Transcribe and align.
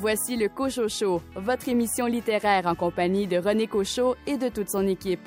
Voici 0.00 0.38
le 0.38 0.48
Cochot 0.48 0.88
Show, 0.88 1.20
votre 1.36 1.68
émission 1.68 2.06
littéraire 2.06 2.66
en 2.66 2.74
compagnie 2.74 3.26
de 3.26 3.36
René 3.36 3.66
Cochot 3.66 4.16
et 4.26 4.38
de 4.38 4.48
toute 4.48 4.70
son 4.70 4.88
équipe. 4.88 5.20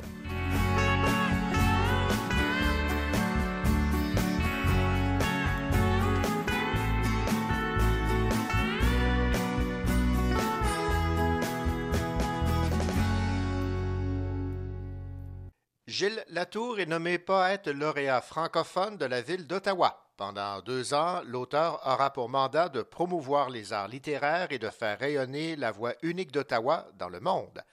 Gilles 15.86 16.24
Latour 16.30 16.80
est 16.80 16.88
nommé 16.88 17.20
poète 17.20 17.68
lauréat 17.68 18.22
francophone 18.22 18.98
de 18.98 19.06
la 19.06 19.22
ville 19.22 19.46
d'Ottawa. 19.46 20.03
Pendant 20.16 20.62
deux 20.62 20.94
ans, 20.94 21.22
l'auteur 21.26 21.82
aura 21.88 22.14
pour 22.14 22.30
mandat 22.30 22.70
de 22.70 22.84
promouvoir 22.84 23.50
les 23.50 23.74
arts 23.74 23.88
littéraires 23.88 24.52
et 24.52 24.60
de 24.60 24.70
faire 24.70 25.00
rayonner 25.00 25.56
la 25.56 25.72
voix 25.72 25.96
unique 26.04 26.32
d'Ottawa 26.32 26.88
dans 27.00 27.10
le 27.10 27.20
monde. 27.20 27.64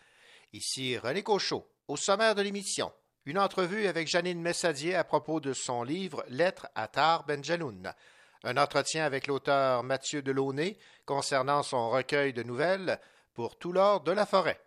Ici 0.54 0.96
René 0.96 1.22
Cochot, 1.22 1.68
au 1.86 1.96
sommaire 1.96 2.34
de 2.34 2.40
l'émission. 2.40 2.92
Une 3.26 3.38
entrevue 3.38 3.86
avec 3.86 4.08
Janine 4.08 4.40
Messadier 4.40 4.94
à 4.94 5.04
propos 5.04 5.40
de 5.40 5.52
son 5.52 5.82
livre 5.82 6.24
Lettres 6.28 6.68
à 6.74 6.88
Tar 6.88 7.24
Benjaloun. 7.26 7.92
Un 8.42 8.56
entretien 8.56 9.04
avec 9.04 9.26
l'auteur 9.26 9.82
Mathieu 9.82 10.22
Delaunay 10.22 10.78
concernant 11.04 11.62
son 11.62 11.90
recueil 11.90 12.32
de 12.32 12.42
nouvelles 12.42 12.98
pour 13.34 13.58
tout 13.58 13.72
l'or 13.72 14.00
de 14.00 14.12
la 14.12 14.24
forêt. 14.24 14.58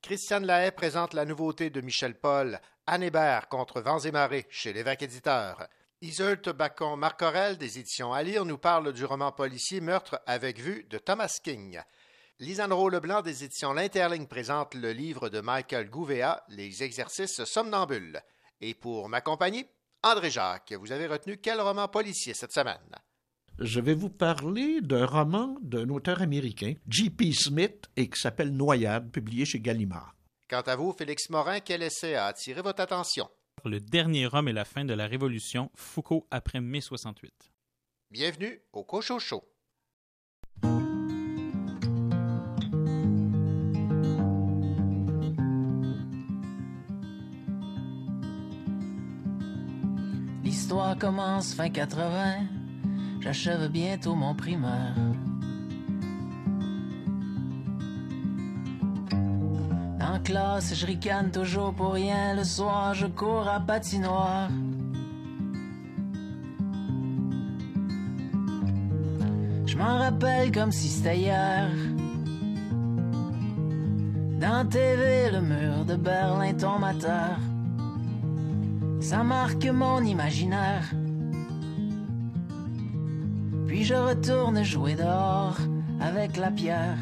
Christiane 0.00 0.46
Lahaye 0.46 0.70
présente 0.70 1.12
la 1.12 1.24
nouveauté 1.24 1.70
de 1.70 1.80
Michel 1.80 2.14
Paul, 2.14 2.60
Anne 2.86 3.02
Hébert 3.02 3.48
contre 3.48 3.80
Vents 3.80 3.98
et 3.98 4.12
Marées 4.12 4.46
chez 4.48 4.72
l'évêque 4.72 5.02
éditeur. 5.02 5.66
Iseult 6.02 6.52
Bacon 6.54 6.98
Marcorel 6.98 7.56
des 7.56 7.78
éditions 7.78 8.12
à 8.12 8.22
lire 8.22 8.44
nous 8.44 8.58
parle 8.58 8.92
du 8.92 9.06
roman 9.06 9.32
policier 9.32 9.80
Meurtre 9.80 10.20
avec 10.26 10.60
vue 10.60 10.86
de 10.90 10.98
Thomas 10.98 11.38
King. 11.42 11.80
Lisanne 12.38 12.74
Leblanc 12.90 13.22
des 13.22 13.44
éditions 13.44 13.72
L'Interligne 13.72 14.26
présente 14.26 14.74
le 14.74 14.92
livre 14.92 15.30
de 15.30 15.40
Michael 15.40 15.88
Gouvéa, 15.88 16.44
Les 16.50 16.82
exercices 16.82 17.42
somnambules. 17.44 18.20
Et 18.60 18.74
pour 18.74 19.08
m'accompagner, 19.08 19.70
André 20.02 20.30
Jacques, 20.30 20.74
vous 20.78 20.92
avez 20.92 21.06
retenu 21.06 21.38
quel 21.38 21.62
roman 21.62 21.88
policier 21.88 22.34
cette 22.34 22.52
semaine? 22.52 22.94
je 23.58 23.80
vais 23.80 23.94
vous 23.94 24.10
parler 24.10 24.82
d'un 24.82 25.06
roman 25.06 25.56
d'un 25.62 25.88
auteur 25.88 26.20
américain, 26.20 26.74
J.P. 26.88 27.32
Smith, 27.32 27.86
et 27.96 28.10
qui 28.10 28.20
s'appelle 28.20 28.54
Noyade, 28.54 29.10
publié 29.10 29.46
chez 29.46 29.60
Gallimard. 29.60 30.14
Quant 30.50 30.60
à 30.60 30.76
vous, 30.76 30.92
Félix 30.92 31.30
Morin, 31.30 31.60
quel 31.60 31.82
essai 31.82 32.16
a 32.16 32.26
attiré 32.26 32.60
votre 32.60 32.82
attention? 32.82 33.30
Le 33.66 33.80
dernier 33.80 34.28
homme 34.32 34.46
et 34.46 34.52
la 34.52 34.64
fin 34.64 34.84
de 34.84 34.94
la 34.94 35.08
Révolution, 35.08 35.72
Foucault 35.74 36.24
après 36.30 36.60
mai 36.60 36.80
68. 36.80 37.50
Bienvenue 38.12 38.60
au 38.72 38.84
Cochot 38.84 39.18
Show. 39.18 39.42
L'histoire 50.44 50.96
commence 50.96 51.52
fin 51.52 51.68
80 51.68 52.46
J'achève 53.20 53.68
bientôt 53.68 54.14
mon 54.14 54.36
primaire. 54.36 54.94
Je 60.24 60.86
ricane 60.86 61.30
toujours 61.30 61.72
pour 61.72 61.92
rien. 61.92 62.34
Le 62.34 62.44
soir, 62.44 62.94
je 62.94 63.06
cours 63.06 63.48
à 63.48 63.60
patinoire. 63.60 64.48
Je 69.66 69.76
m'en 69.76 69.98
rappelle 69.98 70.52
comme 70.52 70.72
si 70.72 70.88
c'était 70.88 71.18
hier. 71.18 71.70
Dans 74.40 74.68
TV, 74.68 75.30
le 75.30 75.40
mur 75.40 75.84
de 75.84 75.96
Berlin 75.96 76.54
tombe 76.54 76.84
à 76.84 76.94
terre. 76.94 77.40
Ça 79.00 79.22
marque 79.22 79.66
mon 79.66 80.02
imaginaire. 80.02 80.90
Puis 83.66 83.84
je 83.84 83.94
retourne 83.94 84.62
jouer 84.62 84.94
dehors 84.94 85.58
avec 86.00 86.36
la 86.36 86.50
pierre. 86.50 86.98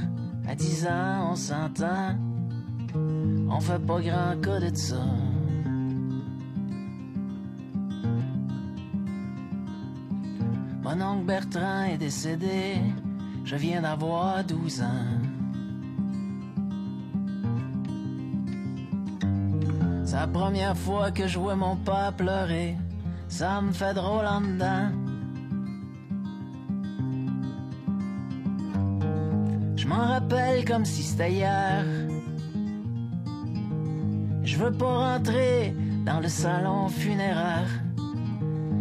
À 0.47 0.55
dix 0.55 0.87
ans, 0.87 1.31
on 1.33 1.37
s'entend. 1.37 2.17
On 3.57 3.61
fait 3.61 3.79
pas 3.79 4.01
grand 4.01 4.41
cas 4.43 4.59
de 4.59 4.75
ça. 4.75 4.97
Mon 10.83 11.01
oncle 11.01 11.25
Bertrand 11.25 11.85
est 11.85 11.99
décédé. 11.99 12.81
Je 13.45 13.55
viens 13.55 13.83
d'avoir 13.83 14.43
douze 14.43 14.83
ans. 14.83 15.21
C'est 20.05 20.17
la 20.17 20.27
première 20.27 20.77
fois 20.77 21.13
que 21.13 21.29
je 21.29 21.39
vois 21.39 21.55
mon 21.55 21.77
père 21.77 22.13
pleurer. 22.17 22.77
Ça 23.29 23.61
me 23.61 23.71
fait 23.71 23.95
drôle 23.95 24.27
en 24.27 24.41
dedans. 24.41 24.91
Je 29.77 29.87
m'en 29.87 30.09
rappelle 30.09 30.65
comme 30.65 30.85
si 30.85 31.05
c'était 31.05 31.35
hier. 31.35 31.85
Veux 34.65 34.73
pas 34.73 35.17
rentrer 35.17 35.75
dans 36.07 36.21
le 36.21 36.29
salon 36.29 36.89
funéraire. 36.89 37.69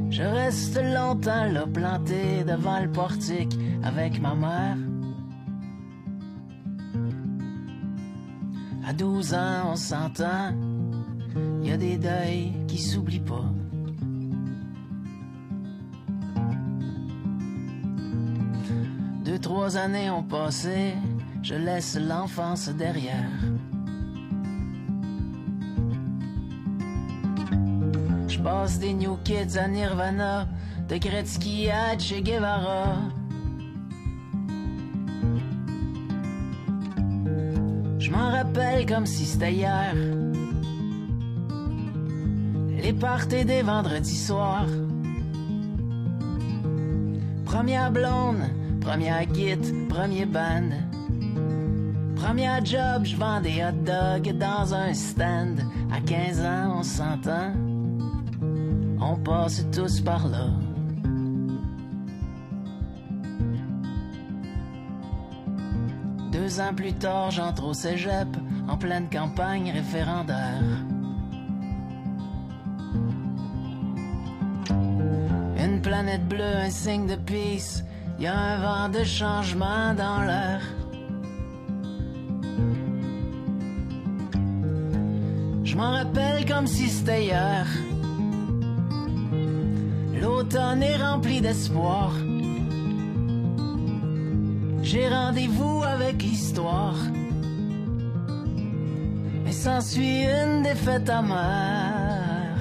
Je 0.10 0.24
reste 0.24 0.82
longtemps 0.82 1.44
là 1.52 1.66
planté 1.68 2.46
devant 2.46 2.80
le 2.80 2.90
portique 2.90 3.60
avec 3.84 4.22
ma 4.22 4.34
mère. 4.34 4.78
À 8.88 8.94
12 8.94 9.34
ans, 9.34 9.72
on 9.74 9.76
s'entend. 9.76 10.54
Y 11.64 11.72
a 11.74 11.76
des 11.76 11.98
deuils 11.98 12.54
qui 12.66 12.78
s'oublient 12.78 13.20
pas. 13.20 13.52
Deux, 19.26 19.40
trois 19.40 19.76
années 19.76 20.10
ont 20.10 20.24
passé, 20.24 20.94
je 21.42 21.56
laisse 21.56 22.00
l'enfance 22.00 22.70
derrière. 22.70 23.28
Passe 28.44 28.80
des 28.80 28.94
New 28.94 29.18
Kids 29.24 29.58
à 29.58 29.68
Nirvana, 29.68 30.48
de 30.90 30.98
Gretzky 30.98 31.70
à 31.70 31.98
Che 31.98 32.22
Guevara. 32.22 32.98
Je 38.00 38.12
m'en 38.12 38.32
rappelle 38.32 38.86
comme 38.86 39.06
si 39.06 39.26
c'était 39.26 39.54
hier. 39.54 39.96
Les 42.82 42.94
parties 42.94 43.46
des 43.46 43.62
vendredis 43.62 44.18
soirs. 44.18 44.68
Première 47.46 47.92
blonde, 47.92 48.44
Première 48.82 49.26
kit, 49.32 49.56
premier 49.88 50.26
band. 50.26 50.72
Premier 52.18 52.60
job, 52.66 53.06
je 53.06 53.16
vends 53.16 53.40
des 53.40 53.64
hot 53.64 53.86
dogs 53.86 54.38
dans 54.38 54.74
un 54.74 54.94
stand. 54.94 55.62
À 55.90 56.02
15 56.02 56.42
ans, 56.42 56.80
on 56.80 56.84
s'entend. 56.84 57.54
On 59.06 59.18
passe 59.18 59.66
tous 59.72 60.00
par 60.00 60.28
là. 60.30 60.48
Deux 66.32 66.60
ans 66.62 66.74
plus 66.74 66.94
tard, 66.94 67.30
j'entre 67.32 67.66
au 67.66 67.74
cégep 67.74 68.28
en 68.70 68.78
pleine 68.78 69.10
campagne 69.10 69.72
référendaire. 69.72 70.64
Une 75.58 75.82
planète 75.82 76.28
bleue, 76.30 76.56
un 76.66 76.70
signe 76.70 77.08
de 77.08 77.16
peace 77.16 77.84
y 78.20 78.26
a 78.26 78.36
un 78.36 78.58
vent 78.62 78.90
de 78.90 79.04
changement 79.04 79.94
dans 79.96 80.22
l'air. 80.22 80.62
Je 85.66 85.76
m'en 85.76 85.92
rappelle 85.92 86.46
comme 86.46 86.68
si 86.68 86.88
c'était 86.88 87.26
hier. 87.26 87.68
L'automne 90.24 90.82
est 90.82 90.96
rempli 90.96 91.42
d'espoir. 91.42 92.14
J'ai 94.82 95.10
rendez-vous 95.10 95.84
avec 95.84 96.24
l'histoire. 96.24 96.96
Mais 99.44 99.52
s'ensuit 99.52 100.24
une 100.24 100.64
défaite 100.64 101.10
amère. 101.10 102.58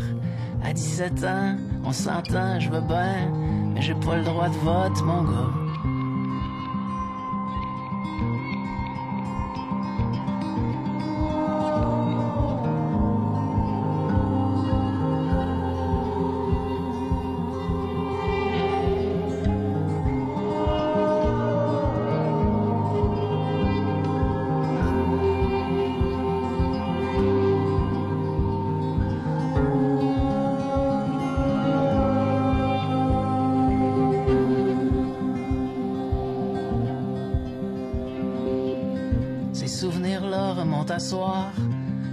À 0.65 0.73
17 0.73 1.25
ans, 1.25 1.57
on 1.85 1.93
s'entend, 1.93 2.59
je 2.59 2.69
veux 2.69 2.81
bien 2.81 3.31
mais 3.75 3.81
j'ai 3.81 3.95
pas 3.95 4.17
le 4.17 4.25
droit 4.25 4.49
de 4.49 4.55
vote, 4.55 5.03
mon 5.05 5.23
gars. 5.23 5.62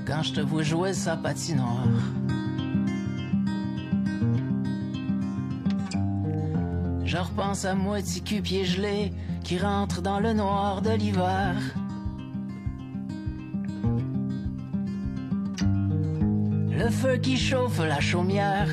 Quand 0.06 0.24
je 0.24 0.34
te 0.34 0.42
vois 0.42 0.64
jouer 0.64 0.94
sa 0.94 1.16
patinoire. 1.16 1.88
Je 7.06 7.18
repense 7.18 7.66
à 7.66 7.76
moitié 7.76 8.22
cul 8.22 8.42
pied 8.42 8.66
gelé 8.66 9.14
qui 9.44 9.58
rentre 9.58 10.02
dans 10.02 10.20
le 10.20 10.34
noir 10.34 10.82
de 10.82 10.92
l'hiver. 10.92 11.56
Le 16.72 16.90
feu 16.90 17.18
qui 17.18 17.38
chauffe 17.38 17.80
la 17.80 18.00
chaumière. 18.02 18.70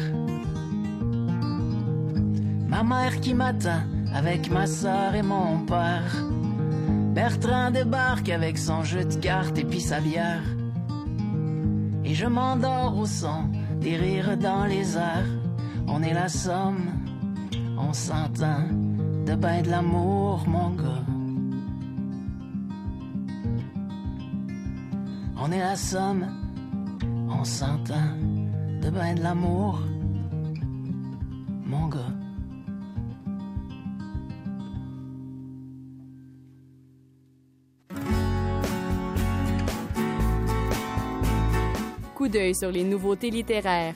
Ma 2.69 2.82
mère 2.82 3.20
qui 3.20 3.32
m'attend 3.32 3.82
avec 4.12 4.50
ma 4.50 4.67
soeur 4.67 5.14
et 5.14 5.23
mon 5.23 5.61
père. 5.67 6.17
Bertrand 7.26 7.73
débarque 7.73 8.28
avec 8.28 8.56
son 8.56 8.84
jeu 8.84 9.05
de 9.05 9.17
cartes 9.17 9.58
et 9.58 9.64
puis 9.64 9.81
sa 9.81 9.99
bière. 9.99 10.44
Et 12.05 12.14
je 12.14 12.25
m'endors 12.25 12.96
au 12.96 13.05
son 13.05 13.50
des 13.81 13.96
rires 13.96 14.37
dans 14.37 14.64
les 14.64 14.96
airs. 14.96 15.32
On 15.88 16.05
est 16.05 16.14
la 16.14 16.28
somme, 16.28 16.87
on 17.76 17.93
s'entend, 17.93 18.69
de 19.26 19.34
ben 19.34 19.61
de 19.62 19.70
l'amour, 19.70 20.44
mon 20.46 20.70
gars. 20.70 21.05
On 25.37 25.50
est 25.50 25.64
la 25.70 25.75
somme, 25.75 26.26
on 27.28 27.43
s'entend, 27.43 28.12
de 28.82 28.88
ben 28.88 29.17
de 29.17 29.23
l'amour, 29.25 29.81
d'œil 42.36 42.54
sur 42.54 42.70
les 42.70 42.84
nouveautés 42.84 43.30
littéraires. 43.30 43.94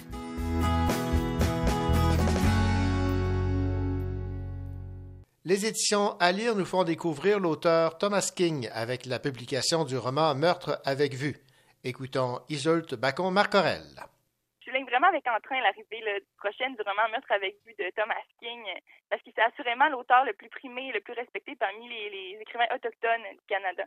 Les 5.45 5.67
éditions 5.67 6.17
à 6.21 6.33
lire 6.33 6.55
nous 6.55 6.65
font 6.65 6.85
découvrir 6.85 7.39
l'auteur 7.39 7.99
Thomas 7.99 8.33
King 8.35 8.69
avec 8.73 9.05
la 9.05 9.19
publication 9.19 9.85
du 9.85 9.97
roman 9.99 10.35
Meurtre 10.35 10.81
avec 10.87 11.13
vue. 11.13 11.37
Écoutons 11.85 12.41
Isolte 12.49 12.95
Bacon-Marcorel. 12.95 13.85
Je 14.65 14.71
ligne 14.71 14.87
vraiment 14.87 15.09
avec 15.09 15.27
entrain 15.27 15.61
l'arrivée 15.61 16.25
prochaine 16.39 16.75
du 16.77 16.83
roman 16.83 17.09
Meurtre 17.11 17.33
avec 17.33 17.57
vue 17.67 17.75
de 17.79 17.91
Thomas 17.95 18.25
King 18.41 18.63
parce 19.11 19.23
que 19.23 19.31
c'est 19.35 19.43
assurément 19.43 19.89
l'auteur 19.89 20.25
le 20.25 20.33
plus 20.33 20.49
primé 20.49 20.89
et 20.89 20.93
le 20.93 21.01
plus 21.01 21.15
respecté 21.15 21.57
parmi 21.57 21.89
les, 21.89 22.09
les 22.09 22.39
écrivains 22.41 22.73
autochtones 22.75 23.29
du 23.33 23.45
Canada. 23.49 23.85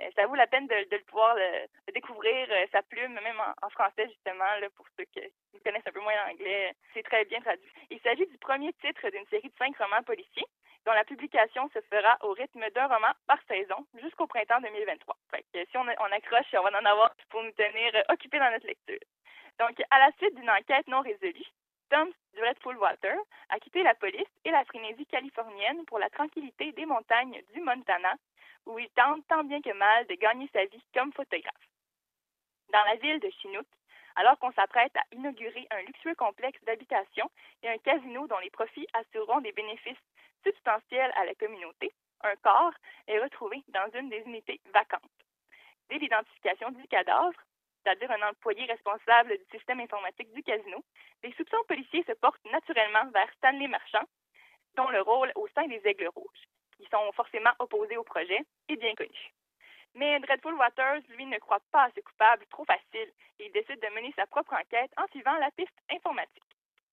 Euh, 0.00 0.10
ça 0.14 0.26
vaut 0.26 0.34
la 0.34 0.46
peine 0.46 0.66
de, 0.66 0.74
le 0.90 1.04
pouvoir 1.04 1.34
le, 1.36 1.92
découvrir, 1.92 2.46
euh, 2.50 2.66
sa 2.72 2.82
plume, 2.82 3.14
même 3.14 3.40
en, 3.62 3.70
français 3.70 4.06
justement, 4.08 4.44
pour 4.74 4.86
ceux 4.96 5.04
qui, 5.04 5.20
connaissent 5.64 5.86
un 5.86 5.92
peu 5.92 6.00
moins 6.00 6.14
l'anglais. 6.26 6.74
C'est 6.94 7.02
très 7.02 7.24
bien 7.24 7.40
traduit. 7.40 7.68
Il 7.90 8.00
s'agit 8.00 8.26
du 8.26 8.38
premier 8.38 8.72
titre 8.74 9.08
d'une 9.10 9.26
série 9.26 9.48
de 9.48 9.56
cinq 9.58 9.76
romans 9.78 10.02
policiers 10.04 10.46
dont 10.84 10.92
la 10.92 11.04
publication 11.04 11.68
se 11.74 11.80
fera 11.90 12.16
au 12.20 12.32
rythme 12.32 12.64
d'un 12.70 12.86
roman 12.86 13.12
par 13.26 13.38
saison 13.48 13.84
jusqu'au 14.00 14.28
printemps 14.28 14.60
2023. 14.60 15.16
Fait 15.32 15.44
que 15.52 15.68
si 15.68 15.76
on, 15.76 15.86
accroche, 15.88 16.54
on 16.54 16.62
va 16.62 16.78
en 16.80 16.84
avoir 16.84 17.12
pour 17.28 17.42
nous 17.42 17.50
tenir 17.52 17.90
euh, 17.96 18.02
occupés 18.12 18.38
dans 18.38 18.50
notre 18.52 18.66
lecture. 18.66 19.00
Donc, 19.58 19.82
à 19.90 19.98
la 19.98 20.12
suite 20.18 20.36
d'une 20.36 20.50
enquête 20.50 20.86
non 20.86 21.00
résolue, 21.00 21.50
Tom 21.90 22.08
Dreadful 22.36 22.76
Walter 22.76 23.16
a 23.48 23.58
quitté 23.58 23.82
la 23.82 23.94
police 23.94 24.28
et 24.44 24.50
la 24.50 24.64
frénésie 24.64 25.06
californienne 25.06 25.84
pour 25.86 25.98
la 25.98 26.10
tranquillité 26.10 26.72
des 26.72 26.86
montagnes 26.86 27.42
du 27.52 27.60
Montana 27.60 28.14
où 28.66 28.78
il 28.78 28.90
tente 28.90 29.26
tant 29.28 29.44
bien 29.44 29.62
que 29.62 29.72
mal 29.72 30.06
de 30.06 30.14
gagner 30.14 30.48
sa 30.52 30.64
vie 30.64 30.84
comme 30.92 31.12
photographe. 31.12 31.54
Dans 32.72 32.84
la 32.84 32.96
ville 32.96 33.20
de 33.20 33.30
Chinook, 33.30 33.66
alors 34.16 34.38
qu'on 34.38 34.52
s'apprête 34.52 34.94
à 34.96 35.04
inaugurer 35.12 35.66
un 35.70 35.82
luxueux 35.82 36.14
complexe 36.14 36.62
d'habitation 36.64 37.30
et 37.62 37.68
un 37.68 37.78
casino 37.78 38.26
dont 38.26 38.38
les 38.38 38.50
profits 38.50 38.88
assureront 38.94 39.40
des 39.40 39.52
bénéfices 39.52 39.96
substantiels 40.44 41.12
à 41.16 41.24
la 41.24 41.34
communauté, 41.34 41.92
un 42.22 42.34
corps 42.36 42.74
est 43.06 43.20
retrouvé 43.20 43.62
dans 43.68 43.88
une 43.94 44.08
des 44.08 44.22
unités 44.26 44.60
vacantes. 44.72 45.02
Dès 45.88 45.98
l'identification 45.98 46.70
du 46.70 46.88
cadavre, 46.88 47.38
c'est-à-dire 47.82 48.10
un 48.10 48.30
employé 48.30 48.64
responsable 48.64 49.36
du 49.38 49.44
système 49.58 49.80
informatique 49.80 50.32
du 50.32 50.42
casino, 50.42 50.82
les 51.22 51.32
soupçons 51.34 51.62
policiers 51.68 52.04
se 52.04 52.12
portent 52.12 52.44
naturellement 52.50 53.08
vers 53.12 53.32
Stanley 53.34 53.68
Marchand, 53.68 54.04
dont 54.76 54.88
le 54.88 55.02
rôle 55.02 55.30
au 55.36 55.46
sein 55.48 55.66
des 55.68 55.80
Aigles 55.84 56.10
Rouges 56.14 56.48
qui 56.76 56.86
sont 56.90 57.12
forcément 57.12 57.52
opposés 57.58 57.96
au 57.96 58.04
projet, 58.04 58.40
est 58.68 58.76
bien 58.76 58.94
connu. 58.94 59.32
Mais 59.96 60.20
Dreadful 60.20 60.54
Waters, 60.54 61.00
lui, 61.16 61.24
ne 61.24 61.38
croit 61.38 61.62
pas 61.72 61.84
à 61.84 61.90
ce 61.96 62.00
coupable 62.00 62.44
trop 62.50 62.66
facile 62.66 63.10
et 63.38 63.46
il 63.46 63.52
décide 63.52 63.80
de 63.80 63.94
mener 63.94 64.12
sa 64.14 64.26
propre 64.26 64.52
enquête 64.52 64.90
en 64.98 65.06
suivant 65.08 65.36
la 65.38 65.50
piste 65.52 65.78
informatique. 65.90 66.44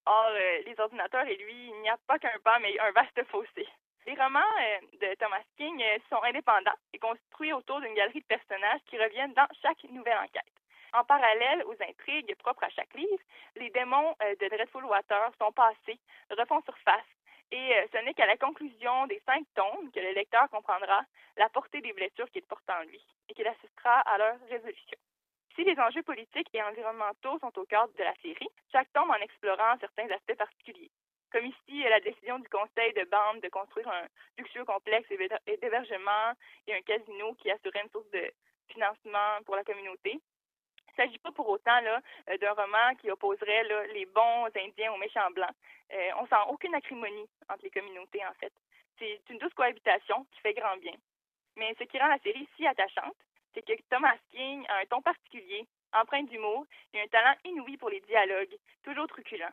Or, 0.06 0.30
euh, 0.32 0.62
les 0.64 0.78
ordinateurs 0.80 1.26
et 1.26 1.36
lui, 1.36 1.68
il 1.68 1.80
n'y 1.82 1.90
a 1.90 1.98
pas 2.06 2.18
qu'un 2.18 2.38
pas, 2.42 2.58
mais 2.60 2.78
un 2.80 2.92
vaste 2.92 3.22
fossé. 3.24 3.68
Les 4.06 4.14
romans 4.14 4.40
euh, 4.40 4.80
de 5.00 5.14
Thomas 5.16 5.42
King 5.58 5.82
euh, 5.82 5.98
sont 6.08 6.22
indépendants 6.22 6.80
et 6.94 6.98
construits 6.98 7.52
autour 7.52 7.80
d'une 7.80 7.94
galerie 7.94 8.20
de 8.20 8.26
personnages 8.26 8.80
qui 8.86 8.98
reviennent 8.98 9.34
dans 9.34 9.48
chaque 9.60 9.84
nouvelle 9.84 10.18
enquête. 10.18 10.52
En 10.94 11.04
parallèle 11.04 11.64
aux 11.66 11.82
intrigues 11.82 12.34
propres 12.36 12.64
à 12.64 12.70
chaque 12.70 12.94
livre, 12.94 13.22
les 13.56 13.68
démons 13.70 14.14
de 14.20 14.48
Dreadful 14.48 14.84
Waters 14.84 15.32
sont 15.40 15.50
passés, 15.52 15.98
refont 16.30 16.62
surface 16.62 17.13
et 17.50 17.76
euh, 17.76 17.86
ce 17.92 17.98
n'est 18.04 18.14
qu'à 18.14 18.26
la 18.26 18.36
conclusion 18.36 19.06
des 19.06 19.20
cinq 19.26 19.44
tomes 19.54 19.90
que 19.92 20.00
le 20.00 20.12
lecteur 20.12 20.48
comprendra 20.50 21.02
la 21.36 21.48
portée 21.48 21.80
des 21.80 21.92
blessures 21.92 22.30
qu'il 22.30 22.42
porte 22.42 22.68
en 22.68 22.82
lui 22.82 23.04
et 23.28 23.34
qu'il 23.34 23.46
assistera 23.46 24.00
à 24.00 24.18
leur 24.18 24.36
résolution. 24.48 24.98
Si 25.54 25.62
les 25.62 25.78
enjeux 25.78 26.02
politiques 26.02 26.48
et 26.52 26.62
environnementaux 26.62 27.38
sont 27.38 27.56
au 27.58 27.64
cœur 27.64 27.88
de 27.88 28.02
la 28.02 28.14
série, 28.16 28.48
chaque 28.72 28.92
tome 28.92 29.10
en 29.10 29.22
explorant 29.22 29.78
certains 29.78 30.10
aspects 30.10 30.36
particuliers. 30.36 30.90
Comme 31.30 31.46
ici, 31.46 31.82
la 31.82 32.00
décision 32.00 32.38
du 32.38 32.48
conseil 32.48 32.92
de 32.94 33.04
bande 33.04 33.40
de 33.40 33.48
construire 33.48 33.88
un 33.88 34.06
luxueux 34.38 34.64
complexe 34.64 35.08
d'hébergement 35.08 36.32
et 36.66 36.74
un 36.74 36.82
casino 36.82 37.34
qui 37.34 37.50
assurait 37.50 37.82
une 37.82 37.90
source 37.90 38.10
de 38.10 38.32
financement 38.68 39.42
pour 39.44 39.56
la 39.56 39.64
communauté, 39.64 40.20
il 40.96 41.00
ne 41.00 41.06
s'agit 41.06 41.18
pas 41.18 41.32
pour 41.32 41.48
autant 41.48 41.80
euh, 41.84 42.38
d'un 42.38 42.52
roman 42.52 42.94
qui 43.00 43.10
opposerait 43.10 43.64
les 43.92 44.06
bons 44.06 44.46
Indiens 44.54 44.92
aux 44.92 44.98
méchants 44.98 45.30
blancs. 45.32 45.54
Euh, 45.92 46.10
on 46.20 46.26
sent 46.26 46.42
aucune 46.48 46.74
acrimonie 46.74 47.28
entre 47.48 47.64
les 47.64 47.70
communautés, 47.70 48.24
en 48.24 48.32
fait. 48.34 48.52
C'est 48.98 49.20
une 49.30 49.38
douce 49.38 49.54
cohabitation 49.54 50.24
qui 50.32 50.40
fait 50.40 50.54
grand 50.54 50.76
bien. 50.76 50.94
Mais 51.56 51.74
ce 51.78 51.84
qui 51.84 51.98
rend 51.98 52.08
la 52.08 52.18
série 52.18 52.48
si 52.56 52.66
attachante, 52.66 53.16
c'est 53.52 53.62
que 53.62 53.72
Thomas 53.90 54.16
King 54.30 54.64
a 54.68 54.78
un 54.78 54.86
ton 54.86 55.02
particulier, 55.02 55.66
empreint 55.92 56.22
d'humour 56.22 56.66
et 56.92 57.00
un 57.00 57.06
talent 57.08 57.34
inouï 57.44 57.76
pour 57.76 57.90
les 57.90 58.00
dialogues, 58.00 58.56
toujours 58.82 59.08
truculents. 59.08 59.52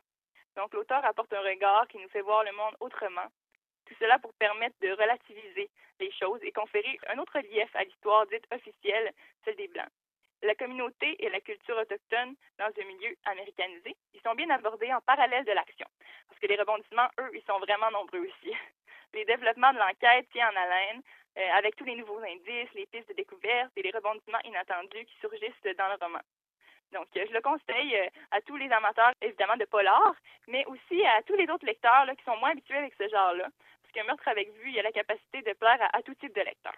Donc 0.55 0.73
l'auteur 0.73 1.03
apporte 1.05 1.33
un 1.33 1.41
regard 1.41 1.87
qui 1.87 1.97
nous 1.97 2.09
fait 2.09 2.21
voir 2.21 2.43
le 2.43 2.51
monde 2.51 2.75
autrement. 2.79 3.27
Tout 3.85 3.95
cela 3.99 4.19
pour 4.19 4.33
permettre 4.33 4.75
de 4.81 4.91
relativiser 4.91 5.69
les 5.99 6.11
choses 6.11 6.39
et 6.43 6.51
conférer 6.51 6.99
un 7.09 7.19
autre 7.19 7.33
relief 7.35 7.75
à 7.75 7.83
l'histoire 7.83 8.25
dite 8.27 8.45
officielle, 8.51 9.11
celle 9.43 9.55
des 9.55 9.67
Blancs 9.67 9.89
la 10.41 10.55
communauté 10.55 11.23
et 11.23 11.29
la 11.29 11.39
culture 11.41 11.77
autochtone 11.77 12.35
dans 12.57 12.65
un 12.65 12.85
milieu 12.85 13.15
américanisé, 13.25 13.95
ils 14.13 14.21
sont 14.21 14.35
bien 14.35 14.49
abordés 14.49 14.93
en 14.93 15.01
parallèle 15.01 15.45
de 15.45 15.51
l'action. 15.51 15.87
Parce 16.27 16.39
que 16.39 16.47
les 16.47 16.55
rebondissements, 16.55 17.09
eux, 17.19 17.31
ils 17.33 17.43
sont 17.43 17.59
vraiment 17.59 17.91
nombreux 17.91 18.19
aussi. 18.19 18.53
Les 19.13 19.25
développements 19.25 19.73
de 19.73 19.77
l'enquête 19.77 20.29
tiennent 20.31 20.55
en 20.55 20.61
haleine 20.61 21.01
euh, 21.37 21.49
avec 21.57 21.75
tous 21.75 21.83
les 21.83 21.95
nouveaux 21.95 22.19
indices, 22.19 22.73
les 22.75 22.85
pistes 22.85 23.09
de 23.09 23.13
découverte 23.13 23.69
et 23.75 23.81
les 23.81 23.91
rebondissements 23.91 24.39
inattendus 24.45 25.03
qui 25.03 25.19
surgissent 25.19 25.75
dans 25.77 25.89
le 25.89 25.97
roman. 26.01 26.21
Donc, 26.91 27.07
euh, 27.15 27.25
je 27.27 27.33
le 27.33 27.41
conseille 27.41 27.95
euh, 27.95 28.07
à 28.31 28.41
tous 28.41 28.57
les 28.57 28.69
amateurs, 28.71 29.13
évidemment, 29.21 29.55
de 29.57 29.65
polar, 29.65 30.13
mais 30.47 30.65
aussi 30.65 31.05
à 31.05 31.21
tous 31.23 31.35
les 31.35 31.49
autres 31.49 31.65
lecteurs 31.65 32.05
qui 32.17 32.23
sont 32.23 32.37
moins 32.37 32.51
habitués 32.51 32.77
avec 32.77 32.93
ce 32.97 33.07
genre-là. 33.07 33.47
Parce 33.81 33.93
qu'un 33.93 34.03
meurtre 34.03 34.27
avec 34.27 34.51
vue, 34.53 34.71
il 34.71 34.79
a 34.79 34.83
la 34.83 34.91
capacité 34.91 35.41
de 35.41 35.53
plaire 35.53 35.89
à, 35.93 36.01
tout 36.01 36.15
type 36.15 36.35
de 36.35 36.41
lecteurs. 36.41 36.77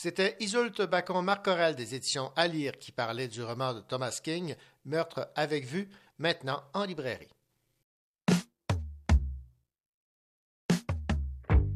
C'était 0.00 0.36
Isolte 0.38 0.82
Bacon-Marcorel 0.82 1.74
des 1.74 1.96
éditions 1.96 2.30
À 2.36 2.46
lire 2.46 2.78
qui 2.78 2.92
parlait 2.92 3.26
du 3.26 3.42
roman 3.42 3.74
de 3.74 3.80
Thomas 3.80 4.20
King, 4.22 4.54
Meurtre 4.84 5.28
avec 5.34 5.66
vue, 5.66 5.88
maintenant 6.18 6.62
en 6.72 6.84
librairie. 6.84 7.34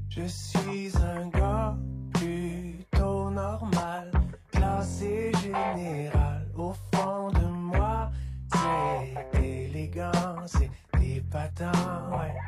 Je 0.08 0.24
suis 0.28 0.96
un 0.98 1.28
gars 1.30 1.76
plutôt 2.14 3.28
normal, 3.28 4.12
classé 4.52 5.32
général. 5.42 6.48
Au 6.54 6.74
fond 6.94 7.28
de 7.32 7.44
moi, 7.44 8.08
c'est 8.52 9.40
élégant, 9.42 10.46
c'est 10.46 10.70
ouais. 10.94 12.41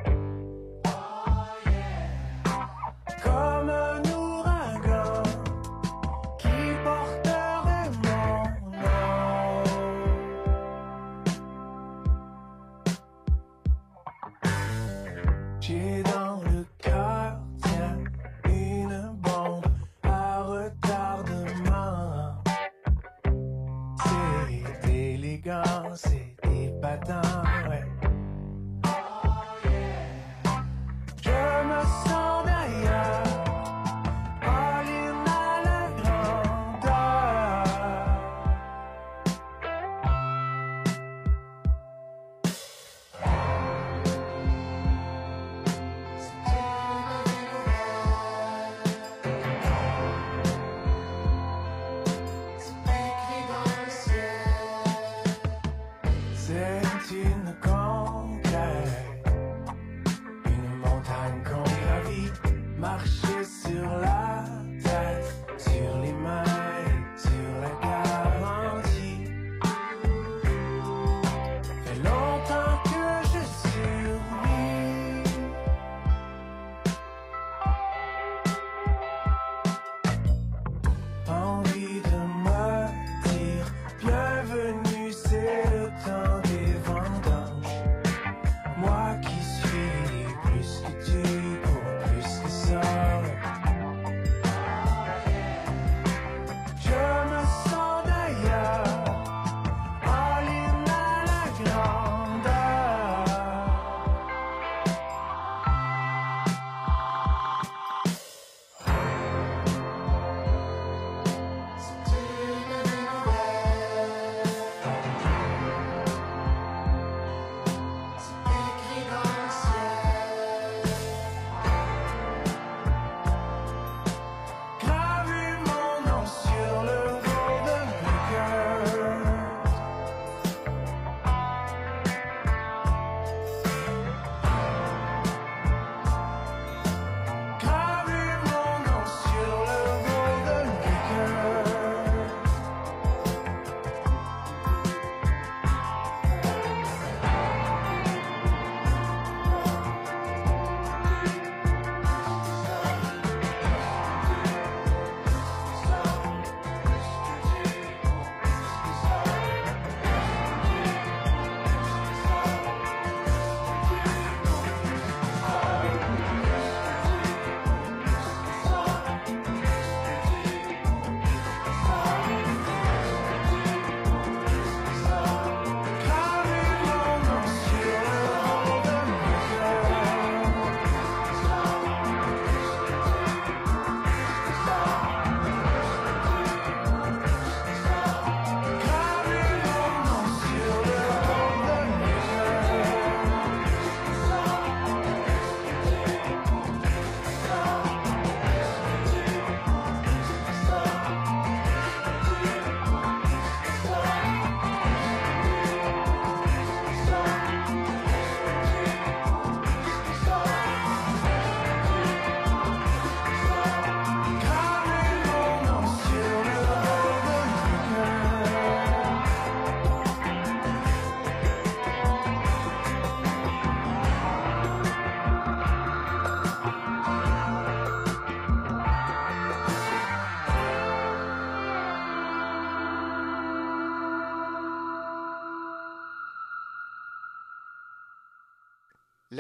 adam 26.95 27.54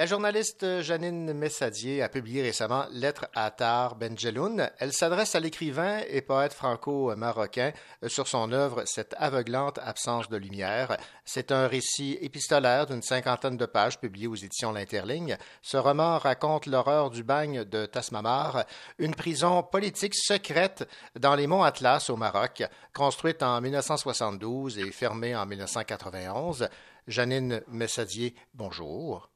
La 0.04 0.10
journaliste 0.10 0.82
Janine 0.82 1.32
Messadier 1.32 2.02
a 2.02 2.10
publié 2.10 2.42
récemment 2.42 2.84
Lettre 2.92 3.26
à 3.34 3.50
Tar 3.50 3.96
Benjeloun. 3.96 4.70
Elle 4.78 4.92
s'adresse 4.92 5.34
à 5.34 5.40
l'écrivain 5.40 6.02
et 6.10 6.20
poète 6.20 6.52
franco-marocain 6.52 7.72
sur 8.06 8.28
son 8.28 8.52
œuvre 8.52 8.82
Cette 8.84 9.14
aveuglante 9.16 9.78
absence 9.82 10.28
de 10.28 10.36
lumière. 10.36 10.98
C'est 11.24 11.52
un 11.52 11.66
récit 11.66 12.18
épistolaire 12.20 12.84
d'une 12.84 13.00
cinquantaine 13.00 13.56
de 13.56 13.64
pages 13.64 13.98
publié 13.98 14.26
aux 14.26 14.34
éditions 14.34 14.72
L'Interligne. 14.72 15.38
Ce 15.62 15.78
roman 15.78 16.18
raconte 16.18 16.66
l'horreur 16.66 17.08
du 17.08 17.24
bagne 17.24 17.64
de 17.64 17.86
Tasmamar, 17.86 18.66
une 18.98 19.14
prison 19.14 19.62
politique 19.62 20.16
secrète 20.16 20.86
dans 21.18 21.34
les 21.34 21.46
monts 21.46 21.62
Atlas 21.62 22.10
au 22.10 22.16
Maroc, 22.16 22.62
construite 22.92 23.42
en 23.42 23.58
1972 23.58 24.80
et 24.80 24.92
fermée 24.92 25.34
en 25.34 25.46
1991. 25.46 26.68
Janine 27.08 27.62
Messadier, 27.68 28.34
bonjour. 28.52 29.30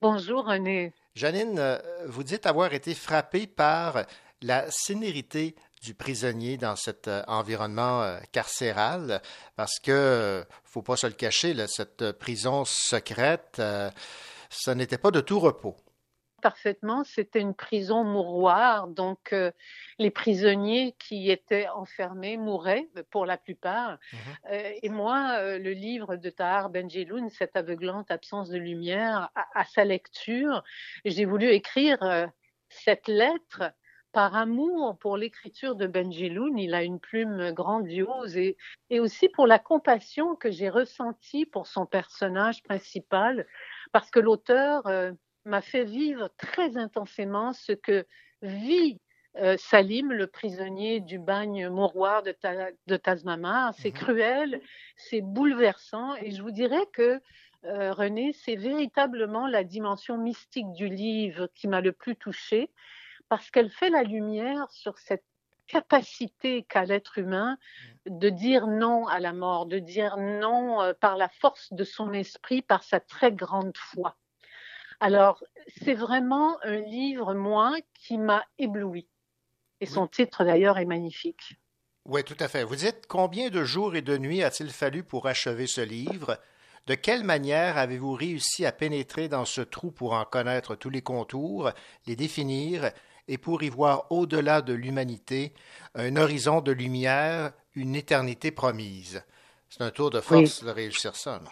Bonjour 0.00 0.46
René. 0.46 0.92
Janine, 1.16 1.58
euh, 1.58 1.76
vous 2.06 2.22
dites 2.22 2.46
avoir 2.46 2.72
été 2.72 2.94
frappée 2.94 3.48
par 3.48 4.04
la 4.42 4.70
sénérité 4.70 5.56
du 5.82 5.92
prisonnier 5.92 6.56
dans 6.56 6.76
cet 6.76 7.08
euh, 7.08 7.24
environnement 7.26 8.02
euh, 8.02 8.20
carcéral, 8.30 9.20
parce 9.56 9.80
que, 9.80 10.46
faut 10.62 10.82
pas 10.82 10.96
se 10.96 11.08
le 11.08 11.14
cacher, 11.14 11.52
là, 11.52 11.66
cette 11.66 12.12
prison 12.12 12.64
secrète, 12.64 13.60
ce 14.50 14.70
n'était 14.70 14.98
pas 14.98 15.10
de 15.10 15.20
tout 15.20 15.40
repos. 15.40 15.74
Parfaitement, 16.40 17.02
c'était 17.02 17.40
une 17.40 17.54
prison 17.54 18.04
mouroir, 18.04 18.86
donc 18.86 19.32
euh, 19.32 19.50
les 19.98 20.10
prisonniers 20.10 20.94
qui 20.98 21.30
étaient 21.30 21.68
enfermés 21.68 22.36
mouraient 22.36 22.88
pour 23.10 23.26
la 23.26 23.36
plupart. 23.36 23.98
Euh, 24.50 24.72
et 24.82 24.88
moi, 24.88 25.38
euh, 25.38 25.58
le 25.58 25.72
livre 25.72 26.16
de 26.16 26.30
Tahar 26.30 26.70
Benjeloun, 26.70 27.28
Cette 27.30 27.56
aveuglante 27.56 28.10
absence 28.10 28.48
de 28.48 28.58
lumière, 28.58 29.30
à, 29.34 29.46
à 29.54 29.64
sa 29.64 29.84
lecture, 29.84 30.62
j'ai 31.04 31.24
voulu 31.24 31.48
écrire 31.48 32.02
euh, 32.02 32.26
cette 32.68 33.08
lettre 33.08 33.72
par 34.12 34.34
amour 34.36 34.96
pour 34.98 35.16
l'écriture 35.16 35.74
de 35.74 35.86
Benjeloun. 35.86 36.58
Il 36.58 36.74
a 36.74 36.82
une 36.82 37.00
plume 37.00 37.52
grandiose 37.52 38.36
et, 38.36 38.56
et 38.90 39.00
aussi 39.00 39.28
pour 39.28 39.46
la 39.46 39.58
compassion 39.58 40.36
que 40.36 40.50
j'ai 40.50 40.70
ressentie 40.70 41.44
pour 41.44 41.66
son 41.66 41.86
personnage 41.86 42.62
principal, 42.62 43.46
parce 43.92 44.10
que 44.10 44.20
l'auteur 44.20 44.86
euh, 44.86 45.12
m'a 45.44 45.60
fait 45.60 45.84
vivre 45.84 46.30
très 46.38 46.76
intensément 46.76 47.52
ce 47.52 47.72
que 47.72 48.06
vit 48.42 49.00
euh, 49.38 49.56
Salim, 49.58 50.12
le 50.12 50.26
prisonnier 50.26 51.00
du 51.00 51.18
bagne 51.18 51.68
mouroir 51.68 52.22
de, 52.22 52.32
Ta- 52.32 52.70
de 52.86 52.96
Tasmama. 52.96 53.72
C'est 53.74 53.90
Mhm. 53.90 53.94
cruel, 53.94 54.60
c'est 54.96 55.20
bouleversant 55.20 56.14
et 56.16 56.30
je 56.30 56.42
vous 56.42 56.50
dirais 56.50 56.86
que 56.92 57.20
euh, 57.64 57.92
René, 57.92 58.32
c'est 58.32 58.56
véritablement 58.56 59.46
la 59.48 59.64
dimension 59.64 60.16
mystique 60.16 60.72
du 60.72 60.88
livre 60.88 61.48
qui 61.54 61.66
m'a 61.68 61.80
le 61.80 61.92
plus 61.92 62.16
touchée 62.16 62.70
parce 63.28 63.50
qu'elle 63.50 63.70
fait 63.70 63.90
la 63.90 64.02
lumière 64.04 64.70
sur 64.70 64.98
cette 64.98 65.24
capacité 65.66 66.62
qu'a 66.62 66.84
l'être 66.84 67.18
humain 67.18 67.58
de 68.06 68.30
dire 68.30 68.66
non 68.68 69.06
à 69.06 69.20
la 69.20 69.32
mort, 69.32 69.66
de 69.66 69.78
dire 69.78 70.16
non 70.16 70.80
euh, 70.80 70.94
par 70.98 71.16
la 71.16 71.28
force 71.28 71.72
de 71.72 71.84
son 71.84 72.12
esprit, 72.12 72.62
par 72.62 72.82
sa 72.84 73.00
très 73.00 73.32
grande 73.32 73.76
foi. 73.76 74.16
Alors, 75.00 75.44
c'est 75.68 75.94
vraiment 75.94 76.56
un 76.64 76.76
livre, 76.76 77.34
moi, 77.34 77.76
qui 77.94 78.18
m'a 78.18 78.44
ébloui. 78.58 79.06
Et 79.80 79.86
son 79.86 80.06
titre, 80.06 80.44
d'ailleurs, 80.44 80.78
est 80.78 80.84
magnifique. 80.84 81.56
Oui, 82.04 82.24
tout 82.24 82.36
à 82.40 82.48
fait. 82.48 82.64
Vous 82.64 82.76
dites 82.76 83.06
combien 83.06 83.50
de 83.50 83.64
jours 83.64 83.94
et 83.94 84.02
de 84.02 84.16
nuits 84.16 84.42
a-t-il 84.42 84.70
fallu 84.70 85.02
pour 85.02 85.26
achever 85.26 85.66
ce 85.66 85.80
livre? 85.80 86.38
De 86.86 86.94
quelle 86.94 87.22
manière 87.22 87.76
avez-vous 87.76 88.14
réussi 88.14 88.64
à 88.64 88.72
pénétrer 88.72 89.28
dans 89.28 89.44
ce 89.44 89.60
trou 89.60 89.90
pour 89.90 90.14
en 90.14 90.24
connaître 90.24 90.74
tous 90.74 90.88
les 90.88 91.02
contours, 91.02 91.70
les 92.06 92.16
définir 92.16 92.90
et 93.28 93.36
pour 93.36 93.62
y 93.62 93.68
voir 93.68 94.10
au-delà 94.10 94.62
de 94.62 94.72
l'humanité 94.72 95.52
un 95.94 96.16
horizon 96.16 96.62
de 96.62 96.72
lumière, 96.72 97.52
une 97.74 97.94
éternité 97.94 98.50
promise? 98.50 99.22
C'est 99.68 99.82
un 99.82 99.90
tour 99.90 100.08
de 100.08 100.20
force 100.22 100.64
de 100.64 100.70
réussir 100.70 101.14
ça. 101.14 101.40
non? 101.44 101.50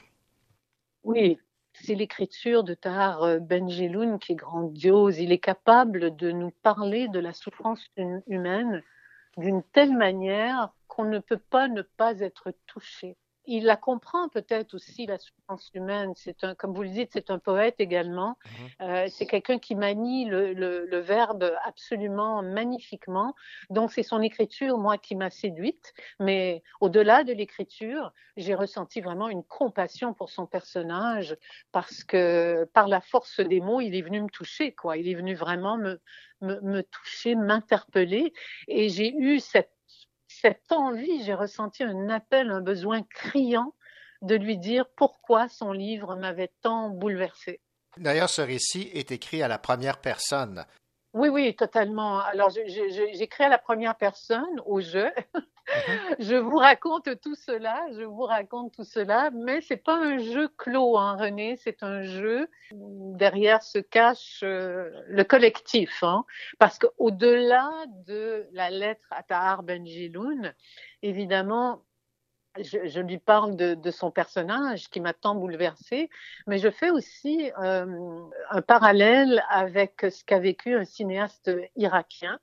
Oui, 1.05 1.39
c'est 1.83 1.95
l'écriture 1.95 2.65
de 2.65 2.75
Tahar 2.75 3.23
euh, 3.23 3.39
Benjeloun 3.39 4.19
qui 4.19 4.33
est 4.33 4.37
grandiose. 4.37 5.19
Il 5.19 5.33
est 5.33 5.39
capable 5.39 6.17
de 6.17 6.31
nous 6.31 6.51
parler 6.63 7.09
de 7.09 7.19
la 7.19 7.33
souffrance 7.33 7.85
hum- 7.99 8.23
humaine 8.27 8.83
d'une 9.37 9.63
telle 9.63 9.97
manière 9.97 10.73
qu'on 10.89 11.05
ne 11.05 11.19
peut 11.19 11.39
pas 11.39 11.69
ne 11.69 11.83
pas 11.83 12.21
être 12.21 12.53
touché. 12.67 13.17
Il 13.49 13.65
la 13.65 13.77
comprend 13.77 14.29
peut-être 14.29 14.75
aussi, 14.75 15.07
la 15.07 15.19
souffrance 15.19 15.71
humaine. 15.75 16.13
C'est 16.17 16.43
un, 16.45 16.55
comme 16.57 16.75
vous 16.75 16.83
le 16.83 16.89
dites, 16.91 17.11
c'est 17.13 17.31
un 17.31 17.39
poète 17.39 17.77
également. 17.79 18.37
Euh, 18.81 19.07
c'est 19.09 19.27
quelqu'un 19.27 19.59
qui 19.59 19.75
manie 19.77 20.25
le, 20.25 20.53
le- 20.53 20.87
le 20.87 20.99
verbe 20.99 21.53
absolument 21.65 22.43
magnifiquement. 22.43 23.35
Donc 23.71 23.93
c'est 23.93 24.03
son 24.03 24.21
écriture, 24.23 24.79
moi, 24.79 24.99
qui 24.99 25.15
m'a 25.15 25.31
séduite. 25.31 25.95
Mais 26.19 26.63
au-delà 26.81 27.23
de 27.25 27.33
l'écriture, 27.33 28.13
j'ai 28.37 28.55
ressenti 28.55 29.01
vraiment 29.01 29.29
une 29.29 29.45
compassion 29.45 30.13
pour 30.13 30.31
son 30.31 30.47
personnage 30.47 31.37
parce 31.73 32.03
que 32.05 32.65
par 32.75 32.89
la 32.89 33.01
force 33.01 33.41
des 33.41 33.61
mots, 33.61 33.81
il 33.81 33.95
est 33.95 34.03
venu 34.03 34.21
me 34.23 34.29
toucher, 34.29 34.73
quoi. 34.75 34.97
Il 34.97 35.09
est 35.09 35.15
venu 35.15 35.35
vraiment 35.35 35.77
me, 35.79 36.01
me, 36.41 36.61
me 36.63 36.83
toucher, 36.83 37.35
m'interpeller. 37.35 38.33
Et 38.69 38.89
j'ai 38.89 39.15
eu 39.15 39.41
cette, 39.41 39.71
cette 40.41 40.71
envie, 40.71 41.25
j'ai 41.25 41.35
ressenti 41.35 41.83
un 41.83 42.09
appel, 42.09 42.51
un 42.51 42.61
besoin 42.61 43.03
criant 43.03 43.75
de 44.23 44.35
lui 44.35 44.59
dire 44.59 44.87
pourquoi 44.97 45.49
son 45.49 45.73
livre 45.73 46.17
m'avait 46.17 46.53
tant 46.63 46.91
bouleversée. 46.91 47.61
D'ailleurs, 47.97 48.29
ce 48.29 48.43
récit 48.43 48.91
est 48.93 49.13
écrit 49.13 49.43
à 49.43 49.49
la 49.49 49.59
première 49.59 50.01
personne. 50.01 50.65
Oui, 51.15 51.29
oui, 51.29 51.55
totalement. 51.57 52.21
Alors, 52.21 52.51
j'écris 52.51 53.45
à 53.45 53.49
la 53.49 53.59
première 53.59 53.97
personne, 53.97 54.61
au 54.67 54.81
jeu. 54.81 55.11
je 56.19 56.37
vous 56.37 56.57
raconte 56.57 57.21
tout 57.21 57.35
cela, 57.35 57.85
je 57.93 58.03
vous 58.03 58.23
raconte 58.23 58.73
tout 58.75 58.85
cela, 58.85 59.31
mais 59.33 59.61
c'est 59.61 59.77
pas 59.77 59.97
un 59.97 60.19
jeu 60.19 60.49
clos, 60.57 60.97
hein, 60.97 61.17
René, 61.19 61.57
c'est 61.57 61.83
un 61.83 62.03
jeu 62.03 62.49
derrière 62.73 63.63
se 63.63 63.79
cache 63.79 64.41
euh, 64.43 64.91
le 65.09 65.25
collectif, 65.25 66.03
hein, 66.03 66.25
parce 66.59 66.79
qu'au-delà 66.79 67.71
de 68.07 68.47
la 68.53 68.71
lettre 68.71 69.07
à 69.11 69.23
Tahar 69.23 69.63
Benjiloun, 69.63 70.55
évidemment, 71.03 71.83
je, 72.59 73.01
lui 73.01 73.19
parle 73.19 73.57
de, 73.57 73.75
de 73.75 73.91
son 73.91 74.11
personnage 74.11 74.89
qui 74.89 75.01
m'a 75.01 75.13
tant 75.13 75.35
bouleversée, 75.35 76.09
mais 76.47 76.59
je 76.59 76.71
fais 76.71 76.91
aussi 76.91 77.51
euh, 77.63 78.21
un 78.51 78.63
parallèle 78.63 79.43
avec 79.51 80.07
ce 80.11 80.25
qu'a 80.25 80.39
vécu 80.39 80.75
un 80.75 80.85
cinéaste 80.85 81.51
irakien 81.77 82.39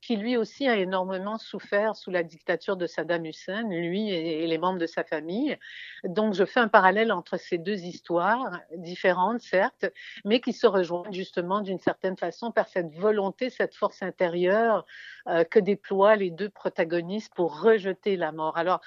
qui 0.00 0.16
lui 0.16 0.36
aussi 0.36 0.68
a 0.68 0.76
énormément 0.76 1.38
souffert 1.38 1.96
sous 1.96 2.10
la 2.10 2.22
dictature 2.22 2.76
de 2.76 2.86
Saddam 2.86 3.24
Hussein, 3.26 3.62
lui 3.68 4.10
et, 4.10 4.46
les 4.46 4.58
membres 4.58 4.78
de 4.78 4.86
sa 4.86 5.04
famille. 5.04 5.56
Donc 6.04 6.34
je 6.34 6.44
fais 6.44 6.60
un 6.60 6.68
parallèle 6.68 7.12
entre 7.12 7.36
ces 7.36 7.58
deux 7.58 7.80
histoires, 7.80 8.60
différentes 8.76 9.40
certes, 9.40 9.86
mais 10.24 10.40
qui 10.40 10.52
se 10.52 10.66
rejoignent 10.66 11.12
justement 11.12 11.60
d'une 11.60 11.78
certaine 11.78 12.16
façon 12.16 12.52
par 12.52 12.68
cette 12.68 12.94
volonté, 12.94 13.50
cette 13.50 13.74
force 13.74 14.02
intérieure 14.02 14.86
euh, 15.26 15.44
que 15.44 15.58
déploient 15.58 16.16
les 16.16 16.30
deux 16.30 16.48
protagonistes 16.48 17.34
pour 17.34 17.60
rejeter 17.60 18.16
la 18.16 18.32
mort. 18.32 18.56
Alors, 18.56 18.80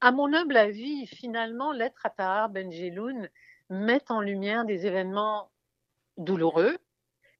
à 0.00 0.12
mon 0.12 0.32
humble 0.32 0.56
avis, 0.56 1.06
finalement, 1.06 1.72
Lettre 1.72 2.04
à 2.04 2.10
Tahar 2.10 2.48
Benjeloun 2.48 3.28
met 3.70 4.02
en 4.10 4.20
lumière 4.20 4.64
des 4.64 4.86
événements 4.86 5.50
douloureux 6.16 6.78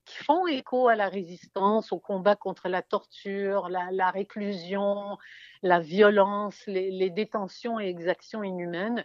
qui 0.05 0.23
font 0.23 0.47
écho 0.47 0.89
à 0.89 0.97
la 0.97 1.09
résistance, 1.09 1.93
au 1.93 1.99
combat 1.99 2.37
contre 2.37 2.69
la 2.69 2.83
torture, 2.83 3.69
la, 3.69 3.91
la 3.91 4.11
réclusion, 4.11 5.19
la 5.63 5.81
violence, 5.81 6.63
les, 6.67 6.91
les, 6.91 7.11
détentions 7.11 7.81
et 7.81 7.89
exactions 7.89 8.43
inhumaines, 8.43 9.05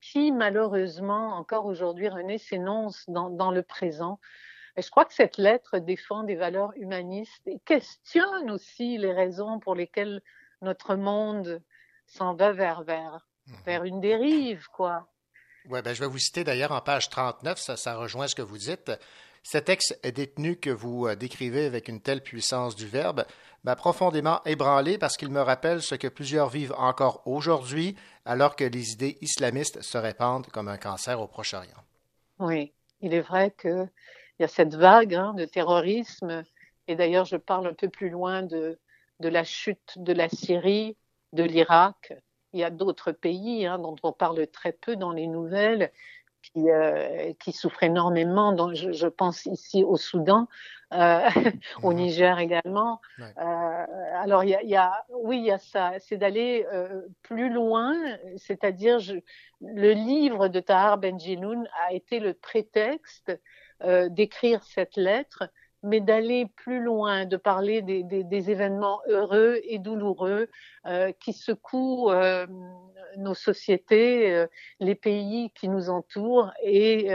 qui 0.00 0.32
malheureusement, 0.32 1.34
encore 1.34 1.66
aujourd'hui, 1.66 2.08
René, 2.08 2.38
s'énoncent 2.38 3.04
dans, 3.08 3.30
dans, 3.30 3.50
le 3.50 3.62
présent. 3.62 4.18
Et 4.76 4.82
je 4.82 4.90
crois 4.90 5.04
que 5.04 5.14
cette 5.14 5.38
lettre 5.38 5.78
défend 5.78 6.22
des 6.22 6.36
valeurs 6.36 6.72
humanistes 6.76 7.46
et 7.46 7.58
questionne 7.64 8.50
aussi 8.50 8.96
les 8.96 9.12
raisons 9.12 9.58
pour 9.58 9.74
lesquelles 9.74 10.22
notre 10.62 10.94
monde 10.94 11.62
s'en 12.06 12.34
va 12.34 12.52
vers, 12.52 12.82
vers, 12.84 13.26
vers 13.66 13.84
une 13.84 14.00
dérive, 14.00 14.68
quoi. 14.72 15.08
Oui, 15.68 15.82
ben, 15.82 15.92
je 15.92 16.00
vais 16.00 16.06
vous 16.06 16.18
citer 16.18 16.44
d'ailleurs 16.44 16.72
en 16.72 16.80
page 16.80 17.10
39, 17.10 17.58
ça, 17.58 17.76
ça 17.76 17.96
rejoint 17.96 18.26
ce 18.26 18.34
que 18.34 18.42
vous 18.42 18.56
dites. 18.56 18.90
Cet 19.42 19.68
ex 19.68 19.94
détenu 20.02 20.56
que 20.56 20.70
vous 20.70 21.14
décrivez 21.14 21.66
avec 21.66 21.88
une 21.88 22.00
telle 22.00 22.22
puissance 22.22 22.76
du 22.76 22.86
verbe 22.86 23.24
m'a 23.64 23.76
profondément 23.76 24.40
ébranlé 24.44 24.98
parce 24.98 25.16
qu'il 25.16 25.30
me 25.30 25.40
rappelle 25.40 25.82
ce 25.82 25.94
que 25.94 26.08
plusieurs 26.08 26.48
vivent 26.48 26.74
encore 26.76 27.22
aujourd'hui 27.26 27.96
alors 28.24 28.56
que 28.56 28.64
les 28.64 28.92
idées 28.92 29.18
islamistes 29.20 29.82
se 29.82 29.98
répandent 29.98 30.46
comme 30.46 30.68
un 30.68 30.76
cancer 30.76 31.20
au 31.20 31.26
Proche-Orient. 31.26 31.82
Oui, 32.38 32.72
il 33.00 33.14
est 33.14 33.20
vrai 33.20 33.54
qu'il 33.60 33.90
y 34.38 34.44
a 34.44 34.48
cette 34.48 34.74
vague 34.74 35.14
hein, 35.14 35.34
de 35.34 35.44
terrorisme 35.44 36.44
et 36.86 36.94
d'ailleurs 36.94 37.24
je 37.24 37.36
parle 37.36 37.66
un 37.66 37.74
peu 37.74 37.88
plus 37.88 38.10
loin 38.10 38.42
de, 38.42 38.78
de 39.20 39.28
la 39.28 39.44
chute 39.44 39.94
de 39.96 40.12
la 40.12 40.28
Syrie, 40.28 40.96
de 41.32 41.42
l'Irak. 41.42 42.12
Il 42.52 42.60
y 42.60 42.64
a 42.64 42.70
d'autres 42.70 43.12
pays 43.12 43.66
hein, 43.66 43.78
dont 43.78 43.96
on 44.02 44.12
parle 44.12 44.46
très 44.46 44.72
peu 44.72 44.96
dans 44.96 45.12
les 45.12 45.26
nouvelles 45.26 45.92
qui, 46.42 46.70
euh, 46.70 47.32
qui 47.40 47.52
souffrent 47.52 47.82
énormément. 47.82 48.52
Donc, 48.52 48.74
je, 48.74 48.92
je, 48.92 49.06
pense 49.06 49.46
ici 49.46 49.84
au 49.84 49.96
Soudan, 49.96 50.48
euh, 50.92 51.20
au 51.82 51.92
Niger 51.92 52.38
également. 52.38 53.00
Ouais. 53.18 53.32
Euh, 53.38 53.84
alors, 54.22 54.44
il 54.44 54.50
y, 54.50 54.54
a, 54.54 54.62
il 54.62 54.70
y, 54.70 54.76
a, 54.76 55.04
oui, 55.10 55.38
il 55.38 55.44
y 55.44 55.50
a 55.50 55.58
ça. 55.58 55.92
C'est 56.00 56.16
d'aller 56.16 56.66
euh, 56.72 57.02
plus 57.22 57.52
loin, 57.52 57.94
c'est-à-dire 58.36 58.98
le 59.60 59.92
livre 59.92 60.48
de 60.48 60.60
Tahar 60.60 60.98
Benjeloun 60.98 61.68
a 61.86 61.92
été 61.92 62.20
le 62.20 62.34
prétexte 62.34 63.32
d'écrire 64.10 64.64
cette 64.64 64.96
lettre 64.96 65.44
mais 65.82 66.00
d'aller 66.00 66.46
plus 66.56 66.82
loin, 66.82 67.24
de 67.24 67.36
parler 67.36 67.82
des, 67.82 68.50
événements 68.50 69.00
heureux 69.08 69.60
et 69.64 69.78
douloureux 69.78 70.48
euh, 70.86 71.12
qui 71.20 71.32
secouent 71.32 72.10
euh, 72.10 72.46
nos 73.16 73.34
sociétés, 73.34 74.32
euh, 74.32 74.46
les 74.80 74.94
pays 74.94 75.50
qui 75.54 75.68
nous 75.68 75.90
entourent 75.90 76.52
et 76.62 77.08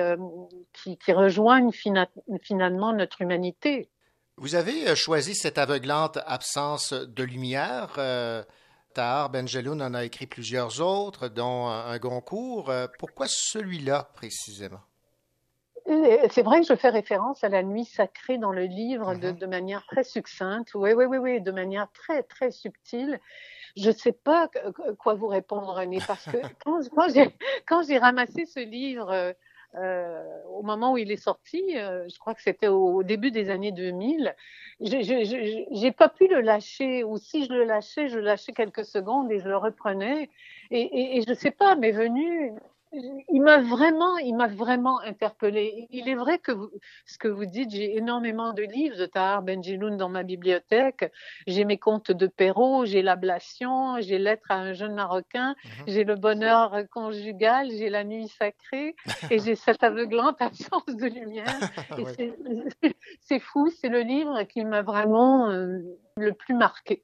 qui, 0.73 1.13
rejoignent 1.13 1.71
fina 1.71 2.07
finalement 2.41 2.93
notre 2.93 3.21
humanité. 3.21 3.89
Vous 4.37 4.55
avez 4.55 4.95
choisi 4.95 5.35
cette 5.35 5.57
aveuglante 5.57 6.17
absence 6.25 6.93
de 6.93 7.23
lumière. 7.23 7.99
Tahar 8.93 9.29
Benjeloun 9.29 9.81
en 9.81 9.93
a 9.93 10.03
écrit 10.03 10.27
plusieurs 10.27 10.81
autres, 10.81 11.27
dont 11.27 11.67
un 11.67 11.97
Goncourt. 11.99 12.71
Pourquoi 12.97 13.27
celui-là 13.27 14.09
précisément? 14.13 14.81
C'est 15.85 16.43
vrai 16.43 16.61
que 16.61 16.67
je 16.67 16.75
fais 16.75 16.89
référence 16.89 17.43
à 17.43 17.49
la 17.49 17.61
nuit 17.61 17.85
sacrée 17.85 18.37
dans 18.37 18.51
le 18.51 18.63
livre 18.63 19.15
de, 19.15 19.31
de 19.31 19.45
manière 19.45 19.85
très 19.85 20.03
succincte, 20.03 20.73
oui, 20.75 20.93
oui, 20.93 21.05
oui, 21.05 21.17
oui, 21.17 21.41
de 21.41 21.51
manière 21.51 21.91
très, 21.91 22.23
très 22.23 22.51
subtile. 22.51 23.19
Je 23.75 23.89
ne 23.89 23.93
sais 23.93 24.13
pas 24.13 24.49
quoi 24.99 25.15
vous 25.15 25.27
répondre, 25.27 25.73
René, 25.73 25.99
parce 26.07 26.25
que 26.25 26.37
quand 27.67 27.83
j'ai 27.85 27.97
ramassé 27.97 28.45
ce 28.45 28.59
livre 28.59 29.35
euh, 29.75 30.23
au 30.49 30.61
moment 30.61 30.93
où 30.93 30.97
il 30.97 31.11
est 31.11 31.17
sorti, 31.17 31.77
euh, 31.77 32.07
je 32.07 32.19
crois 32.19 32.35
que 32.35 32.43
c'était 32.43 32.67
au 32.67 33.01
début 33.01 33.31
des 33.31 33.49
années 33.49 33.71
2000, 33.71 34.35
je 34.79 35.81
n'ai 35.81 35.91
pas 35.91 36.09
pu 36.09 36.27
le 36.27 36.41
lâcher, 36.41 37.03
ou 37.03 37.17
si 37.17 37.45
je 37.45 37.51
le 37.51 37.63
lâchais, 37.63 38.07
je 38.07 38.17
le 38.19 38.23
lâchais 38.23 38.53
quelques 38.53 38.85
secondes 38.85 39.31
et 39.31 39.39
je 39.39 39.47
le 39.47 39.57
reprenais. 39.57 40.29
Et, 40.69 40.81
et, 40.81 41.17
et 41.17 41.21
je 41.23 41.29
ne 41.29 41.33
sais 41.33 41.51
pas, 41.51 41.75
m'est 41.75 41.91
venu 41.91 42.53
il 43.29 43.41
m'a 43.41 43.57
vraiment, 43.59 44.17
il 44.17 44.35
m'a 44.35 44.47
vraiment 44.47 44.99
interpellé. 45.01 45.87
Il 45.89 46.07
est 46.07 46.15
vrai 46.15 46.37
que 46.39 46.51
vous, 46.51 46.69
ce 47.05 47.17
que 47.17 47.27
vous 47.27 47.45
dites, 47.45 47.71
j'ai 47.71 47.97
énormément 47.97 48.53
de 48.53 48.61
livres 48.63 48.97
de 48.97 49.05
Tahar 49.05 49.41
Benjeloun 49.41 49.97
dans 49.97 50.09
ma 50.09 50.23
bibliothèque. 50.23 51.11
J'ai 51.47 51.65
mes 51.65 51.77
contes 51.77 52.11
de 52.11 52.27
Perrault, 52.27 52.85
j'ai 52.85 53.01
l'ablation, 53.01 53.99
j'ai 54.01 54.17
Lettre 54.19 54.45
à 54.49 54.55
un 54.55 54.73
jeune 54.73 54.93
Marocain, 54.93 55.55
Mhm. 55.63 55.71
j'ai 55.87 56.03
le 56.03 56.15
bonheur 56.15 56.75
conjugal, 56.91 57.69
j'ai 57.71 57.89
la 57.89 58.03
nuit 58.03 58.27
sacrée 58.27 58.95
et 59.29 59.39
j'ai 59.39 59.55
cette 59.55 59.83
aveuglante 59.83 60.41
absence 60.41 60.85
de 60.87 61.07
lumière. 61.07 61.59
Et 61.99 62.03
Ouais. 62.03 62.13
c'est- 62.17 62.95
c'est 63.21 63.39
fou, 63.39 63.69
c'est 63.69 63.89
le 63.89 64.01
livre 64.01 64.43
qui 64.43 64.63
m'a 64.63 64.81
vraiment 64.81 65.49
euh, 65.49 65.79
le 66.17 66.33
plus 66.33 66.53
marqué. 66.55 67.03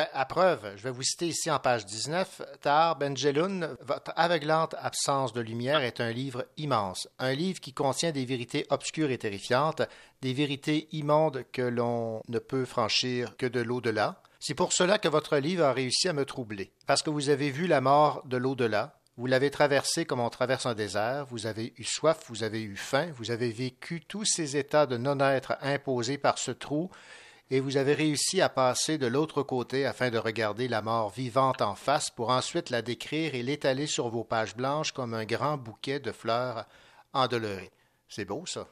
Ben, 0.00 0.08
à 0.14 0.24
preuve, 0.24 0.66
je 0.76 0.82
vais 0.84 0.90
vous 0.90 1.02
citer 1.02 1.26
ici 1.26 1.50
en 1.50 1.58
page 1.58 1.84
19, 1.84 2.40
Tahar 2.62 2.96
Benjeloun, 2.96 3.76
Votre 3.82 4.14
aveuglante 4.16 4.74
absence 4.78 5.34
de 5.34 5.42
lumière 5.42 5.82
est 5.82 6.00
un 6.00 6.10
livre 6.10 6.46
immense, 6.56 7.06
un 7.18 7.34
livre 7.34 7.60
qui 7.60 7.74
contient 7.74 8.10
des 8.10 8.24
vérités 8.24 8.66
obscures 8.70 9.10
et 9.10 9.18
terrifiantes, 9.18 9.82
des 10.22 10.32
vérités 10.32 10.88
immondes 10.92 11.44
que 11.52 11.60
l'on 11.60 12.22
ne 12.28 12.38
peut 12.38 12.64
franchir 12.64 13.36
que 13.36 13.44
de 13.44 13.60
l'au-delà. 13.60 14.22
C'est 14.38 14.54
pour 14.54 14.72
cela 14.72 14.96
que 14.96 15.08
votre 15.08 15.36
livre 15.36 15.64
a 15.64 15.74
réussi 15.74 16.08
à 16.08 16.14
me 16.14 16.24
troubler, 16.24 16.72
parce 16.86 17.02
que 17.02 17.10
vous 17.10 17.28
avez 17.28 17.50
vu 17.50 17.66
la 17.66 17.82
mort 17.82 18.22
de 18.24 18.38
l'au-delà, 18.38 18.98
vous 19.18 19.26
l'avez 19.26 19.50
traversé 19.50 20.06
comme 20.06 20.20
on 20.20 20.30
traverse 20.30 20.64
un 20.64 20.72
désert, 20.72 21.26
vous 21.26 21.44
avez 21.44 21.74
eu 21.76 21.84
soif, 21.84 22.20
vous 22.28 22.42
avez 22.42 22.62
eu 22.62 22.76
faim, 22.76 23.10
vous 23.18 23.32
avez 23.32 23.50
vécu 23.50 24.00
tous 24.00 24.24
ces 24.24 24.56
états 24.56 24.86
de 24.86 24.96
non-être 24.96 25.58
imposés 25.60 26.16
par 26.16 26.38
ce 26.38 26.52
trou, 26.52 26.90
et 27.50 27.60
vous 27.60 27.76
avez 27.76 27.94
réussi 27.94 28.40
à 28.40 28.48
passer 28.48 28.96
de 28.96 29.06
l'autre 29.06 29.42
côté 29.42 29.84
afin 29.84 30.10
de 30.10 30.18
regarder 30.18 30.68
la 30.68 30.82
mort 30.82 31.10
vivante 31.10 31.62
en 31.62 31.74
face 31.74 32.10
pour 32.10 32.30
ensuite 32.30 32.70
la 32.70 32.80
décrire 32.80 33.34
et 33.34 33.42
l'étaler 33.42 33.86
sur 33.86 34.08
vos 34.08 34.24
pages 34.24 34.56
blanches 34.56 34.92
comme 34.92 35.14
un 35.14 35.24
grand 35.24 35.56
bouquet 35.56 35.98
de 35.98 36.12
fleurs 36.12 36.66
endolorées. 37.12 37.72
C'est 38.08 38.24
beau, 38.24 38.46
ça. 38.46 38.68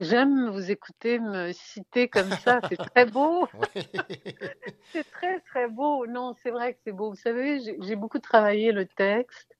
J'aime 0.00 0.50
vous 0.50 0.70
écouter 0.70 1.18
me 1.18 1.52
citer 1.52 2.08
comme 2.08 2.30
ça, 2.30 2.60
c'est 2.68 2.76
très 2.76 3.06
beau. 3.06 3.46
Oui. 3.54 3.86
C'est 4.92 5.08
très, 5.10 5.40
très 5.40 5.68
beau. 5.68 6.06
Non, 6.06 6.34
c'est 6.42 6.50
vrai 6.50 6.74
que 6.74 6.80
c'est 6.84 6.92
beau. 6.92 7.10
Vous 7.10 7.16
savez, 7.16 7.60
j'ai 7.80 7.96
beaucoup 7.96 8.18
travaillé 8.18 8.72
le 8.72 8.86
texte. 8.86 9.54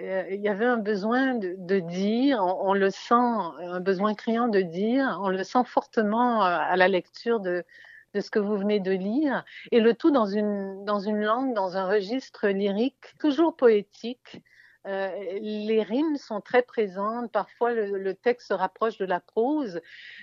Euh, 0.00 0.24
il 0.30 0.40
y 0.40 0.48
avait 0.48 0.66
un 0.66 0.76
besoin 0.76 1.34
de, 1.34 1.78
dire, 1.78 2.40
on, 2.42 2.74
le 2.74 2.90
sent, 2.90 3.14
un 3.14 3.80
besoin 3.80 4.14
criant 4.14 4.48
de 4.48 4.60
dire, 4.60 5.18
on 5.22 5.30
le 5.30 5.42
sent 5.42 5.64
fortement 5.64 6.44
euh, 6.44 6.48
à 6.48 6.76
la 6.76 6.86
lecture 6.86 7.40
de, 7.40 7.64
ce 8.14 8.30
que 8.30 8.38
vous 8.38 8.56
venez 8.56 8.78
de 8.80 8.92
lire, 8.92 9.44
et 9.72 9.80
le 9.80 9.94
tout 9.94 10.10
dans 10.10 10.26
une, 10.26 10.84
dans 10.84 11.00
une 11.00 11.22
langue, 11.22 11.54
dans 11.54 11.76
un 11.76 11.86
registre 11.86 12.48
lyrique, 12.48 13.14
toujours 13.18 13.56
poétique. 13.56 14.42
Euh, 14.86 15.10
les 15.40 15.82
rimes 15.82 16.16
sont 16.16 16.40
très 16.40 16.62
présentes, 16.62 17.32
parfois 17.32 17.72
le, 17.72 17.98
le 17.98 18.14
texte 18.14 18.48
se 18.48 18.54
rapproche 18.54 18.98
de 18.98 19.04
la 19.04 19.20
prose. 19.20 19.80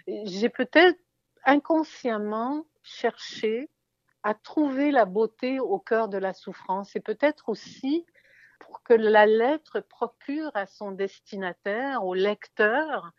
J'ai 0.08 0.50
peut-être 0.50 1.00
inconsciemment 1.46 2.66
cherché 2.84 3.70
à 4.24 4.34
trouver 4.34 4.92
la 4.92 5.06
beauté 5.06 5.60
au 5.60 5.80
cœur 5.80 6.08
de 6.08 6.18
la 6.18 6.34
souffrance 6.34 6.96
et 6.96 7.02
peut-être 7.02 7.50
aussi 7.50 8.06
pour 8.66 8.84
que 8.84 8.94
la 8.94 9.26
lettre 9.26 9.80
procure 9.82 10.52
à 10.56 10.66
son 10.66 10.92
destinataire, 10.92 12.04
au 12.04 12.14
lecteur, 12.14 13.12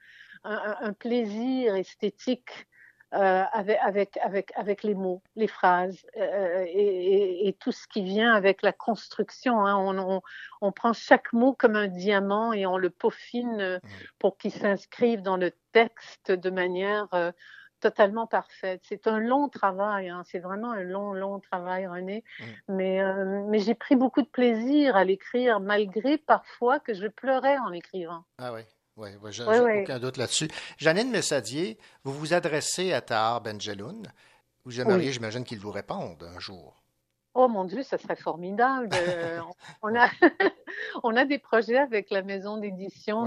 un, 0.45 0.93
plaisir 0.93 1.75
esthétique 1.75 2.67
euh, 3.15 3.45
avec, 3.53 3.79
avec, 3.83 4.17
avec, 4.19 4.53
avec 4.57 4.83
les 4.83 4.95
mots, 4.95 5.23
les 5.37 5.47
phrases 5.47 6.05
euh, 6.17 6.65
et, 6.67 7.45
et- 7.47 7.49
et 7.49 7.53
tout 7.55 7.73
ce 7.73 7.87
qui 7.89 8.03
vient 8.03 8.35
avec 8.35 8.61
la 8.63 8.73
construction. 8.73 9.65
hein. 9.65 9.77
On, 9.77 9.97
on- 9.99 10.23
on 10.61 10.73
prend 10.73 10.93
chaque 10.93 11.33
mot 11.33 11.55
comme 11.55 11.77
un 11.77 11.87
diamant 11.89 12.53
et 12.53 12.67
on 12.67 12.77
le 12.77 12.91
peaufine 12.91 13.61
euh, 13.61 13.79
pour 14.19 14.37
qu'il 14.37 14.51
s'inscrive 14.53 15.23
dans 15.23 15.37
le 15.37 15.53
texte 15.73 16.33
de 16.33 16.51
manière 16.51 17.07
euh, 17.15 17.31
totalement 17.85 18.27
parfaite. 18.27 18.81
C'est 18.89 19.07
un 19.07 19.19
long 19.19 19.51
travail, 19.51 20.09
hein. 20.09 20.23
c'est 20.25 20.39
vraiment 20.39 20.73
un 20.73 20.83
long, 20.83 21.13
long 21.13 21.39
travail, 21.39 21.87
René. 21.87 22.25
Mais, 22.67 23.03
euh, 23.03 23.45
mais 23.49 23.59
j'ai 23.59 23.75
pris 23.75 23.95
beaucoup 23.95 24.23
de 24.23 24.29
plaisir 24.29 24.97
à 24.97 25.05
l'écrire, 25.05 25.61
malgré 25.61 26.17
parfois 26.17 26.81
que 26.81 26.95
je 26.95 27.07
pleurais 27.07 27.59
en 27.59 27.69
l'écrivant. 27.69 28.25
Ah 28.39 28.55
oui, 28.55 28.63
oui, 28.97 29.11
oui, 29.23 29.33
j'ai 29.33 29.45
aucun 29.45 29.99
doute 29.99 30.17
là-dessus. 30.17 30.49
Janine 30.79 31.11
Messadier, 31.11 31.77
vous 32.05 32.15
vous 32.15 32.33
adressez 32.33 32.95
à 32.95 33.03
Tahar 33.03 33.43
Benjeloun. 33.43 34.11
Vous 34.65 34.81
aimeriez, 34.81 35.13
j'imagine, 35.13 35.45
qu'il 35.45 35.59
vous 35.59 35.71
réponde 35.71 36.23
un 36.35 36.41
jour. 36.41 36.83
Oh 37.35 37.49
mon 37.49 37.65
Dieu, 37.65 37.83
ça 37.83 37.99
serait 37.99 38.17
formidable. 38.17 38.89
Euh, 38.97 39.41
on, 39.83 39.95
a, 39.95 40.09
on 41.03 41.15
a 41.17 41.27
des 41.27 41.39
projets 41.39 41.77
avec 41.77 42.11
la 42.11 42.23
maison 42.23 42.57
d'édition. 42.57 43.27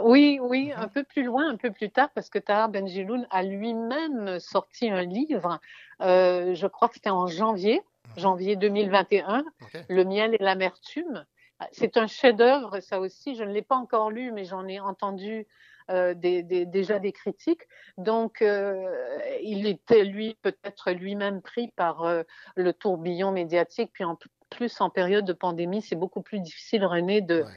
Oui, 0.00 0.38
oui, 0.40 0.72
Mhm. 0.74 0.82
un 0.84 0.88
peu 0.88 1.04
plus 1.04 1.22
loin, 1.22 1.48
un 1.50 1.56
peu 1.56 1.70
plus 1.70 1.90
tard, 1.90 2.08
parce 2.14 2.30
que 2.30 2.38
Tahar 2.38 2.68
Benjeloun 2.68 3.26
a 3.30 3.42
lui-même 3.42 4.38
sorti 4.40 4.88
un 4.88 5.02
livre, 5.02 5.60
euh, 6.00 6.54
je 6.54 6.66
crois 6.66 6.88
que 6.88 6.94
c'était 6.94 7.10
en 7.10 7.26
janvier, 7.26 7.82
janvier 8.16 8.56
2021, 8.56 9.44
OK? 9.60 9.84
Le 9.88 10.04
miel 10.04 10.34
et 10.34 10.42
l'amertume. 10.42 11.24
C'est 11.70 11.96
un 11.96 12.08
chef-d'œuvre, 12.08 12.80
ça 12.80 12.98
aussi. 12.98 13.36
Je 13.36 13.44
ne 13.44 13.52
l'ai 13.52 13.62
pas 13.62 13.76
encore 13.76 14.10
lu, 14.10 14.32
mais 14.32 14.44
j'en 14.44 14.66
ai 14.66 14.80
entendu 14.80 15.46
euh, 15.90 16.14
des, 16.14 16.42
des- 16.42 16.64
déjà 16.66 16.98
des 16.98 17.12
critiques. 17.12 17.62
Donc, 17.98 18.40
euh, 18.42 19.18
il 19.42 19.66
était 19.66 20.04
lui 20.04 20.36
peut-être 20.42 20.90
lui-même 20.92 21.40
pris 21.42 21.68
par 21.76 22.02
euh, 22.02 22.22
le 22.56 22.72
tourbillon 22.72 23.30
médiatique. 23.30 23.90
Puis 23.92 24.04
en 24.04 24.16
plus, 24.50 24.80
en 24.80 24.90
période 24.90 25.24
de 25.24 25.32
pandémie, 25.32 25.82
c'est 25.82 25.96
beaucoup 25.96 26.22
plus 26.22 26.40
difficile, 26.40 26.84
René, 26.84 27.20
de, 27.20 27.42
Ouais. 27.42 27.50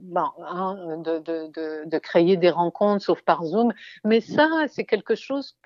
Bon, 0.00 0.30
hein, 0.46 0.98
de, 0.98 1.18
de, 1.18 1.46
de, 1.48 1.82
de 1.84 1.98
créer 1.98 2.36
des 2.36 2.50
rencontres, 2.50 3.04
sauf 3.04 3.22
par 3.22 3.44
Zoom. 3.44 3.72
Mais 4.04 4.20
ça, 4.20 4.48
c'est 4.68 4.84
quelque 4.84 5.14
chose 5.14 5.56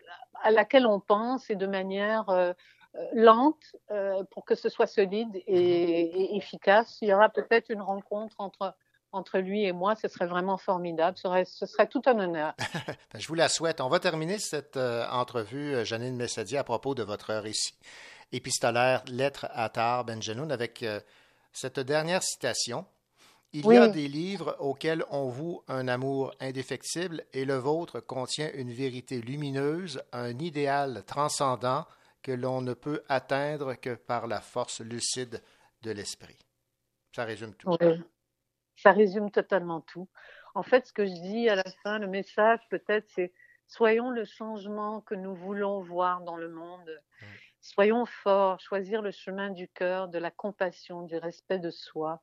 à 0.43 0.51
laquelle 0.51 0.87
on 0.87 1.01
pense 1.01 1.51
et 1.51 1.57
de 1.57 1.67
manière 1.67 2.29
euh, 2.29 2.53
euh, 2.95 3.05
lente 3.13 3.77
euh, 3.91 4.23
pour 4.31 4.45
que 4.45 4.55
ce 4.55 4.69
soit 4.69 4.87
solide 4.87 5.35
et, 5.35 5.43
et 5.47 6.37
efficace. 6.37 6.99
Il 7.03 7.09
y 7.09 7.15
aura 7.15 7.29
peut-être 7.29 7.71
une 7.71 7.83
rencontre 7.83 8.37
entre, 8.39 8.75
entre 9.13 9.39
lui 9.39 9.65
et 9.65 9.73
moi. 9.73 9.95
Ce 9.95 10.09
serait 10.09 10.27
vraiment 10.27 10.57
formidable. 10.57 11.17
Ce 11.17 11.25
serait, 11.25 11.45
ce 11.45 11.67
serait 11.67 11.87
tout 11.87 12.03
un 12.07 12.19
honneur. 12.19 12.55
Ben, 13.13 13.21
je 13.21 13.29
vous 13.29 13.35
la 13.35 13.49
souhaite. 13.49 13.81
On 13.81 13.89
va 13.89 14.01
terminer 14.01 14.39
cette 14.39 14.77
euh, 14.77 15.07
entrevue, 15.11 15.85
Janine 15.85 16.17
Messadier, 16.17 16.59
à 16.59 16.65
propos 16.65 16.95
de 16.95 17.03
votre 17.03 17.35
récit 17.35 17.75
épistolaire 18.33 19.03
Lettre 19.09 19.47
à 19.53 19.69
Tahar 19.69 20.05
Benjeloun 20.05 20.53
avec 20.53 20.83
euh, 20.83 21.01
cette 21.53 21.81
dernière 21.81 22.23
citation. 22.23 22.87
Il 23.55 23.65
y 23.65 23.77
a 23.77 23.89
des 23.89 24.09
livres 24.09 24.57
auxquels 24.59 25.05
on 25.11 25.29
voue 25.29 25.63
un 25.69 25.89
amour 25.89 26.35
indéfectible 26.39 27.25
et 27.33 27.47
le 27.47 27.55
vôtre 27.55 28.01
contient 28.01 28.51
une 28.53 28.71
vérité 28.71 29.23
lumineuse, 29.23 30.03
un 30.13 30.39
idéal 30.39 31.03
transcendant 31.07 31.87
que 32.23 32.33
l'on 32.33 32.61
ne 32.61 32.75
peut 32.75 33.03
atteindre 33.09 33.75
que 33.75 33.95
par 33.95 34.27
la 34.27 34.43
force 34.43 34.81
lucide 34.81 35.43
de 35.83 35.93
l'esprit. 35.93 36.37
Ça 37.17 37.25
résume 37.25 37.55
tout. 37.55 37.75
Oui. 37.81 38.03
Ça 38.77 38.93
résume 38.93 39.31
totalement 39.31 39.81
tout. 39.81 40.09
En 40.55 40.63
fait, 40.63 40.87
ce 40.87 40.93
que 40.93 41.07
je 41.07 41.13
dis 41.13 41.49
à 41.49 41.57
la 41.57 41.65
fin, 41.83 41.99
le 41.99 42.07
message 42.07 42.61
peut-être, 42.69 43.09
c'est 43.09 43.33
soyons 43.67 44.11
le 44.11 44.27
changement 44.27 45.01
que 45.01 45.15
nous 45.15 45.35
voulons 45.35 45.81
voir 45.81 46.21
dans 46.21 46.37
le 46.37 46.51
monde. 46.51 47.03
Soyons 47.61 48.05
forts, 48.05 48.61
choisir 48.61 49.01
le 49.01 49.11
chemin 49.11 49.51
du 49.51 49.69
cœur, 49.69 50.09
de 50.09 50.19
la 50.19 50.31
compassion, 50.31 51.03
du 51.03 51.17
respect 51.17 51.59
de 51.59 51.71
soi 51.71 52.23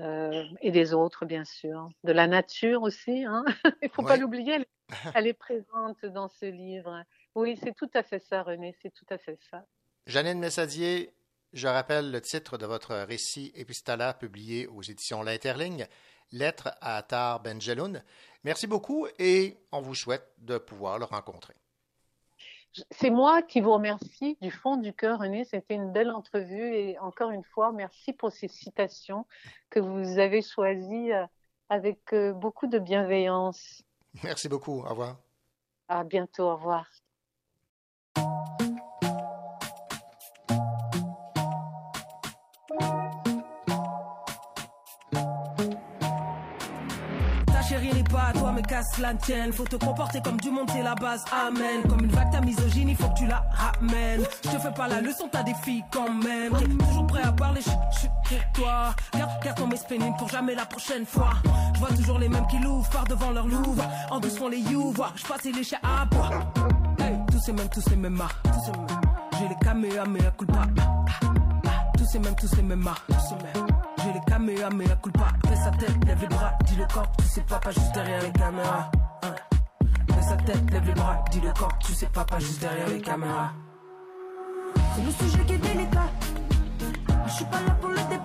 euh, 0.00 0.44
et 0.60 0.70
des 0.70 0.92
autres, 0.92 1.24
bien 1.24 1.44
sûr. 1.44 1.88
De 2.04 2.12
la 2.12 2.26
nature 2.26 2.82
aussi. 2.82 3.24
Hein 3.24 3.44
Il 3.82 3.86
ne 3.86 3.88
faut 3.88 4.02
pas 4.02 4.16
l'oublier, 4.16 4.54
elle, 4.54 4.66
elle 5.14 5.26
est 5.26 5.32
présente 5.32 6.04
dans 6.04 6.28
ce 6.28 6.46
livre. 6.46 7.02
Oui, 7.34 7.58
c'est 7.62 7.74
tout 7.74 7.90
à 7.94 8.02
fait 8.02 8.18
ça, 8.18 8.42
René, 8.42 8.74
c'est 8.82 8.92
tout 8.92 9.06
à 9.10 9.18
fait 9.18 9.38
ça. 9.50 9.64
Janine 10.06 10.38
Messadier, 10.38 11.14
je 11.52 11.68
rappelle 11.68 12.10
le 12.10 12.20
titre 12.20 12.58
de 12.58 12.66
votre 12.66 12.94
récit 12.94 13.52
épistolaire 13.54 14.18
publié 14.18 14.66
aux 14.66 14.82
éditions 14.82 15.22
L'Interligne, 15.22 15.86
Lettre 16.32 16.76
à 16.80 16.96
Attar 16.96 17.40
Benjeloun. 17.40 18.02
Merci 18.44 18.66
beaucoup 18.66 19.06
et 19.18 19.58
on 19.72 19.80
vous 19.80 19.94
souhaite 19.94 20.32
de 20.38 20.58
pouvoir 20.58 20.98
le 20.98 21.04
rencontrer. 21.04 21.54
C'est 22.90 23.10
moi 23.10 23.42
qui 23.42 23.60
vous 23.60 23.72
remercie 23.72 24.36
du 24.40 24.50
fond 24.50 24.76
du 24.76 24.92
cœur, 24.92 25.20
René. 25.20 25.44
C'était 25.44 25.74
une 25.74 25.92
belle 25.92 26.10
entrevue 26.10 26.74
et 26.74 26.98
encore 26.98 27.30
une 27.30 27.44
fois, 27.44 27.72
merci 27.72 28.12
pour 28.12 28.32
ces 28.32 28.48
citations 28.48 29.26
que 29.70 29.80
vous 29.80 30.18
avez 30.18 30.42
choisies 30.42 31.12
euh, 31.12 31.26
avec 31.68 32.12
euh, 32.12 32.32
beaucoup 32.32 32.66
de 32.66 32.78
bienveillance. 32.78 33.82
Merci 34.22 34.48
beaucoup. 34.48 34.80
Au 34.80 34.90
revoir. 34.90 35.16
À 35.88 36.04
bientôt. 36.04 36.44
Au 36.44 36.56
revoir. 36.56 36.86
Pas 48.08 48.32
toi, 48.32 48.52
mais 48.54 48.62
casse 48.62 48.98
la 48.98 49.14
tienne. 49.14 49.52
Faut 49.52 49.64
te 49.64 49.76
comporter 49.76 50.20
comme 50.22 50.38
du 50.38 50.50
monde, 50.50 50.70
c'est 50.72 50.82
la 50.82 50.94
base, 50.94 51.24
amen. 51.32 51.82
Comme 51.88 52.04
une 52.04 52.10
vague, 52.10 52.30
ta 52.30 52.40
misogyne, 52.40 52.88
il 52.88 52.96
faut 52.96 53.08
que 53.08 53.18
tu 53.18 53.26
la 53.26 53.44
ramènes. 53.52 54.24
Je 54.44 54.50
te 54.50 54.58
fais 54.58 54.72
pas 54.72 54.88
la 54.88 55.00
leçon, 55.00 55.28
t'as 55.30 55.42
des 55.42 55.54
filles 55.62 55.84
quand 55.90 56.10
même. 56.10 56.52
T'es 56.58 56.84
toujours 56.84 57.06
prêt 57.06 57.22
à 57.22 57.32
parler, 57.32 57.60
chut, 57.62 58.10
pour 58.28 58.62
toi. 58.62 58.94
Garde, 59.14 59.30
garde 59.42 59.58
ton 59.58 59.76
spénine 59.76 60.14
pour 60.16 60.28
jamais 60.28 60.54
la 60.54 60.66
prochaine 60.66 61.06
fois. 61.06 61.30
Je 61.74 61.78
vois 61.78 61.90
toujours 61.90 62.18
les 62.18 62.28
mêmes 62.28 62.46
qui 62.48 62.58
l'ouvrent 62.58 62.88
par 62.90 63.04
devant 63.04 63.30
leur 63.30 63.46
louvre. 63.46 63.84
En 64.10 64.20
douce 64.20 64.38
font 64.38 64.48
les 64.48 64.58
you, 64.58 64.92
voir, 64.92 65.12
je 65.16 65.24
passe 65.24 65.44
les 65.44 65.64
chats 65.64 65.78
à 65.82 66.04
bois. 66.06 66.30
Hey, 66.98 67.16
tous 67.30 67.40
ces 67.40 67.52
mêmes, 67.52 67.68
tous 67.68 67.82
ces 67.82 67.96
mêmes 67.96 68.14
marques, 68.14 68.36
mêmes. 68.44 68.86
J'ai 69.38 69.48
les 69.48 69.56
kamehameha 69.56 70.30
culpa. 70.38 70.62
Tous 71.98 72.06
ces 72.06 72.18
mêmes, 72.18 72.34
tous 72.36 72.48
ces 72.48 72.62
mêmes 72.62 72.80
marques, 72.80 73.02
tous 73.06 73.28
ces 73.28 73.34
mêmes. 73.34 73.65
Les 74.38 74.54
kamehameha 74.54 74.96
culpa. 74.96 75.32
Fais 75.48 75.56
sa 75.56 75.70
tête, 75.70 76.04
lève 76.04 76.20
les 76.20 76.26
bras, 76.26 76.52
dis 76.66 76.76
le 76.76 76.86
corps, 76.92 77.10
tu 77.16 77.24
sais 77.24 77.40
pas 77.40 77.60
juste 77.70 77.94
derrière 77.94 78.22
les 78.22 78.32
caméras. 78.32 78.90
Hein. 79.22 79.34
Fais 80.10 80.22
sa 80.22 80.36
tête, 80.36 80.70
lève 80.70 80.86
les 80.86 80.92
bras, 80.92 81.24
dis 81.30 81.40
le 81.40 81.52
corps, 81.52 81.78
tu 81.78 81.92
sais 81.94 82.06
pas 82.06 82.26
juste 82.38 82.60
derrière 82.60 82.88
les 82.88 83.00
caméras. 83.00 83.52
C'est 84.94 85.04
le 85.04 85.10
sujet 85.10 85.44
qui 85.46 85.52
est 85.54 85.58
délicat. 85.58 86.10
Je 87.26 87.32
suis 87.32 87.44
pas 87.46 87.60
là 87.66 87.76
pour 87.80 87.88
le 87.88 87.96
débat, 87.96 88.15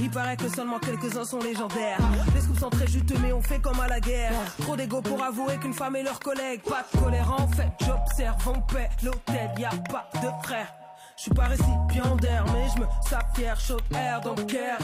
Il 0.00 0.10
paraît 0.10 0.36
que 0.36 0.48
seulement 0.48 0.78
quelques-uns 0.78 1.24
sont 1.24 1.38
légendaires. 1.38 1.98
Les 2.34 2.40
scoops 2.40 2.60
sont 2.60 2.70
très 2.70 2.86
juteux, 2.86 3.16
mais 3.22 3.32
on 3.32 3.40
fait 3.42 3.60
comme 3.60 3.80
à 3.80 3.88
la 3.88 4.00
guerre. 4.00 4.32
Trop 4.60 4.76
d'ego 4.76 5.00
pour 5.00 5.22
avouer 5.22 5.56
qu'une 5.58 5.74
femme 5.74 5.96
est 5.96 6.02
leur 6.02 6.20
collègue. 6.20 6.60
Pas 6.62 6.84
de 6.92 6.98
colère 6.98 7.32
en 7.32 7.48
fait, 7.48 7.70
j'observe, 7.80 8.36
on 8.46 8.60
paie 8.72 8.90
l'hôtel, 9.02 9.50
y 9.58 9.64
a 9.64 9.70
pas 9.90 10.08
de 10.14 10.28
frère. 10.46 10.72
Je 11.16 11.22
suis 11.22 11.30
pas 11.30 11.44
récipiendaire, 11.44 12.44
mais 12.52 12.66
je 12.74 12.80
me 12.80 12.86
sens 13.08 13.22
fier, 13.34 13.58
chaud 13.60 13.78
air, 13.94 14.20
donc 14.20 14.46
care. 14.46 14.78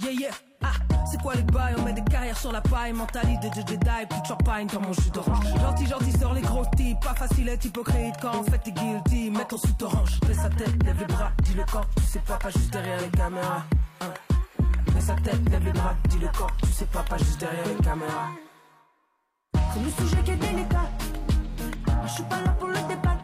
Yeah, 0.00 0.12
yeah. 0.12 0.47
Ah, 0.62 0.72
c'est 1.10 1.20
quoi 1.22 1.34
les 1.34 1.42
bails 1.42 1.74
On 1.78 1.82
met 1.82 1.92
des 1.92 2.02
carrières 2.02 2.36
sur 2.38 2.52
la 2.52 2.60
paille, 2.60 2.92
mentalité 2.92 3.48
de 3.50 3.54
Jedi, 3.54 4.06
plus 4.08 4.20
de 4.20 4.26
champagne 4.26 4.66
dans 4.66 4.80
mon 4.80 4.92
jus 4.92 5.10
d'orange. 5.10 5.46
Gentil, 5.60 5.86
gentil, 5.86 6.12
sort 6.18 6.34
les 6.34 6.42
gros 6.42 6.64
types, 6.76 7.00
pas 7.00 7.14
facile 7.14 7.48
être 7.48 7.64
hypocrite 7.64 8.14
quand 8.20 8.38
en 8.38 8.42
fait 8.44 8.58
t'es 8.58 8.72
guilty. 8.72 9.30
Mets 9.30 9.44
ton 9.44 9.58
sous 9.58 9.74
orange, 9.82 10.18
fais 10.26 10.34
sa 10.34 10.48
tête, 10.50 10.82
lève 10.84 10.98
les 10.98 11.06
bras, 11.06 11.32
dis 11.42 11.54
le 11.54 11.64
corps, 11.64 11.86
tu 11.96 12.02
sais 12.04 12.20
pas, 12.20 12.36
pas 12.36 12.50
juste 12.50 12.72
derrière 12.72 13.00
les 13.00 13.10
caméras. 13.10 13.62
Hein. 14.00 14.06
Sa 15.00 15.14
tête, 15.14 15.48
lève 15.50 15.64
les 15.64 15.72
bras, 15.72 15.94
dis 16.08 16.18
le 16.18 16.28
corps, 16.28 16.52
tu 16.62 16.68
sais 16.70 16.84
pas, 16.86 17.02
pas 17.02 17.16
juste 17.16 17.40
derrière 17.40 17.66
les 17.66 17.82
caméras. 17.82 18.28
C'est 19.54 19.80
le 19.80 19.90
sujet 19.90 20.22
qui 20.22 20.30
est 20.32 20.36
délicat. 20.36 20.90
Je 22.04 22.12
suis 22.12 22.22
pas 22.24 22.40
là 22.42 22.50
pour 22.58 22.68
le 22.68 22.74
débat, 22.74 23.16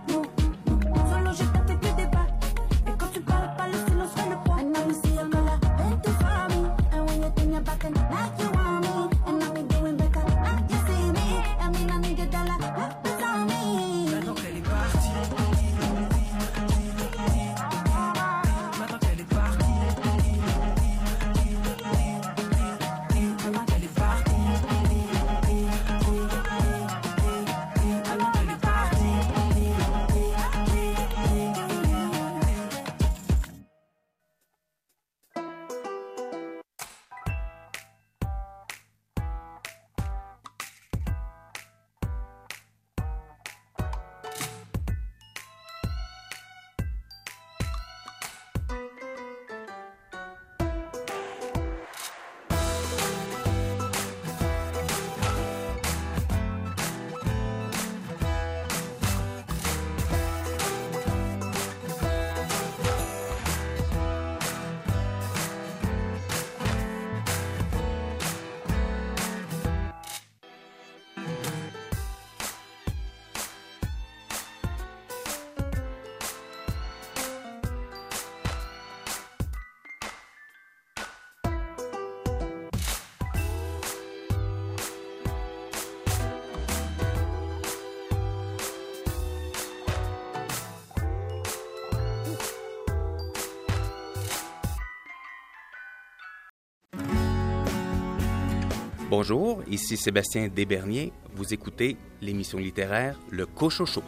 Bonjour, 99.16 99.62
ici 99.70 99.96
Sébastien 99.96 100.48
Desberniers. 100.48 101.12
Vous 101.36 101.54
écoutez 101.54 101.96
l'émission 102.20 102.58
littéraire 102.58 103.16
Le 103.30 103.46
Cochocho. 103.46 104.02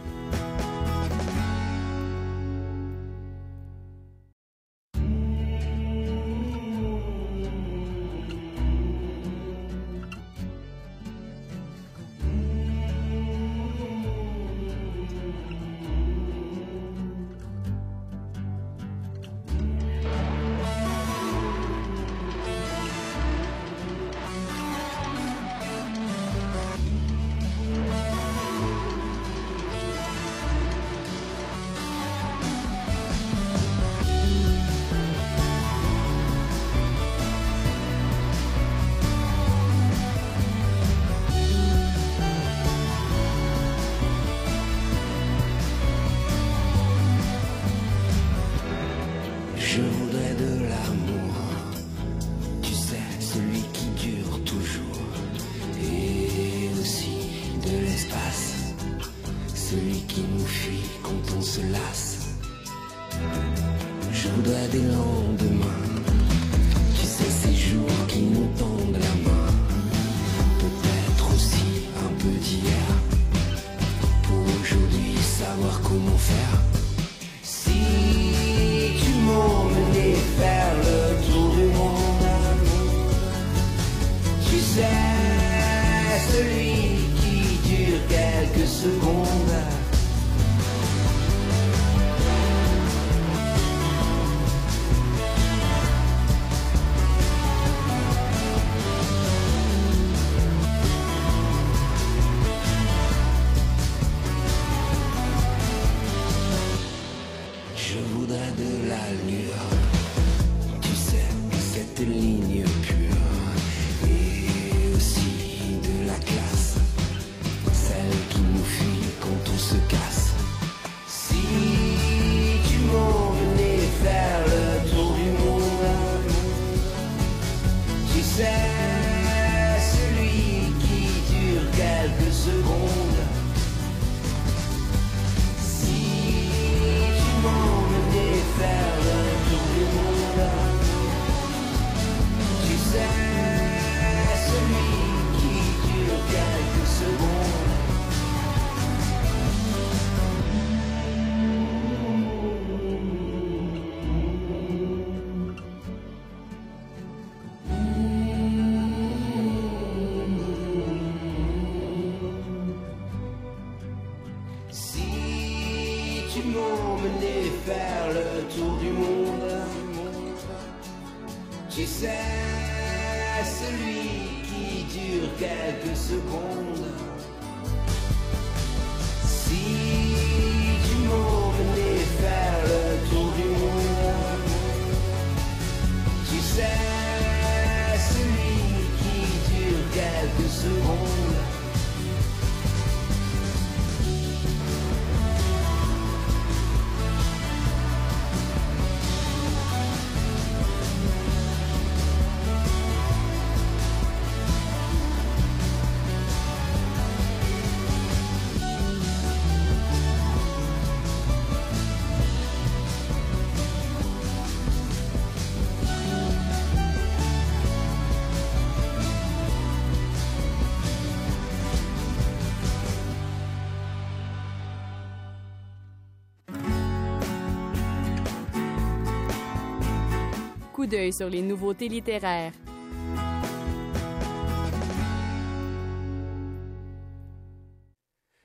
Coup 230.87 230.91
d'œil 230.91 231.11
sur 231.11 231.29
les 231.29 231.41
nouveautés 231.41 231.89
littéraires. 231.89 232.53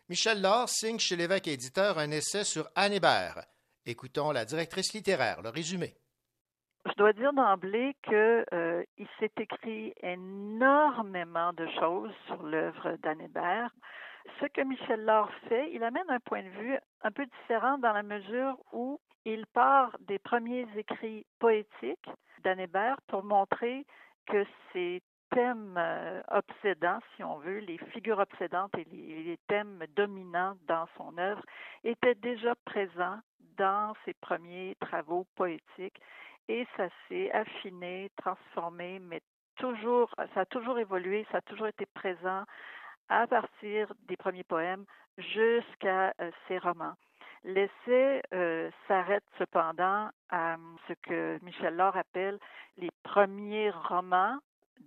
Michel 0.08 0.42
Laure 0.42 0.68
signe 0.68 0.98
chez 0.98 1.14
l'évêque 1.14 1.46
éditeur 1.46 1.98
un 1.98 2.10
essai 2.10 2.42
sur 2.42 2.68
Anne 2.74 2.94
Hébert. 2.94 3.42
Écoutons 3.86 4.32
la 4.32 4.44
directrice 4.44 4.92
littéraire, 4.92 5.40
le 5.42 5.50
résumé. 5.50 5.94
Je 6.84 6.92
dois 6.96 7.12
dire 7.12 7.32
d'emblée 7.32 7.94
que 8.02 8.44
euh, 8.52 8.82
il 8.98 9.06
s'est 9.20 9.30
écrit 9.38 9.94
énormément 10.02 11.52
de 11.52 11.66
choses 11.78 12.12
sur 12.26 12.42
l'œuvre 12.42 12.96
d'Anne 13.04 13.20
Hébert. 13.20 13.70
Ce 14.40 14.46
que 14.46 14.62
Michel 14.62 15.04
Laure 15.04 15.30
fait, 15.48 15.70
il 15.72 15.84
amène 15.84 16.08
un 16.10 16.18
point 16.18 16.42
de 16.42 16.48
vue 16.48 16.76
un 17.02 17.10
peu 17.12 17.24
différent 17.24 17.78
dans 17.78 17.92
la 17.92 18.02
mesure 18.02 18.56
où 18.72 18.98
il 19.24 19.46
part 19.46 19.96
des 20.00 20.18
premiers 20.18 20.66
écrits 20.76 21.26
poétiques 21.38 22.10
d'Anne 22.42 22.60
Hébert 22.60 23.00
pour 23.08 23.24
montrer 23.24 23.86
que 24.26 24.44
ces 24.72 25.02
thèmes 25.30 25.76
euh, 25.78 26.22
obsédants, 26.30 27.00
si 27.16 27.24
on 27.24 27.38
veut, 27.38 27.58
les 27.58 27.78
figures 27.92 28.18
obsédantes 28.18 28.76
et 28.76 28.86
les, 28.92 29.22
les 29.22 29.38
thèmes 29.48 29.84
dominants 29.96 30.56
dans 30.66 30.86
son 30.96 31.16
œuvre 31.18 31.42
étaient 31.84 32.14
déjà 32.16 32.54
présents 32.64 33.18
dans 33.56 33.94
ses 34.04 34.14
premiers 34.14 34.76
travaux 34.80 35.26
poétiques 35.36 36.00
et 36.48 36.66
ça 36.76 36.88
s'est 37.08 37.30
affiné, 37.32 38.10
transformé, 38.16 38.98
mais 38.98 39.20
toujours, 39.56 40.10
ça 40.34 40.40
a 40.40 40.46
toujours 40.46 40.78
évolué, 40.78 41.26
ça 41.30 41.38
a 41.38 41.42
toujours 41.42 41.68
été 41.68 41.86
présent 41.86 42.44
à 43.08 43.26
partir 43.26 43.92
des 44.08 44.16
premiers 44.16 44.44
poèmes 44.44 44.84
jusqu'à 45.18 46.12
euh, 46.20 46.30
ses 46.48 46.58
romans. 46.58 46.94
L'essai 47.44 48.22
euh, 48.32 48.70
s'arrête 48.86 49.24
cependant 49.36 50.10
à 50.30 50.56
ce 50.86 50.92
que 51.02 51.38
Michel 51.42 51.76
Laure 51.76 51.96
appelle 51.96 52.38
les 52.76 52.90
premiers 53.02 53.70
romans 53.70 54.38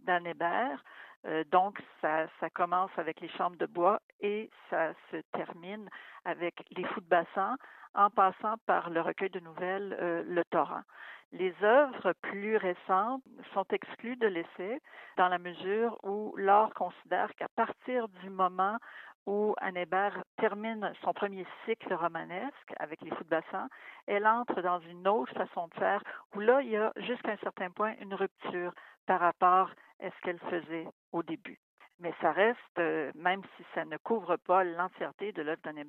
d'Anne 0.06 0.26
Hébert. 0.26 0.84
Euh, 1.26 1.44
donc, 1.52 1.82
ça, 2.02 2.28
commence 2.54 2.92
avec 2.98 3.20
les 3.20 3.30
chambres 3.30 3.58
de 3.58 3.66
bois 3.66 4.00
et 4.22 4.50
ça 4.70 4.94
se 5.12 5.18
termine 5.34 5.90
avec 6.24 6.64
les 6.72 6.86
fous 6.86 7.02
de 7.02 7.08
bassin 7.08 7.58
en 7.94 8.10
passant 8.10 8.56
par 8.66 8.90
le 8.90 9.02
recueil 9.02 9.30
de 9.30 9.40
nouvelles 9.40 9.98
euh, 10.00 10.24
Le 10.26 10.44
Torrent. 10.46 10.84
Les 11.32 11.54
œuvres 11.64 12.14
plus 12.22 12.56
récentes 12.56 13.24
sont 13.54 13.66
exclues 13.72 14.16
de 14.16 14.28
l'essai 14.28 14.80
dans 15.18 15.28
la 15.28 15.40
mesure 15.40 15.98
où 16.04 16.34
l'art 16.38 16.74
considère 16.74 17.34
qu'à 17.36 17.50
partir 17.50 18.08
du 18.08 18.30
moment 18.30 18.78
où 19.26 19.56
Anne 19.60 19.78
Hébert 19.78 20.24
termine 20.38 20.92
son 21.04 21.14
premier 21.14 21.46
cycle 21.66 21.94
romanesque 21.94 22.74
avec 22.80 23.02
les 23.02 23.10
fous 23.12 23.24
de 23.24 23.30
bassin, 23.30 23.68
elle 24.08 24.28
entre 24.28 24.62
dans 24.62 24.80
une 24.80 25.08
autre 25.08 25.34
façon 25.34 25.68
de 25.68 25.74
faire 25.76 26.04
où 26.36 26.40
là, 26.40 26.62
il 26.62 26.70
y 26.70 26.78
a 26.78 26.92
jusqu'à 26.98 27.32
un 27.32 27.38
certain 27.38 27.70
point 27.72 27.94
une 28.02 28.14
rupture 28.14 28.74
par 29.06 29.20
rapport 29.20 29.72
à 30.02 30.10
ce 30.10 30.22
qu'elle 30.22 30.40
faisait 30.40 30.88
au 31.12 31.24
début. 31.24 31.60
Mais 32.00 32.14
ça 32.22 32.32
reste, 32.34 32.60
euh, 32.80 33.12
même 33.16 33.42
si 33.56 33.64
ça 33.74 33.86
ne 33.86 33.98
couvre 33.98 34.36
pas 34.38 34.64
l'entièreté 34.64 35.32
de 35.32 35.42
l'œuvre 35.42 35.62
d'Anne 35.64 35.84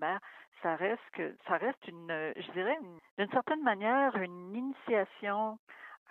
ça 0.63 0.77
reste 0.77 1.03
que 1.13 1.37
ça 1.49 1.57
reste 1.57 1.87
une, 1.89 2.33
je 2.37 2.51
dirais, 2.53 2.77
une- 2.81 2.99
d'une 3.19 3.31
certaine 3.31 3.63
manière, 3.63 4.17
une 4.17 4.55
initiation 4.55 5.59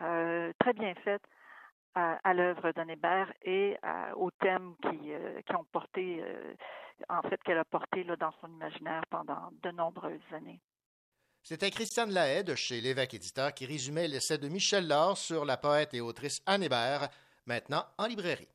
euh, 0.01 0.51
très 0.59 0.73
bien 0.73 0.93
faite 0.95 1.23
à, 1.95 2.19
à 2.23 2.33
l'œuvre 2.33 2.71
d'Anne 2.73 2.89
Hébert 2.89 3.33
et 3.41 3.77
aux 4.15 4.31
thèmes 4.31 4.75
qui, 4.81 5.13
euh, 5.13 5.41
qui 5.41 5.55
ont 5.55 5.65
porté, 5.71 6.21
euh, 6.21 6.53
en 7.09 7.21
fait, 7.23 7.41
qu'elle 7.43 7.57
a 7.57 7.65
porté 7.65 8.03
là, 8.03 8.15
dans 8.15 8.33
son 8.41 8.47
imaginaire 8.47 9.03
pendant 9.09 9.51
de 9.63 9.71
nombreuses 9.71 10.19
années. 10.33 10.61
C'était 11.43 11.69
Christiane 11.69 12.11
Lahaye 12.11 12.43
de 12.43 12.55
chez 12.55 12.81
l'évêque 12.81 13.13
éditeur 13.13 13.53
qui 13.53 13.65
résumait 13.65 14.07
l'essai 14.07 14.37
de 14.37 14.47
Michel 14.49 14.87
Laure 14.87 15.17
sur 15.17 15.45
la 15.45 15.57
poète 15.57 15.93
et 15.93 16.01
autrice 16.01 16.41
Anne 16.45 16.63
Hébert, 16.63 17.09
maintenant 17.45 17.85
en 17.97 18.07
librairie. 18.07 18.54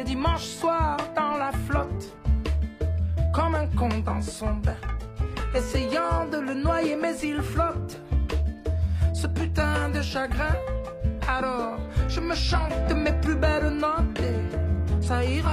Dimanche 0.00 0.46
soir 0.46 0.96
dans 1.14 1.36
la 1.36 1.52
flotte, 1.66 2.16
comme 3.34 3.54
un 3.54 3.66
con 3.76 3.90
dans 4.04 4.22
son 4.22 4.54
bain. 4.54 4.74
essayant 5.54 6.26
de 6.32 6.38
le 6.38 6.54
noyer, 6.54 6.96
mais 6.96 7.14
il 7.22 7.42
flotte. 7.42 8.00
Ce 9.12 9.26
putain 9.26 9.90
de 9.90 10.00
chagrin. 10.00 10.56
Alors, 11.28 11.76
je 12.08 12.20
me 12.20 12.34
chante 12.34 12.90
mes 12.96 13.12
plus 13.20 13.36
belles 13.36 13.76
notes 13.78 14.18
et 14.20 15.02
ça 15.04 15.22
ira 15.22 15.51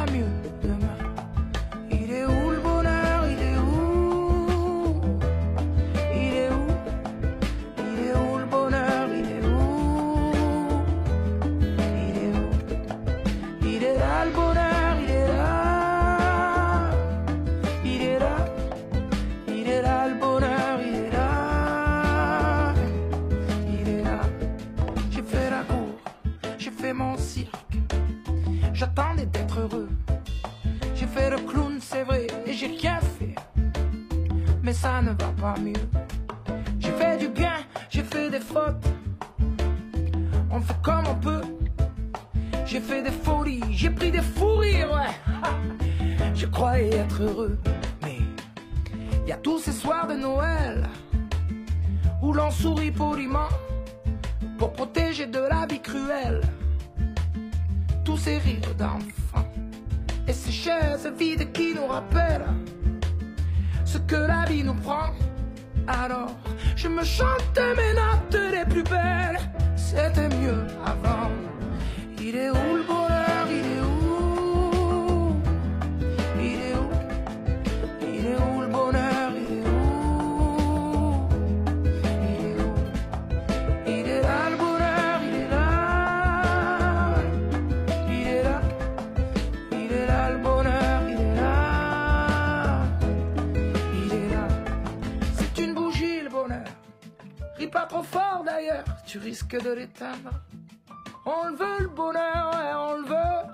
on 101.26 101.50
le 101.50 101.56
veut 101.56 101.80
le 101.82 101.90
bonheur, 101.90 102.52
ouais, 102.54 102.74
on 102.76 102.96
le 103.02 103.08
veut. 103.08 103.50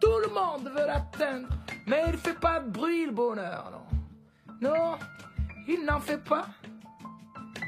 Tout 0.00 0.18
le 0.22 0.28
monde 0.32 0.68
veut 0.68 0.86
l'atteindre, 0.86 1.48
mais 1.86 2.04
il 2.08 2.18
fait 2.18 2.38
pas 2.38 2.60
de 2.60 2.70
bruit 2.70 3.06
le 3.06 3.12
bonheur, 3.12 3.70
non. 3.72 4.68
Non, 4.70 4.98
il 5.66 5.84
n'en 5.84 6.00
fait 6.00 6.22
pas. 6.22 6.46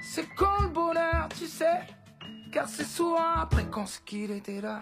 C'est 0.03 0.27
quand 0.37 0.61
le 0.63 0.69
bonheur, 0.69 1.29
tu 1.39 1.47
sais, 1.47 1.81
car 2.53 2.69
c'est 2.69 2.85
souvent 2.85 3.35
après 3.37 3.65
qu'on 3.67 3.87
sait 3.87 4.03
qu'il 4.05 4.31
était 4.31 4.61
là. 4.61 4.81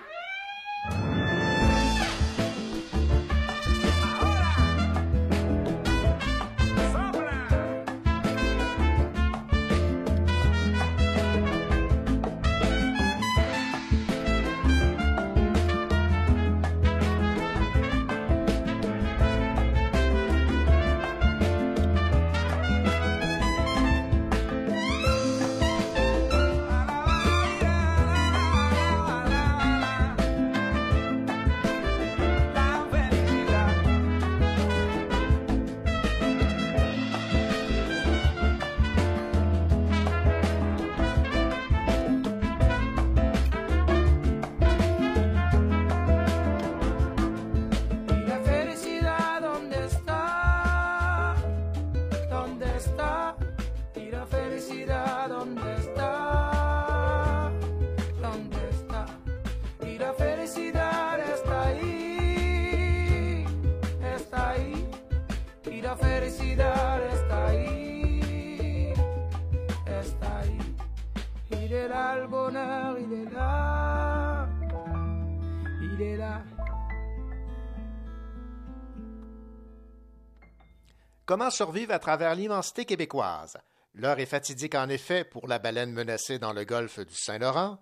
Comment 81.29 81.51
survivre 81.51 81.93
à 81.93 81.99
travers 81.99 82.35
l'immensité 82.35 82.87
québécoise? 82.87 83.59
L'heure 83.93 84.18
est 84.18 84.24
fatidique 84.24 84.74
en 84.74 84.89
effet 84.89 85.24
pour 85.24 85.47
la 85.47 85.59
baleine 85.59 85.93
menacée 85.93 86.39
dans 86.39 86.55
le 86.55 86.64
golfe 86.64 87.01
du 87.01 87.14
Saint-Laurent, 87.14 87.76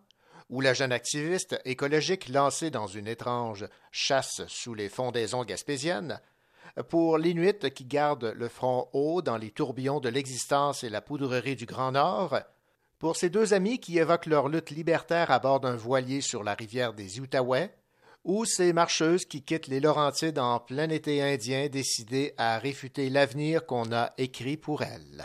ou 0.50 0.60
la 0.60 0.74
jeune 0.74 0.90
activiste 0.90 1.56
écologique 1.64 2.28
lancée 2.28 2.70
dans 2.70 2.88
une 2.88 3.06
étrange 3.06 3.68
chasse 3.92 4.42
sous 4.48 4.74
les 4.74 4.88
fondaisons 4.88 5.44
gaspésiennes, 5.44 6.20
pour 6.88 7.18
l'Inuit 7.18 7.72
qui 7.72 7.84
garde 7.84 8.34
le 8.36 8.48
front 8.48 8.88
haut 8.92 9.22
dans 9.22 9.36
les 9.36 9.52
tourbillons 9.52 10.00
de 10.00 10.08
l'existence 10.08 10.82
et 10.82 10.88
la 10.88 11.00
poudrerie 11.00 11.54
du 11.54 11.66
Grand 11.66 11.92
Nord, 11.92 12.40
pour 12.98 13.14
ces 13.14 13.30
deux 13.30 13.54
amis 13.54 13.78
qui 13.78 14.00
évoquent 14.00 14.26
leur 14.26 14.48
lutte 14.48 14.70
libertaire 14.70 15.30
à 15.30 15.38
bord 15.38 15.60
d'un 15.60 15.76
voilier 15.76 16.20
sur 16.20 16.42
la 16.42 16.54
rivière 16.54 16.94
des 16.94 17.20
Outaouais, 17.20 17.72
ou 18.26 18.44
ces 18.44 18.72
marcheuses 18.72 19.24
qui 19.24 19.42
quittent 19.42 19.68
les 19.68 19.78
Laurentides 19.78 20.40
en 20.40 20.58
plein 20.58 20.90
été 20.90 21.22
indien 21.22 21.68
décidées 21.68 22.34
à 22.36 22.58
réfuter 22.58 23.08
l'avenir 23.08 23.64
qu'on 23.66 23.92
a 23.92 24.12
écrit 24.18 24.56
pour 24.56 24.82
elles. 24.82 25.24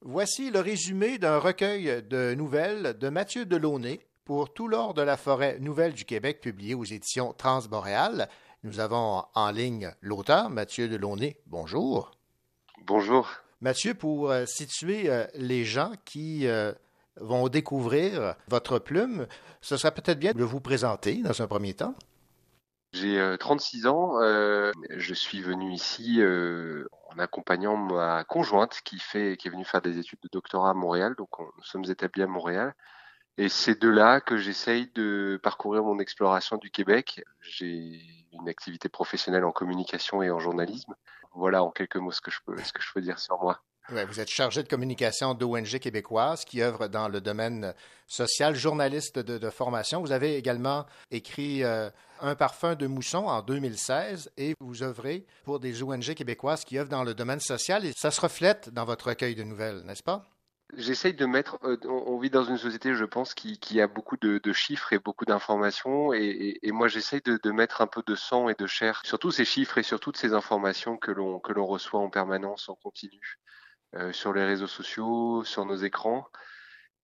Voici 0.00 0.52
le 0.52 0.60
résumé 0.60 1.18
d'un 1.18 1.38
recueil 1.38 2.04
de 2.08 2.34
nouvelles 2.34 2.96
de 2.98 3.08
Mathieu 3.08 3.46
Delaunay 3.46 3.98
pour 4.24 4.52
Tout 4.52 4.68
l'or 4.68 4.94
de 4.94 5.02
la 5.02 5.16
forêt 5.16 5.58
nouvelle 5.58 5.92
du 5.92 6.04
Québec 6.04 6.40
publié 6.40 6.74
aux 6.74 6.84
éditions 6.84 7.32
Transboréal. 7.32 8.28
Nous 8.62 8.78
avons 8.78 9.24
en 9.34 9.50
ligne 9.50 9.92
l'auteur, 10.00 10.48
Mathieu 10.48 10.88
Delaunay. 10.88 11.40
Bonjour. 11.46 12.12
Bonjour. 12.84 13.28
Mathieu, 13.60 13.94
pour 13.94 14.30
euh, 14.30 14.46
situer 14.46 15.10
euh, 15.10 15.26
les 15.34 15.64
gens 15.64 15.92
qui 16.04 16.46
euh, 16.46 16.72
vont 17.16 17.48
découvrir 17.48 18.36
votre 18.46 18.78
plume, 18.78 19.26
ce 19.60 19.76
serait 19.76 19.94
peut-être 19.94 20.20
bien 20.20 20.32
de 20.32 20.44
vous 20.44 20.60
présenter 20.60 21.22
dans 21.22 21.42
un 21.42 21.48
premier 21.48 21.74
temps. 21.74 21.96
J'ai 22.96 23.18
euh, 23.20 23.36
36 23.36 23.86
ans. 23.86 24.20
euh, 24.22 24.72
je 24.90 25.14
suis 25.14 25.40
venu 25.42 25.72
ici 25.72 26.20
euh, 26.20 26.88
en 27.10 27.18
accompagnant 27.18 27.76
ma 27.76 28.24
conjointe 28.24 28.80
qui 28.84 28.96
est 29.14 29.48
venue 29.48 29.64
faire 29.64 29.82
des 29.82 29.98
études 29.98 30.20
de 30.22 30.28
doctorat 30.32 30.70
à 30.70 30.74
Montréal. 30.74 31.14
Donc, 31.16 31.38
on- 31.38 31.44
nous 31.56 31.64
sommes 31.64 31.84
établis 31.84 32.22
à 32.22 32.26
Montréal. 32.26 32.74
Et 33.38 33.48
c'est 33.48 33.80
de 33.80 33.88
là 33.88 34.20
que 34.20 34.36
j'essaye 34.38 34.90
de 34.94 35.38
parcourir 35.42 35.82
mon 35.84 35.98
exploration 35.98 36.56
du 36.56 36.70
Québec. 36.70 37.22
J'ai 37.40 38.00
une 38.32 38.48
activité 38.48 38.88
professionnelle 38.88 39.44
en 39.44 39.52
communication 39.52 40.22
et 40.22 40.30
en 40.30 40.38
journalisme. 40.38 40.94
Voilà 41.34 41.62
en 41.62 41.70
quelques 41.70 41.96
mots 41.96 42.12
ce 42.12 42.20
que 42.22 42.30
je 42.30 42.40
peux 42.94 43.00
dire 43.02 43.18
sur 43.18 43.38
moi. 43.42 43.62
Vous 43.88 44.18
êtes 44.18 44.28
chargé 44.28 44.64
de 44.64 44.68
communication 44.68 45.34
d'ONG 45.34 45.78
québécoise 45.78 46.44
qui 46.44 46.60
œuvre 46.60 46.88
dans 46.88 47.06
le 47.06 47.20
domaine 47.20 47.72
social, 48.08 48.56
journaliste 48.56 49.20
de, 49.20 49.50
formation. 49.50 50.00
Vous 50.00 50.10
avez 50.10 50.36
également 50.36 50.86
écrit 51.12 51.62
euh, 51.62 51.88
Un 52.20 52.34
parfum 52.34 52.74
de 52.74 52.88
mousson 52.88 53.26
en 53.26 53.42
2016 53.42 54.32
et 54.38 54.54
vous 54.58 54.82
œuvrez 54.82 55.24
pour 55.44 55.60
des 55.60 55.84
ONG 55.84 56.14
québécoises 56.14 56.64
qui 56.64 56.78
œuvrent 56.78 56.90
dans 56.90 57.04
le 57.04 57.14
domaine 57.14 57.38
social 57.38 57.84
ça 57.96 58.10
se 58.10 58.20
reflète 58.20 58.70
dans 58.70 58.84
votre 58.84 59.08
recueil 59.08 59.36
de 59.36 59.44
nouvelles, 59.44 59.82
n'est-ce 59.84 60.02
pas? 60.02 60.24
J'essaye 60.76 61.14
de 61.14 61.24
mettre. 61.24 61.60
euh, 61.62 61.76
on, 61.84 62.18
vit 62.18 62.30
dans 62.30 62.42
une 62.42 62.58
société, 62.58 62.92
je 62.94 63.04
pense, 63.04 63.34
qui, 63.34 63.80
a 63.80 63.86
beaucoup 63.86 64.16
de, 64.16 64.52
chiffres 64.52 64.92
et 64.92 64.98
beaucoup 64.98 65.24
d'informations, 65.24 66.12
et, 66.12 66.58
moi 66.64 66.88
j'essaye 66.88 67.20
de, 67.24 67.38
de 67.40 67.50
mettre 67.52 67.82
un 67.82 67.86
peu 67.86 68.02
de 68.04 68.16
sang 68.16 68.48
et 68.48 68.54
de 68.54 68.66
chair 68.66 69.00
sur 69.04 69.20
tous 69.20 69.30
ces 69.30 69.44
chiffres 69.44 69.78
et 69.78 69.84
sur 69.84 70.00
toutes 70.00 70.16
ces 70.16 70.32
informations 70.32 70.96
que 70.96 71.12
l'on 71.12 71.38
que 71.38 71.52
l'on 71.52 71.66
reçoit 71.66 72.00
en 72.00 72.10
permanence, 72.10 72.68
en 72.68 72.74
continu, 72.74 73.38
sur 74.12 74.32
les 74.32 74.44
réseaux 74.44 74.66
sociaux, 74.66 75.44
sur 75.44 75.64
nos 75.64 75.76
écrans. 75.76 76.26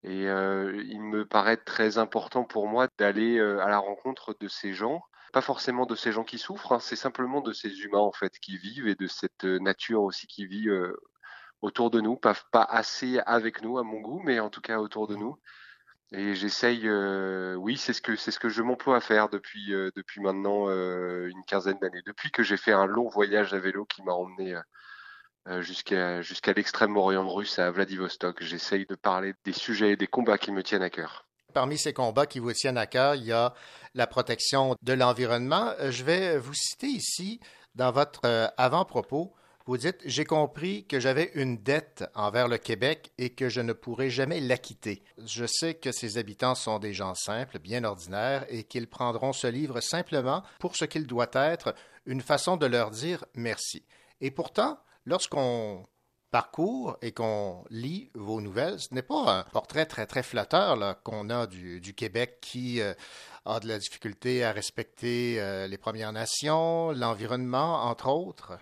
Et 0.05 0.29
euh, 0.29 0.83
il 0.85 1.01
me 1.01 1.25
paraît 1.25 1.57
très 1.57 1.99
important 1.99 2.45
pour 2.45 2.67
moi 2.67 2.89
d'aller 2.99 3.39
euh, 3.39 3.61
à 3.61 3.69
la 3.69 3.79
rencontre 3.79 4.35
de 4.41 4.49
ces 4.49 4.73
gens, 4.73 5.03
pas 5.33 5.43
forcément 5.43 5.87
de 5.87 5.95
ces 5.95 6.11
gens 6.13 6.25
qui 6.25 6.39
souffrent, 6.39 6.73
hein, 6.73 6.81
c'est 6.81 6.97
simplement 6.97 7.41
de 7.41 7.53
ces 7.53 7.71
humains 7.83 8.01
en 8.01 8.13
fait 8.13 8.39
qui 8.41 8.57
vivent 8.59 8.89
et 8.89 8.97
de 8.97 9.07
cette 9.07 9.45
euh, 9.45 9.59
nature 9.61 10.03
aussi 10.03 10.27
qui 10.27 10.47
vit 10.47 10.69
euh, 10.69 10.93
autour 11.63 11.91
de 11.91 12.01
nous, 12.01 12.17
pas, 12.17 12.35
pas 12.51 12.65
assez 12.65 13.21
avec 13.27 13.63
nous 13.63 13.79
à 13.79 13.85
mon 13.85 14.01
goût, 14.01 14.21
mais 14.25 14.41
en 14.41 14.51
tout 14.51 14.61
cas 14.61 14.79
autour 14.79 15.07
de 15.07 15.17
nous. 15.17 15.39
Et 16.13 16.35
j'essaye, 16.35 16.89
euh, 16.89 17.55
oui, 17.55 17.77
c'est 17.79 17.93
ce 17.95 18.03
que 18.03 18.17
c'est 18.17 18.33
ce 18.33 18.41
que 18.41 18.51
je 18.51 18.63
m'emploie 18.63 18.97
à 18.97 19.01
faire 19.01 19.29
depuis 19.31 19.73
euh, 19.73 19.91
depuis 19.97 20.21
maintenant 20.21 20.69
euh, 20.69 21.29
une 21.31 21.45
quinzaine 21.45 21.79
d'années, 21.79 22.03
depuis 22.05 22.31
que 22.31 22.43
j'ai 22.43 22.59
fait 22.59 22.73
un 22.73 22.87
long 22.87 23.09
voyage 23.09 23.55
à 23.55 23.59
vélo 23.61 23.87
qui 23.87 24.03
m'a 24.03 24.13
emmené 24.13 24.55
euh, 24.55 24.61
euh, 24.61 24.63
jusqu'à 25.61 26.23
jusqu'à 26.23 26.53
l'extrême-orient 26.53 27.29
russe 27.29 27.59
à 27.59 27.71
Vladivostok. 27.71 28.43
J'essaye 28.43 28.87
de 28.87 28.95
parler 28.95 29.35
des 29.45 29.53
sujets 29.53 29.93
et 29.93 29.97
des 29.97 30.07
combats 30.07 30.39
qui 30.39 30.53
me 30.53 30.63
tiennent 30.63 30.83
à 30.83 30.91
cœur. 30.91 31.27
Parmi 31.53 31.77
ces 31.77 31.93
combats 31.93 32.27
qui 32.27 32.39
vous 32.39 32.53
tiennent 32.53 32.79
à 32.79 32.87
cœur, 32.87 33.15
il 33.15 33.25
y 33.25 33.33
a 33.33 33.53
la 33.95 34.07
protection 34.07 34.75
de 34.83 34.93
l'environnement. 34.93 35.73
Euh, 35.81 35.91
Je 35.91 36.05
vais 36.05 36.39
vous 36.39 36.55
citer 36.55 36.87
ici 36.87 37.41
dans 37.75 37.93
votre 37.93 38.23
euh, 38.25 38.49
avant-propos. 38.57 39.35
Vous 39.67 39.77
dites 39.77 39.99
J'ai 40.05 40.25
compris 40.25 40.87
que 40.87 40.99
j'avais 40.99 41.31
une 41.35 41.59
dette 41.59 42.05
envers 42.15 42.49
le 42.49 42.59
Québec 42.59 43.13
et 43.19 43.31
que 43.31 43.49
je 43.49 43.61
ne 43.61 43.73
pourrais 43.73 44.11
jamais 44.11 44.41
l'acquitter. 44.41 45.05
Je 45.25 45.45
sais 45.45 45.75
que 45.75 45.93
ses 45.93 46.19
habitants 46.19 46.55
sont 46.55 46.79
des 46.79 46.95
gens 46.95 47.15
simples, 47.15 47.59
bien 47.59 47.85
ordinaires, 47.85 48.47
et 48.49 48.65
qu'ils 48.65 48.89
prendront 48.89 49.33
ce 49.33 49.47
livre 49.47 49.81
simplement 49.81 50.43
pour 50.59 50.77
ce 50.77 50.85
qu'il 50.85 51.07
doit 51.07 51.31
être, 51.35 51.75
une 52.07 52.23
façon 52.23 52.57
de 52.57 52.67
leur 52.67 52.91
dire 52.91 53.25
merci. 53.35 53.85
Et 54.21 54.31
pourtant, 54.31 54.79
lorsqu'on 55.05 55.87
parcourt 56.31 56.97
et 57.03 57.13
qu'on 57.13 57.65
lit 57.71 58.11
vos 58.15 58.41
nouvelles, 58.41 58.81
ce 58.81 58.93
n'est 58.95 59.03
pas 59.03 59.41
un 59.41 59.43
portrait 59.45 59.87
très 59.87 60.07
très 60.07 60.23
flatteur 60.23 61.03
qu'on 61.03 61.29
a 61.31 61.47
du, 61.47 61.81
du 61.81 61.95
Québec 61.95 62.39
qui 62.41 62.81
euh, 62.81 62.95
a 63.45 63.61
de 63.61 63.69
la 63.69 63.79
difficulté 63.79 64.43
à 64.43 64.53
respecter 64.53 65.41
euh, 65.41 65.67
les 65.67 65.79
Premières 65.79 66.13
Nations, 66.13 66.91
l'environnement, 66.93 67.85
entre 67.85 68.09
autres. 68.09 68.59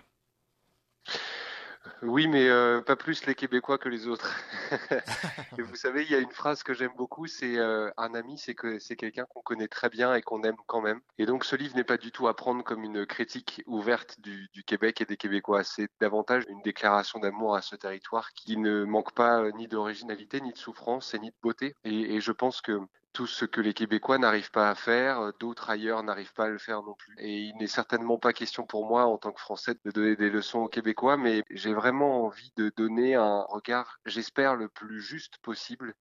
Oui, 2.03 2.27
mais 2.27 2.47
euh, 2.49 2.81
pas 2.81 2.95
plus 2.95 3.25
les 3.25 3.35
Québécois 3.35 3.77
que 3.77 3.89
les 3.89 4.07
autres. 4.07 4.35
Et 5.57 5.61
vous 5.61 5.75
savez, 5.75 6.03
il 6.03 6.11
y 6.11 6.15
a 6.15 6.19
une 6.19 6.31
phrase 6.31 6.63
que 6.63 6.73
j'aime 6.73 6.93
beaucoup, 6.95 7.27
c'est 7.27 7.57
euh, 7.57 7.91
un 7.97 8.13
ami, 8.13 8.37
c'est 8.37 8.55
que 8.55 8.79
c'est 8.79 8.95
quelqu'un 8.95 9.25
qu'on 9.25 9.41
connaît 9.41 9.67
très 9.67 9.89
bien 9.89 10.13
et 10.15 10.21
qu'on 10.21 10.43
aime 10.43 10.57
quand 10.67 10.81
même. 10.81 11.01
Et 11.17 11.25
donc, 11.25 11.45
ce 11.45 11.55
livre 11.55 11.75
n'est 11.75 11.83
pas 11.83 11.97
du 11.97 12.11
tout 12.11 12.27
à 12.27 12.35
prendre 12.35 12.63
comme 12.63 12.83
une 12.83 13.05
critique 13.05 13.63
ouverte 13.67 14.19
du, 14.19 14.47
du 14.53 14.63
Québec 14.63 15.01
et 15.01 15.05
des 15.05 15.17
Québécois. 15.17 15.63
C'est 15.63 15.89
davantage 15.99 16.43
une 16.49 16.61
déclaration 16.61 17.19
d'amour 17.19 17.55
à 17.55 17.61
ce 17.61 17.75
territoire 17.75 18.33
qui 18.33 18.57
ne 18.57 18.83
manque 18.83 19.13
pas 19.13 19.41
euh, 19.41 19.51
ni 19.51 19.67
d'originalité, 19.67 20.41
ni 20.41 20.53
de 20.53 20.57
souffrance 20.57 21.13
et 21.13 21.19
ni 21.19 21.29
de 21.29 21.35
beauté. 21.41 21.75
Et, 21.83 22.15
et 22.15 22.21
je 22.21 22.31
pense 22.31 22.61
que 22.61 22.79
tout 23.13 23.27
ce 23.27 23.45
que 23.45 23.61
les 23.61 23.73
Québécois 23.73 24.17
n'arrivent 24.17 24.51
pas 24.51 24.69
à 24.69 24.75
faire, 24.75 25.19
euh, 25.19 25.31
d'autres 25.39 25.69
ailleurs 25.69 26.03
n'arrivent 26.03 26.33
pas 26.33 26.45
à 26.45 26.49
le 26.49 26.57
faire 26.57 26.81
non 26.83 26.93
plus. 26.95 27.15
Et 27.19 27.39
il 27.39 27.55
n'est 27.57 27.67
certainement 27.67 28.17
pas 28.17 28.33
question 28.33 28.65
pour 28.65 28.87
moi, 28.87 29.05
en 29.05 29.17
tant 29.17 29.31
que 29.31 29.41
Français, 29.41 29.75
de 29.85 29.91
donner 29.91 30.15
des 30.15 30.29
leçons 30.29 30.59
aux 30.59 30.67
Québécois, 30.67 31.17
mais 31.17 31.43
j'ai 31.49 31.73
vraiment 31.73 32.25
envie 32.25 32.51
de 32.55 32.71
donner 32.75 33.15
un 33.15 33.41
regard, 33.49 33.99
j'espère, 34.05 34.55
le 34.55 34.69
plus 34.69 35.01
juste 35.01 35.37
possible 35.39 35.93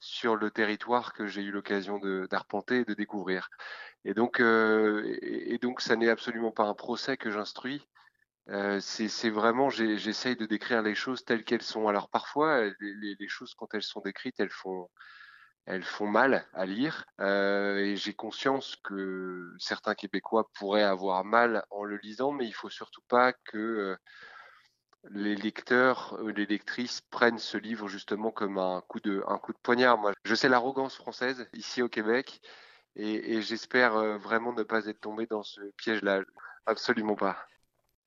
sur 0.00 0.36
le 0.36 0.50
territoire 0.50 1.12
que 1.12 1.26
j'ai 1.26 1.42
eu 1.42 1.50
l'occasion 1.50 1.98
d'arpenter 2.30 2.80
et 2.80 2.84
de 2.84 2.94
découvrir. 2.94 3.48
Et 4.04 4.14
donc, 4.14 4.40
euh, 4.40 5.18
et, 5.22 5.54
et 5.54 5.58
donc, 5.58 5.80
ça 5.80 5.96
n'est 5.96 6.08
absolument 6.08 6.52
pas 6.52 6.64
un 6.64 6.74
procès 6.74 7.16
que 7.16 7.30
j'instruis. 7.30 7.86
Euh, 8.50 8.80
c'est 8.80 9.28
vraiment, 9.30 9.68
j'essaye 9.68 10.36
de 10.36 10.46
décrire 10.46 10.82
les 10.82 10.94
choses 10.94 11.24
telles 11.24 11.44
qu'elles 11.44 11.62
sont. 11.62 11.86
Alors 11.88 12.08
parfois, 12.08 12.64
les 12.80 13.28
choses, 13.28 13.54
quand 13.54 13.74
elles 13.74 13.82
sont 13.82 14.00
décrites, 14.00 14.40
elles 14.40 14.50
font, 14.50 14.88
elles 15.68 15.84
font 15.84 16.06
mal 16.06 16.46
à 16.54 16.64
lire 16.64 17.04
euh, 17.20 17.76
et 17.76 17.94
j'ai 17.94 18.14
conscience 18.14 18.76
que 18.82 19.54
certains 19.58 19.94
Québécois 19.94 20.48
pourraient 20.54 20.82
avoir 20.82 21.26
mal 21.26 21.62
en 21.70 21.84
le 21.84 21.98
lisant, 21.98 22.32
mais 22.32 22.46
il 22.46 22.54
faut 22.54 22.70
surtout 22.70 23.02
pas 23.06 23.34
que 23.34 23.58
euh, 23.58 23.96
les 25.10 25.36
lecteurs, 25.36 26.16
euh, 26.20 26.32
les 26.32 26.46
lectrices 26.46 27.02
prennent 27.10 27.38
ce 27.38 27.58
livre 27.58 27.86
justement 27.86 28.30
comme 28.30 28.56
un 28.56 28.80
coup 28.88 29.00
de, 29.00 29.22
poignard. 29.62 29.98
Moi, 29.98 30.14
je 30.24 30.34
sais 30.34 30.48
l'arrogance 30.48 30.96
française 30.96 31.46
ici 31.52 31.82
au 31.82 31.88
Québec 31.90 32.40
et, 32.96 33.42
j'espère 33.42 33.92
vraiment 34.18 34.52
ne 34.54 34.62
pas 34.62 34.86
être 34.86 35.00
tombé 35.00 35.26
dans 35.26 35.42
ce 35.42 35.60
piège-là. 35.76 36.22
Absolument 36.66 37.14
pas. 37.14 37.36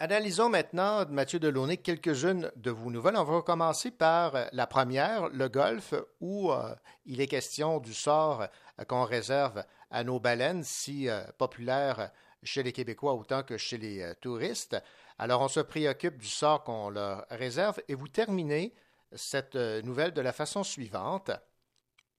Analysons 0.04 0.49
maintenant, 0.49 1.06
Mathieu 1.10 1.38
Delaunay, 1.38 1.78
quelques-unes 1.78 2.52
de 2.56 2.72
vos 2.72 2.89
nouvelles. 2.89 3.18
On 3.18 3.24
va 3.24 3.43
commencer 3.43 3.91
par 3.91 4.36
euh, 4.36 4.45
la 4.52 4.66
première, 4.66 5.30
le 5.30 5.47
golf, 5.47 5.93
où 6.20 6.52
euh, 6.52 6.74
il 7.06 7.22
est 7.22 7.28
question 7.28 7.80
du 7.80 7.93
sort 7.93 8.41
euh, 8.41 8.84
qu'on 8.86 9.04
réserve 9.04 9.64
à 9.91 10.04
nos 10.04 10.20
baleines, 10.20 10.64
si 10.64 11.08
populaires 11.38 12.10
chez 12.41 12.64
les 12.64 12.72
Québécois 12.72 13.14
autant 13.14 13.43
que 13.43 13.58
chez 13.58 13.78
les 13.78 14.12
touristes. 14.22 14.76
Alors, 15.20 15.41
on 15.41 15.47
se 15.47 15.60
préoccupe 15.60 16.18
du 16.18 16.28
sort 16.28 16.64
qu'on 16.64 16.89
leur 16.89 17.28
réserve 17.30 17.80
et 17.88 17.93
vous 17.93 18.08
terminez 18.08 18.74
cette 19.14 19.56
nouvelle 19.84 20.14
de 20.14 20.22
la 20.22 20.34
façon 20.34 20.64
suivante. 20.64 21.30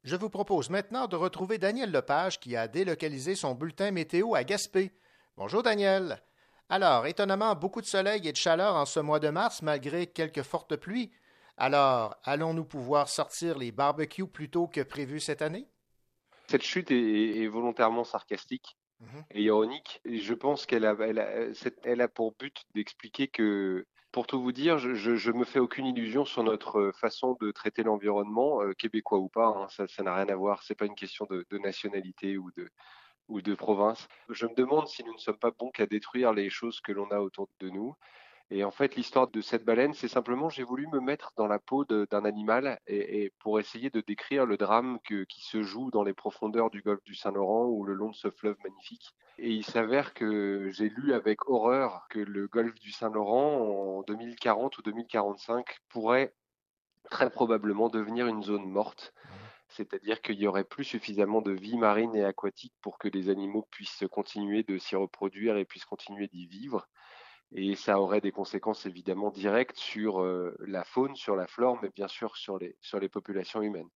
Je 0.05 0.14
vous 0.14 0.30
propose 0.30 0.70
maintenant 0.70 1.09
de 1.09 1.16
retrouver 1.16 1.59
Daniel 1.59 1.91
Lepage 1.91 2.39
qui 2.39 2.55
a 2.55 2.68
délocalisé 2.68 3.35
son 3.35 3.57
bulletin 3.57 3.91
météo 3.91 4.37
à 4.37 4.45
Gaspé. 4.45 4.93
Bonjour 5.37 5.64
Daniel. 5.64 6.22
Alors, 6.72 7.06
étonnamment, 7.06 7.54
beaucoup 7.54 7.82
de 7.82 7.86
soleil 7.86 8.26
et 8.26 8.32
de 8.32 8.36
chaleur 8.38 8.76
en 8.76 8.86
ce 8.86 8.98
mois 8.98 9.20
de 9.20 9.28
mars 9.28 9.60
malgré 9.60 10.06
quelques 10.06 10.40
fortes 10.40 10.74
pluies. 10.76 11.10
Alors, 11.58 12.16
allons-nous 12.24 12.64
pouvoir 12.64 13.10
sortir 13.10 13.58
les 13.58 13.70
barbecues 13.70 14.26
plus 14.26 14.48
tôt 14.48 14.68
que 14.68 14.80
prévu 14.80 15.20
cette 15.20 15.42
année? 15.42 15.68
Cette 16.48 16.62
chute 16.62 16.90
est, 16.90 17.42
est 17.42 17.46
volontairement 17.46 18.04
sarcastique 18.04 18.78
et 19.32 19.42
ironique. 19.42 20.00
Et 20.06 20.16
je 20.16 20.32
pense 20.32 20.64
qu'elle 20.64 20.86
a, 20.86 20.96
elle 21.00 21.18
a, 21.18 21.52
cette- 21.52 21.84
elle 21.84 22.00
a 22.00 22.08
pour 22.08 22.34
but 22.38 22.62
d'expliquer 22.74 23.28
que, 23.28 23.84
pour 24.10 24.26
tout 24.26 24.40
vous 24.42 24.52
dire, 24.52 24.78
je, 24.78 24.94
je 24.94 25.30
me 25.30 25.44
fais 25.44 25.58
aucune 25.58 25.84
illusion 25.84 26.24
sur 26.24 26.42
notre 26.42 26.90
façon 26.98 27.36
de 27.42 27.50
traiter 27.50 27.82
l'environnement, 27.82 28.62
euh, 28.62 28.72
québécois 28.72 29.18
ou 29.18 29.28
pas. 29.28 29.48
hein, 29.48 29.66
ça, 29.68 29.86
ça 29.88 30.02
n'a 30.02 30.14
rien 30.14 30.28
à 30.30 30.36
voir. 30.36 30.62
C'est 30.62 30.74
pas 30.74 30.86
une 30.86 30.94
question 30.94 31.26
de, 31.28 31.44
de 31.50 31.58
nationalité 31.58 32.38
ou 32.38 32.50
de 32.56 32.70
ou 33.28 33.40
de 33.40 33.54
province. 33.54 34.08
Je 34.28 34.46
me 34.46 34.54
demande 34.54 34.88
si 34.88 35.04
nous 35.04 35.12
ne 35.12 35.18
sommes 35.18 35.38
pas 35.38 35.50
bons 35.50 35.70
qu'à 35.70 35.86
détruire 35.86 36.32
les 36.32 36.50
choses 36.50 36.80
que 36.80 36.92
l'on 36.92 37.10
a 37.10 37.20
autour 37.20 37.48
de 37.60 37.70
nous. 37.70 37.94
Et 38.50 38.64
en 38.64 38.70
fait, 38.70 38.96
l'histoire 38.96 39.28
de 39.28 39.40
cette 39.40 39.64
baleine, 39.64 39.94
c'est 39.94 40.08
simplement, 40.08 40.50
j'ai 40.50 40.62
voulu 40.62 40.86
me 40.88 41.00
mettre 41.00 41.32
dans 41.38 41.46
la 41.46 41.58
peau 41.58 41.86
d'un 41.86 42.24
animal 42.26 42.78
et, 42.86 43.32
pour 43.38 43.58
essayer 43.58 43.88
de 43.88 44.02
décrire 44.02 44.44
le 44.44 44.58
drame 44.58 44.98
qui 45.06 45.40
se 45.40 45.62
joue 45.62 45.90
dans 45.90 46.02
les 46.02 46.12
profondeurs 46.12 46.68
du 46.68 46.82
golfe 46.82 47.02
du 47.04 47.14
Saint-Laurent 47.14 47.64
ou 47.64 47.84
le 47.84 47.94
long 47.94 48.10
de 48.10 48.14
ce 48.14 48.30
fleuve 48.30 48.56
magnifique. 48.62 49.14
Et 49.38 49.50
il 49.50 49.64
s'avère 49.64 50.12
que 50.12 50.68
j'ai 50.70 50.90
lu 50.90 51.14
avec 51.14 51.48
horreur 51.48 52.06
que 52.10 52.18
le 52.18 52.46
golfe 52.46 52.78
du 52.78 52.92
Saint-Laurent, 52.92 53.98
en 53.98 54.02
2040 54.02 54.76
ou 54.76 54.82
2045, 54.82 55.64
pourrait 55.88 56.34
très 57.10 57.30
probablement 57.30 57.88
devenir 57.88 58.26
une 58.26 58.42
zone 58.42 58.68
morte. 58.68 59.14
C'est-à-dire 59.74 60.20
qu'il 60.20 60.38
y 60.38 60.46
aurait 60.46 60.64
plus 60.64 60.84
suffisamment 60.84 61.40
de 61.40 61.52
vie 61.52 61.76
marine 61.76 62.14
et 62.14 62.24
aquatique 62.24 62.74
pour 62.80 62.98
que 62.98 63.08
les 63.08 63.28
animaux 63.28 63.66
puissent 63.70 64.04
continuer 64.10 64.62
de 64.62 64.78
s'y 64.78 64.96
reproduire 64.96 65.56
et 65.56 65.64
puissent 65.64 65.84
continuer 65.84 66.28
d'y 66.28 66.46
vivre. 66.46 66.86
Et 67.54 67.76
ça 67.76 68.00
aurait 68.00 68.22
des 68.22 68.32
conséquences 68.32 68.86
évidemment 68.86 69.30
directes 69.30 69.76
sur 69.76 70.22
euh, 70.22 70.56
la 70.60 70.84
faune, 70.84 71.14
sur 71.16 71.36
la 71.36 71.46
flore, 71.46 71.78
mais 71.82 71.90
bien 71.90 72.08
sûr 72.08 72.36
sur 72.36 72.58
les, 72.58 73.08
populations 73.08 73.60
humaines. 73.60 73.90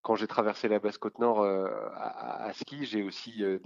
Quand 0.00 0.14
j'ai 0.14 0.26
traversé 0.26 0.68
la 0.68 0.78
Basse-Côte-Nord 0.78 1.42
euh, 1.42 1.68
à, 1.94 2.50
ski, 2.54 2.86
j'ai 2.86 3.02
aussi 3.02 3.44
euh, 3.44 3.58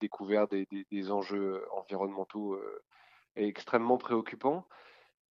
découvert 0.00 0.48
des, 0.48 1.10
enjeux 1.10 1.62
environnementaux 1.72 2.58
extrêmement 3.36 3.98
préoccupants. 3.98 4.66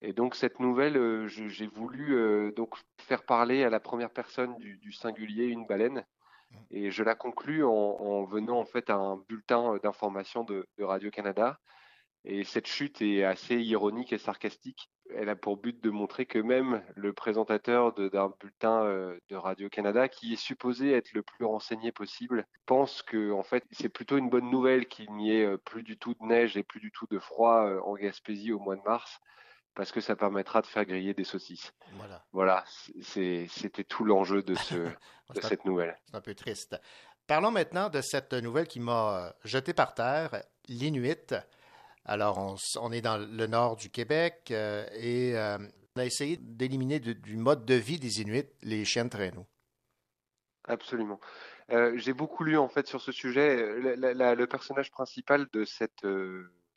Et 0.01 0.13
donc 0.13 0.35
cette 0.35 0.59
nouvelle, 0.59 0.97
euh, 0.97 1.27
j'ai 1.27 1.67
voulu 1.67 2.15
euh, 2.15 2.51
donc 2.51 2.75
faire 2.99 3.23
parler 3.23 3.63
à 3.63 3.69
la 3.69 3.79
première 3.79 4.11
personne 4.11 4.55
du, 4.57 4.77
du 4.77 4.91
singulier 4.91 5.45
une 5.45 5.65
baleine, 5.65 6.05
et 6.71 6.91
je 6.91 7.03
la 7.03 7.15
conclus 7.15 7.63
en, 7.63 7.69
en 7.69 8.23
venant 8.23 8.59
en 8.59 8.65
fait 8.65 8.89
à 8.89 8.95
un 8.95 9.17
bulletin 9.17 9.77
d'information 9.83 10.43
de, 10.43 10.67
de 10.77 10.83
Radio-Canada. 10.83 11.59
Et 12.29 12.43
cette 12.43 12.67
chute 12.67 13.01
est 13.01 13.23
assez 13.23 13.55
ironique 13.55 14.11
et 14.11 14.17
sarcastique. 14.17 14.89
elle 15.15 15.29
a 15.29 15.35
pour 15.35 15.55
but 15.57 15.81
de 15.81 15.89
montrer 15.89 16.25
que 16.25 16.39
même 16.39 16.83
le 16.95 17.13
présentateur 17.13 17.93
d'un 17.93 18.33
bulletin 18.39 18.83
euh, 18.83 19.17
de 19.29 19.35
Radio-Canada, 19.35 20.09
qui 20.09 20.33
est 20.33 20.35
supposé 20.35 20.91
être 20.91 21.13
le 21.13 21.23
plus 21.23 21.45
renseigné 21.45 21.91
possible, 21.91 22.45
pense 22.65 23.01
que 23.01 23.31
en 23.31 23.43
fait 23.43 23.63
c'est 23.71 23.89
plutôt 23.89 24.17
une 24.17 24.29
bonne 24.29 24.49
nouvelle 24.49 24.87
qu'il 24.87 25.11
n'y 25.13 25.31
ait 25.31 25.45
euh, 25.45 25.57
plus 25.57 25.83
du 25.83 25.97
tout 25.97 26.15
de 26.19 26.25
neige 26.25 26.57
et 26.57 26.63
plus 26.63 26.81
du 26.81 26.91
tout 26.91 27.07
de 27.09 27.19
froid 27.19 27.65
euh, 27.65 27.79
en 27.81 27.93
Gaspésie 27.95 28.51
au 28.51 28.59
mois 28.59 28.75
de 28.75 28.83
mars, 28.83 29.19
parce 29.77 29.91
que 29.91 30.01
ça 30.01 30.15
permettra 30.15 30.61
de 30.61 30.65
faire 30.65 30.85
griller 30.85 31.13
des 31.13 31.23
saucisses. 31.23 31.71
Voilà. 32.33 32.65
C'était 32.99 33.83
tout 33.87 34.03
l'enjeu 34.03 34.41
de, 34.41 34.55
ce, 34.55 34.73
de 34.75 34.89
C'est 35.35 35.45
un- 35.45 35.49
cette 35.49 35.65
nouvelle. 35.65 35.95
C'est 36.09 36.15
un 36.17 36.21
peu 36.21 36.33
triste. 36.33 36.75
Parlons 37.27 37.51
maintenant 37.51 37.89
de 37.89 38.01
cette 38.01 38.33
nouvelle 38.33 38.67
qui 38.67 38.79
m'a 38.79 39.27
euh, 39.27 39.31
jeté 39.43 39.73
par 39.73 39.93
terre, 39.93 40.43
l'Inuit. 40.67 41.35
Alors, 42.05 42.55
on, 42.79 42.91
est 42.91 43.01
dans 43.01 43.17
le 43.17 43.45
nord 43.45 43.75
du 43.75 43.91
Québec 43.91 44.47
euh, 44.49 44.87
et 44.93 45.37
euh, 45.37 45.59
on 45.95 45.99
a 45.99 46.05
essayé 46.05 46.37
d'éliminer 46.37 46.99
du, 46.99 47.37
mode 47.37 47.63
de 47.65 47.75
vie 47.75 47.99
des 47.99 48.21
Inuits 48.21 48.49
les 48.63 48.83
chiens 48.83 49.05
de 49.05 49.09
traîneau. 49.09 49.45
Absolument. 50.63 51.19
Euh, 51.69 51.93
j'ai 51.97 52.13
beaucoup 52.13 52.43
lu 52.43 52.57
en 52.57 52.67
fait 52.69 52.87
sur 52.87 53.01
ce 53.01 53.11
sujet. 53.11 53.79
La- 53.79 53.95
la- 53.95 54.13
la- 54.15 54.35
le 54.35 54.47
personnage 54.47 54.89
principal 54.89 55.47
de 55.53 55.65
cette 55.65 56.03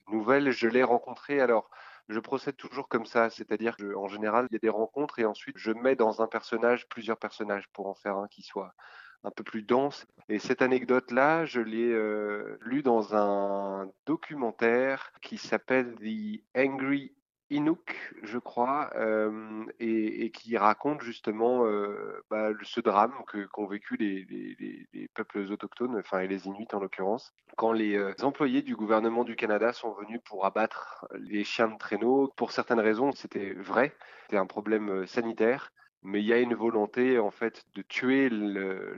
nouvelle, 0.09 0.51
je 0.51 0.67
l'ai 0.69 0.83
rencontré. 0.83 1.41
Alors, 1.41 1.71
je 2.11 2.21
procède 2.21 2.57
toujours 2.57 2.89
comme 2.89 3.07
ça, 3.07 3.31
c'est-à-dire 3.31 3.77
que 3.77 3.95
en 3.95 4.09
général, 4.09 4.47
il 4.51 4.55
y 4.55 4.57
a 4.57 4.61
des 4.61 4.69
rencontres 4.69 5.19
et 5.21 5.25
ensuite 5.25 5.57
je 5.57 5.71
mets 5.71 5.97
dans 5.97 6.23
un 6.23 6.27
personnage 6.27 6.89
plusieurs 6.89 7.17
personnages 7.17 7.69
pour 7.69 7.87
en 7.87 7.95
faire 7.95 8.17
un 8.17 8.29
qui 8.29 8.43
soit 8.43 8.75
un 9.23 9.31
peu 9.31 9.45
plus 9.45 9.63
dense. 9.63 10.07
Et 10.29 10.39
cette 10.39 10.63
anecdote-là, 10.63 11.45
je 11.45 11.61
l'ai 11.61 11.93
euh, 11.93 12.59
lue 12.63 12.83
dans 12.83 13.15
un 13.15 13.91
documentaire 14.07 15.13
qui 15.23 15.39
s'appelle 15.39 15.95
The 15.97 16.43
Angry 16.57 17.13
Inuk, 17.51 18.15
je 18.23 18.39
crois, 18.39 18.91
euh, 18.95 19.65
et, 19.81 20.31
qui 20.31 20.57
raconte 20.57 21.03
justement 21.03 21.67
euh, 21.67 22.23
bah, 22.31 22.51
ce 22.63 22.81
drame 22.81 23.13
que 23.27 23.47
qu'ont 23.47 23.67
vécu 23.67 23.97
les, 23.97 24.25
les- 24.25 24.55
les- 24.59 24.89
les 24.93 25.09
peuples 25.09 25.39
autochtones, 25.51 25.97
enfin 25.99 26.21
et 26.21 26.29
les 26.29 26.47
Inuits 26.47 26.69
en 26.73 26.79
l'occurrence, 26.81 27.33
quand 27.57 27.73
les 27.73 27.97
euh, 27.97 28.15
employés 28.23 28.63
du 28.63 28.77
gouvernement 28.77 29.25
du 29.25 29.37
Canada 29.37 29.73
sont 29.73 29.93
venus 29.95 30.21
pour 30.25 30.47
abattre 30.47 31.07
les 31.19 31.45
chiens 31.45 31.69
de 31.69 31.77
traîneau. 31.79 32.33
Pour 32.37 32.53
certaines 32.53 32.81
raisons, 32.81 33.13
c'était 33.13 33.53
vrai, 33.55 33.95
c'était 34.23 34.37
un 34.39 34.47
problème 34.47 35.07
sanitaire. 35.07 35.73
Mais 36.03 36.21
il 36.23 36.27
y 36.27 36.33
a 36.33 36.39
une 36.41 36.55
volonté 36.55 37.19
en 37.19 37.31
fait 37.31 37.65
de 37.75 37.83
tuer 37.83 38.31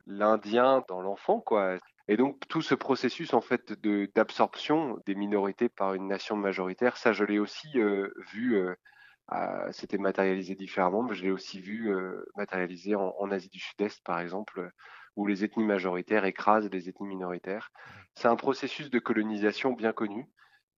l'Indien 0.07 0.84
dans 0.88 1.00
l'enfant, 1.00 1.40
quoi. 1.40 1.78
Et 2.09 2.16
donc 2.16 2.40
tout 2.48 2.62
ce 2.62 2.74
processus 2.74 3.34
en 3.34 3.40
fait 3.40 3.72
de 3.80 4.11
d'absorption 4.14 4.98
des 5.07 5.14
minorités 5.14 5.68
par 5.68 5.94
une 5.94 6.09
nation 6.09 6.36
majoritaire, 6.36 6.96
ça 6.96 7.12
je 7.12 7.24
l'ai 7.24 7.38
aussi 7.38 7.68
euh, 7.80 8.12
vu. 8.32 8.57
euh, 8.57 8.74
C'était 9.72 9.98
matérialisé 9.98 10.55
différemment, 10.55 11.03
mais 11.03 11.14
je 11.14 11.22
l'ai 11.24 11.30
aussi 11.30 11.61
vu 11.61 11.90
euh, 11.92 12.24
matérialisé 12.36 12.94
en, 12.94 13.14
en 13.18 13.30
Asie 13.30 13.48
du 13.48 13.61
Sud-Est, 13.61 14.03
par 14.05 14.20
exemple, 14.20 14.70
où 15.16 15.26
les 15.26 15.44
ethnies 15.44 15.64
majoritaires 15.64 16.24
écrasent 16.24 16.68
les 16.70 16.88
ethnies 16.88 17.07
minoritaires. 17.09 17.70
C'est 18.14 18.28
un 18.28 18.36
processus 18.36 18.90
de 18.90 18.98
colonisation 18.98 19.72
bien 19.72 19.92
connu 19.92 20.26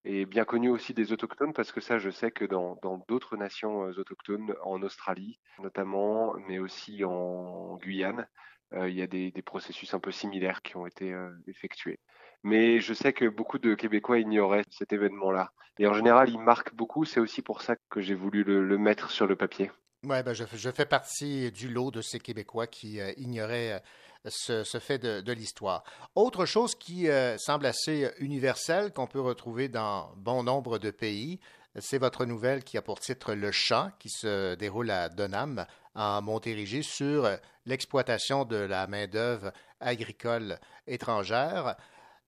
et 0.05 0.27
bien 0.27 0.45
connu 0.45 0.69
aussi 0.71 0.95
des 0.95 1.13
autochtones 1.13 1.53
parce 1.55 1.73
que 1.73 1.81
ça, 1.81 1.99
je 1.99 2.11
sais 2.11 2.31
que 2.31 2.45
dans 2.45 2.77
d'autres 3.09 3.37
nations 3.37 3.79
autochtones, 3.81 4.55
en 4.63 4.83
Australie 4.83 5.41
notamment, 5.59 6.35
mais 6.47 6.59
aussi 6.59 7.05
en 7.05 7.77
Guyane, 7.79 8.29
il 8.89 8.95
y 8.95 9.03
a 9.03 9.07
des, 9.07 9.33
processus 9.45 9.95
un 9.95 10.01
peu 10.01 10.11
similaires 10.11 10.63
qui 10.63 10.77
ont 10.77 10.87
été 10.87 11.13
euh, 11.13 11.31
effectués. 11.47 11.99
Mais 12.43 12.81
je 12.81 12.93
sais 12.93 13.13
que 13.13 13.27
beaucoup 13.27 13.59
de 13.59 13.75
Québécois 13.75 14.19
ignoraient 14.19 14.65
cet 14.71 14.93
événement-là. 14.93 15.51
Et 15.79 15.87
en 15.87 15.95
général, 15.95 16.29
il 16.29 16.39
marque 16.39 16.75
beaucoup. 16.75 17.05
C'est 17.05 17.21
aussi 17.21 17.43
pour 17.43 17.63
ça 17.63 17.77
que 17.91 18.01
j'ai 18.01 18.15
voulu 18.15 18.45
le, 18.45 18.79
mettre 18.79 19.11
sur 19.11 19.27
le 19.27 19.35
papier. 19.35 19.71
Oui, 20.05 20.23
ben 20.23 20.35
je, 20.35 20.71
fais 20.71 20.85
partie 20.85 21.51
du 21.51 21.69
lot 21.69 21.91
de 21.91 22.03
ces 22.03 22.21
Québécois 22.21 22.67
qui 22.67 23.01
euh, 23.01 23.13
ignoraient 23.17 23.83
euh, 24.27 24.31
ce, 24.65 24.79
fait 24.79 24.99
de, 24.99 25.33
l'histoire. 25.33 25.83
Autre 26.15 26.45
chose 26.45 26.75
qui 26.75 27.09
euh, 27.09 27.39
semble 27.39 27.65
assez 27.65 28.11
universelle, 28.19 28.93
qu'on 28.93 29.07
peut 29.07 29.21
retrouver 29.21 29.69
dans 29.69 30.13
bon 30.17 30.43
nombre 30.43 30.79
de 30.79 30.91
pays, 30.91 31.41
c'est 31.79 31.99
votre 31.99 32.25
nouvelle 32.25 32.63
qui 32.63 32.79
a 32.79 32.83
pour 32.83 33.01
titre 33.01 33.35
Le 33.35 33.51
Champ, 33.51 33.91
qui 33.99 34.09
se 34.09 34.55
déroule 34.55 34.91
à 34.91 35.09
Donham, 35.09 35.67
en 35.95 36.23
Montérégie, 36.23 36.85
sur 36.85 37.29
l'exploitation 37.67 38.45
de 38.45 38.57
la 38.57 38.87
main-d'œuvre 38.87 39.53
agricole 39.81 40.59
étrangère. 40.87 41.77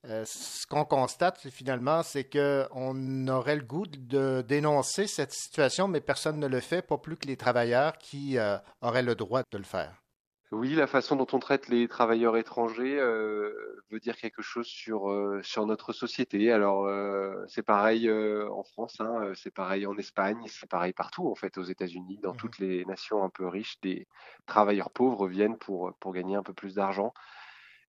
Euh, 0.05 0.25
ce 0.25 0.67
qu'on 0.67 0.85
constate 0.85 1.49
finalement, 1.51 2.03
c'est 2.03 2.25
qu'on 2.25 3.29
aurait 3.29 3.57
le 3.57 3.65
goût 3.65 3.87
de 3.87 4.45
dénoncer 4.47 5.07
cette 5.07 5.33
situation, 5.33 5.89
mais 5.89 6.01
personne 6.01 6.39
ne 6.39 6.47
le 6.47 6.61
fait, 6.61 6.83
pas 6.83 6.99
plus 6.99 7.17
que 7.17 7.27
les 7.27 7.37
travailleurs 7.37 7.99
qui 7.99 8.39
euh, 8.39 8.57
auraient 8.83 9.03
le 9.03 9.15
droit 9.15 9.43
de 9.51 9.59
le 9.59 9.65
faire. 9.65 10.06
Oui, 10.53 10.75
la 10.77 10.87
façon 10.87 11.17
dont 11.17 11.27
on 11.33 11.41
traite 11.41 11.67
les 11.69 11.89
travailleurs 11.89 12.37
étrangers 12.37 13.01
euh, 13.01 13.53
veut 13.91 13.99
dire 13.99 14.17
quelque 14.17 14.43
chose 14.43 14.67
sur 14.69 15.11
euh, 15.11 15.41
sur 15.43 15.67
notre 15.67 15.93
société. 15.93 16.53
Alors 16.53 16.87
euh, 16.87 17.45
c'est 17.49 17.65
pareil 17.65 18.09
en 18.11 18.63
France, 18.63 19.01
hein, 19.01 19.33
c'est 19.35 19.51
pareil 19.53 19.87
en 19.87 19.97
Espagne, 19.99 20.45
c'est 20.47 20.69
pareil 20.71 20.93
partout 20.93 21.29
en 21.29 21.35
fait 21.35 21.59
aux 21.59 21.65
États-Unis, 21.65 22.19
dans 22.23 22.33
toutes 22.33 22.59
les 22.61 22.85
nations 22.85 23.25
un 23.25 23.29
peu 23.31 23.47
riches, 23.49 23.81
des 23.81 24.07
travailleurs 24.47 24.91
pauvres 24.93 25.27
viennent 25.27 25.59
pour 25.59 25.93
pour 25.99 26.13
gagner 26.13 26.37
un 26.37 26.45
peu 26.45 26.55
plus 26.55 26.75
d'argent. 26.77 27.13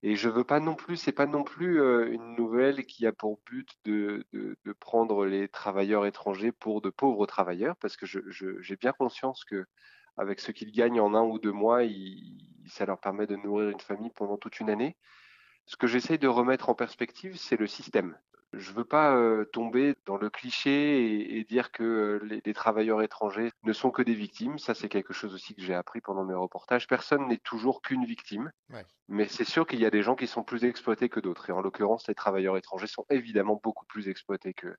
Et 0.02 0.14
je 0.16 0.28
veux 0.28 0.44
pas 0.44 0.60
non 0.60 0.74
plus, 0.76 0.96
c'est 0.96 1.12
pas 1.12 1.26
non 1.26 1.42
plus 1.44 1.80
une 2.12 2.34
nouvelle 2.36 2.86
qui 2.86 3.06
a 3.06 3.12
pour 3.12 3.40
but 3.46 3.68
de, 3.84 4.24
de, 4.32 4.56
de 4.64 4.72
prendre 4.72 5.26
les 5.26 5.48
travailleurs 5.48 6.06
étrangers 6.06 6.52
pour 6.52 6.80
de 6.82 6.90
pauvres 6.90 7.26
travailleurs, 7.26 7.76
parce 7.76 7.96
que 7.96 8.06
je, 8.06 8.20
je- 8.28 8.60
j'ai 8.62 8.76
bien 8.76 8.92
conscience 8.92 9.44
que 9.44 9.66
avec 10.18 10.40
ce 10.40 10.52
qu'ils 10.52 10.72
gagnent 10.72 11.00
en 11.00 11.14
un 11.14 11.22
ou 11.22 11.38
deux 11.38 11.52
mois, 11.52 11.80
ça 12.66 12.84
leur 12.84 12.98
permet 12.98 13.26
de 13.26 13.36
nourrir 13.36 13.70
une 13.70 13.80
famille 13.80 14.10
pendant 14.10 14.36
toute 14.36 14.60
une 14.60 14.70
année. 14.70 14.96
Ce 15.66 15.76
que 15.76 15.86
j'essaye 15.86 16.18
de 16.18 16.28
remettre 16.28 16.68
en 16.70 16.74
perspective, 16.74 17.36
c'est 17.36 17.58
le 17.58 17.66
système. 17.66 18.16
Je 18.54 18.72
veux 18.72 18.86
pas 18.86 19.14
euh, 19.14 19.44
tomber 19.44 19.94
dans 20.06 20.16
le 20.16 20.30
cliché 20.30 21.04
et, 21.04 21.38
et 21.38 21.44
dire 21.44 21.70
que 21.70 21.82
euh, 21.82 22.18
les, 22.24 22.40
les 22.42 22.54
travailleurs 22.54 23.02
étrangers 23.02 23.50
ne 23.64 23.74
sont 23.74 23.90
que 23.90 24.00
des 24.00 24.14
victimes. 24.14 24.58
Ça, 24.58 24.74
c'est 24.74 24.88
quelque 24.88 25.12
chose 25.12 25.34
aussi 25.34 25.54
que 25.54 25.60
j'ai 25.60 25.74
appris 25.74 26.00
pendant 26.00 26.24
mes 26.24 26.32
reportages. 26.32 26.86
Personne 26.86 27.28
n'est 27.28 27.36
toujours 27.36 27.82
qu'une 27.82 28.06
victime. 28.06 28.50
Ouais. 28.70 28.86
Mais 29.08 29.28
c'est 29.28 29.44
sûr 29.44 29.66
qu'il 29.66 29.80
y 29.80 29.84
a 29.84 29.90
des 29.90 30.02
gens 30.02 30.16
qui 30.16 30.26
sont 30.26 30.44
plus 30.44 30.64
exploités 30.64 31.10
que 31.10 31.20
d'autres. 31.20 31.50
Et 31.50 31.52
en 31.52 31.60
l'occurrence, 31.60 32.08
les 32.08 32.14
travailleurs 32.14 32.56
étrangers 32.56 32.86
sont 32.86 33.04
évidemment 33.10 33.60
beaucoup 33.62 33.84
plus 33.84 34.08
exploités 34.08 34.54
que, 34.54 34.74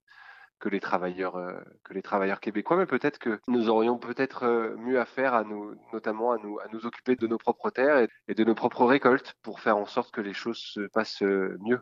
que 0.59 0.69
les 0.69 0.79
travailleurs 0.79 1.37
euh, 1.37 1.53
que 1.83 1.93
les 1.93 2.01
travailleurs 2.01 2.39
québécois. 2.39 2.77
Mais 2.77 2.85
peut-être 2.85 3.17
que 3.17 3.39
nous 3.47 3.69
aurions 3.69 3.97
peut-être 3.97 4.43
euh, 4.43 4.75
mieux 4.77 4.99
à 4.99 5.05
faire 5.05 5.33
à 5.33 5.43
nous, 5.43 5.75
notamment 5.93 6.31
à 6.31 6.37
nous, 6.37 6.85
occuper 6.85 7.15
de 7.15 7.27
nos 7.27 7.37
propres 7.37 7.69
terres 7.69 8.07
et, 8.27 8.33
de 8.33 8.43
nos 8.43 8.55
propres 8.55 8.85
récoltes 8.85 9.35
pour 9.41 9.59
faire 9.59 9.77
en 9.77 9.85
sorte 9.85 10.11
que 10.11 10.21
les 10.21 10.33
choses 10.33 10.59
se 10.59 10.81
passent 10.81 11.23
euh, 11.23 11.57
mieux. 11.61 11.81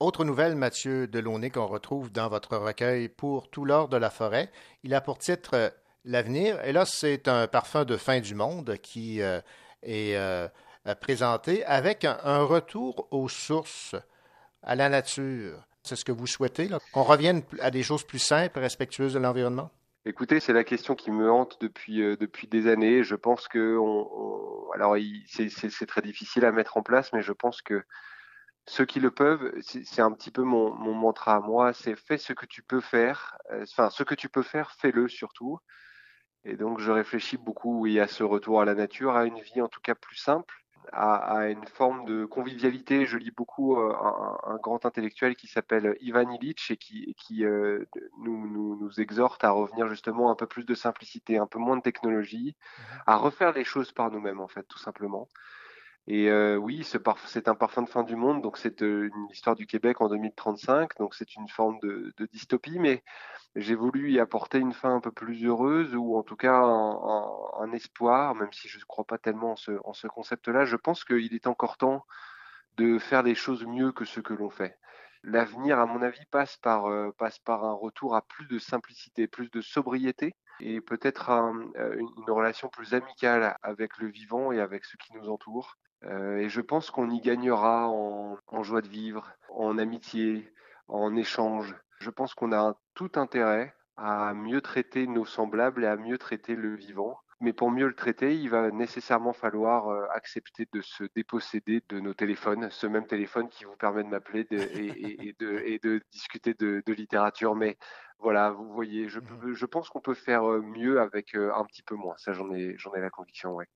Autre 0.00 0.24
nouvelle, 0.24 0.54
Mathieu 0.54 1.06
Delaunay, 1.06 1.50
qu'on 1.50 1.66
retrouve 1.66 2.12
dans 2.12 2.28
votre 2.28 2.56
recueil 2.56 3.08
Pour 3.08 3.50
tout 3.50 3.64
l'or 3.64 3.88
de 3.88 3.96
la 3.96 4.10
forêt. 4.10 4.50
Il 4.82 4.94
a 4.94 5.00
pour 5.00 5.18
titre 5.18 5.72
L'avenir. 6.04 6.62
Et 6.64 6.72
là, 6.72 6.84
c'est 6.84 7.28
un 7.28 7.46
parfum 7.46 7.84
de 7.84 7.96
fin 7.96 8.20
du 8.20 8.34
monde 8.34 8.76
qui 8.82 9.20
est 9.20 10.50
présenté 11.00 11.64
avec 11.64 12.04
un 12.04 12.42
retour 12.42 13.06
aux 13.12 13.28
sources, 13.28 13.94
à 14.64 14.74
la 14.74 14.88
nature. 14.88 15.64
C'est 15.82 15.96
ce 15.96 16.04
que 16.04 16.12
vous 16.12 16.26
souhaitez, 16.26 16.68
qu'on 16.92 17.02
revienne 17.02 17.42
à 17.60 17.70
des 17.70 17.82
choses 17.82 18.04
plus 18.04 18.20
simples, 18.20 18.58
respectueuses 18.58 19.14
de 19.14 19.18
l'environnement? 19.18 19.70
Écoutez, 20.04 20.40
c'est 20.40 20.52
la 20.52 20.64
question 20.64 20.94
qui 20.96 21.10
me 21.12 21.30
hante 21.30 21.58
depuis 21.60 22.02
euh, 22.02 22.16
depuis 22.16 22.48
des 22.48 22.66
années. 22.66 23.04
Je 23.04 23.14
pense 23.14 23.46
que 23.46 23.78
alors 24.74 24.96
c'est 25.26 25.86
très 25.86 26.02
difficile 26.02 26.44
à 26.44 26.52
mettre 26.52 26.76
en 26.76 26.82
place, 26.82 27.12
mais 27.12 27.22
je 27.22 27.32
pense 27.32 27.62
que 27.62 27.84
ceux 28.66 28.84
qui 28.84 29.00
le 29.00 29.10
peuvent, 29.10 29.52
c'est 29.60 29.84
c'est 29.84 30.02
un 30.02 30.12
petit 30.12 30.30
peu 30.30 30.42
mon, 30.42 30.72
mon 30.74 30.94
mantra 30.94 31.36
à 31.36 31.40
moi, 31.40 31.72
c'est 31.72 31.96
fais 31.96 32.18
ce 32.18 32.32
que 32.32 32.46
tu 32.46 32.62
peux 32.62 32.80
faire. 32.80 33.36
Euh, 33.52 33.64
Enfin, 33.70 33.90
ce 33.90 34.02
que 34.02 34.14
tu 34.14 34.28
peux 34.28 34.42
faire, 34.42 34.72
fais-le 34.72 35.08
surtout. 35.08 35.58
Et 36.44 36.56
donc, 36.56 36.80
je 36.80 36.90
réfléchis 36.90 37.36
beaucoup, 37.36 37.80
oui, 37.80 38.00
à 38.00 38.08
ce 38.08 38.24
retour 38.24 38.60
à 38.60 38.64
la 38.64 38.74
nature, 38.74 39.14
à 39.16 39.24
une 39.24 39.40
vie 39.40 39.60
en 39.60 39.68
tout 39.68 39.80
cas 39.80 39.94
plus 39.94 40.16
simple, 40.16 40.61
à, 40.92 41.38
à 41.38 41.48
une 41.48 41.66
forme 41.66 42.04
de 42.04 42.24
convivialité. 42.24 43.06
Je 43.06 43.16
lis 43.18 43.30
beaucoup 43.30 43.76
euh, 43.76 43.94
un, 43.94 44.38
un 44.52 44.56
grand 44.56 44.84
intellectuel 44.84 45.36
qui 45.36 45.46
s'appelle 45.46 45.96
Ivan 46.00 46.30
Illich 46.30 46.70
et 46.70 46.76
qui, 46.76 47.04
et 47.04 47.14
qui 47.14 47.44
euh, 47.44 47.84
nous, 48.18 48.46
nous, 48.48 48.76
nous 48.76 49.00
exhorte 49.00 49.44
à 49.44 49.50
revenir 49.50 49.88
justement 49.88 50.30
un 50.30 50.34
peu 50.34 50.46
plus 50.46 50.64
de 50.64 50.74
simplicité, 50.74 51.38
un 51.38 51.46
peu 51.46 51.58
moins 51.58 51.76
de 51.76 51.82
technologie, 51.82 52.56
à 53.06 53.16
refaire 53.16 53.52
les 53.52 53.64
choses 53.64 53.92
par 53.92 54.10
nous-mêmes, 54.10 54.40
en 54.40 54.48
fait, 54.48 54.64
tout 54.64 54.78
simplement. 54.78 55.28
Et 56.08 56.28
euh, 56.30 56.56
oui, 56.56 56.82
ce 56.82 56.98
c'est 57.26 57.48
un 57.48 57.54
parfum 57.54 57.82
de 57.82 57.88
fin 57.88 58.02
du 58.02 58.16
monde, 58.16 58.42
donc 58.42 58.58
c'est 58.58 58.82
euh, 58.82 59.08
une 59.14 59.28
histoire 59.30 59.54
du 59.54 59.66
Québec 59.66 60.00
en 60.00 60.08
2035, 60.08 60.98
donc 60.98 61.14
c'est 61.14 61.36
une 61.36 61.48
forme 61.48 61.78
de, 61.80 62.12
dystopie, 62.32 62.80
mais 62.80 63.04
j'ai 63.54 63.76
voulu 63.76 64.10
y 64.10 64.18
apporter 64.18 64.58
une 64.58 64.72
fin 64.72 64.96
un 64.96 65.00
peu 65.00 65.12
plus 65.12 65.44
heureuse, 65.46 65.94
ou 65.94 66.16
en 66.16 66.24
tout 66.24 66.36
cas 66.36 66.54
un, 66.56 67.72
espoir, 67.72 68.34
même 68.34 68.52
si 68.52 68.68
je 68.68 68.78
ne 68.78 68.84
crois 68.84 69.04
pas 69.04 69.18
tellement 69.18 69.52
en 69.52 69.56
ce, 69.56 69.72
ce 69.92 70.08
concept-là. 70.08 70.64
Je 70.64 70.76
pense 70.76 71.04
qu'il 71.04 71.34
est 71.34 71.46
encore 71.46 71.76
temps 71.76 72.04
de 72.76 72.98
faire 72.98 73.22
des 73.22 73.34
choses 73.34 73.64
mieux 73.64 73.92
que 73.92 74.04
ce 74.04 74.20
que 74.20 74.34
l'on 74.34 74.50
fait. 74.50 74.78
L'avenir, 75.22 75.78
à 75.78 75.86
mon 75.86 76.02
avis, 76.02 76.24
passe 76.30 76.56
par, 76.56 76.86
euh, 76.86 77.12
passe 77.18 77.38
par 77.38 77.64
un 77.64 77.74
retour 77.74 78.16
à 78.16 78.22
plus 78.22 78.46
de 78.46 78.58
simplicité, 78.58 79.28
plus 79.28 79.50
de 79.50 79.60
sobriété. 79.60 80.34
et 80.60 80.80
peut-être 80.80 81.30
un- 81.30 81.70
une, 81.96 82.30
relation 82.30 82.68
plus 82.68 82.94
amicale 82.94 83.56
avec 83.62 83.98
le 83.98 84.08
vivant 84.08 84.52
et 84.52 84.60
avec 84.60 84.84
ceux 84.84 84.98
qui 84.98 85.12
nous 85.14 85.28
entourent. 85.28 85.76
Euh, 86.04 86.38
et 86.38 86.48
je 86.48 86.60
pense 86.60 86.90
qu'on 86.90 87.10
y 87.10 87.20
gagnera 87.20 87.88
en, 87.88 88.36
en 88.48 88.62
joie 88.62 88.82
de 88.82 88.88
vivre, 88.88 89.30
en 89.50 89.78
amitié, 89.78 90.52
en 90.88 91.14
échange. 91.16 91.74
Je 92.00 92.10
pense 92.10 92.34
qu'on 92.34 92.52
a 92.52 92.58
un 92.58 92.76
tout 92.94 93.12
intérêt 93.16 93.74
à 93.96 94.34
mieux 94.34 94.60
traiter 94.60 95.06
nos 95.06 95.24
semblables 95.24 95.84
et 95.84 95.86
à 95.86 95.96
mieux 95.96 96.18
traiter 96.18 96.56
le 96.56 96.74
vivant. 96.74 97.18
Mais 97.40 97.52
pour 97.52 97.70
mieux 97.72 97.88
le 97.88 97.94
traiter, 97.94 98.36
il 98.36 98.48
va 98.50 98.70
nécessairement 98.70 99.32
falloir 99.32 99.88
euh, 99.88 100.06
accepter 100.12 100.68
de 100.72 100.80
se 100.80 101.04
déposséder 101.16 101.82
de 101.88 101.98
nos 101.98 102.14
téléphones, 102.14 102.70
ce 102.70 102.86
même 102.86 103.06
téléphone 103.06 103.48
qui 103.48 103.64
vous 103.64 103.76
permet 103.76 104.04
de 104.04 104.08
m'appeler 104.08 104.46
et, 104.50 104.56
et- 104.56 105.28
et 105.28 105.36
de, 105.40 105.58
et 105.64 105.78
de 105.80 106.00
discuter 106.12 106.54
de, 106.54 106.82
de 106.86 106.92
littérature. 106.92 107.56
Mais 107.56 107.78
voilà, 108.18 108.50
vous 108.50 108.72
voyez, 108.72 109.08
je, 109.08 109.18
je 109.52 109.66
pense 109.66 109.88
qu'on 109.88 110.00
peut 110.00 110.14
faire 110.14 110.48
euh, 110.48 110.62
mieux 110.62 111.00
avec 111.00 111.34
un 111.34 111.64
petit 111.64 111.82
peu 111.82 111.96
moins. 111.96 112.14
Ça, 112.16 112.32
j'en 112.32 112.50
ai, 112.52 112.76
j'en 112.78 112.94
ai 112.94 113.00
la 113.00 113.10
conviction, 113.10 113.54
ouais. 113.54 113.66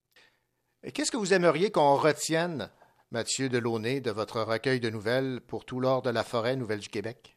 Et 0.82 0.92
Qu'est-ce 0.92 1.10
que 1.10 1.16
vous 1.16 1.34
aimeriez 1.34 1.70
qu'on 1.70 1.96
retienne, 1.96 2.70
Mathieu 3.10 3.48
Delaunay, 3.48 4.00
de 4.00 4.10
votre 4.10 4.40
recueil 4.42 4.80
de 4.80 4.90
nouvelles 4.90 5.40
pour 5.40 5.64
tout 5.64 5.80
l'or 5.80 6.02
de 6.02 6.10
la 6.10 6.22
forêt 6.22 6.56
Nouvelle 6.56 6.80
du 6.80 6.88
Québec? 6.88 7.36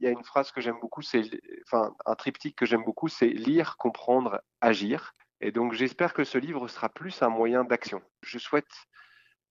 Il 0.00 0.04
y 0.04 0.06
a 0.06 0.10
une 0.10 0.24
phrase 0.24 0.50
que 0.50 0.60
j'aime 0.60 0.78
beaucoup, 0.80 1.02
c'est, 1.02 1.22
enfin, 1.66 1.94
un 2.06 2.14
triptyque 2.14 2.56
que 2.56 2.66
j'aime 2.66 2.84
beaucoup, 2.84 3.08
c'est 3.08 3.28
lire, 3.28 3.76
comprendre, 3.76 4.40
agir. 4.60 5.12
Et 5.40 5.52
donc, 5.52 5.72
j'espère 5.72 6.14
que 6.14 6.24
ce 6.24 6.38
livre 6.38 6.68
sera 6.68 6.88
plus 6.88 7.22
un 7.22 7.28
moyen 7.28 7.64
d'action. 7.64 8.02
Je 8.22 8.38
souhaite 8.38 8.72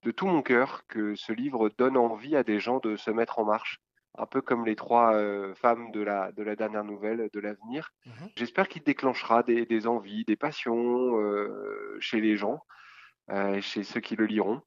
de 0.03 0.11
tout 0.11 0.27
mon 0.27 0.41
cœur 0.41 0.85
que 0.87 1.15
ce 1.15 1.31
livre 1.31 1.69
donne 1.77 1.97
envie 1.97 2.35
à 2.35 2.43
des 2.43 2.59
gens 2.59 2.79
de 2.79 2.95
se 2.95 3.11
mettre 3.11 3.39
en 3.39 3.45
marche, 3.45 3.79
un 4.15 4.25
peu 4.25 4.41
comme 4.41 4.65
les 4.65 4.75
trois 4.75 5.15
euh, 5.15 5.55
femmes 5.55 5.91
de 5.91 6.01
la, 6.01 6.31
de 6.31 6.43
la 6.43 6.55
dernière 6.55 6.83
nouvelle 6.83 7.29
de 7.33 7.39
l'avenir. 7.39 7.91
J'espère 8.35 8.67
qu'il 8.67 8.83
déclenchera 8.83 9.43
des, 9.43 9.65
des 9.65 9.87
envies, 9.87 10.23
des 10.25 10.35
passions 10.35 11.19
euh, 11.19 11.97
chez 11.99 12.21
les 12.21 12.37
gens, 12.37 12.61
euh, 13.31 13.59
chez 13.61 13.83
ceux 13.83 14.01
qui 14.01 14.15
le 14.15 14.25
liront. 14.25 14.61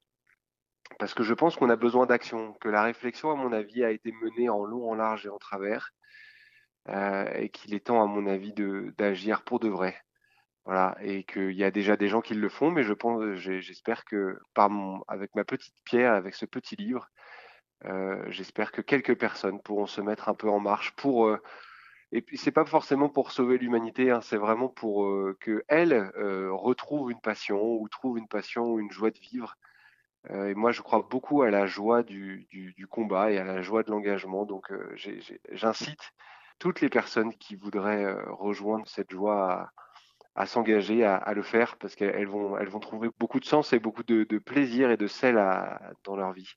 Parce 0.99 1.15
que 1.15 1.23
je 1.23 1.35
pense 1.35 1.57
qu'on 1.57 1.71
a 1.71 1.77
besoin 1.77 2.07
d'action, 2.07 2.55
que 2.55 2.69
la 2.69 2.83
réflexion, 2.83 3.31
à 3.31 3.35
mon 3.35 3.53
avis, 3.53 3.85
a 3.85 3.91
été 3.91 4.13
menée 4.23 4.49
en 4.49 4.65
long, 4.65 4.89
en 4.91 4.95
large 4.95 5.27
et 5.27 5.29
en 5.29 5.39
travers, 5.39 5.91
et 6.89 7.49
qu'il 7.49 7.75
est 7.75 7.87
temps, 7.87 8.01
à 8.01 8.07
mon 8.07 8.25
avis, 8.29 8.55
d'agir 8.97 9.43
pour 9.43 9.59
de 9.59 9.69
vrai. 9.69 9.97
Voilà, 10.65 10.97
et 11.01 11.25
qu'il 11.25 11.53
y 11.53 11.65
a 11.65 11.73
déjà 11.73 11.97
des 11.97 12.09
gens 12.09 12.21
qui 12.21 12.35
le 12.35 12.49
font, 12.49 12.71
mais 12.71 12.85
je 12.85 12.93
pense, 12.93 13.35
j'espère 13.35 14.05
que 14.05 14.39
par 14.55 14.71
mon, 14.71 15.03
avec 15.09 15.35
ma 15.35 15.45
petite 15.45 15.75
pierre, 15.85 16.13
avec 16.13 16.35
ce 16.35 16.47
petit 16.47 16.77
livre, 16.77 17.09
j'espère 18.29 18.73
que 18.73 18.81
quelques 18.81 19.19
personnes 19.19 19.61
pourront 19.61 19.87
se 19.87 20.01
mettre 20.01 20.29
un 20.29 20.35
peu 20.35 20.49
en 20.49 20.61
marche 20.61 20.93
pour 20.97 21.27
euh, 21.27 21.41
et 22.13 22.23
puis 22.23 22.39
c'est 22.39 22.53
pas 22.53 22.65
forcément 22.65 23.09
pour 23.09 23.33
sauver 23.33 23.59
l'humanité, 23.59 24.11
hein, 24.11 24.21
c'est 24.21 24.37
vraiment 24.37 24.69
pour 24.69 25.07
euh, 25.07 25.37
que 25.41 25.65
euh, 25.71 26.53
retrouve 26.53 27.11
une 27.11 27.21
passion 27.21 27.61
ou 27.61 27.89
trouve 27.89 28.19
une 28.19 28.29
passion 28.29 28.65
ou 28.73 28.79
une 28.81 28.93
joie 28.93 29.11
de 29.11 29.19
vivre. 29.19 29.57
Euh, 30.31 30.49
et 30.49 30.55
moi, 30.55 30.73
je 30.73 30.83
crois 30.83 31.07
beaucoup 31.09 31.43
à 31.43 31.51
la 31.51 31.67
joie 31.67 32.03
du, 32.03 32.47
combat 32.91 33.31
et 33.31 33.39
à 33.39 33.45
la 33.45 33.63
joie 33.63 33.83
de 33.83 33.91
l'engagement. 33.91 34.45
Donc, 34.45 34.71
euh, 34.73 34.95
j'incite 35.53 36.13
toutes 36.59 36.81
les 36.81 36.89
personnes 36.89 37.35
qui 37.35 37.57
voudraient 37.57 38.05
euh, 38.05 38.23
rejoindre 38.33 38.87
cette 38.89 39.11
joie 39.11 39.71
à, 40.35 40.47
s'engager, 40.47 41.05
à, 41.05 41.33
le 41.35 41.43
faire, 41.43 41.77
parce 41.77 41.95
qu'elles 41.95 42.29
vont, 42.29 42.59
elles 42.59 42.69
vont 42.69 42.81
trouver 42.81 43.09
beaucoup 43.19 43.41
de 43.41 43.45
sens 43.45 43.73
et 43.73 43.79
beaucoup 43.79 44.03
de, 44.03 44.39
plaisir 44.39 44.91
et 44.91 44.97
de 44.97 45.07
sel 45.07 45.37
dans 46.05 46.17
leur 46.17 46.33
vie. 46.33 46.55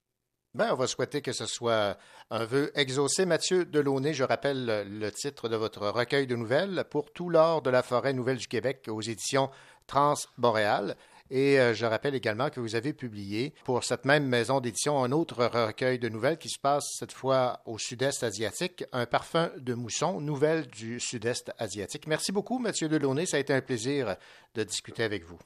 Ben, 0.55 0.69
on 0.71 0.75
va 0.75 0.87
souhaiter 0.87 1.21
que 1.21 1.31
ce 1.31 1.45
soit 1.45 1.97
un 2.31 2.43
vœu 2.43 2.71
exaucé. 2.73 3.25
Mathieu 3.25 3.65
Delaunay, 3.65 4.13
je 4.13 4.23
rappelle 4.23 4.87
le, 4.89 5.11
titre 5.11 5.47
de 5.47 5.55
votre 5.55 5.87
recueil 5.87 6.25
de 6.25 6.35
nouvelles 6.35 6.85
pour 6.89 7.11
tout 7.13 7.29
l'or 7.29 7.61
de 7.61 7.69
la 7.69 7.83
forêt 7.83 8.13
nouvelle 8.13 8.37
du 8.37 8.47
Québec 8.47 8.87
aux 8.87 9.01
éditions 9.01 9.51
Transboréal. 9.85 10.95
Et 11.31 11.59
euh, 11.59 11.75
je 11.75 11.85
rappelle 11.85 12.15
également 12.15 12.49
que 12.49 12.59
vous 12.59 12.75
avez 12.75 12.93
publié 12.93 13.53
pour 13.63 13.83
cette 13.83 14.05
même 14.05 14.25
maison 14.25 14.59
d'édition 14.59 15.03
un 15.03 15.11
autre 15.11 15.45
recueil 15.45 15.99
de 15.99 16.09
nouvelles 16.09 16.39
qui 16.39 16.49
se 16.49 16.57
passe 16.57 16.87
cette 16.97 17.11
fois 17.11 17.61
au 17.65 17.77
sud-est 17.77 18.23
asiatique, 18.23 18.83
Un 18.91 19.05
parfum 19.05 19.51
de 19.57 19.75
mousson, 19.75 20.19
nouvelles 20.19 20.65
du 20.65 20.99
sud-est 20.99 21.51
asiatique. 21.59 22.07
Merci 22.07 22.31
beaucoup, 22.31 22.57
Mathieu 22.57 22.89
Delaunay. 22.89 23.27
Ça 23.27 23.37
a 23.37 23.39
été 23.39 23.53
un 23.53 23.61
plaisir 23.61 24.15
de 24.55 24.63
discuter 24.63 25.03
avec 25.03 25.23
vous. 25.23 25.37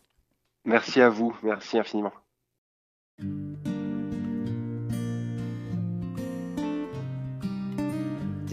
Merci 0.64 1.02
à 1.02 1.10
vous, 1.10 1.38
merci 1.44 1.78
infiniment. 1.78 2.14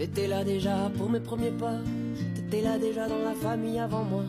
T'étais 0.01 0.25
là 0.25 0.43
déjà 0.43 0.89
pour 0.97 1.11
mes 1.11 1.19
premiers 1.19 1.51
pas. 1.51 1.77
T'étais 2.33 2.63
là 2.63 2.79
déjà 2.79 3.07
dans 3.07 3.19
la 3.23 3.35
famille 3.35 3.77
avant 3.77 4.03
moi. 4.03 4.23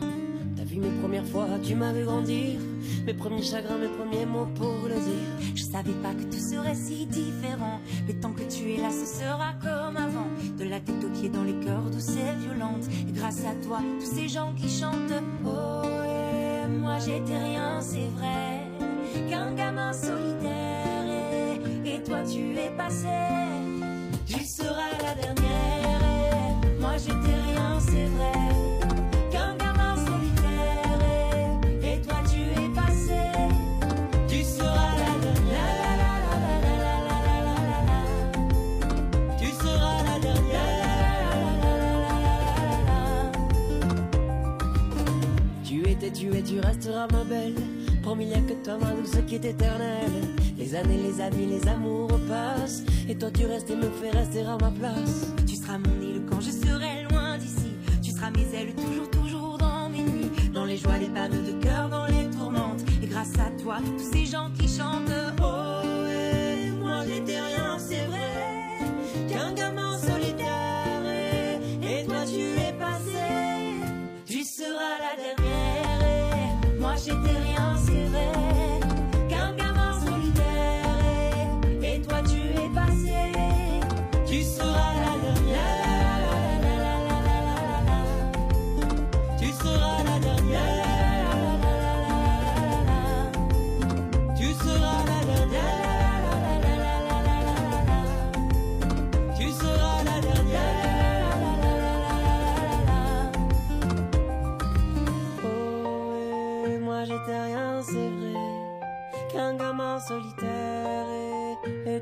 T'as 0.55 0.65
vu 0.65 0.77
mes 0.77 1.01
premières 1.01 1.25
fois, 1.25 1.47
tu 1.63 1.73
m'as 1.73 1.91
vu 1.91 2.03
grandir. 2.03 2.59
Mes 3.07 3.15
premiers 3.15 3.41
chagrins, 3.41 3.79
mes 3.79 3.87
premiers 3.87 4.27
mots 4.27 4.47
pour 4.53 4.83
le 4.83 4.93
dire. 4.93 5.55
Je 5.55 5.63
savais 5.63 5.93
pas 6.03 6.13
que 6.13 6.25
tout 6.25 6.39
serait 6.39 6.75
si 6.75 7.07
différent. 7.07 7.79
Mais 8.07 8.13
tant 8.13 8.33
que 8.33 8.43
tu 8.43 8.71
es 8.71 8.77
là, 8.77 8.91
ce 8.91 9.19
sera 9.19 9.53
comme 9.63 9.97
avant. 9.97 10.27
De 10.59 10.63
la 10.63 10.79
tête 10.79 11.03
aux 11.03 11.19
pieds 11.19 11.29
dans 11.29 11.43
les 11.43 11.59
cœurs 11.65 11.89
douces 11.89 12.17
et 12.17 12.39
violentes. 12.39 12.87
Grâce 13.15 13.39
à 13.39 13.55
toi, 13.65 13.79
tous 13.99 14.15
ces 14.15 14.29
gens 14.29 14.53
qui 14.55 14.69
chantent. 14.69 15.23
Oh, 15.43 15.87
et 15.87 16.67
moi 16.67 16.99
j'étais 16.99 17.35
rien, 17.35 17.81
c'est 17.81 18.11
vrai. 18.19 19.27
Qu'un 19.27 19.55
gamin 19.55 19.91
solitaire. 19.91 21.03
Et, 21.83 21.95
et 21.95 22.03
toi 22.03 22.19
tu 22.31 22.55
es 22.59 22.69
passé. 22.77 23.07
Tu 24.25 24.43
seras 24.45 24.91
la 25.01 25.13
dernière. 25.15 25.99
Moi 26.79 26.93
j'étais 26.97 27.37
rien, 27.47 27.79
c'est 27.79 28.05
vrai. 28.05 28.31
Qu'un 29.31 29.55
gamin 29.57 29.95
solitaire. 29.95 30.99
Et, 31.81 31.93
et 31.93 32.01
toi 32.01 32.15
tu 32.31 32.41
es 32.41 32.69
passé. 32.73 33.21
Tu 34.27 34.43
seras 34.43 34.95
la 34.97 35.13
dernière. 35.25 35.63
Tu 39.39 39.47
seras 39.51 40.03
la 40.03 40.19
dernière. 40.19 40.51
Tu 45.63 45.75
étais, 45.89 46.11
tu 46.11 46.33
es, 46.35 46.41
tu 46.41 46.59
resteras 46.59 47.07
ma 47.11 47.23
belle. 47.23 47.55
Promis, 48.03 48.25
y 48.25 48.33
a 48.33 48.41
que 48.41 48.53
toi, 48.65 48.77
ma 48.77 48.91
douce, 48.91 49.15
qui 49.25 49.35
est 49.35 49.45
éternelle. 49.45 50.11
Les 50.57 50.75
années, 50.75 50.99
les 51.01 51.21
amis, 51.21 51.45
les 51.45 51.65
amours 51.69 52.19
passent. 52.27 52.83
Et 53.07 53.15
toi, 53.15 53.31
tu 53.31 53.45
restes 53.45 53.69
et 53.69 53.77
me 53.77 53.89
fais 53.89 54.09
rester 54.09 54.41
à 54.41 54.57
ma 54.57 54.71
place. 54.71 55.27
Tu 55.47 55.55
seras 55.55 55.77
mon 55.77 56.01
île 56.01 56.21
quand 56.29 56.41
je 56.41 56.51
serai 56.51 57.07
loin 57.09 57.37
d'ici. 57.37 57.71
Tu 58.01 58.11
seras 58.11 58.29
mes 58.31 58.53
ailes 58.53 58.73
toujours, 58.75 59.09
toujours 59.09 59.57
dans 59.57 59.89
mes 59.89 60.03
nuits. 60.03 60.29
Dans 60.53 60.65
les 60.65 60.75
joies, 60.75 60.97
les 60.97 61.07
panneaux 61.07 61.41
de 61.41 61.63
cœur, 61.63 61.87
dans 61.87 62.05
les 62.07 62.29
tourmentes. 62.29 62.81
Et 63.01 63.07
grâce 63.07 63.39
à 63.39 63.49
toi, 63.63 63.77
tous 63.97 64.11
ces 64.11 64.25
gens 64.25 64.51
qui 64.59 64.67
chantent. 64.67 65.12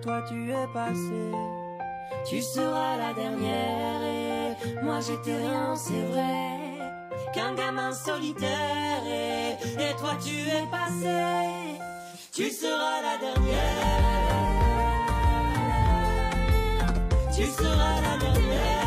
Toi, 0.02 0.22
tu 0.28 0.52
es 0.52 0.68
passé. 0.74 1.32
Tu 2.28 2.42
seras 2.42 2.98
la 2.98 3.14
dernière 3.14 4.04
et 4.04 4.84
moi 4.84 5.00
j'étais 5.00 5.38
rien, 5.38 5.76
c'est 5.76 6.04
vrai. 6.12 6.60
Qu'un 7.34 7.56
gamin 7.56 7.94
solitaire 7.94 9.04
et, 9.08 9.54
et 9.82 9.96
toi 9.98 10.14
tu 10.24 10.36
es 10.48 10.66
passé. 10.70 11.80
Tu 12.34 12.50
seras 12.50 13.02
la 13.02 13.18
dernière. 13.18 13.62
Tu 17.36 17.46
seras 17.46 18.02
la 18.02 18.18
dernière. 18.18 18.81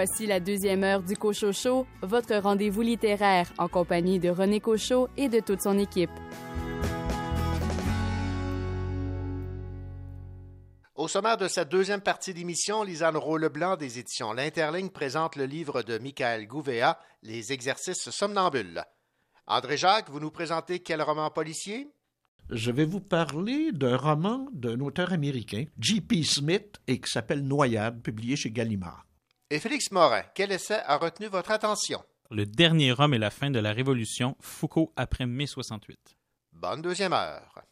Voici 0.00 0.28
la 0.28 0.38
deuxième 0.38 0.84
heure 0.84 1.02
du 1.02 1.16
Cochot 1.16 1.50
Show, 1.50 1.84
votre 2.02 2.36
rendez-vous 2.36 2.82
littéraire 2.82 3.52
en 3.58 3.66
compagnie 3.66 4.20
de 4.20 4.28
René 4.28 4.60
Cochot 4.60 5.08
et 5.16 5.28
de 5.28 5.40
toute 5.40 5.60
son 5.60 5.76
équipe. 5.76 6.12
Au 10.94 11.08
sommaire 11.08 11.36
de 11.36 11.48
cette 11.48 11.70
deuxième 11.70 12.00
partie 12.00 12.32
d'émission, 12.32 12.84
Lisanne 12.84 13.16
Rolleblanc 13.16 13.74
des 13.74 13.98
éditions 13.98 14.32
L'Interligne 14.32 14.90
présente 14.90 15.34
le 15.34 15.46
livre 15.46 15.82
de 15.82 15.98
Michael 15.98 16.46
Gouvéa, 16.46 17.00
Les 17.24 17.52
exercices 17.52 18.08
somnambules. 18.10 18.84
André 19.48 19.76
Jacques, 19.76 20.10
vous 20.10 20.20
nous 20.20 20.30
présentez 20.30 20.78
quel 20.78 21.02
roman 21.02 21.28
policier? 21.30 21.88
Je 22.50 22.70
vais 22.70 22.84
vous 22.84 23.00
parler 23.00 23.72
d'un 23.72 23.96
roman 23.96 24.46
d'un 24.52 24.78
auteur 24.78 25.12
américain, 25.12 25.64
J.P. 25.80 26.22
Smith, 26.22 26.76
et 26.86 27.00
qui 27.00 27.10
s'appelle 27.10 27.42
Noyade, 27.42 28.00
publié 28.00 28.36
chez 28.36 28.52
Gallimard. 28.52 29.07
Et 29.50 29.60
Félix 29.60 29.90
Morin, 29.92 30.24
quel 30.34 30.52
essai 30.52 30.78
a 30.84 30.98
retenu 30.98 31.26
votre 31.26 31.50
attention? 31.50 32.04
Le 32.30 32.44
dernier 32.44 32.92
homme 32.92 33.14
et 33.14 33.18
la 33.18 33.30
fin 33.30 33.50
de 33.50 33.58
la 33.58 33.72
Révolution, 33.72 34.36
Foucault 34.40 34.92
après 34.94 35.24
mai 35.24 35.46
68. 35.46 35.98
Bonne 36.52 36.82
deuxième 36.82 37.14
heure. 37.14 37.62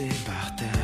Jetée 0.00 0.24
par 0.24 0.54
terre, 0.56 0.79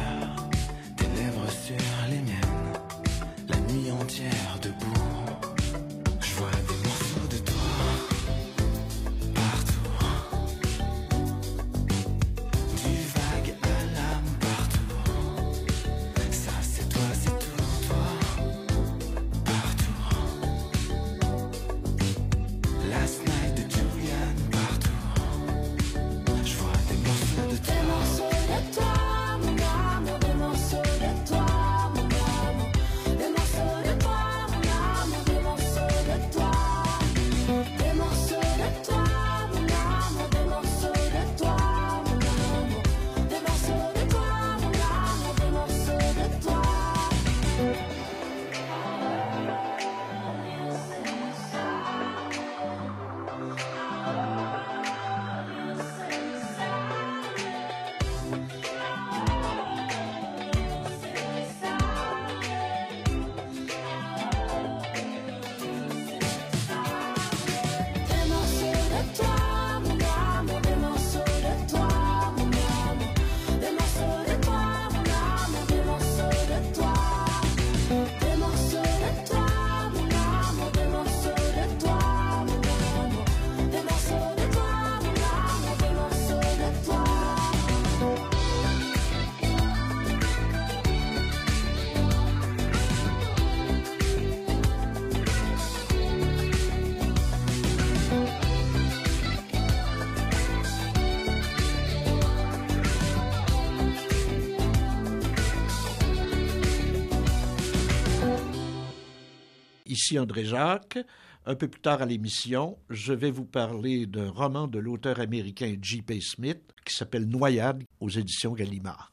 Ici 110.06 110.20
André 110.20 110.44
Jacques. 110.44 111.00
Un 111.46 111.56
peu 111.56 111.66
plus 111.66 111.80
tard 111.80 112.00
à 112.00 112.06
l'émission, 112.06 112.78
je 112.90 113.12
vais 113.12 113.32
vous 113.32 113.44
parler 113.44 114.06
d'un 114.06 114.30
roman 114.30 114.68
de 114.68 114.78
l'auteur 114.78 115.18
américain 115.18 115.74
J.P. 115.82 116.20
Smith 116.20 116.60
qui 116.84 116.94
s'appelle 116.94 117.24
Noyade 117.24 117.82
aux 117.98 118.08
éditions 118.08 118.52
Gallimard. 118.52 119.12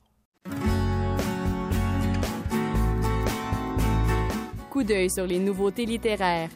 Coup 4.70 4.84
d'œil 4.84 5.10
sur 5.10 5.26
les 5.26 5.40
nouveautés 5.40 5.88
littéraires. 5.88 6.52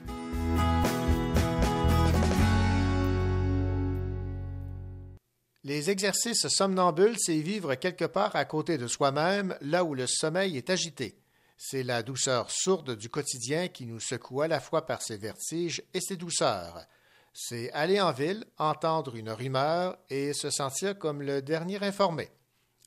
Les 5.63 5.89
exercices 5.89 6.47
somnambules, 6.47 7.15
c'est 7.17 7.39
vivre 7.39 7.73
quelque 7.73 8.05
part 8.05 8.35
à 8.35 8.45
côté 8.45 8.77
de 8.77 8.85
soi-même, 8.85 9.55
là 9.61 9.83
où 9.83 9.95
le 9.95 10.05
sommeil 10.05 10.57
est 10.57 10.69
agité. 10.69 11.17
C'est 11.57 11.83
la 11.83 12.03
douceur 12.03 12.51
sourde 12.51 12.95
du 12.95 13.09
quotidien 13.09 13.67
qui 13.67 13.87
nous 13.87 13.99
secoue 13.99 14.41
à 14.41 14.47
la 14.47 14.59
fois 14.59 14.85
par 14.85 15.01
ses 15.01 15.17
vertiges 15.17 15.81
et 15.93 16.01
ses 16.01 16.15
douceurs. 16.15 16.85
C'est 17.33 17.71
aller 17.71 17.99
en 17.99 18.11
ville, 18.11 18.45
entendre 18.57 19.15
une 19.15 19.31
rumeur 19.31 19.97
et 20.09 20.33
se 20.33 20.51
sentir 20.51 20.97
comme 20.97 21.21
le 21.21 21.41
dernier 21.41 21.83
informé. 21.83 22.29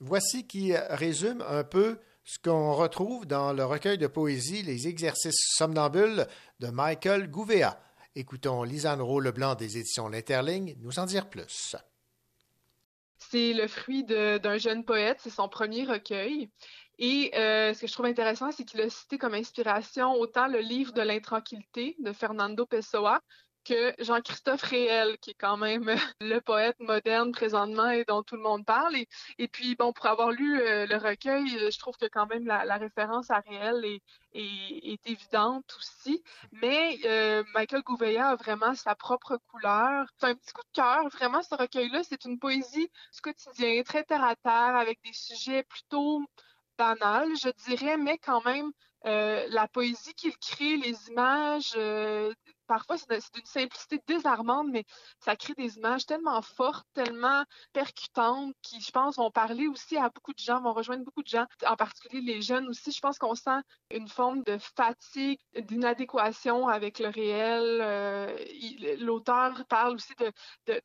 Voici 0.00 0.46
qui 0.46 0.74
résume 0.76 1.44
un 1.48 1.64
peu 1.64 1.98
ce 2.24 2.38
qu'on 2.38 2.72
retrouve 2.74 3.26
dans 3.26 3.52
le 3.52 3.64
recueil 3.64 3.98
de 3.98 4.06
poésie 4.06 4.62
Les 4.62 4.86
exercices 4.86 5.54
somnambules 5.56 6.26
de 6.60 6.68
Michael 6.68 7.28
Gouvéa. 7.28 7.80
Écoutons 8.14 8.62
Lisanne 8.62 9.02
Roux-Leblanc 9.02 9.56
des 9.56 9.78
éditions 9.78 10.08
L'Interligne 10.08 10.76
nous 10.80 10.98
en 10.98 11.06
dire 11.06 11.28
plus. 11.28 11.76
C'est 13.18 13.52
le 13.52 13.68
fruit 13.68 14.04
d'un 14.04 14.58
jeune 14.58 14.84
poète, 14.84 15.18
c'est 15.22 15.30
son 15.30 15.48
premier 15.48 15.84
recueil. 15.84 16.50
Et 17.00 17.32
euh, 17.34 17.72
ce 17.72 17.80
que 17.80 17.86
je 17.86 17.92
trouve 17.94 18.06
intéressant, 18.06 18.52
c'est 18.52 18.64
qu'il 18.64 18.80
a 18.82 18.90
cité 18.90 19.16
comme 19.16 19.32
inspiration 19.32 20.12
autant 20.12 20.46
le 20.46 20.60
livre 20.60 20.92
de 20.92 21.00
l'intranquillité 21.00 21.96
de 21.98 22.12
Fernando 22.12 22.66
Pessoa 22.66 23.22
que 23.64 23.94
Jean-Christophe 23.98 24.62
Réel, 24.62 25.16
qui 25.18 25.30
est 25.30 25.34
quand 25.38 25.56
même 25.56 25.84
le 26.20 26.40
poète 26.40 26.78
moderne 26.80 27.32
présentement 27.32 27.88
et 27.88 28.04
dont 28.04 28.22
tout 28.22 28.36
le 28.36 28.42
monde 28.42 28.66
parle. 28.66 28.96
Et, 29.38 29.48
puis, 29.48 29.76
bon, 29.76 29.92
pour 29.92 30.06
avoir 30.06 30.30
lu 30.30 30.60
euh, 30.60 30.86
le 30.86 30.96
recueil, 30.96 31.48
je 31.48 31.78
trouve 31.78 31.96
que 31.96 32.06
quand 32.06 32.26
même 32.26 32.46
la, 32.46 32.76
référence 32.76 33.30
à 33.30 33.40
Réel 33.40 33.84
est, 33.84 35.06
évidente 35.06 35.74
aussi. 35.78 36.22
Mais 36.52 36.98
euh, 37.04 37.42
Michael 37.54 37.82
Gouveia 37.82 38.28
a 38.28 38.36
vraiment 38.36 38.74
sa 38.74 38.94
propre 38.94 39.38
couleur. 39.48 40.06
C'est 40.18 40.26
un 40.26 40.34
petit 40.34 40.52
coup 40.52 40.62
de 40.62 40.80
cœur, 40.80 41.08
vraiment, 41.08 41.42
ce 41.42 41.54
recueil-là. 41.54 42.02
C'est 42.04 42.24
une 42.26 42.38
poésie 42.38 42.90
du 43.14 43.20
quotidien, 43.22 43.82
très 43.84 44.04
terre-à-terre, 44.04 44.76
avec 44.76 45.00
des 45.02 45.12
sujets 45.12 45.62
plutôt 45.64 46.22
banals, 46.80 47.36
je 47.44 47.50
dirais, 47.66 47.98
mais 47.98 48.16
quand 48.18 48.42
même 48.44 48.70
euh, 49.06 49.46
la 49.50 49.68
poésie 49.68 50.14
qu'il 50.14 50.36
crée, 50.38 50.76
les 50.78 50.96
images, 51.10 51.74
euh, 51.76 52.32
parfois 52.70 52.96
c'est 52.96 53.08
d'une 53.34 53.44
simplicité 53.44 54.00
désarmante, 54.06 54.68
mais 54.70 54.84
ça 55.18 55.34
crée 55.34 55.54
des 55.54 55.76
images 55.76 56.06
tellement 56.06 56.40
fortes, 56.40 56.86
tellement 56.94 57.44
percutantes, 57.72 58.54
qui, 58.62 58.80
je 58.80 58.92
pense, 58.92 59.16
vont 59.16 59.32
parler 59.32 59.66
aussi 59.66 59.96
à 59.96 60.08
beaucoup 60.08 60.32
de 60.32 60.38
gens, 60.38 60.60
vont 60.60 60.72
rejoindre 60.72 61.04
beaucoup 61.04 61.24
de 61.24 61.28
gens, 61.28 61.46
en 61.66 61.74
particulier 61.74 62.20
les 62.20 62.42
jeunes 62.42 62.68
aussi. 62.68 62.92
Je 62.92 63.00
pense 63.00 63.18
qu'on 63.18 63.34
sent 63.34 63.60
une 63.90 64.06
forme 64.06 64.44
de 64.44 64.56
fatigue, 64.58 65.40
d'inadéquation 65.56 66.68
avec 66.68 67.00
le 67.00 67.08
réel. 67.08 67.80
Euh, 67.82 68.36
L'auteur 69.00 69.64
parle 69.68 69.96
aussi 69.96 70.14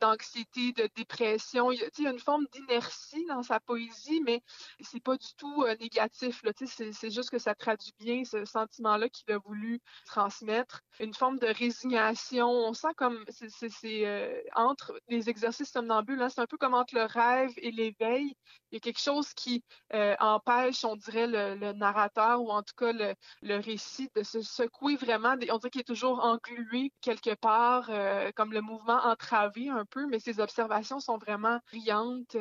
d'anxiété, 0.02 0.72
de, 0.72 0.84
de, 0.84 0.90
dépression. 0.96 1.72
Il, 1.72 1.88
y 2.00 2.08
a 2.08 2.10
une 2.10 2.18
forme 2.18 2.48
d'inertie 2.52 3.26
dans 3.26 3.44
sa 3.44 3.60
poésie, 3.60 4.22
mais 4.26 4.42
c'est 4.80 5.04
pas 5.04 5.18
du 5.18 5.36
tout 5.38 5.64
euh, 5.64 5.76
négatif. 5.80 6.42
C'est 6.66 7.12
juste 7.12 7.30
que 7.30 7.38
ça 7.38 7.54
traduit 7.54 7.94
bien 8.00 8.24
ce 8.24 8.44
sentiment-là 8.44 9.08
qu'il 9.10 9.32
a 9.32 9.38
voulu 9.38 9.82
transmettre. 10.08 10.82
Une 11.00 11.14
forme 11.14 11.38
de 11.38 11.48
On 12.42 12.74
sent 12.74 12.94
comme 12.96 13.24
c'est 13.30 14.06
euh, 14.06 14.42
entre 14.56 15.00
les 15.10 15.30
exercices 15.30 15.72
somnambules, 15.72 16.22
hein, 16.22 16.30
c'est 16.30 16.42
un 16.42 16.46
peu 16.46 16.58
comme 16.58 16.74
entre 16.74 16.96
le 16.96 17.04
rêve 17.04 17.52
et 17.58 17.72
l'éveil. 17.72 18.36
Il 18.72 18.76
y 18.76 18.78
a 18.78 18.80
quelque 18.80 19.02
chose 19.02 19.34
qui 19.34 19.64
euh, 19.94 20.16
empêche, 20.20 20.84
on 20.86 20.96
dirait, 20.96 21.28
le, 21.28 21.74
narrateur 21.74 22.42
ou 22.42 22.52
en 22.52 22.62
tout 22.62 22.74
cas 22.78 22.92
le, 22.92 23.60
récit 23.60 24.10
de 24.16 24.24
se 24.24 24.42
secouer 24.42 24.96
vraiment. 24.96 25.36
On 25.50 25.58
dirait 25.58 25.70
qu'il 25.70 25.82
est 25.82 25.84
toujours 25.84 26.24
englué 26.24 26.92
quelque 27.02 27.36
part, 27.36 27.90
euh, 27.90 28.32
comme 28.36 28.54
le 28.54 28.62
mouvement 28.62 29.04
entravé 29.06 29.70
un 29.70 29.86
peu, 29.86 30.06
mais 30.08 30.20
ses 30.20 30.40
observations 30.40 31.00
sont 31.00 31.18
vraiment 31.18 31.60
brillantes, 31.72 32.38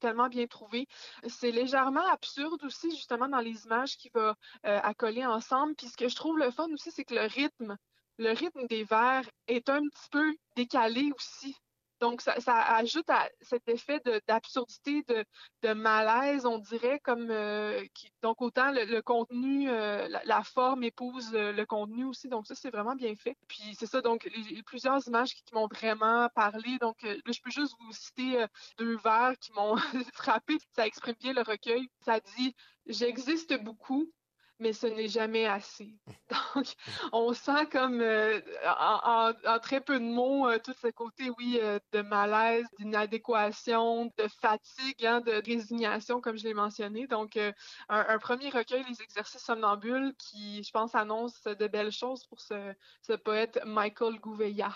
tellement 0.00 0.28
bien 0.28 0.46
trouvées. 0.46 0.86
C'est 1.26 1.50
légèrement 1.50 2.06
absurde 2.06 2.62
aussi, 2.64 2.90
justement, 2.90 3.28
dans 3.28 3.40
les 3.40 3.64
images 3.64 3.96
qu'il 3.96 4.10
va 4.14 4.34
accoler 4.62 5.24
ensemble. 5.26 5.74
Puis 5.74 5.88
ce 5.88 5.96
que 5.96 6.08
je 6.08 6.16
trouve 6.16 6.38
le 6.38 6.50
fun 6.50 6.68
aussi, 6.72 6.90
c'est 6.90 7.04
que 7.04 7.14
le 7.14 7.26
rythme 7.26 7.76
le 8.18 8.30
rythme 8.30 8.66
des 8.66 8.84
vers 8.84 9.28
est 9.46 9.68
un 9.68 9.80
petit 9.80 10.08
peu 10.10 10.34
décalé 10.56 11.10
aussi. 11.16 11.56
Donc, 12.00 12.20
ça, 12.20 12.34
ajoute 12.76 13.10
à 13.10 13.28
cet 13.40 13.68
effet 13.68 14.00
d'absurdité, 14.28 15.04
de, 15.62 15.72
malaise, 15.72 16.46
on 16.46 16.58
dirait, 16.58 17.00
comme 17.00 17.28
euh, 17.30 17.84
qui, 17.92 18.12
donc 18.22 18.40
autant 18.40 18.70
le, 18.70 19.00
contenu, 19.00 19.68
euh, 19.68 20.06
la, 20.24 20.42
forme 20.44 20.84
épouse 20.84 21.32
le, 21.32 21.50
le, 21.50 21.66
contenu 21.66 22.04
aussi. 22.04 22.28
Donc, 22.28 22.46
ça, 22.46 22.54
c'est 22.54 22.70
vraiment 22.70 22.94
bien 22.94 23.16
fait. 23.16 23.36
Puis 23.48 23.74
c'est 23.76 23.86
ça, 23.86 24.00
donc 24.00 24.30
les, 24.32 24.62
plusieurs 24.62 25.06
images 25.08 25.34
qui, 25.34 25.42
m'ont 25.52 25.66
vraiment 25.66 26.28
parlé. 26.36 26.78
Donc, 26.80 27.02
euh, 27.02 27.14
là, 27.14 27.32
je 27.32 27.40
peux 27.42 27.50
juste 27.50 27.74
vous 27.80 27.92
citer 27.92 28.44
deux 28.78 28.96
vers 28.98 29.32
qui 29.40 29.52
m'ont 29.52 29.76
frappé. 30.14 30.58
Ça 30.76 30.86
exprime 30.86 31.16
bien 31.18 31.32
le 31.32 31.42
recueil. 31.42 31.88
Ça 32.04 32.20
dit 32.20 32.54
J'existe 32.86 33.60
beaucoup, 33.64 34.10
mais 34.58 34.72
ce 34.72 34.86
n'est 34.86 35.08
jamais 35.08 35.46
assez. 35.46 35.94
Donc, 36.54 36.66
on 37.12 37.32
sent 37.32 37.66
comme 37.70 38.00
euh, 38.00 38.40
en, 38.66 39.32
très 39.62 39.80
peu 39.80 39.98
de 39.98 40.04
mots 40.04 40.48
euh, 40.48 40.58
tout 40.58 40.74
ce 40.82 40.88
côté, 40.88 41.30
oui, 41.38 41.58
euh, 41.62 41.78
de 41.92 42.02
malaise, 42.02 42.66
d'inadéquation, 42.78 44.06
de 44.16 44.28
fatigue, 44.40 45.06
hein, 45.06 45.20
de 45.20 45.42
résignation, 45.44 46.20
comme 46.20 46.36
je 46.36 46.44
l'ai 46.44 46.54
mentionné. 46.54 47.06
Donc, 47.06 47.38
un, 47.88 48.18
premier 48.18 48.50
recueil, 48.50 48.84
les 48.88 49.02
exercices 49.02 49.42
somnambules, 49.42 50.14
qui, 50.18 50.62
je 50.62 50.70
pense, 50.70 50.94
annonce 50.94 51.42
de 51.44 51.66
belles 51.66 51.92
choses 51.92 52.24
pour 52.26 52.40
ce, 52.40 52.74
poète 53.24 53.60
Michael 53.64 54.18
Gouveia. 54.20 54.74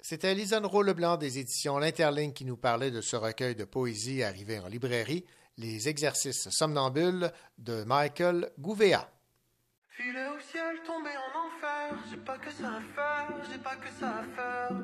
C'était 0.00 0.34
Lisanne 0.34 0.66
Roux-Leblanc 0.66 1.16
des 1.16 1.38
éditions 1.38 1.78
L'Interligne 1.78 2.32
qui 2.32 2.44
nous 2.44 2.56
parlait 2.56 2.90
de 2.90 3.00
ce 3.00 3.16
recueil 3.16 3.56
de 3.56 3.64
poésie 3.64 4.22
arrivé 4.22 4.58
en 4.58 4.68
librairie. 4.68 5.24
Les 5.58 5.88
exercices 5.88 6.50
somnambules 6.50 7.32
de 7.56 7.82
Michael 7.84 8.50
Gouvéa. 8.58 9.08
Filet 9.88 10.28
au 10.28 10.38
ciel, 10.38 10.76
tombé 10.86 11.08
en 11.08 11.46
enfer, 11.46 11.98
j'ai 12.10 12.18
pas 12.18 12.36
que 12.36 12.50
ça 12.50 12.68
à 12.68 12.80
faire, 12.94 13.42
j'ai 13.50 13.58
pas 13.58 13.76
que 13.76 13.88
ça 13.98 14.18
à 14.18 14.24
faire. 14.36 14.76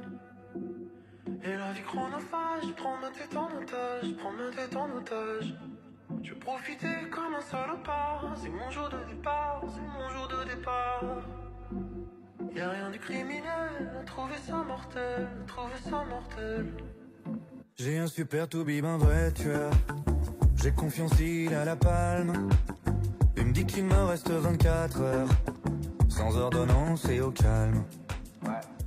Et 1.44 1.54
la 1.54 1.72
vie 1.72 1.82
chronophage, 1.82 2.74
prends 2.78 2.96
ma 2.96 3.10
tête 3.10 3.36
en 3.36 3.54
otage, 3.54 4.16
prends 4.16 4.32
ma 4.32 4.50
tête 4.50 4.74
en 4.74 4.90
otage. 4.96 5.54
Je 6.22 6.32
profiter 6.32 7.10
comme 7.10 7.34
un 7.34 7.42
salopard, 7.42 8.34
c'est 8.40 8.48
mon 8.48 8.70
jour 8.70 8.88
de 8.88 9.14
départ, 9.14 9.62
c'est 9.74 9.80
mon 9.80 10.08
jour 10.08 10.28
de 10.28 10.54
départ. 10.54 11.04
Y'a 12.54 12.70
rien 12.70 12.90
de 12.90 12.96
criminel, 12.96 14.04
trouver 14.06 14.36
ça 14.46 14.56
mortel, 14.56 15.28
trouver 15.46 15.76
ça 15.84 16.02
mortel. 16.04 16.72
J'ai 17.74 17.98
un 17.98 18.06
super 18.06 18.48
toubib, 18.48 18.86
un 18.86 18.96
vrai 18.96 19.32
tueur. 19.32 19.70
J'ai 20.62 20.70
confiance, 20.70 21.10
il 21.18 21.52
a 21.54 21.64
la 21.64 21.74
palme. 21.74 22.48
Il 23.36 23.46
me 23.46 23.52
dit 23.52 23.66
qu'il 23.66 23.84
me 23.84 24.04
reste 24.04 24.30
24 24.30 25.00
heures. 25.00 25.28
Sans 26.08 26.36
ordonnance 26.36 27.04
et 27.08 27.20
au 27.20 27.32
calme. 27.32 27.82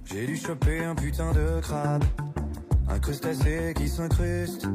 J'ai 0.05 0.26
dû 0.26 0.38
choper 0.38 0.86
un 0.86 0.95
putain 0.95 1.34
de 1.34 1.59
crabe. 1.59 2.05
Un 2.88 2.97
crustacé 2.99 3.73
qui 3.76 3.89
s'incruste. 3.89 4.67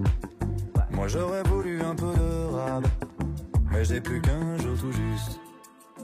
Moi 0.90 1.08
j'aurais 1.08 1.42
voulu 1.44 1.80
un 1.80 1.94
peu 1.94 2.12
de 2.12 2.54
rab. 2.54 2.86
Mais 3.70 3.82
j'ai 3.82 4.02
plus 4.02 4.20
qu'un 4.20 4.58
jour 4.58 4.76
tout 4.78 4.92
juste. 4.92 5.40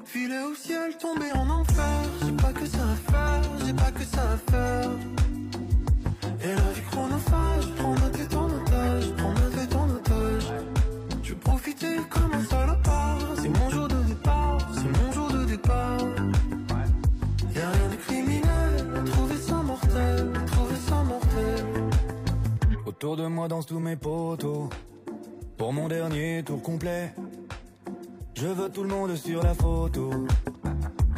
Filet 0.06 0.44
au 0.50 0.54
ciel, 0.54 0.96
tombé 0.98 1.26
en 1.34 1.50
enfer. 1.50 2.04
J'ai 2.24 2.32
pas 2.32 2.52
que 2.54 2.64
ça 2.64 2.78
à 2.78 3.12
faire, 3.12 3.42
j'ai 3.66 3.74
pas 3.74 3.90
que 3.90 4.02
ça 4.02 4.22
à 4.22 4.50
faire. 4.50 4.90
Et 6.42 6.54
la 6.54 6.72
vie 6.72 6.86
chronophage, 6.90 7.74
prends 7.76 7.94
ma 7.94 8.08
tête 8.08 8.34
en 8.34 8.45
C'est 11.78 13.48
mon 13.48 13.70
jour 13.70 13.88
de 13.88 14.02
départ, 14.08 14.58
c'est 14.72 15.04
mon 15.04 15.12
jour 15.12 15.28
de 15.30 15.44
départ. 15.44 15.98
Y'a 17.54 17.70
rien 17.70 17.88
de 17.90 17.96
criminel, 17.96 19.04
trouver 19.12 19.36
ça 19.36 19.56
mortel, 19.56 20.32
trouver 20.46 20.76
ça 20.76 21.02
mortel. 21.02 21.66
Autour 22.86 23.16
de 23.16 23.26
moi 23.26 23.48
dansent 23.48 23.66
tous 23.66 23.78
mes 23.78 23.96
potos, 23.96 24.70
pour 25.58 25.72
mon 25.72 25.88
dernier 25.88 26.42
tour 26.44 26.62
complet. 26.62 27.12
Je 28.34 28.46
veux 28.46 28.70
tout 28.70 28.82
le 28.82 28.88
monde 28.88 29.14
sur 29.14 29.42
la 29.42 29.54
photo. 29.54 30.10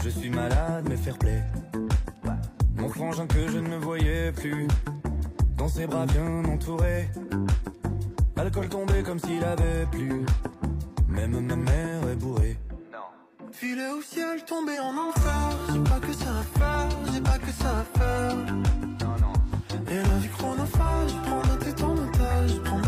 Je 0.03 0.09
suis 0.09 0.31
malade 0.31 0.87
mais 0.89 0.97
fair 0.97 1.19
play. 1.19 1.43
Mon 2.77 2.89
frangin 2.89 3.27
que 3.27 3.49
je 3.49 3.59
ne 3.59 3.77
voyais 3.77 4.33
plus 4.33 4.67
dans 5.57 5.69
ses 5.69 5.87
bras 5.87 6.07
bien 6.07 6.45
entourés. 6.45 7.09
L'alcool 8.39 8.69
tombé 8.69 9.03
comme 9.03 9.19
s'il 9.19 9.43
avait 9.43 9.85
plu. 9.91 10.25
Même 11.09 11.41
ma 11.41 11.57
mère 11.57 12.09
est 12.09 12.15
bourrée. 12.15 12.57
Filet 13.51 13.91
au 13.91 14.01
ciel, 14.01 14.45
tombé 14.45 14.79
en 14.79 14.97
enfer. 14.97 15.51
J'ai 15.73 15.81
pas 15.81 15.99
que 15.99 16.13
ça 16.13 16.31
à 16.31 16.59
faire, 16.59 16.89
j'ai 17.13 17.21
pas 17.21 17.39
que 17.39 17.51
ça 17.51 17.79
à 17.81 17.99
faire. 17.99 18.37
Et 19.91 19.97
la 19.97 20.19
vie 20.19 20.29
chronophage, 20.29 21.13
prends 21.25 21.43
ma 21.49 21.65
tête 21.65 21.83
en 21.83 21.95
otage, 21.95 22.63
prends 22.65 22.88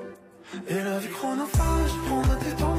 Et 0.67 0.75
la 0.75 0.99
vie 0.99 1.09
chronophage, 1.09 1.91
prendre 2.07 2.37
tes 2.39 2.55
temps 2.55 2.70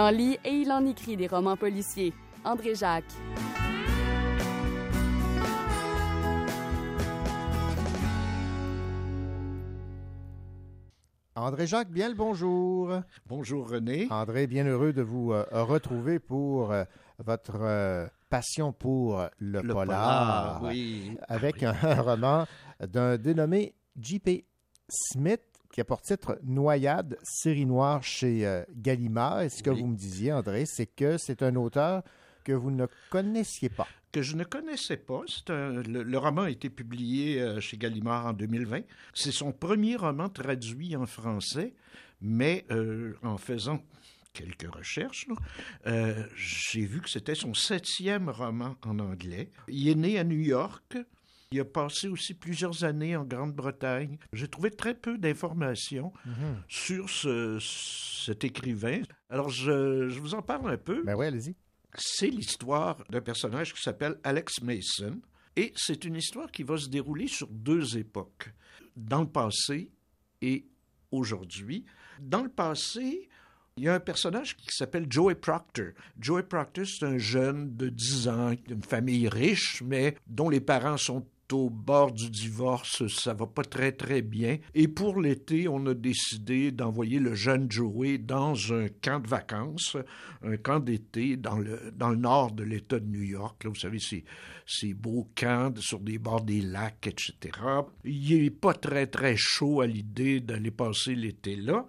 Il 0.00 0.02
en 0.02 0.10
lit 0.12 0.38
et 0.46 0.52
il 0.52 0.72
en 0.72 0.86
écrit 0.86 1.14
des 1.14 1.26
romans 1.26 1.58
policiers. 1.58 2.14
André 2.42 2.74
Jacques. 2.74 3.04
André 11.34 11.66
Jacques, 11.66 11.90
bien 11.90 12.08
le 12.08 12.14
bonjour. 12.14 13.02
Bonjour 13.26 13.68
René. 13.68 14.06
André, 14.08 14.46
bien 14.46 14.64
heureux 14.64 14.94
de 14.94 15.02
vous 15.02 15.32
euh, 15.34 15.44
retrouver 15.50 16.18
pour 16.18 16.72
euh, 16.72 16.84
votre 17.18 17.60
euh, 17.60 18.06
passion 18.30 18.72
pour 18.72 19.22
le, 19.36 19.60
Le 19.60 19.74
polar, 19.74 20.60
polar, 20.60 20.62
oui. 20.62 21.18
avec 21.28 21.62
un, 21.62 21.74
un 21.82 22.00
roman 22.00 22.46
d'un 22.88 23.18
dénommé 23.18 23.74
J.P. 23.98 24.46
Smith 24.88 25.49
qui 25.72 25.80
a 25.80 25.84
pour 25.84 26.00
titre 26.02 26.38
Noyade, 26.42 27.16
série 27.22 27.66
noire 27.66 28.02
chez 28.02 28.46
euh, 28.46 28.62
Gallimard. 28.76 29.42
Et 29.42 29.48
ce 29.48 29.62
que 29.62 29.70
Oui. 29.70 29.80
vous 29.80 29.86
me 29.86 29.96
disiez, 29.96 30.32
André, 30.32 30.66
c'est 30.66 30.86
que 30.86 31.16
c'est 31.18 31.42
un 31.42 31.54
auteur 31.56 32.02
que 32.44 32.52
vous 32.52 32.70
ne 32.70 32.86
connaissiez 33.10 33.68
pas. 33.68 33.86
que 34.12 34.22
je 34.22 34.34
ne 34.34 34.42
connaissais 34.44 34.96
pas. 34.96 35.22
Un- 35.48 35.82
le, 35.82 36.02
le 36.02 36.18
roman 36.18 36.42
a 36.42 36.50
été 36.50 36.68
publié 36.70 37.40
euh, 37.40 37.60
chez 37.60 37.76
Gallimard 37.76 38.26
en 38.26 38.32
2020. 38.32 38.80
C'est 39.14 39.30
son 39.30 39.52
premier 39.52 39.94
roman 39.96 40.28
traduit 40.28 40.96
en 40.96 41.06
français, 41.06 41.74
mais 42.20 42.64
euh, 42.72 43.14
en 43.22 43.36
faisant 43.38 43.80
quelques 44.32 44.72
recherches, 44.74 45.26
j'ai 46.36 46.84
vu 46.86 47.00
que 47.00 47.08
c'était 47.10 47.34
son 47.34 47.52
septième 47.54 48.28
roman 48.28 48.76
en 48.84 48.98
anglais. 48.98 49.50
Il 49.68 49.88
est 49.88 49.94
né 49.94 50.18
à 50.18 50.24
New 50.24 50.38
York. 50.38 50.96
Il 51.52 51.58
a 51.58 51.64
passé 51.64 52.06
aussi 52.06 52.34
plusieurs 52.34 52.84
années 52.84 53.16
en 53.16 53.24
Grande-Bretagne. 53.24 54.18
J'ai 54.32 54.46
trouvé 54.46 54.70
très 54.70 54.94
peu 54.94 55.18
d'informations 55.18 56.12
Mhm. 56.24 56.62
sur 56.68 57.10
ce- 57.10 57.58
cet 57.58 58.44
écrivain. 58.44 59.02
Alors, 59.28 59.48
je, 59.48 60.08
je 60.08 60.20
vous 60.20 60.34
en 60.34 60.42
parle 60.42 60.70
un 60.70 60.76
peu. 60.76 61.02
Ben 61.02 61.16
oui, 61.16 61.26
allez-y. 61.26 61.56
C'est 61.98 62.28
l'histoire 62.28 62.98
d'un 63.10 63.20
personnage 63.20 63.74
qui 63.74 63.82
s'appelle 63.82 64.20
Alex 64.22 64.62
Mason. 64.62 65.20
Et 65.56 65.72
c'est 65.74 66.04
une 66.04 66.14
histoire 66.14 66.52
qui 66.52 66.62
va 66.62 66.76
se 66.76 66.88
dérouler 66.88 67.26
sur 67.26 67.48
deux 67.48 67.98
époques, 67.98 68.52
dans 68.94 69.22
le 69.22 69.28
passé 69.28 69.90
et 70.40 70.68
aujourd'hui. 71.10 71.84
Dans 72.20 72.44
le 72.44 72.48
passé, 72.48 73.28
il 73.76 73.82
y 73.82 73.88
a 73.88 73.94
un 73.94 74.00
personnage 74.00 74.56
qui 74.56 74.68
s'appelle 74.70 75.06
Joey 75.10 75.34
Proctor. 75.34 75.88
Joey 76.20 76.44
Proctor, 76.44 76.86
c'est 76.86 77.04
un 77.06 77.18
jeune 77.18 77.74
de 77.76 77.88
10 77.88 78.28
ans, 78.28 78.54
d'une 78.68 78.84
famille 78.84 79.28
riche, 79.28 79.82
mais 79.84 80.14
dont 80.28 80.48
les 80.48 80.60
parents 80.60 80.96
sont 80.96 81.26
au 81.52 81.70
bord 81.70 82.12
du 82.12 82.30
divorce, 82.30 83.06
ça 83.08 83.34
va 83.34 83.46
pas 83.46 83.62
très 83.62 83.92
très 83.92 84.22
bien. 84.22 84.58
Et 84.74 84.88
pour 84.88 85.20
l'été, 85.20 85.68
on 85.68 85.84
a 85.86 85.94
décidé 85.94 86.72
d'envoyer 86.72 87.18
le 87.18 87.34
jeune 87.34 87.70
Joey 87.70 88.18
dans 88.18 88.54
un 88.72 88.88
camp 89.02 89.20
de 89.20 89.28
vacances, 89.28 89.96
un 90.42 90.56
camp 90.56 90.80
d'été 90.80 91.36
dans 91.36 91.58
le, 91.58 91.92
dans 91.94 92.10
le 92.10 92.16
nord 92.16 92.52
de 92.52 92.64
l'État 92.64 92.98
de 92.98 93.06
New 93.06 93.22
York. 93.22 93.64
Là, 93.64 93.70
vous 93.70 93.76
savez, 93.76 93.98
ces, 93.98 94.24
ces 94.66 94.94
beaux 94.94 95.28
camps 95.34 95.72
sur 95.78 96.00
des 96.00 96.18
bords 96.18 96.42
des 96.42 96.60
lacs, 96.60 97.06
etc. 97.06 97.58
Il 98.04 98.42
n'est 98.42 98.50
pas 98.50 98.74
très 98.74 99.06
très 99.06 99.34
chaud 99.36 99.80
à 99.80 99.86
l'idée 99.86 100.40
d'aller 100.40 100.70
passer 100.70 101.14
l'été 101.14 101.56
là. 101.56 101.86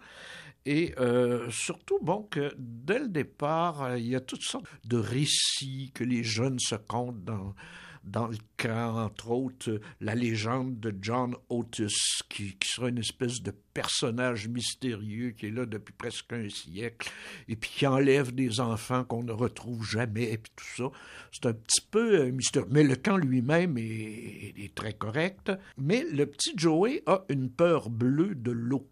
Et 0.66 0.94
euh, 1.00 1.50
surtout, 1.50 1.98
bon, 2.02 2.28
que 2.30 2.54
dès 2.58 3.00
le 3.00 3.08
départ, 3.08 3.82
euh, 3.84 3.98
il 3.98 4.08
y 4.08 4.16
a 4.16 4.20
toutes 4.20 4.44
sortes 4.44 4.68
de 4.86 4.98
récits 4.98 5.92
que 5.94 6.04
les 6.04 6.24
jeunes 6.24 6.60
se 6.60 6.76
content 6.76 7.18
dans, 7.26 7.56
dans 8.04 8.28
le 8.28 8.38
camp, 8.58 8.98
entre 8.98 9.32
autres, 9.32 9.70
euh, 9.70 9.82
la 10.00 10.16
légende 10.16 10.80
de 10.80 10.94
John 11.02 11.36
Otis, 11.50 12.22
qui, 12.30 12.56
qui 12.58 12.68
sera 12.68 12.90
une 12.90 12.98
espèce 12.98 13.42
de 13.42 13.52
personnage 13.74 14.48
mystérieux 14.48 15.32
qui 15.32 15.48
est 15.48 15.52
là 15.52 15.66
depuis 15.66 15.94
presque 15.94 16.34
un 16.34 16.50
siècle, 16.50 17.10
et 17.48 17.56
puis 17.56 17.70
qui 17.70 17.88
enlève 17.88 18.34
des 18.34 18.60
enfants 18.60 19.04
qu'on 19.04 19.24
ne 19.24 19.32
retrouve 19.32 19.86
jamais, 19.86 20.32
et 20.32 20.38
puis 20.38 20.52
tout 20.56 20.66
ça. 20.78 20.92
C'est 21.32 21.46
un 21.46 21.54
petit 21.54 21.82
peu 21.90 22.22
euh, 22.22 22.32
mystérieux. 22.32 22.70
Mais 22.72 22.84
le 22.84 22.96
camp 22.96 23.18
lui-même 23.18 23.78
est, 23.78 24.74
très 24.76 24.94
correct. 24.94 25.52
Mais 25.78 26.06
le 26.12 26.26
petit 26.26 26.54
Joey 26.56 27.04
a 27.06 27.24
une 27.30 27.50
peur 27.50 27.90
bleue 27.90 28.36
de 28.36 28.52
l'eau. 28.52 28.88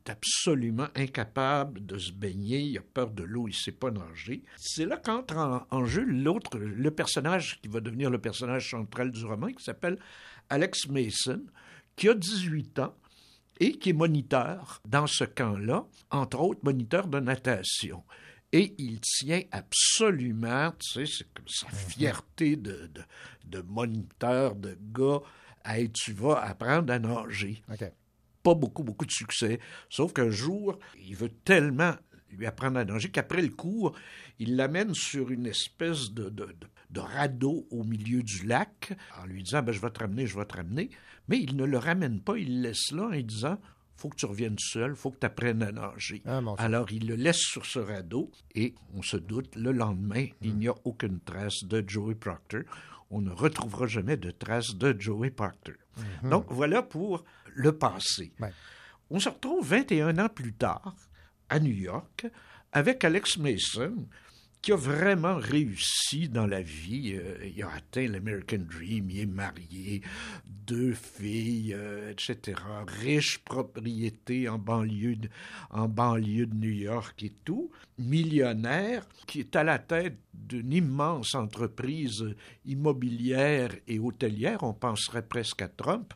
Est 0.00 0.10
absolument 0.10 0.88
incapable 0.94 1.84
de 1.84 1.98
se 1.98 2.12
baigner, 2.12 2.60
il 2.60 2.78
a 2.78 2.82
peur 2.82 3.10
de 3.10 3.22
l'eau, 3.22 3.48
il 3.48 3.52
ne 3.52 3.56
sait 3.56 3.72
pas 3.72 3.90
nager. 3.90 4.42
C'est 4.56 4.86
là 4.86 4.96
qu'entre 4.96 5.36
en, 5.36 5.66
en 5.70 5.84
jeu 5.84 6.04
l'autre, 6.04 6.58
le 6.58 6.90
personnage 6.90 7.60
qui 7.60 7.68
va 7.68 7.80
devenir 7.80 8.10
le 8.10 8.20
personnage 8.20 8.70
central 8.70 9.10
du 9.12 9.24
roman, 9.24 9.48
qui 9.48 9.62
s'appelle 9.62 9.98
Alex 10.48 10.88
Mason, 10.88 11.42
qui 11.96 12.08
a 12.08 12.14
18 12.14 12.78
ans 12.80 12.96
et 13.58 13.72
qui 13.78 13.90
est 13.90 13.94
moniteur 13.94 14.80
dans 14.86 15.06
ce 15.06 15.24
camp-là, 15.24 15.86
entre 16.10 16.40
autres 16.40 16.60
moniteur 16.62 17.06
de 17.06 17.20
natation. 17.20 18.02
Et 18.52 18.74
il 18.78 19.00
tient 19.00 19.42
absolument, 19.52 20.72
tu 20.72 21.06
sais, 21.06 21.12
c'est 21.18 21.32
comme 21.34 21.46
sa 21.46 21.68
fierté 21.68 22.56
de, 22.56 22.90
de, 22.92 23.02
de 23.44 23.60
moniteur, 23.60 24.56
de 24.56 24.76
gars, 24.92 25.20
hey, 25.64 25.90
tu 25.92 26.12
vas 26.12 26.40
apprendre 26.42 26.92
à 26.92 26.98
nager. 26.98 27.62
Pas 28.50 28.54
beaucoup, 28.56 28.82
beaucoup 28.82 29.06
de 29.06 29.12
succès. 29.12 29.60
Sauf 29.88 30.12
qu'un 30.12 30.30
jour, 30.30 30.76
il 31.00 31.14
veut 31.14 31.28
tellement 31.28 31.94
lui 32.32 32.46
apprendre 32.46 32.78
à 32.80 32.84
nager 32.84 33.08
qu'après 33.08 33.42
le 33.42 33.48
cours, 33.50 33.94
il 34.40 34.56
l'amène 34.56 34.92
sur 34.92 35.30
une 35.30 35.46
espèce 35.46 36.10
de, 36.12 36.24
de, 36.30 36.46
de- 36.46 36.54
de 36.90 36.98
radeau 37.00 37.68
au 37.70 37.84
milieu 37.84 38.22
du 38.24 38.44
lac 38.46 38.92
en 39.22 39.26
lui 39.26 39.44
disant 39.44 39.62
ben, 39.62 39.70
Je 39.70 39.80
vais 39.80 39.90
te 39.90 40.00
ramener, 40.00 40.26
je 40.26 40.36
vais 40.36 40.44
te 40.46 40.56
ramener. 40.56 40.90
Mais 41.28 41.38
il 41.38 41.54
ne 41.56 41.64
le 41.64 41.78
ramène 41.78 42.20
pas, 42.20 42.36
il 42.38 42.56
le 42.62 42.68
laisse 42.70 42.90
là 42.90 43.04
en 43.04 43.10
lui 43.10 43.22
disant 43.24 43.56
faut 43.94 44.08
que 44.08 44.16
tu 44.16 44.26
reviennes 44.26 44.58
seul, 44.58 44.96
faut 44.96 45.10
que 45.12 45.18
tu 45.20 45.26
apprennes 45.26 45.62
à 45.62 45.70
nager. 45.70 46.22
Alors 46.58 46.90
il 46.90 47.06
le 47.06 47.14
laisse 47.14 47.38
sur 47.38 47.66
ce 47.66 47.78
radeau 47.78 48.32
et 48.56 48.74
on 48.94 49.02
se 49.02 49.16
doute, 49.18 49.54
le 49.54 49.70
lendemain, 49.72 50.26
il 50.42 50.56
n'y 50.56 50.66
a 50.68 50.74
aucune 50.84 51.20
trace 51.20 51.62
de 51.64 51.84
Joey 51.86 52.14
Proctor. 52.16 52.62
On 53.10 53.20
ne 53.20 53.30
retrouvera 53.30 53.86
jamais 53.86 54.16
de 54.16 54.30
trace 54.30 54.74
de 54.76 54.96
Joey 54.98 55.30
Proctor. 55.30 55.74
Mhm. 56.22 56.30
Donc 56.30 56.46
voilà 56.50 56.82
pour 56.82 57.24
le 57.54 57.76
passé. 57.76 58.32
On 59.10 59.18
se 59.18 59.28
retrouve 59.28 59.66
21 59.66 60.18
ans 60.18 60.28
plus 60.28 60.52
tard 60.52 60.94
à 61.48 61.58
New 61.58 61.72
York 61.72 62.26
avec 62.72 63.04
Alex 63.04 63.38
Mason 63.38 64.06
qui 64.62 64.72
a 64.72 64.76
vraiment 64.76 65.36
réussi 65.36 66.28
dans 66.28 66.46
la 66.46 66.60
vie. 66.62 67.14
Euh, 67.14 67.36
il 67.44 67.62
a 67.62 67.70
atteint 67.70 68.06
l'American 68.06 68.58
Dream, 68.58 69.10
il 69.10 69.20
est 69.20 69.26
marié, 69.26 70.02
deux 70.66 70.92
filles, 70.92 71.74
euh, 71.74 72.12
etc. 72.12 72.60
Riche 72.86 73.38
propriété 73.38 74.48
en 74.48 74.58
banlieue, 74.58 75.16
de, 75.16 75.28
en 75.70 75.88
banlieue 75.88 76.46
de 76.46 76.54
New 76.54 76.70
York 76.70 77.22
et 77.22 77.32
tout. 77.44 77.70
Millionnaire 77.98 79.06
qui 79.26 79.40
est 79.40 79.56
à 79.56 79.64
la 79.64 79.78
tête 79.78 80.18
d'une 80.32 80.72
immense 80.72 81.34
entreprise 81.34 82.24
immobilière 82.64 83.70
et 83.86 83.98
hôtelière. 83.98 84.62
On 84.62 84.72
penserait 84.72 85.22
presque 85.22 85.62
à 85.62 85.68
Trump. 85.68 86.12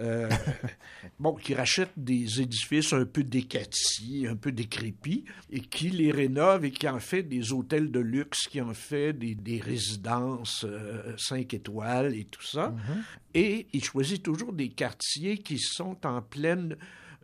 Euh, 0.00 0.28
bon, 1.18 1.34
qui 1.34 1.54
rachète 1.54 1.92
des 1.96 2.40
édifices 2.40 2.92
un 2.92 3.04
peu 3.04 3.22
décatis, 3.22 4.26
un 4.28 4.36
peu 4.36 4.52
décrépits, 4.52 5.24
et 5.50 5.60
qui 5.60 5.90
les 5.90 6.10
rénove 6.10 6.64
et 6.64 6.70
qui 6.70 6.88
en 6.88 7.00
fait 7.00 7.22
des 7.22 7.52
hôtels 7.52 7.79
de 7.88 8.00
luxe, 8.00 8.48
qui 8.48 8.60
en 8.60 8.74
fait 8.74 9.12
des, 9.12 9.34
des 9.34 9.60
résidences 9.60 10.64
euh, 10.68 11.14
cinq 11.16 11.54
étoiles 11.54 12.14
et 12.14 12.24
tout 12.24 12.42
ça. 12.44 12.74
Et 13.34 13.66
il 13.72 13.84
choisit 13.84 14.22
toujours 14.22 14.52
des 14.52 14.68
quartiers 14.68 15.38
qui 15.38 15.58
sont 15.58 15.96
en 16.04 16.20
pleine, 16.20 16.76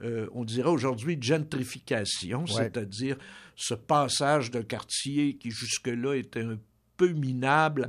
euh, 0.03 0.29
on 0.33 0.45
dirait 0.45 0.71
aujourd'hui, 0.71 1.19
gentrification, 1.21 2.43
Ouais. 2.45 2.47
c'est-à-dire 2.55 3.17
ce 3.55 3.75
passage 3.75 4.51
d'un 4.51 4.63
quartier 4.63 5.37
qui 5.37 5.51
jusque-là 5.51 6.15
était 6.15 6.43
un 6.43 6.59
peu 6.97 7.09
minable, 7.11 7.89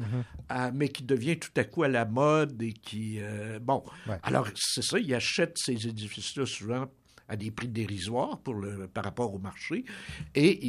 à- 0.50 0.72
mais 0.72 0.90
qui 0.90 1.04
devient 1.04 1.38
tout 1.40 1.52
à 1.56 1.64
coup 1.64 1.84
à 1.84 1.88
la 1.88 2.04
mode 2.04 2.62
et 2.62 2.74
qui... 2.74 3.20
euh, 3.20 3.58
bon, 3.60 3.82
alors 4.22 4.48
c'est 4.56 4.84
ça, 4.84 5.00
il 5.00 5.14
achète 5.14 5.58
ces 5.58 5.88
édifices-là 5.88 6.46
souvent 6.46 6.88
à 7.28 7.36
des 7.36 7.52
prix 7.52 7.68
dérisoires 7.68 8.40
pour 8.40 8.56
par 8.94 9.04
rapport 9.04 9.34
au 9.34 9.40
marché, 9.40 9.84
et 10.36 10.66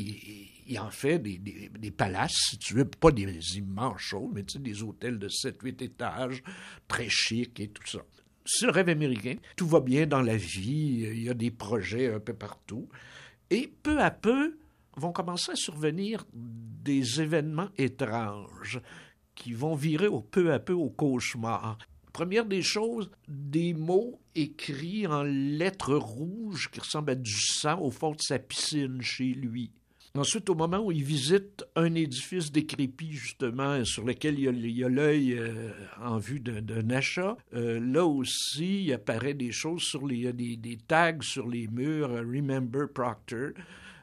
il, 0.67 0.79
en 0.79 0.91
fait 0.91 1.19
des, 1.19 1.39
des- 1.39 1.91
palaces, 1.91 2.35
si 2.51 2.59
tu 2.59 2.75
veux, 2.75 2.85
pas 2.85 3.11
des 3.11 3.59
immenses 3.59 4.01
choses, 4.01 4.31
mais 4.35 4.45
tu 4.45 4.55
sais, 4.55 4.59
des 4.59 4.83
hôtels 4.83 5.19
de 5.19 5.29
7-8 5.29 5.83
étages, 5.85 6.43
très 6.87 7.09
chics 7.09 7.59
et 7.61 7.69
tout 7.69 7.87
ça. 7.87 8.01
C'est 8.45 8.67
le 8.67 8.73
rêve 8.73 8.89
américain. 8.89 9.37
Tout 9.57 9.67
va 9.67 9.81
bien 9.81 10.07
dans 10.07 10.23
la 10.23 10.37
vie, 10.37 11.07
il 11.11 11.23
y 11.23 11.29
a 11.31 11.35
des 11.35 11.51
projets 11.51 12.13
un 12.15 12.21
peu 12.21 12.35
partout. 12.35 12.89
Et 13.51 13.73
peu 13.83 14.01
à 14.01 14.11
peu, 14.11 14.59
vont 14.97 15.13
commencer 15.13 15.53
à 15.53 15.57
survenir 15.57 16.25
des 16.33 17.21
événements 17.21 17.69
étranges 17.79 18.81
qui 19.35 19.53
vont 19.53 19.75
virer 19.75 20.09
au 20.09 20.21
peu 20.21 20.53
à 20.53 20.59
peu 20.59 20.73
au 20.73 20.91
cauchemar. 20.91 21.79
Première 22.13 22.45
des 22.47 22.63
choses, 22.63 23.11
des 23.29 23.75
mots 23.75 24.21
écrits 24.35 25.07
en 25.07 25.23
lettres 25.23 25.95
rouges 25.95 26.71
qui 26.71 26.81
ressemblent 26.81 27.11
à 27.11 27.15
du 27.15 27.31
sang 27.39 27.81
au 27.81 27.91
fond 27.91 28.13
de 28.13 28.21
sa 28.21 28.39
piscine 28.39 29.01
chez 29.03 29.33
lui. 29.35 29.71
Ensuite, 30.17 30.49
au 30.51 30.55
moment 30.55 30.79
où 30.81 30.91
il 30.91 31.05
visite 31.05 31.65
un 31.77 31.95
édifice 31.95 32.51
décrépit, 32.51 33.13
justement, 33.13 33.85
sur 33.85 34.05
lequel 34.05 34.39
il 34.39 34.45
y 34.45 34.49
a- 34.49 34.53
il 34.53 34.77
y 34.79 34.83
a 34.83 34.89
l'œil 34.89 35.35
euh, 35.39 35.71
en 36.03 36.17
vue 36.17 36.41
d'un 36.41 36.91
achat, 36.91 37.37
euh, 37.55 37.79
là 37.79 38.05
aussi, 38.05 38.85
il 38.85 38.93
apparaît 38.95 39.35
des 39.35 39.53
choses 39.53 39.83
sur 39.83 40.07
les, 40.07 40.17
il 40.17 40.23
y 40.23 40.27
a 40.27 40.33
des, 40.33 40.57
des 40.57 40.77
tags 40.79 41.19
sur 41.21 41.47
les 41.47 41.69
murs, 41.69 42.11
euh, 42.11 42.23
Remember 42.23 42.89
Proctor. 42.93 43.51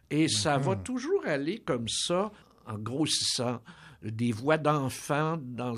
Et 0.10 0.27
ça 0.30 0.57
va 0.57 0.76
toujours 0.76 1.26
aller 1.26 1.57
comme 1.57 1.90
ça, 1.90 2.32
en 2.68 2.77
grossissant. 2.77 3.60
Des 4.06 4.32
voix 4.32 4.57
d'enfants 4.57 5.38
dans, 5.41 5.76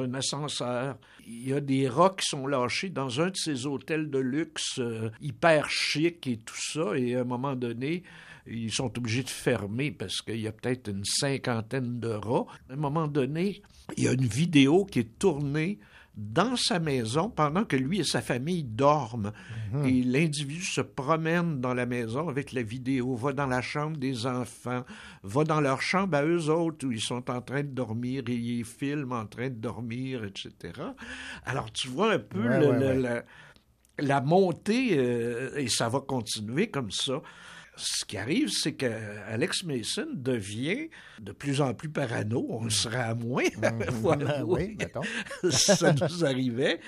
un 0.00 0.14
ascenseur. 0.14 0.98
Il 1.26 1.48
y 1.48 1.52
a 1.52 1.60
des 1.60 1.88
rats 1.88 2.14
qui 2.18 2.28
sont 2.28 2.46
lâchés 2.46 2.90
dans 2.90 3.20
un 3.20 3.30
de 3.30 3.36
ces 3.36 3.66
hôtels 3.66 4.10
de 4.10 4.18
luxe 4.18 4.78
euh, 4.78 5.10
hyper 5.20 5.70
chic 5.70 6.26
et 6.26 6.36
tout 6.36 6.60
ça. 6.60 6.96
Et 6.96 7.16
à 7.16 7.20
un 7.20 7.24
moment 7.24 7.56
donné, 7.56 8.02
ils 8.46 8.72
sont 8.72 8.96
obligés 8.98 9.22
de 9.22 9.30
fermer 9.30 9.90
parce 9.90 10.20
qu'il 10.22 10.40
y 10.40 10.46
a 10.46 10.52
peut-être 10.52 10.88
une 10.88 11.04
cinquantaine 11.04 12.00
de 12.00 12.08
rats. 12.08 12.46
À 12.68 12.74
un 12.74 12.76
moment 12.76 13.08
donné, 13.08 13.62
il 13.96 14.04
y 14.04 14.08
a 14.08 14.12
une 14.12 14.26
vidéo 14.26 14.84
qui 14.84 15.00
est 15.00 15.18
tournée 15.18 15.78
dans 16.20 16.56
sa 16.56 16.80
maison 16.80 17.30
pendant 17.30 17.64
que 17.64 17.76
lui 17.76 18.00
et 18.00 18.04
sa 18.04 18.20
famille 18.20 18.64
dorment. 18.64 19.30
Et 19.84 20.02
l'individu 20.02 20.62
se 20.64 20.80
promène 20.80 21.60
dans 21.60 21.74
la 21.74 21.86
maison 21.86 22.28
avec 22.28 22.50
la 22.52 22.62
vidéo, 22.62 23.14
va 23.14 23.32
dans 23.32 23.46
la 23.46 23.62
chambre 23.62 23.96
des 23.98 24.26
enfants, 24.26 24.84
va 25.22 25.44
dans 25.44 25.60
leur 25.60 25.80
chambre 25.80 26.16
à 26.16 26.24
eux 26.24 26.50
autres 26.50 26.86
où 26.88 26.90
ils 26.92 27.00
sont 27.00 27.30
en 27.30 27.40
train 27.40 27.62
de 27.62 27.68
dormir 27.68 28.24
et 28.26 28.34
ils 28.34 28.64
filment 28.64 29.12
en 29.12 29.26
train 29.26 29.48
de 29.48 29.54
dormir, 29.54 30.24
etc. 30.24 30.72
Alors 31.46 31.70
tu 31.70 31.86
vois 31.86 32.14
un 32.14 32.18
peu 32.18 32.48
Ouais, 32.48 32.58
le- 32.60 32.66
ouais, 32.68 32.78
le- 32.80 32.86
ouais. 32.86 32.98
la, 32.98 33.24
la 34.00 34.20
montée, 34.20 34.98
euh, 34.98 35.56
et 35.56 35.68
ça 35.68 35.88
va 35.88 36.00
continuer 36.00 36.68
comme 36.68 36.90
ça. 36.90 37.20
Ce 37.78 38.04
qui 38.04 38.16
arrive, 38.16 38.48
c'est 38.50 38.72
que 38.72 38.86
Alex 39.28 39.62
Mason 39.62 40.08
devient 40.12 40.88
de 41.20 41.32
plus 41.32 41.60
en 41.60 41.74
plus 41.74 41.88
parano. 41.88 42.44
On 42.50 42.64
le 42.64 42.70
sera 42.70 43.02
à 43.02 43.14
moins. 43.14 43.44
Voilà. 44.02 44.44
Oui, 44.44 44.76
mettons. 44.78 45.02
ça 45.50 45.92
nous 45.92 46.24
arrivait. 46.24 46.80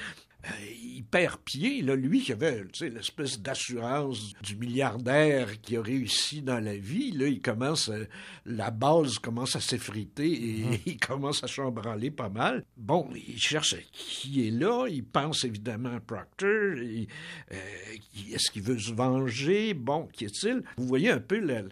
Euh, 0.47 0.49
il 0.83 1.05
perd 1.05 1.37
pied, 1.45 1.83
là, 1.83 1.95
lui 1.95 2.23
qui 2.23 2.33
avait 2.33 2.65
l'espèce 2.81 3.41
d'assurance 3.41 4.33
du 4.43 4.57
milliardaire 4.57 5.61
qui 5.61 5.77
a 5.77 5.83
réussi 5.83 6.41
dans 6.41 6.61
la 6.61 6.77
vie, 6.77 7.11
là, 7.12 7.27
il 7.27 7.43
commence, 7.43 7.91
à- 7.91 7.99
la 8.47 8.71
base 8.71 9.19
commence 9.19 9.55
à 9.57 9.61
s'effriter 9.61 10.31
et 10.33 10.65
il 10.87 10.97
commence 10.99 11.45
à 11.45 11.47
chambranler 11.47 12.11
pas 12.11 12.31
mal. 12.31 12.65
Bon, 12.77 13.11
il 13.15 13.39
cherche 13.39 13.75
qui 13.93 14.47
est 14.47 14.51
là, 14.51 14.87
il 14.89 15.05
pense 15.05 15.45
évidemment 15.45 15.95
à 15.95 16.01
Proctor, 16.01 16.49
euh, 16.49 16.97
qui- 18.12 18.33
est-ce 18.33 18.51
qu'il 18.51 18.62
veut 18.62 18.79
se 18.79 18.93
venger, 18.95 19.75
bon, 19.75 20.07
qu'y 20.07 20.25
est-il? 20.25 20.62
Vous 20.79 20.87
voyez 20.87 21.11
un 21.11 21.21
peu 21.21 21.39
la, 21.39 21.62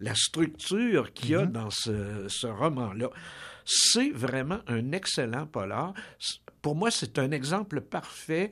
la 0.00 0.14
structure 0.14 1.12
qu'il 1.14 1.30
y 1.30 1.34
a 1.34 1.46
dans 1.46 1.70
ce, 1.70 2.26
ce 2.28 2.46
roman-là. 2.46 3.08
C'est 3.64 4.10
vraiment 4.10 4.60
un 4.66 4.92
excellent 4.92 5.46
polar. 5.46 5.94
Pour 6.62 6.74
moi, 6.74 6.90
c'est 6.90 7.18
un 7.18 7.30
exemple 7.30 7.80
parfait 7.80 8.50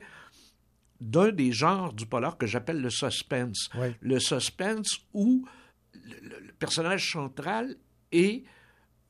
d'un 0.99 1.31
des 1.31 1.51
genres 1.51 1.93
du 1.93 2.05
polar 2.05 2.37
que 2.37 2.47
j'appelle 2.47 2.81
le 2.81 2.89
suspense. 2.89 3.69
Le 4.01 4.19
suspense 4.19 4.97
où 5.13 5.47
le, 5.93 6.51
personnage 6.53 7.11
central 7.11 7.75
est 8.11 8.43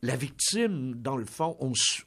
la 0.01 0.15
victime, 0.15 0.95
dans 0.95 1.17
le 1.17 1.25
fond. 1.25 1.57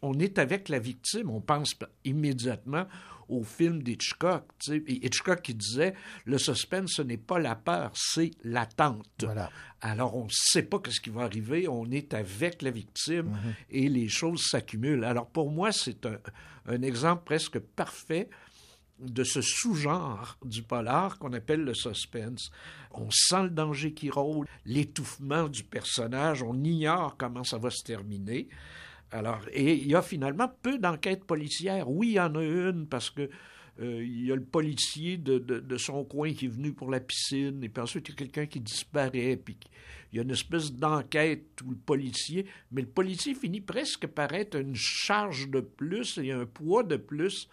On, 0.03 0.19
est 0.19 0.39
avec 0.39 0.69
la 0.69 0.79
victime. 0.79 1.31
On 1.31 1.41
pense 1.41 1.75
immédiatement 2.05 2.87
au 3.31 3.43
film 3.43 3.83
d'Hitchcock. 3.83 4.45
Hitchcock 4.87 5.43
qui 5.43 5.55
disait 5.55 5.95
le 6.25 6.39
suspense, 6.39 6.95
ce 6.97 7.03
n'est 7.03 7.17
pas 7.17 7.39
la 7.39 7.55
peur, 7.55 7.93
c'est 7.95 8.33
l'attente. 8.45 9.25
Alors, 9.81 10.17
on 10.17 10.25
ne 10.25 10.31
sait 10.31 10.65
pas 10.65 10.79
ce 10.91 11.01
qui 11.01 11.11
va 11.11 11.23
arriver. 11.23 11.67
On 11.69 11.91
est 11.91 12.13
avec 12.13 12.61
la 12.63 12.71
victime 12.71 13.39
et 13.71 13.89
les 13.89 14.09
choses 14.09 14.43
s'accumulent. 14.51 15.05
Alors, 15.05 15.29
pour 15.29 15.51
moi, 15.51 15.73
c'est 15.73 16.05
un, 16.05 16.19
un 16.67 16.83
exemple 16.83 17.25
presque 17.25 17.59
parfait 17.59 18.29
de 19.01 19.25
ce 19.25 19.41
sous-genre 19.41 20.37
du 20.45 20.63
polar 20.63 21.19
qu'on 21.19 21.33
appelle 21.33 21.63
le 21.63 21.75
suspense. 21.75 22.51
On 22.91 23.09
sent 23.11 23.45
le 23.45 23.51
danger 23.51 23.95
qui 23.95 24.11
rôde, 24.11 24.47
l'étouffement 24.67 25.49
du 25.49 25.65
personnage, 25.65 26.43
on 26.43 26.63
ignore 26.63 27.17
comment 27.17 27.45
ça 27.45 27.57
va 27.59 27.71
se 27.71 27.83
terminer. 27.83 28.49
Alors, 29.13 29.41
et 29.53 29.75
il 29.75 29.89
y 29.89 29.95
a 29.95 30.03
finalement 30.03 30.49
peu 30.63 30.79
d'enquêtes 30.79 31.25
policières. 31.25 31.91
Oui, 31.91 32.09
il 32.09 32.13
y 32.13 32.21
en 32.21 32.35
a 32.37 32.43
une 32.45 32.87
parce 32.87 33.11
que 33.11 33.29
euh, 33.81 34.05
il 34.05 34.27
y 34.27 34.33
a 34.33 34.37
le 34.37 34.45
policier 34.45 35.17
de, 35.17 35.39
de- 35.39 35.59
de 35.59 35.77
son 35.77 36.05
coin 36.05 36.33
qui 36.33 36.45
est 36.47 36.49
venu 36.49 36.73
pour 36.73 36.91
la 36.91 37.01
piscine, 37.01 37.63
et 37.65 37.69
puis 37.69 37.83
ensuite 37.83 38.09
il 38.09 38.13
y 38.13 38.15
a 38.15 38.17
quelqu'un 38.19 38.47
qui 38.47 38.61
disparaît, 38.61 39.37
puis 39.37 39.57
il 40.13 40.17
y 40.17 40.19
a 40.21 40.23
une 40.23 40.31
espèce 40.31 40.73
d'enquête 40.73 41.61
où 41.65 41.71
le 41.71 41.77
policier, 41.77 42.47
mais 42.71 42.83
le 42.83 42.89
policier 42.89 43.35
finit 43.35 43.61
presque 43.61 44.07
par 44.07 44.33
être 44.33 44.57
une 44.61 44.75
charge 44.77 45.49
de 45.49 45.61
plus 45.61 46.19
et 46.19 46.31
un 46.33 46.47
poids 46.47 46.83
de 46.83 46.97
plus 46.97 47.49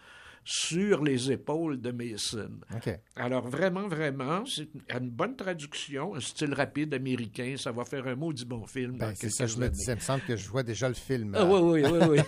sur 0.50 1.04
les 1.04 1.30
épaules 1.30 1.78
de 1.78 1.90
Mason. 1.90 2.48
OK. 2.74 2.98
Alors 3.16 3.46
vraiment, 3.46 3.86
vraiment, 3.86 4.46
c'est 4.46 4.66
une, 4.98 5.10
bonne 5.10 5.36
traduction, 5.36 6.14
un 6.14 6.20
style 6.20 6.54
rapide 6.54 6.94
américain, 6.94 7.56
ça 7.58 7.70
va 7.70 7.84
faire 7.84 8.06
un 8.06 8.14
maudit 8.14 8.46
bon 8.46 8.64
film. 8.64 8.96
Ben, 8.96 9.12
c'est 9.14 9.28
ça, 9.28 9.46
je 9.46 9.58
me 9.58 9.68
disais. 9.68 9.92
Il 9.92 9.96
me 9.96 10.00
semble 10.00 10.22
que 10.22 10.36
je 10.36 10.48
vois 10.48 10.62
déjà 10.62 10.88
le 10.88 10.94
film. 10.94 11.34
Ah, 11.36 11.44
oui, 11.44 11.82
oui, 11.82 11.90
oui, 11.90 12.22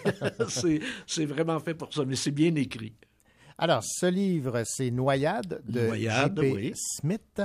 oui. 0.69 0.81
c'est, 1.07 1.25
vraiment 1.25 1.59
fait 1.61 1.73
pour 1.73 1.95
ça, 1.95 2.05
mais 2.05 2.15
c'est 2.15 2.31
bien 2.31 2.55
écrit. 2.57 2.95
Alors, 3.57 3.83
ce 3.83 4.05
livre, 4.05 4.65
c'est 4.67 4.91
Noyade 4.91 5.63
de 5.67 5.87
Noyade, 5.87 6.39
oui. 6.41 6.75
Smith. 6.75 7.41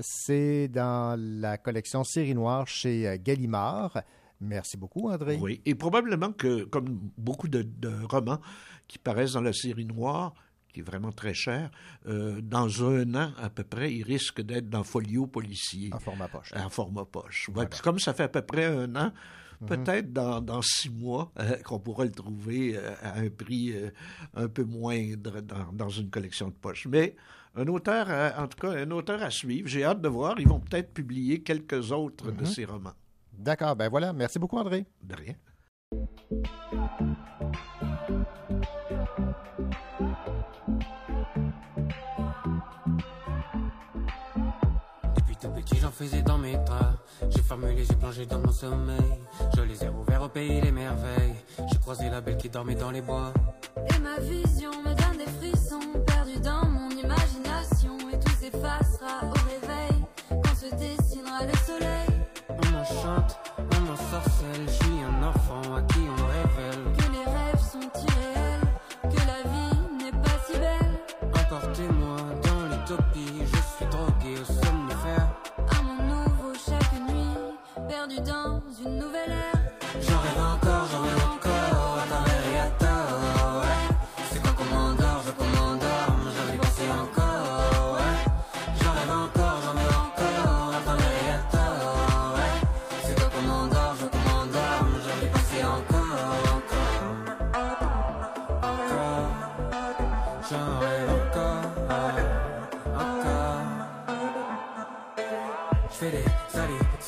C'est 0.00 0.66
dans 0.66 1.16
la 1.16 1.58
collection 1.58 2.02
Série 2.02 2.34
Noire 2.34 2.66
chez 2.66 3.06
euh, 3.06 3.16
Gallimard. 3.20 4.02
Merci 4.40 4.76
beaucoup, 4.76 5.08
André. 5.10 5.38
Oui, 5.40 5.60
et 5.66 5.74
probablement 5.74 6.32
que, 6.32 6.64
comme 6.64 7.10
beaucoup 7.16 7.48
de, 7.48 7.62
de 7.62 7.90
romans 8.08 8.40
qui 8.86 8.98
paraissent 8.98 9.32
dans 9.32 9.40
la 9.40 9.52
série 9.52 9.84
noire, 9.84 10.32
qui 10.72 10.80
est 10.80 10.82
vraiment 10.82 11.10
très 11.12 11.34
cher, 11.34 11.70
euh, 12.06 12.40
dans 12.40 12.84
un 12.84 13.14
an 13.14 13.32
à 13.38 13.50
peu 13.50 13.64
près, 13.64 13.92
il 13.92 14.02
risque 14.02 14.40
d'être 14.42 14.68
dans 14.70 14.84
Folio 14.84 15.26
policier. 15.26 15.90
En 15.92 15.98
format 15.98 16.28
poche. 16.28 16.52
En 16.54 16.68
format 16.68 17.04
poche. 17.04 17.48
Ouais, 17.54 17.66
Comme 17.82 17.98
ça 17.98 18.14
fait 18.14 18.24
à 18.24 18.28
peu 18.28 18.42
près 18.42 18.64
un 18.66 18.94
an, 18.96 19.12
Mhm. 19.60 19.66
peut-être 19.66 20.12
dans, 20.12 20.40
dans 20.40 20.62
six 20.62 20.88
mois 20.88 21.32
euh, 21.40 21.56
qu'on 21.64 21.80
pourra 21.80 22.04
le 22.04 22.12
trouver 22.12 22.76
euh, 22.76 22.94
à 23.02 23.18
un 23.18 23.28
prix 23.28 23.74
un 24.34 24.46
peu 24.46 24.62
moindre 24.62 25.40
dans, 25.40 25.72
dans 25.72 25.88
une 25.88 26.10
collection 26.10 26.46
de 26.46 26.52
poche. 26.54 26.86
Mais 26.86 27.16
un 27.56 27.66
auteur, 27.66 28.06
en 28.38 28.46
tout 28.46 28.58
cas, 28.58 28.70
un 28.70 28.90
auteur 28.92 29.20
à 29.20 29.30
suivre. 29.30 29.66
J'ai 29.66 29.82
hâte 29.82 30.00
de 30.00 30.06
voir. 30.08 30.38
Ils 30.38 30.46
vont 30.46 30.60
peut-être 30.60 30.94
publier 30.94 31.42
quelques 31.42 31.90
autres 31.90 32.30
de 32.30 32.42
Mhm. 32.42 32.46
ses 32.46 32.64
romans. 32.66 32.92
D'accord, 33.38 33.76
ben 33.76 33.88
voilà. 33.88 34.12
Merci 34.12 34.38
beaucoup, 34.38 34.58
André. 34.58 34.84
De 35.00 35.14
rien. 35.14 35.34
Depuis 45.14 45.36
tout 45.40 45.50
petit, 45.50 45.76
j'en 45.76 45.92
faisais 45.92 46.22
dans 46.22 46.36
mes 46.36 46.56
draps. 46.56 46.98
J'ai 47.30 47.42
formulé, 47.42 47.84
j'ai 47.84 47.94
plongé 47.94 48.26
dans 48.26 48.40
mon 48.40 48.50
sommeil. 48.50 48.98
Je 49.56 49.62
les 49.62 49.84
ai 49.84 49.88
ouverts 49.88 50.22
au 50.22 50.28
pays 50.28 50.60
des 50.60 50.72
merveilles. 50.72 51.36
J'ai 51.70 51.78
croisé 51.78 52.10
la 52.10 52.20
belle 52.20 52.38
qui 52.38 52.48
dormait 52.48 52.74
dans 52.74 52.90
les 52.90 53.02
bois. 53.02 53.32
Et 53.76 53.98
ma 54.00 54.18
vision 54.18 54.70
me 54.82 54.94
donne 54.94 55.16
des 55.16 55.30
frissons, 55.30 56.02
perdu 56.04 56.40
dans 56.40 56.66
mon 56.66 56.90
imagination, 56.90 57.96
et 58.12 58.18
tout 58.18 58.32
s'effacera. 58.32 59.32
On 63.08 63.10
m'en 63.10 63.16
chante, 63.16 63.38
on 63.56 63.80
m'en 63.80 63.96
sorcelle. 63.96 64.66
Je 64.66 64.72
suis 64.72 65.00
un 65.02 65.22
enfant 65.26 65.74
à 65.74 65.82
qui 65.82 66.00
on 66.00 66.26
révèle. 66.26 66.92
Que 66.94 67.12
les 67.12 67.24
rêves 67.24 67.60
sont 67.60 67.90
irréels, 68.06 68.68
que 69.02 69.16
la 69.26 69.40
vie 69.48 70.04
n'est 70.04 70.18
pas 70.22 70.38
si 70.46 70.52
belle. 70.58 71.00
Emportez-moi 71.32 72.16
dans 72.42 72.62
l'utopie. 72.66 73.44
Je 73.46 73.76
suis 73.76 73.86
drogué 73.90 74.40
au 74.40 74.44
somnifère. 74.44 75.28
À 75.56 75.82
mon 75.82 76.02
nouveau 76.06 76.52
chaque 76.54 76.92
nuit, 77.08 77.88
perdu 77.88 78.20
dans 78.20 78.60
une 78.84 78.98
nouvelle 78.98 79.30
ère. 79.30 79.47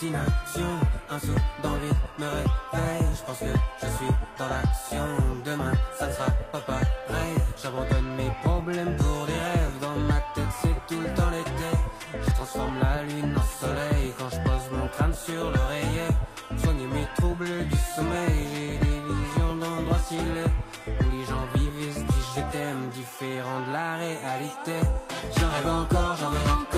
Hallucinations, 0.01 0.81
un 1.11 1.15
le 1.15 1.87
vide 1.87 1.95
me 2.19 2.25
réveille. 2.25 3.09
Je 3.15 3.25
pense 3.25 3.39
que 3.39 3.45
je 3.83 3.87
suis 3.87 4.15
dans 4.39 4.49
l'action. 4.49 5.05
Demain, 5.45 5.73
ça 5.99 6.07
ne 6.07 6.13
sera 6.13 6.31
pas 6.53 6.61
pareil. 6.61 7.35
J'abandonne 7.63 8.17
mes 8.17 8.31
problèmes 8.43 8.97
pour 8.97 9.27
des 9.27 9.33
rêves. 9.33 9.79
Dans 9.81 9.97
ma 10.09 10.21
tête, 10.35 10.45
c'est 10.63 10.95
tout 10.95 11.01
le 11.01 11.09
temps 11.15 11.31
l'été. 11.31 11.73
Je 12.27 12.31
transforme 12.33 12.79
la 12.81 13.03
lune 13.03 13.35
en 13.37 13.67
soleil 13.67 14.13
quand 14.19 14.31
je 14.31 14.37
pose 14.37 14.79
mon 14.79 14.89
crâne 14.89 15.15
sur 15.15 15.45
l'oreiller. 15.45 16.11
Soigner 16.63 16.87
mes 16.87 17.07
troubles 17.17 17.69
du 17.69 17.77
sommeil. 17.95 18.49
J'ai 18.55 18.79
des 18.79 19.01
visions 19.09 19.57
d'endroits 19.57 19.99
stylés 19.99 20.53
où 20.87 21.05
les 21.13 21.25
gens 21.27 21.47
vivent 21.55 21.89
et 21.89 21.93
se 21.93 22.01
disent 22.01 22.31
je 22.37 22.41
t'aime, 22.53 22.89
différent 22.93 23.61
de 23.69 23.73
la 23.73 23.97
réalité. 23.97 24.81
J'en 25.37 25.49
rêve 25.49 25.69
encore, 25.69 26.17
j'en 26.17 26.31
rêve 26.31 26.53
encore, 26.53 26.71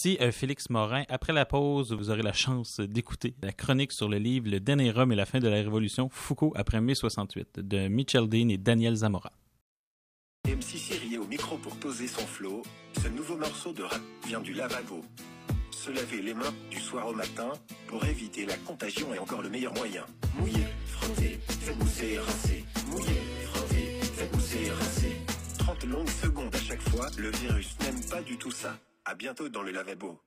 Ici 0.00 0.16
euh, 0.22 0.32
Félix 0.32 0.70
Morin. 0.70 1.02
Après 1.10 1.34
la 1.34 1.44
pause, 1.44 1.92
vous 1.92 2.08
aurez 2.08 2.22
la 2.22 2.32
chance 2.32 2.80
d'écouter 2.80 3.34
la 3.42 3.52
chronique 3.52 3.92
sur 3.92 4.08
le 4.08 4.16
livre 4.16 4.48
Le 4.48 4.58
dernier 4.58 4.96
homme 4.96 5.12
et 5.12 5.14
la 5.14 5.26
fin 5.26 5.40
de 5.40 5.46
la 5.46 5.56
Révolution, 5.56 6.08
Foucault 6.10 6.54
après 6.56 6.80
mai 6.80 6.94
68 6.94 7.60
de 7.60 7.86
Mitchell 7.88 8.26
Dean 8.26 8.48
et 8.48 8.56
Daniel 8.56 8.94
Zamora. 8.94 9.30
MC 10.48 10.78
Siri 10.78 11.18
au 11.18 11.26
micro 11.26 11.58
pour 11.58 11.76
poser 11.76 12.06
son 12.06 12.26
flow. 12.26 12.62
Ce 13.02 13.08
nouveau 13.08 13.36
morceau 13.36 13.74
de 13.74 13.82
rap 13.82 14.00
vient 14.26 14.40
du 14.40 14.54
lavabo. 14.54 15.04
Se 15.70 15.90
laver 15.90 16.22
les 16.22 16.32
mains 16.32 16.54
du 16.70 16.80
soir 16.80 17.06
au 17.06 17.12
matin 17.12 17.52
pour 17.86 18.02
éviter 18.06 18.46
la 18.46 18.56
contagion 18.56 19.12
est 19.12 19.18
encore 19.18 19.42
le 19.42 19.50
meilleur 19.50 19.74
moyen. 19.74 20.06
Mouiller, 20.38 20.64
frotter, 20.86 21.38
faites 21.46 21.78
mousser, 21.78 22.18
rincer. 22.18 22.64
Mouiller, 22.86 23.20
frotter, 23.52 24.00
faites 24.00 24.34
mousser, 24.34 24.70
rincer. 24.70 25.16
30 25.58 25.84
longues 25.84 26.08
secondes 26.08 26.54
à 26.54 26.58
chaque 26.58 26.88
fois, 26.88 27.06
le 27.18 27.30
virus 27.32 27.76
n'aime 27.80 28.00
pas 28.08 28.22
du 28.22 28.38
tout 28.38 28.50
ça. 28.50 28.78
À 29.04 29.14
bientôt 29.14 29.48
dans 29.48 29.62
le 29.62 29.72
lavabo. 29.72 30.20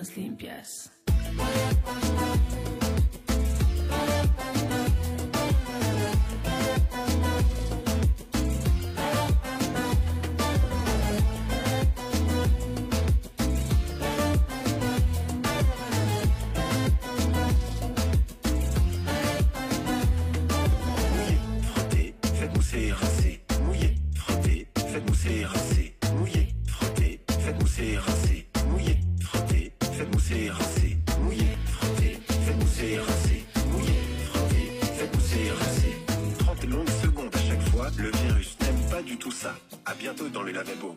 Manos 0.00 0.16
limpias. 0.16 0.90
Tout 39.30 39.36
ça. 39.36 39.54
À 39.86 39.94
bientôt 39.94 40.28
dans 40.28 40.42
le 40.42 40.52
lavabo. 40.52 40.96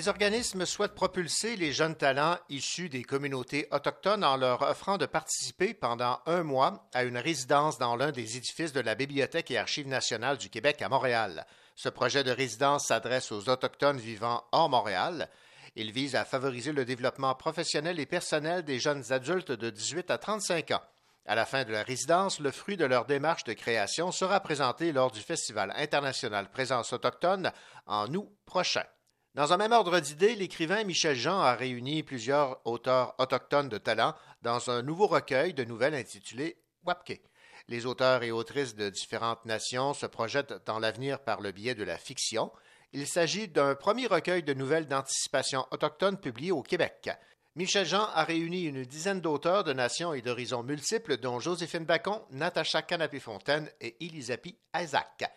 Des 0.00 0.08
organismes 0.08 0.64
souhaitent 0.64 0.94
propulser 0.94 1.56
les 1.56 1.74
jeunes 1.74 1.94
talents 1.94 2.38
issus 2.48 2.88
des 2.88 3.04
communautés 3.04 3.68
autochtones 3.70 4.24
en 4.24 4.38
leur 4.38 4.62
offrant 4.62 4.96
de 4.96 5.04
participer 5.04 5.74
pendant 5.74 6.20
un 6.24 6.42
mois 6.42 6.88
à 6.94 7.04
une 7.04 7.18
résidence 7.18 7.76
dans 7.76 7.96
l'un 7.96 8.10
des 8.10 8.38
édifices 8.38 8.72
de 8.72 8.80
la 8.80 8.94
Bibliothèque 8.94 9.50
et 9.50 9.58
Archives 9.58 9.88
nationales 9.88 10.38
du 10.38 10.48
Québec 10.48 10.80
à 10.80 10.88
Montréal. 10.88 11.44
Ce 11.76 11.90
projet 11.90 12.24
de 12.24 12.30
résidence 12.30 12.86
s'adresse 12.86 13.30
aux 13.30 13.50
Autochtones 13.50 13.98
vivant 13.98 14.42
hors 14.52 14.70
Montréal. 14.70 15.28
Il 15.76 15.92
vise 15.92 16.16
à 16.16 16.24
favoriser 16.24 16.72
le 16.72 16.86
développement 16.86 17.34
professionnel 17.34 18.00
et 18.00 18.06
personnel 18.06 18.64
des 18.64 18.78
jeunes 18.78 19.12
adultes 19.12 19.52
de 19.52 19.68
18 19.68 20.10
à 20.10 20.16
35 20.16 20.70
ans. 20.70 20.82
À 21.26 21.34
la 21.34 21.44
fin 21.44 21.64
de 21.64 21.72
la 21.72 21.82
résidence, 21.82 22.40
le 22.40 22.52
fruit 22.52 22.78
de 22.78 22.86
leur 22.86 23.04
démarche 23.04 23.44
de 23.44 23.52
création 23.52 24.12
sera 24.12 24.40
présenté 24.40 24.92
lors 24.92 25.10
du 25.10 25.20
Festival 25.20 25.74
international 25.76 26.50
Présence 26.50 26.94
autochtone 26.94 27.52
en 27.84 28.14
août 28.14 28.32
prochain. 28.46 28.84
Dans 29.34 29.52
un 29.52 29.58
même 29.58 29.70
ordre 29.70 30.00
d'idées, 30.00 30.34
l'écrivain 30.34 30.82
Michel 30.82 31.14
Jean 31.14 31.38
a 31.38 31.54
réuni 31.54 32.02
plusieurs 32.02 32.60
auteurs 32.66 33.14
autochtones 33.18 33.68
de 33.68 33.78
talent 33.78 34.16
dans 34.42 34.70
un 34.70 34.82
nouveau 34.82 35.06
recueil 35.06 35.54
de 35.54 35.62
nouvelles 35.62 35.94
intitulé 35.94 36.56
Wapke. 36.84 37.20
Les 37.68 37.86
auteurs 37.86 38.24
et 38.24 38.32
autrices 38.32 38.74
de 38.74 38.90
différentes 38.90 39.44
nations 39.44 39.94
se 39.94 40.06
projettent 40.06 40.66
dans 40.66 40.80
l'avenir 40.80 41.20
par 41.20 41.40
le 41.40 41.52
biais 41.52 41.76
de 41.76 41.84
la 41.84 41.96
fiction. 41.96 42.50
Il 42.92 43.06
s'agit 43.06 43.46
d'un 43.46 43.76
premier 43.76 44.08
recueil 44.08 44.42
de 44.42 44.52
nouvelles 44.52 44.88
d'anticipation 44.88 45.64
autochtone 45.70 46.18
publié 46.18 46.50
au 46.50 46.62
Québec. 46.62 47.08
Michel 47.54 47.86
Jean 47.86 48.08
a 48.12 48.24
réuni 48.24 48.62
une 48.62 48.84
dizaine 48.84 49.20
d'auteurs 49.20 49.62
de 49.62 49.72
nations 49.72 50.12
et 50.12 50.22
d'horizons 50.22 50.64
multiples, 50.64 51.18
dont 51.18 51.38
Joséphine 51.38 51.84
Bacon, 51.84 52.20
Natacha 52.32 52.82
Canapé-Fontaine 52.82 53.70
et 53.80 53.96
Elisapi 54.04 54.56
Isaac. 54.74 55.30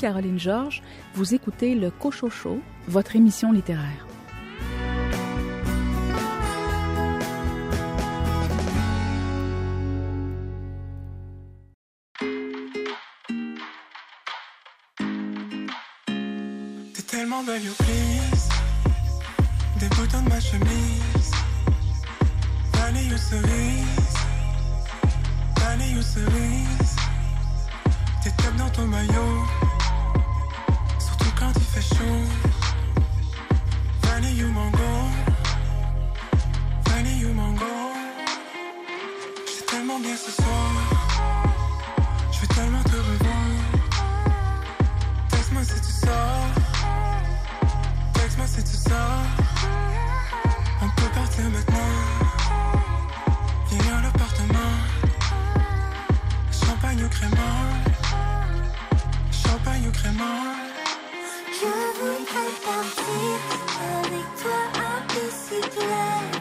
Caroline 0.00 0.38
Georges, 0.38 0.82
vous 1.12 1.34
écoutez 1.34 1.74
le 1.74 1.90
Cochocho, 1.90 2.62
votre 2.88 3.16
émission 3.16 3.52
littéraire. 3.52 4.06
T'es 16.94 17.02
tellement 17.06 17.42
belle, 17.44 17.62
you 17.62 17.72
please. 17.76 18.48
Des 19.80 19.88
boutons 19.88 20.22
de 20.22 20.28
ma 20.30 20.40
chemise. 20.40 21.30
Vanille 22.72 23.10
you 23.10 23.18
cerise. 23.18 24.14
Vanille 25.58 25.92
you 25.92 26.00
cerise. 26.00 26.96
T'es 28.24 28.30
top 28.30 28.56
dans 28.56 28.70
ton 28.70 28.86
maillot. 28.86 29.69
Quand 31.40 31.52
il 31.56 31.62
fait 31.62 31.96
chaud. 31.96 32.22
Vanille 34.02 34.36
you 34.36 34.48
mango. 34.48 34.92
Vanille 36.84 37.20
you 37.22 37.32
mango. 37.32 37.64
J'suis 39.46 39.64
tellement 39.64 39.98
bien 40.00 40.16
ce 40.16 40.30
soir. 40.30 40.70
Je 42.30 42.40
veux 42.40 42.46
tellement 42.48 42.82
te 42.82 42.96
revoir. 42.96 43.48
Texte-moi 45.30 45.64
si 45.64 45.80
tu 45.80 45.92
sors. 46.04 46.46
Texte-moi 48.12 48.46
si 48.46 48.62
tu 48.62 48.76
sors. 48.76 49.24
On 50.82 50.88
peut 51.00 51.10
partir 51.14 51.44
maintenant. 51.44 51.94
Viens 53.70 53.96
à 53.96 54.02
l'appartement. 54.02 54.74
Champagne 56.52 57.02
ou 57.02 57.08
crémant. 57.08 57.64
Champagne 59.32 59.88
ou 59.88 59.92
crémant. 59.92 60.59
Je 61.60 61.66
voudrais 61.66 62.54
partir 62.64 63.36
avec 63.98 64.26
toi 64.40 64.60
à 64.80 65.02
bicyclette 65.12 66.39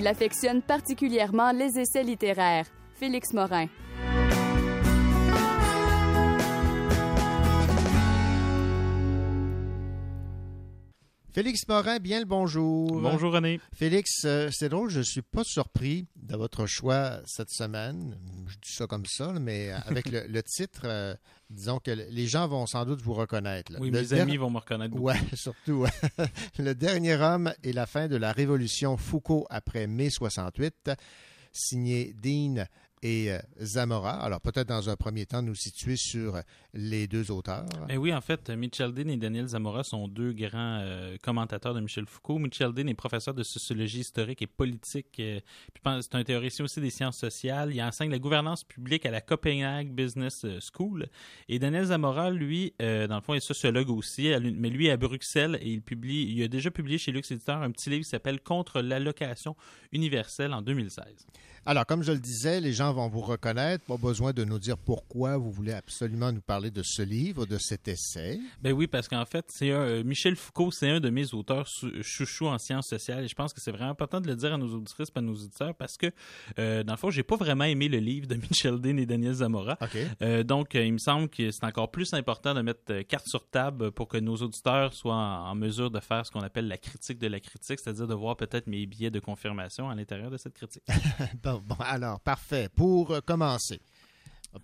Il 0.00 0.06
affectionne 0.06 0.62
particulièrement 0.62 1.52
les 1.52 1.78
essais 1.78 2.02
littéraires. 2.02 2.64
Félix 2.94 3.34
Morin. 3.34 3.66
Félix 11.32 11.60
Morin, 11.68 11.98
bien 12.00 12.18
le 12.18 12.24
bonjour. 12.24 13.00
Bonjour 13.00 13.32
René. 13.32 13.60
Félix, 13.72 14.24
euh, 14.24 14.50
c'est 14.52 14.68
drôle, 14.68 14.90
je 14.90 14.98
ne 14.98 15.04
suis 15.04 15.22
pas 15.22 15.44
surpris 15.44 16.06
de 16.16 16.36
votre 16.36 16.66
choix 16.66 17.20
cette 17.24 17.50
semaine. 17.50 18.18
Je 18.48 18.54
dis 18.56 18.72
ça 18.74 18.88
comme 18.88 19.06
ça, 19.06 19.32
mais 19.40 19.70
avec 19.86 20.10
le, 20.10 20.26
le 20.26 20.42
titre, 20.42 20.82
euh, 20.84 21.14
disons 21.48 21.78
que 21.78 21.92
les 21.92 22.26
gens 22.26 22.48
vont 22.48 22.66
sans 22.66 22.84
doute 22.84 23.00
vous 23.02 23.14
reconnaître. 23.14 23.72
là. 23.72 23.78
Oui, 23.80 23.90
Le 23.90 24.00
mes 24.00 24.06
der- 24.08 24.22
amis 24.22 24.38
vont 24.38 24.50
me 24.50 24.58
reconnaître 24.58 24.90
beaucoup. 24.92 25.04
Ouais, 25.06 25.20
surtout. 25.34 25.86
le 26.58 26.74
dernier 26.74 27.14
homme 27.14 27.52
et 27.62 27.72
la 27.72 27.86
fin 27.86 28.08
de 28.08 28.16
la 28.16 28.32
révolution 28.32 28.96
Foucault 28.96 29.46
après 29.50 29.86
mai 29.86 30.10
68, 30.10 30.90
signé 31.52 32.12
Dean 32.20 32.64
et 33.02 33.32
euh, 33.32 33.38
Zamora. 33.62 34.12
Alors 34.12 34.40
peut-être 34.40 34.68
dans 34.68 34.88
un 34.90 34.96
premier 34.96 35.26
temps 35.26 35.42
nous 35.42 35.54
situer 35.54 35.96
sur 35.96 36.40
les 36.74 37.06
deux 37.06 37.30
auteurs. 37.30 37.66
Ben 37.88 37.98
oui, 37.98 38.12
en 38.12 38.20
fait, 38.20 38.50
Michel 38.50 38.92
Dean 38.92 39.08
et 39.08 39.16
Daniel 39.16 39.48
Zamora 39.48 39.82
sont 39.82 40.06
deux 40.08 40.32
grands 40.32 40.80
euh, 40.82 41.16
commentateurs 41.22 41.74
de 41.74 41.80
Michel 41.80 42.06
Foucault. 42.06 42.38
Michel 42.38 42.72
Dean 42.72 42.86
est 42.86 42.94
professeur 42.94 43.34
de 43.34 43.42
sociologie 43.42 44.00
historique 44.00 44.42
et 44.42 44.46
politique. 44.46 45.16
euh, 45.18 45.40
c'est 46.00 46.14
un 46.14 46.24
théoricien 46.24 46.64
aussi 46.64 46.80
des 46.80 46.90
sciences 46.90 47.18
sociales. 47.18 47.74
Il 47.74 47.82
enseigne 47.82 48.10
la 48.10 48.18
gouvernance 48.18 48.64
publique 48.64 49.06
à 49.06 49.10
la 49.10 49.20
Copenhague 49.20 49.90
Business 49.90 50.44
euh, 50.44 50.58
School. 50.60 51.06
Et 51.48 51.58
Daniel 51.58 51.86
Zamora, 51.86 52.30
lui, 52.30 52.74
euh, 52.80 53.06
dans 53.06 53.16
le 53.16 53.22
fond, 53.22 53.34
est 53.34 53.40
sociologue 53.40 53.90
aussi, 53.90 54.32
mais 54.56 54.70
lui 54.70 54.90
à 54.90 54.96
Bruxelles 54.96 55.58
et 55.60 55.70
il 55.70 55.82
publie, 55.82 56.30
il 56.30 56.42
a 56.42 56.48
déjà 56.48 56.70
publié 56.70 56.98
chez 56.98 57.12
Lux 57.12 57.30
Éditeur 57.30 57.62
un 57.62 57.70
petit 57.70 57.90
livre 57.90 58.04
qui 58.04 58.08
s'appelle 58.10 58.40
Contre 58.40 58.80
l'allocation 58.80 59.56
universelle 59.92 60.52
en 60.52 60.62
2016. 60.62 61.04
Alors, 61.66 61.84
comme 61.86 62.02
je 62.02 62.10
le 62.12 62.18
disais, 62.18 62.60
les 62.60 62.72
gens 62.72 62.92
vont 62.92 63.08
vous 63.08 63.20
reconnaître. 63.20 63.84
Pas 63.84 63.96
besoin 63.98 64.32
de 64.32 64.44
nous 64.44 64.58
dire 64.58 64.78
pourquoi 64.78 65.36
vous 65.36 65.50
voulez 65.52 65.72
absolument 65.72 66.32
nous 66.32 66.40
parler 66.40 66.70
de 66.70 66.82
ce 66.82 67.02
livre, 67.02 67.46
de 67.46 67.58
cet 67.58 67.86
essai. 67.86 68.40
Ben 68.62 68.72
oui, 68.72 68.86
parce 68.86 69.08
qu'en 69.08 69.24
fait, 69.26 69.44
c'est 69.48 69.70
un, 69.70 69.80
euh, 69.80 70.02
Michel 70.04 70.36
Foucault, 70.36 70.70
c'est 70.70 70.88
un 70.88 71.00
de 71.00 71.10
mes 71.10 71.32
auteurs 71.34 71.68
sou- 71.68 72.02
chouchous 72.02 72.46
en 72.46 72.58
sciences 72.58 72.88
sociales. 72.88 73.24
Et 73.24 73.28
je 73.28 73.34
pense 73.34 73.52
que 73.52 73.60
c'est 73.60 73.70
vraiment 73.72 73.90
important 73.90 74.20
de 74.20 74.26
le 74.26 74.36
dire 74.36 74.54
à 74.54 74.56
nos 74.58 74.74
auditrices 74.74 75.08
et 75.14 75.18
à 75.18 75.22
nos 75.22 75.34
auditeurs 75.34 75.74
parce 75.74 75.96
que, 75.96 76.10
euh, 76.58 76.82
dans 76.82 76.94
le 76.94 76.98
fond, 76.98 77.10
j'ai 77.10 77.22
pas 77.22 77.36
vraiment 77.36 77.64
aimé 77.64 77.88
le 77.88 77.98
livre 77.98 78.26
de 78.26 78.34
Michel 78.50 78.80
Dean 78.80 78.96
et 78.96 79.06
Daniel 79.06 79.34
Zamora. 79.34 79.76
Euh, 80.22 80.42
donc, 80.42 80.74
euh, 80.74 80.84
il 80.84 80.94
me 80.94 80.98
semble 80.98 81.28
que 81.28 81.50
c'est 81.50 81.64
encore 81.64 81.90
plus 81.90 82.14
important 82.14 82.54
de 82.54 82.62
mettre 82.62 82.80
euh, 82.90 83.02
carte 83.02 83.26
sur 83.28 83.46
table 83.48 83.92
pour 83.92 84.08
que 84.08 84.16
nos 84.18 84.36
auditeurs 84.36 84.94
soient 84.94 85.14
en, 85.14 85.50
en 85.50 85.54
mesure 85.54 85.90
de 85.90 86.00
faire 86.00 86.24
ce 86.24 86.30
qu'on 86.32 86.40
appelle 86.40 86.68
la 86.68 86.78
critique 86.78 87.18
de 87.18 87.26
la 87.26 87.38
critique, 87.38 87.78
c'est-à-dire 87.80 88.06
de 88.08 88.14
voir 88.14 88.36
peut-être 88.36 88.66
mes 88.66 88.86
billets 88.86 89.10
de 89.10 89.20
confirmation 89.20 89.90
à 89.90 89.94
l'intérieur 89.94 90.30
de 90.30 90.38
cette 90.38 90.54
critique. 90.54 90.82
Bon, 91.58 91.76
alors, 91.80 92.20
parfait. 92.20 92.68
Pour 92.74 93.10
euh, 93.10 93.20
commencer, 93.20 93.80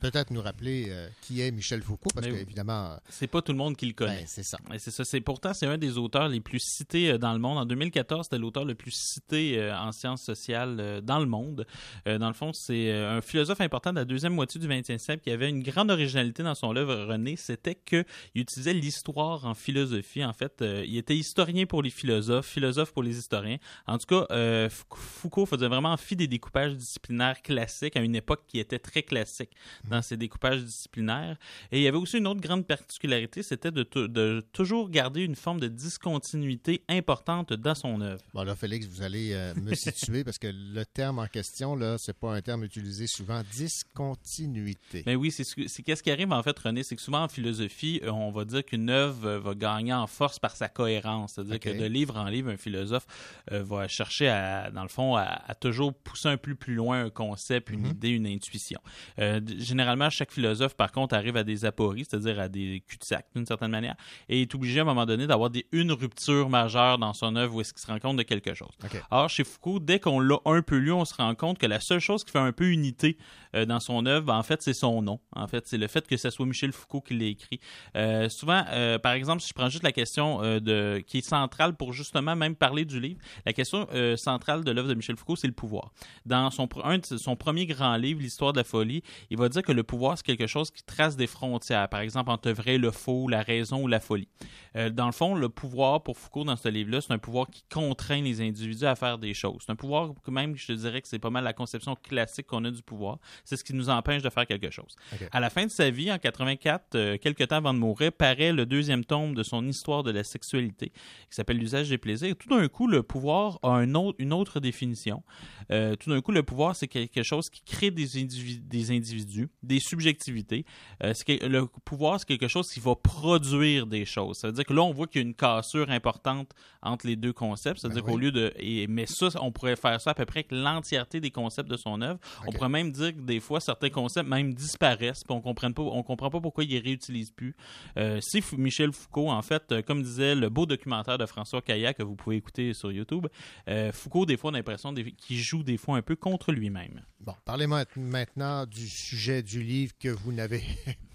peut-être 0.00 0.30
nous 0.32 0.42
rappeler 0.42 0.86
euh, 0.88 1.08
qui 1.22 1.40
est 1.40 1.50
Michel 1.50 1.82
Foucault, 1.82 2.10
parce 2.14 2.26
qu'évidemment, 2.26 2.96
C'est 3.08 3.26
pas 3.26 3.40
tout 3.42 3.52
le 3.52 3.58
monde 3.58 3.76
qui 3.76 3.86
le 3.86 3.92
connaît. 3.92 4.20
Ben, 4.20 4.24
c'est 4.26 4.42
ça. 4.42 4.58
Et 4.74 4.78
c'est 4.78 4.90
ça. 4.90 5.04
C'est 5.04 5.20
pourtant 5.20 5.54
c'est 5.54 5.66
un 5.66 5.78
des 5.78 5.96
auteurs 5.98 6.28
les 6.28 6.40
plus 6.40 6.58
cités 6.60 7.10
euh, 7.12 7.18
dans 7.18 7.32
le 7.32 7.38
monde. 7.38 7.58
En 7.58 7.64
2014, 7.66 8.26
c'était 8.26 8.38
l'auteur 8.38 8.64
le 8.64 8.74
plus 8.74 8.90
cité 8.90 9.58
euh, 9.58 9.76
en 9.76 9.92
sciences 9.92 10.22
sociales 10.22 10.76
euh, 10.80 11.00
dans 11.00 11.18
le 11.20 11.26
monde. 11.26 11.66
Euh, 12.08 12.18
dans 12.18 12.28
le 12.28 12.34
fond, 12.34 12.52
c'est 12.52 12.90
euh, 12.90 13.18
un 13.18 13.20
philosophe 13.20 13.60
important 13.60 13.90
de 13.92 13.98
la 14.00 14.04
deuxième 14.04 14.34
moitié 14.34 14.60
du 14.60 14.66
20e 14.68 14.98
siècle 14.98 15.22
qui 15.22 15.30
avait 15.30 15.48
une 15.48 15.62
grande 15.62 15.90
originalité 15.90 16.42
dans 16.42 16.54
son 16.54 16.74
œuvre 16.76 16.94
René. 17.06 17.36
C'était 17.36 17.74
que 17.76 18.04
il 18.34 18.42
utilisait 18.42 18.74
l'histoire 18.74 19.44
en 19.46 19.54
philosophie. 19.54 20.24
En 20.24 20.32
fait, 20.32 20.62
euh, 20.62 20.84
il 20.86 20.96
était 20.96 21.16
historien 21.16 21.64
pour 21.66 21.82
les 21.82 21.90
philosophes, 21.90 22.46
philosophe 22.46 22.92
pour 22.92 23.02
les 23.02 23.16
historiens. 23.18 23.58
En 23.86 23.98
tout 23.98 24.06
cas, 24.06 24.26
euh, 24.32 24.68
Fou- 24.68 24.84
Foucault 24.96 25.46
faisait 25.46 25.68
vraiment 25.68 25.96
fi 25.96 26.16
des 26.16 26.26
découpages 26.26 26.74
disciplinaires 26.74 27.40
classiques 27.42 27.96
à 27.96 28.00
une 28.00 28.14
époque 28.16 28.42
qui 28.48 28.58
était 28.58 28.78
très 28.78 29.02
classique 29.02 29.50
dans 29.84 30.02
ses 30.02 30.16
découpages 30.16 30.62
disciplinaires. 30.64 31.36
Et 31.72 31.78
il 31.78 31.82
y 31.82 31.88
avait 31.88 31.96
aussi 31.98 32.18
une 32.18 32.26
autre 32.26 32.40
grande 32.40 32.66
particularité, 32.66 33.42
c'était 33.42 33.70
de, 33.70 33.86
de 34.06 34.44
toujours 34.52 34.88
garder 34.90 35.22
une 35.22 35.36
forme 35.36 35.60
de 35.60 35.68
discontinuité 35.68 36.82
importante 36.88 37.52
dans 37.52 37.74
son 37.74 38.00
œuvre. 38.00 38.22
bon 38.34 38.42
là, 38.42 38.54
Félix, 38.56 38.86
vous 38.86 39.02
allez 39.02 39.32
euh, 39.32 39.54
me 39.54 39.74
situer, 39.74 40.24
parce 40.24 40.38
que 40.38 40.48
le 40.48 40.84
terme 40.84 41.18
en 41.18 41.26
question, 41.26 41.74
là, 41.76 41.96
c'est 41.98 42.16
pas 42.16 42.34
un 42.34 42.40
terme 42.42 42.64
utilisé 42.64 43.06
souvent, 43.06 43.42
discontinuité. 43.52 45.02
Ben 45.04 45.16
oui, 45.16 45.30
c'est 45.30 45.44
ce 45.44 45.54
que- 45.54 45.68
c'est 45.68 45.82
qu'est-ce 45.82 46.02
qui 46.02 46.10
arrive 46.10 46.32
en 46.32 46.42
fait, 46.42 46.58
René, 46.58 46.82
c'est 46.82 46.96
que 46.96 47.02
souvent 47.02 47.22
en 47.24 47.28
philosophie, 47.28 48.00
euh, 48.02 48.10
on 48.10 48.30
va 48.30 48.44
dire 48.44 48.64
qu'une 48.64 48.90
œuvre 48.90 49.26
euh, 49.26 49.38
va 49.40 49.54
gagner 49.54 49.92
en 49.92 50.06
force 50.06 50.38
par 50.38 50.56
sa 50.56 50.68
cohérence, 50.68 51.34
c'est-à-dire 51.34 51.60
que 51.60 51.70
de 51.70 51.84
livre 51.84 52.16
en 52.16 52.26
livre, 52.26 52.50
un 52.50 52.56
philosophe 52.56 53.06
euh, 53.52 53.62
va 53.62 53.88
chercher 53.88 54.28
à, 54.28 54.70
dans 54.70 54.82
le 54.82 54.88
fond, 54.88 55.16
à, 55.16 55.22
à 55.22 55.54
toujours 55.54 55.92
pousser 55.94 56.28
un 56.28 56.36
peu 56.36 56.54
plus 56.54 56.74
loin 56.74 57.04
un 57.04 57.10
concept, 57.10 57.70
une 57.70 57.80
Mhm. 57.80 57.90
idée, 57.90 58.08
une 58.10 58.26
intuition. 58.26 58.80
Euh, 59.18 59.40
généralement, 59.66 60.10
chaque 60.10 60.32
philosophe, 60.32 60.74
par 60.74 60.92
contre, 60.92 61.14
arrive 61.14 61.36
à 61.36 61.44
des 61.44 61.64
apories, 61.64 62.04
c'est-à-dire 62.08 62.40
à 62.40 62.48
des 62.48 62.82
cul-de-sac 62.86 63.26
d'une 63.34 63.46
certaine 63.46 63.70
manière, 63.70 63.96
et 64.28 64.42
est 64.42 64.54
obligé 64.54 64.80
à 64.80 64.82
un 64.82 64.86
moment 64.86 65.06
donné 65.06 65.26
d'avoir 65.26 65.50
une 65.72 65.92
rupture 65.92 66.48
majeure 66.48 66.98
dans 66.98 67.12
son 67.12 67.36
œuvre 67.36 67.56
où 67.56 67.60
est-ce 67.60 67.72
qu'il 67.72 67.82
se 67.82 67.86
rend 67.86 67.98
compte 67.98 68.16
de 68.16 68.22
quelque 68.22 68.54
chose. 68.54 68.70
Ok. 68.84 69.02
Or, 69.10 69.28
chez 69.28 69.44
Foucault, 69.44 69.80
dès 69.80 70.00
qu'on 70.00 70.20
l'a 70.20 70.38
un 70.44 70.62
peu 70.62 70.76
lu, 70.76 70.92
on 70.92 71.04
se 71.04 71.14
rend 71.14 71.34
compte 71.34 71.58
que 71.58 71.66
la 71.66 71.80
seule 71.80 72.00
chose 72.00 72.24
qui 72.24 72.32
fait 72.32 72.38
un 72.38 72.52
peu 72.52 72.68
unité 72.68 73.18
euh, 73.54 73.64
dans 73.64 73.80
son 73.80 74.06
œuvre, 74.06 74.26
ben, 74.26 74.36
en 74.36 74.42
fait, 74.42 74.62
c'est 74.62 74.74
son 74.74 75.02
nom. 75.02 75.20
En 75.34 75.46
fait, 75.46 75.66
c'est 75.66 75.78
le 75.78 75.86
fait 75.86 76.06
que 76.06 76.16
ce 76.16 76.30
soit 76.30 76.46
Michel 76.46 76.72
Foucault 76.72 77.00
qui 77.00 77.14
l'a 77.14 77.26
écrit. 77.26 77.60
Euh, 77.96 78.28
souvent, 78.28 78.64
euh, 78.70 78.98
par 78.98 79.12
exemple, 79.12 79.42
si 79.42 79.48
je 79.48 79.54
prends 79.54 79.68
juste 79.68 79.84
la 79.84 79.92
question 79.92 80.40
de 80.60 81.02
qui 81.06 81.18
est 81.18 81.28
centrale 81.28 81.76
pour 81.76 81.92
justement 81.92 82.36
même 82.36 82.54
parler 82.54 82.84
du 82.84 83.00
livre, 83.00 83.20
la 83.44 83.52
question 83.52 83.86
centrale 84.16 84.64
de 84.64 84.70
l'œuvre 84.70 84.88
de 84.88 84.94
Michel 84.94 85.16
Foucault, 85.16 85.36
c'est 85.36 85.46
le 85.46 85.52
pouvoir. 85.52 85.92
Dans 86.24 86.50
son, 86.50 86.68
un 86.84 86.98
son 87.02 87.36
premier 87.36 87.66
grand 87.66 87.96
livre, 87.96 88.20
L'histoire 88.20 88.52
de 88.52 88.58
la 88.58 88.64
folie, 88.64 89.02
il 89.30 89.38
va 89.38 89.48
dire 89.48 89.55
dire 89.56 89.66
que 89.66 89.72
le 89.72 89.82
pouvoir, 89.82 90.16
c'est 90.16 90.24
quelque 90.24 90.46
chose 90.46 90.70
qui 90.70 90.82
trace 90.82 91.16
des 91.16 91.26
frontières, 91.26 91.88
par 91.88 92.00
exemple 92.00 92.30
entre 92.30 92.50
vrai, 92.50 92.78
le 92.78 92.90
faux, 92.90 93.28
la 93.28 93.42
raison 93.42 93.82
ou 93.82 93.88
la 93.88 94.00
folie. 94.00 94.28
Euh, 94.76 94.90
dans 94.90 95.06
le 95.06 95.12
fond, 95.12 95.34
le 95.34 95.48
pouvoir 95.48 96.02
pour 96.02 96.16
Foucault 96.18 96.44
dans 96.44 96.56
ce 96.56 96.68
livre-là, 96.68 97.00
c'est 97.00 97.12
un 97.12 97.18
pouvoir 97.18 97.48
qui 97.50 97.64
contraint 97.72 98.20
les 98.22 98.40
individus 98.40 98.84
à 98.84 98.94
faire 98.94 99.18
des 99.18 99.34
choses. 99.34 99.62
C'est 99.66 99.72
un 99.72 99.76
pouvoir 99.76 100.12
que 100.24 100.30
même, 100.30 100.56
je 100.56 100.66
te 100.66 100.72
dirais 100.72 101.00
que 101.02 101.08
c'est 101.08 101.18
pas 101.18 101.30
mal 101.30 101.44
la 101.44 101.52
conception 101.52 101.96
classique 101.96 102.46
qu'on 102.46 102.64
a 102.64 102.70
du 102.70 102.82
pouvoir. 102.82 103.18
C'est 103.44 103.56
ce 103.56 103.64
qui 103.64 103.72
nous 103.74 103.88
empêche 103.88 104.22
de 104.22 104.30
faire 104.30 104.46
quelque 104.46 104.70
chose. 104.70 104.94
À 105.32 105.40
la 105.40 105.50
fin 105.50 105.64
de 105.66 105.70
sa 105.70 105.90
vie, 105.90 106.12
en 106.12 106.18
84, 106.18 106.94
euh, 106.94 107.18
quelques 107.18 107.48
temps 107.48 107.56
avant 107.56 107.74
de 107.74 107.78
mourir, 107.78 108.12
paraît 108.12 108.52
le 108.52 108.66
deuxième 108.66 109.04
tome 109.04 109.34
de 109.34 109.42
son 109.42 109.66
histoire 109.66 110.02
de 110.02 110.10
la 110.10 110.24
sexualité, 110.24 110.90
qui 110.90 110.94
s'appelle 111.30 111.56
L'usage 111.58 111.88
des 111.88 111.98
plaisirs. 111.98 112.34
Tout 112.36 112.48
d'un 112.50 112.68
coup, 112.68 112.86
le 112.86 113.02
pouvoir 113.02 113.58
a 113.62 113.70
un 113.70 113.94
autre- 113.94 114.16
une 114.18 114.32
autre 114.32 114.60
définition. 114.60 115.22
Euh, 115.70 115.96
tout 115.96 116.10
d'un 116.10 116.20
coup, 116.20 116.32
le 116.32 116.42
pouvoir, 116.42 116.76
c'est 116.76 116.88
quelque 116.88 117.22
chose 117.22 117.48
qui 117.50 117.62
crée 117.62 117.90
des, 117.90 118.18
individus, 118.20 118.60
des 118.60 118.90
individus, 118.90 119.45
des 119.62 119.80
subjectivités. 119.80 120.64
Euh, 121.02 121.12
que- 121.26 121.46
le 121.46 121.66
pouvoir, 121.84 122.20
c'est 122.20 122.26
quelque 122.26 122.48
chose 122.48 122.68
qui 122.68 122.80
va 122.80 122.94
produire 122.94 123.86
des 123.86 124.04
choses. 124.04 124.38
Ça 124.38 124.48
veut 124.48 124.52
dire 124.54 124.64
que 124.64 124.72
là, 124.72 124.82
on 124.82 124.92
voit 124.92 125.06
qu'il 125.06 125.20
y 125.20 125.24
a 125.24 125.26
une 125.26 125.34
cassure 125.34 125.90
importante 125.90 126.50
entre 126.82 127.06
les 127.06 127.16
deux 127.16 127.32
concepts. 127.32 127.80
C'est-à-dire 127.80 128.02
Ben 128.04 128.12
qu'au 128.12 128.18
lieu 128.18 128.32
de... 128.32 128.52
Et, 128.58 128.86
mais 128.86 129.06
ça, 129.06 129.28
on 129.40 129.52
pourrait 129.52 129.76
faire 129.76 130.00
ça 130.00 130.10
à 130.10 130.14
peu 130.14 130.24
près 130.24 130.40
avec 130.40 130.52
l'entièreté 130.52 131.20
des 131.20 131.30
concepts 131.30 131.70
de 131.70 131.76
son 131.76 132.00
œuvre. 132.00 132.18
On 132.46 132.52
pourrait 132.52 132.68
même 132.68 132.92
dire 132.92 133.14
que 133.14 133.20
des 133.20 133.40
fois, 133.40 133.60
certains 133.60 133.90
concepts 133.90 134.28
même 134.28 134.54
disparaissent, 134.54 135.22
puis 135.24 135.34
on 135.34 135.40
comprenne 135.40 135.74
pas, 135.74 135.82
on 135.82 136.02
comprend 136.02 136.30
pas 136.30 136.40
pourquoi 136.40 136.64
ils 136.64 136.70
les 136.70 136.78
réutilisent 136.78 137.30
plus. 137.30 137.54
Euh, 137.96 138.20
si 138.22 138.42
Michel 138.56 138.92
Foucault, 138.92 139.30
en 139.30 139.42
fait, 139.42 139.72
euh, 139.72 139.82
comme 139.82 140.02
disait 140.02 140.34
le 140.34 140.48
beau 140.48 140.66
documentaire 140.66 141.18
de 141.18 141.26
François 141.26 141.62
Caillat 141.62 141.94
que 141.94 142.02
vous 142.02 142.14
pouvez 142.14 142.36
écouter 142.36 142.74
sur 142.74 142.92
YouTube, 142.92 143.26
euh, 143.68 143.92
Foucault, 143.92 144.26
des 144.26 144.36
fois, 144.36 144.50
on 144.50 144.54
a 144.54 144.58
l'impression 144.58 144.94
qu'il 144.94 145.38
joue 145.38 145.62
des 145.62 145.76
fois 145.76 145.96
un 145.96 146.02
peu 146.02 146.16
contre 146.16 146.52
lui-même. 146.52 147.02
Bon, 147.20 147.34
parlez-moi 147.44 147.84
maintenant 147.96 148.66
du 148.66 148.88
sujet 148.88 149.35
du 149.42 149.62
livre 149.62 149.92
que 149.98 150.08
vous 150.08 150.32
n'avez 150.32 150.62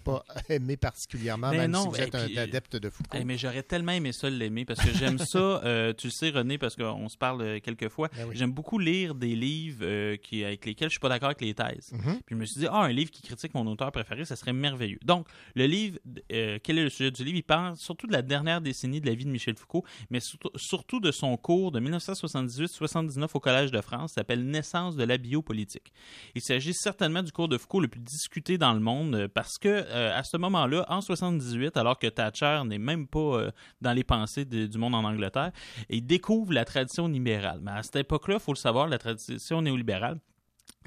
pas 0.02 0.24
aimé 0.48 0.76
particulièrement, 0.76 1.50
Ben 1.50 1.58
même 1.58 1.70
non, 1.70 1.84
si 1.84 1.88
vous 1.88 2.00
êtes 2.00 2.10
puis, 2.12 2.38
un 2.38 2.42
adepte 2.42 2.76
de 2.76 2.90
Foucault. 2.90 3.18
Eh, 3.20 3.24
mais 3.24 3.38
j'aurais 3.38 3.62
tellement 3.62 3.92
aimé 3.92 4.12
ça 4.12 4.28
l'aimer 4.28 4.64
parce 4.64 4.80
que 4.80 4.92
j'aime 4.96 5.18
ça. 5.18 5.38
euh, 5.64 5.92
tu 5.92 6.08
le 6.08 6.12
sais, 6.12 6.30
René, 6.30 6.58
parce 6.58 6.76
qu'on 6.76 7.08
se 7.08 7.16
parle 7.16 7.42
euh, 7.42 7.60
quelques 7.60 7.88
fois. 7.88 8.08
Ben 8.16 8.26
oui. 8.28 8.36
J'aime 8.36 8.52
beaucoup 8.52 8.78
lire 8.78 9.14
des 9.14 9.34
livres 9.34 9.84
euh, 9.84 10.16
qui, 10.16 10.44
avec 10.44 10.64
lesquels 10.66 10.88
je 10.88 10.94
suis 10.94 11.00
pas 11.00 11.08
d'accord 11.08 11.28
avec 11.28 11.40
les 11.40 11.54
thèses. 11.54 11.92
Mhm. 11.92 12.20
Puis 12.26 12.34
je 12.34 12.40
me 12.40 12.44
suis 12.44 12.60
dit, 12.60 12.66
ah, 12.70 12.82
un 12.82 12.92
livre 12.92 13.10
qui 13.10 13.22
critique 13.22 13.54
mon 13.54 13.66
auteur 13.66 13.90
préféré, 13.92 14.24
ça 14.24 14.36
serait 14.36 14.52
merveilleux. 14.52 14.98
Donc, 15.04 15.26
le 15.54 15.66
livre, 15.66 15.98
euh, 16.32 16.58
quel 16.62 16.78
est 16.78 16.84
le 16.84 16.90
sujet 16.90 17.10
du 17.10 17.24
livre? 17.24 17.38
Il 17.38 17.42
parle 17.42 17.76
surtout 17.76 18.06
de 18.06 18.12
la 18.12 18.22
dernière 18.22 18.60
décennie 18.60 19.00
de 19.00 19.06
la 19.06 19.14
vie 19.14 19.24
de 19.24 19.30
Michel 19.30 19.56
Foucault, 19.56 19.84
mais 20.10 20.20
surtout, 20.56 21.00
de 21.00 21.10
son 21.10 21.36
cours 21.36 21.72
de 21.72 21.80
1978-79 21.80 23.28
au 23.34 23.40
Collège 23.40 23.70
de 23.70 23.80
France, 23.80 24.12
s'appelle 24.12 24.44
Naissance 24.44 24.96
de 24.96 25.04
la 25.04 25.16
biopolitique. 25.16 25.92
Il 26.34 26.42
s'agit 26.42 26.74
certainement 26.74 27.22
du 27.22 27.32
cours 27.32 27.48
de 27.48 27.58
Foucault 27.58 27.80
le 27.80 27.88
plus 27.88 28.00
discuté 28.00 28.58
dans 28.58 28.72
le 28.72 28.80
monde 28.80 29.28
parce 29.28 29.58
que 29.58 29.84
euh, 29.92 30.18
à 30.18 30.22
ce 30.24 30.36
moment-là, 30.36 30.84
en 30.88 31.00
78, 31.00 31.76
alors 31.76 31.98
que 31.98 32.06
Thatcher 32.06 32.62
n'est 32.64 32.78
même 32.78 33.06
pas 33.06 33.18
euh, 33.18 33.50
dans 33.80 33.92
les 33.92 34.04
pensées 34.04 34.44
du 34.44 34.78
monde 34.78 34.94
en 34.94 35.04
Angleterre, 35.04 35.52
il 35.88 36.06
découvre 36.06 36.52
la 36.52 36.64
tradition 36.64 37.08
libérale. 37.08 37.60
Mais 37.62 37.72
à 37.72 37.82
cette 37.82 37.96
époque-là, 37.96 38.34
il 38.34 38.40
faut 38.40 38.52
le 38.52 38.56
savoir, 38.56 38.88
la 38.88 38.98
tradition 38.98 39.62
néolibérale 39.62 40.18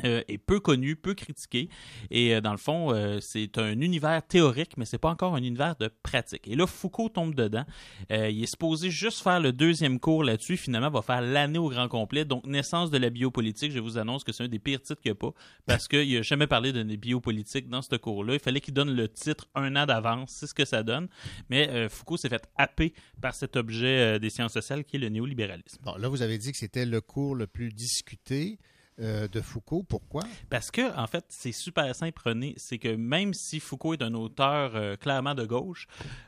euh, 0.04 0.22
est 0.28 0.38
peu 0.38 0.60
connu, 0.60 0.96
peu 0.96 1.14
critiqué. 1.14 1.70
Et 2.12 2.36
euh, 2.36 2.42
dans 2.42 2.52
le 2.52 2.58
fond, 2.58 2.94
euh, 2.94 3.20
c'est 3.22 3.58
un 3.58 3.80
univers 3.80 4.26
théorique, 4.28 4.78
mais 4.78 4.86
c'est 4.86 4.98
pas 4.98 5.10
encore 5.10 5.36
un 5.36 5.44
univers 5.44 5.76
de 5.78 5.90
pratique. 6.04 6.48
Et 6.48 6.56
là, 6.56 6.68
Foucault 6.68 7.10
tombe 7.10 7.34
dedans. 7.34 7.66
Il 8.10 8.44
est 8.44 8.48
supposé 8.48 8.90
juste 8.90 9.22
faire 9.22 9.40
le 9.40 9.52
deuxième 9.52 10.00
cours 10.00 10.24
là-dessus. 10.24 10.58
Finalement, 10.58 10.90
va 10.90 11.02
faire 11.02 11.22
l'année 11.22 11.60
au 11.60 11.70
grand 11.70 11.88
complet. 11.88 12.26
Donc, 12.26 12.46
naissance 12.46 12.92
de 12.92 12.98
la 12.98 13.10
biopolitique, 13.10 13.72
je 13.72 13.80
vous 13.80 13.98
annonce 13.98 14.24
que 14.24 14.32
c'est 14.32 14.44
un 14.44 14.48
des 14.48 14.60
pires 14.60 14.82
titres 14.82 15.02
qu'il 15.02 15.12
n'y 15.12 15.18
a 15.18 15.20
pas, 15.20 15.34
parce 15.66 15.88
qu'il 15.88 16.14
n'a 16.14 16.22
jamais 16.22 16.48
parlé 16.48 16.74
de 16.74 16.84
biopolitique 16.96 17.70
dans 17.70 17.82
ce 17.82 17.96
cours-là. 17.96 18.34
Il 18.34 18.40
fallait 18.40 18.62
qu'il 18.62 18.74
donne 18.74 18.94
le 18.94 19.08
titre 19.08 19.48
un 19.56 19.76
an 19.76 19.86
d'avance. 19.86 20.32
C'est 20.32 20.48
ce 20.48 20.54
que 20.54 20.66
ça 20.66 20.84
donne. 20.84 21.08
Mais 21.50 21.90
Foucault 21.90 22.18
s'est 22.18 22.30
fait 22.30 22.48
happer 22.58 22.94
par 23.22 23.34
cet 23.34 23.56
objet 23.56 24.20
des 24.20 24.30
sciences 24.30 24.54
sociales 24.54 24.84
qui 24.84 24.98
est 24.98 25.00
le 25.00 25.10
néolibéralisme. 25.10 25.82
Bon, 25.84 25.96
là, 25.96 26.08
vous 26.08 26.22
avez 26.22 26.38
dit 26.38 26.52
que 26.52 26.58
c'était 26.58 26.86
le 26.86 27.02
cours 27.02 27.36
le 27.36 27.48
plus 27.48 27.72
discuté 27.72 28.60
euh, 29.02 29.28
de 29.28 29.42
Foucault. 29.42 29.84
Pourquoi? 29.84 30.24
Parce 30.50 30.72
que, 30.72 30.98
en 30.98 31.06
fait, 31.06 31.26
c'est 31.28 31.52
super 31.52 31.94
simple, 31.94 32.22
René. 32.24 32.54
C'est 32.56 32.78
que 32.78 32.96
même 32.96 33.34
si 33.34 33.60
Foucault 33.60 33.92
est 33.92 34.02
un 34.02 34.14
auteur 34.14 34.72
euh, 34.76 34.96
clairement 34.96 35.36
de 35.36 35.44
gauche, 35.44 35.88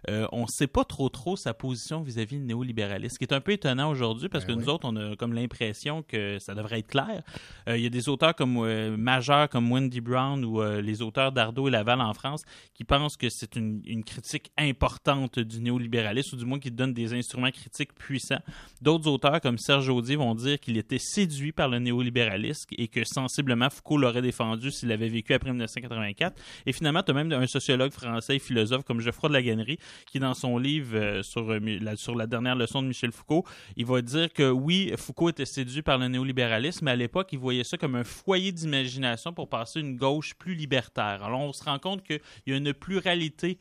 euh, 0.10 0.28
on 0.34 0.42
ne 0.42 0.48
sait 0.48 0.68
pas 0.68 0.84
trop 0.84 1.08
trop 1.08 1.38
sa 1.38 1.54
position 1.54 2.02
vis-à-vis 2.02 2.40
du 2.40 2.44
néolibéralisme, 2.44 3.14
ce 3.14 3.20
qui 3.20 3.24
est 3.24 3.34
un 3.34 3.40
peu 3.40 3.54
étonnant 3.54 3.90
aujourd'hui 3.90 4.28
parce 4.28 4.46
Ben 4.46 4.56
que 4.56 4.60
oui. 4.60 4.66
nous 4.66 4.70
autres, 4.70 4.86
on 4.86 4.98
a 4.98 5.16
comme 5.16 5.32
l'impression 5.32 6.04
que 6.04 6.40
ça 6.40 6.56
devrait 6.56 6.80
être 6.80 6.88
clair. 6.88 7.24
Il 7.68 7.80
y 7.80 7.86
a 7.86 7.90
des 7.90 8.10
auteurs 8.10 8.36
comme 8.36 8.96
majeurs 8.98 9.48
comme 9.48 9.72
Wendy 9.72 10.02
Brown 10.02 10.44
ou 10.44 10.62
les 10.62 11.02
auteurs 11.02 11.32
d'Ardo 11.32 11.70
et 11.70 11.72
Laval 11.72 12.02
en 12.02 12.14
France 12.14 12.42
qui 12.74 12.84
pensent 12.84 13.16
que 13.16 13.30
c'est 13.30 13.56
une, 13.56 13.82
une 13.86 14.04
critique 14.04 14.52
importante 14.58 15.40
du 15.40 15.62
néolibéralisme 15.62 16.36
ou 16.36 16.40
du 16.40 16.46
moins 16.46 16.60
qui 16.60 16.72
donnent 16.72 16.94
des 16.94 17.14
instruments 17.14 17.52
critiques 17.52 17.94
puissants. 17.94 18.42
D'autres 18.82 19.08
auteurs 19.08 19.40
comme 19.40 19.58
Serge 19.58 19.90
Audier 19.90 20.18
vont 20.18 20.36
dire 20.36 20.60
qu'il 20.60 20.78
était 20.78 21.00
séduit 21.00 21.54
par 21.54 21.70
le 21.70 21.80
néolibéralisme 21.80 22.57
et 22.72 22.88
que 22.88 23.04
sensiblement 23.04 23.70
Foucault 23.70 23.98
l'aurait 23.98 24.22
défendu 24.22 24.72
s'il 24.72 24.92
avait 24.92 25.10
vécu 25.10 25.34
après 25.34 25.50
1984. 25.52 26.40
Et 26.66 26.74
finalement, 26.74 27.04
tu 27.04 27.12
as 27.12 27.14
même 27.14 27.32
un 27.32 27.48
sociologue 27.48 27.92
français 27.92 28.38
et 28.38 28.40
philosophe 28.40 28.84
comme 28.84 29.00
Geoffroy 29.02 29.30
de 29.30 29.34
la 29.34 29.42
Gannerie 29.42 29.78
qui, 30.06 30.20
dans 30.20 30.34
son 30.34 30.58
livre 30.58 30.96
euh, 30.98 31.24
sur, 31.24 31.50
euh, 31.52 31.60
la, 31.60 31.96
sur 31.96 32.16
la 32.16 32.28
dernière 32.28 32.56
leçon 32.56 32.82
de 32.82 32.88
Michel 32.88 33.12
Foucault, 33.12 33.46
il 33.76 33.86
va 33.86 34.02
dire 34.02 34.32
que 34.34 34.50
oui, 34.50 34.94
Foucault 34.98 35.30
était 35.30 35.46
séduit 35.46 35.82
par 35.82 35.98
le 35.98 36.08
néolibéralisme, 36.08 36.86
mais 36.86 36.92
à 36.92 36.96
l'époque, 36.96 37.30
il 37.32 37.40
voyait 37.40 37.64
ça 37.64 37.78
comme 37.78 37.96
un 37.96 38.04
foyer 38.04 38.52
d'imagination 38.52 39.34
pour 39.34 39.50
passer 39.50 39.80
une 39.80 39.96
gauche 39.98 40.34
plus 40.36 40.56
libertaire. 40.56 41.24
Alors, 41.24 41.42
on 41.42 41.54
se 41.54 41.64
rend 41.64 41.80
compte 41.80 42.04
qu'il 42.04 42.20
y 42.48 42.54
a 42.54 42.58
une 42.58 42.74
pluralité 42.74 43.58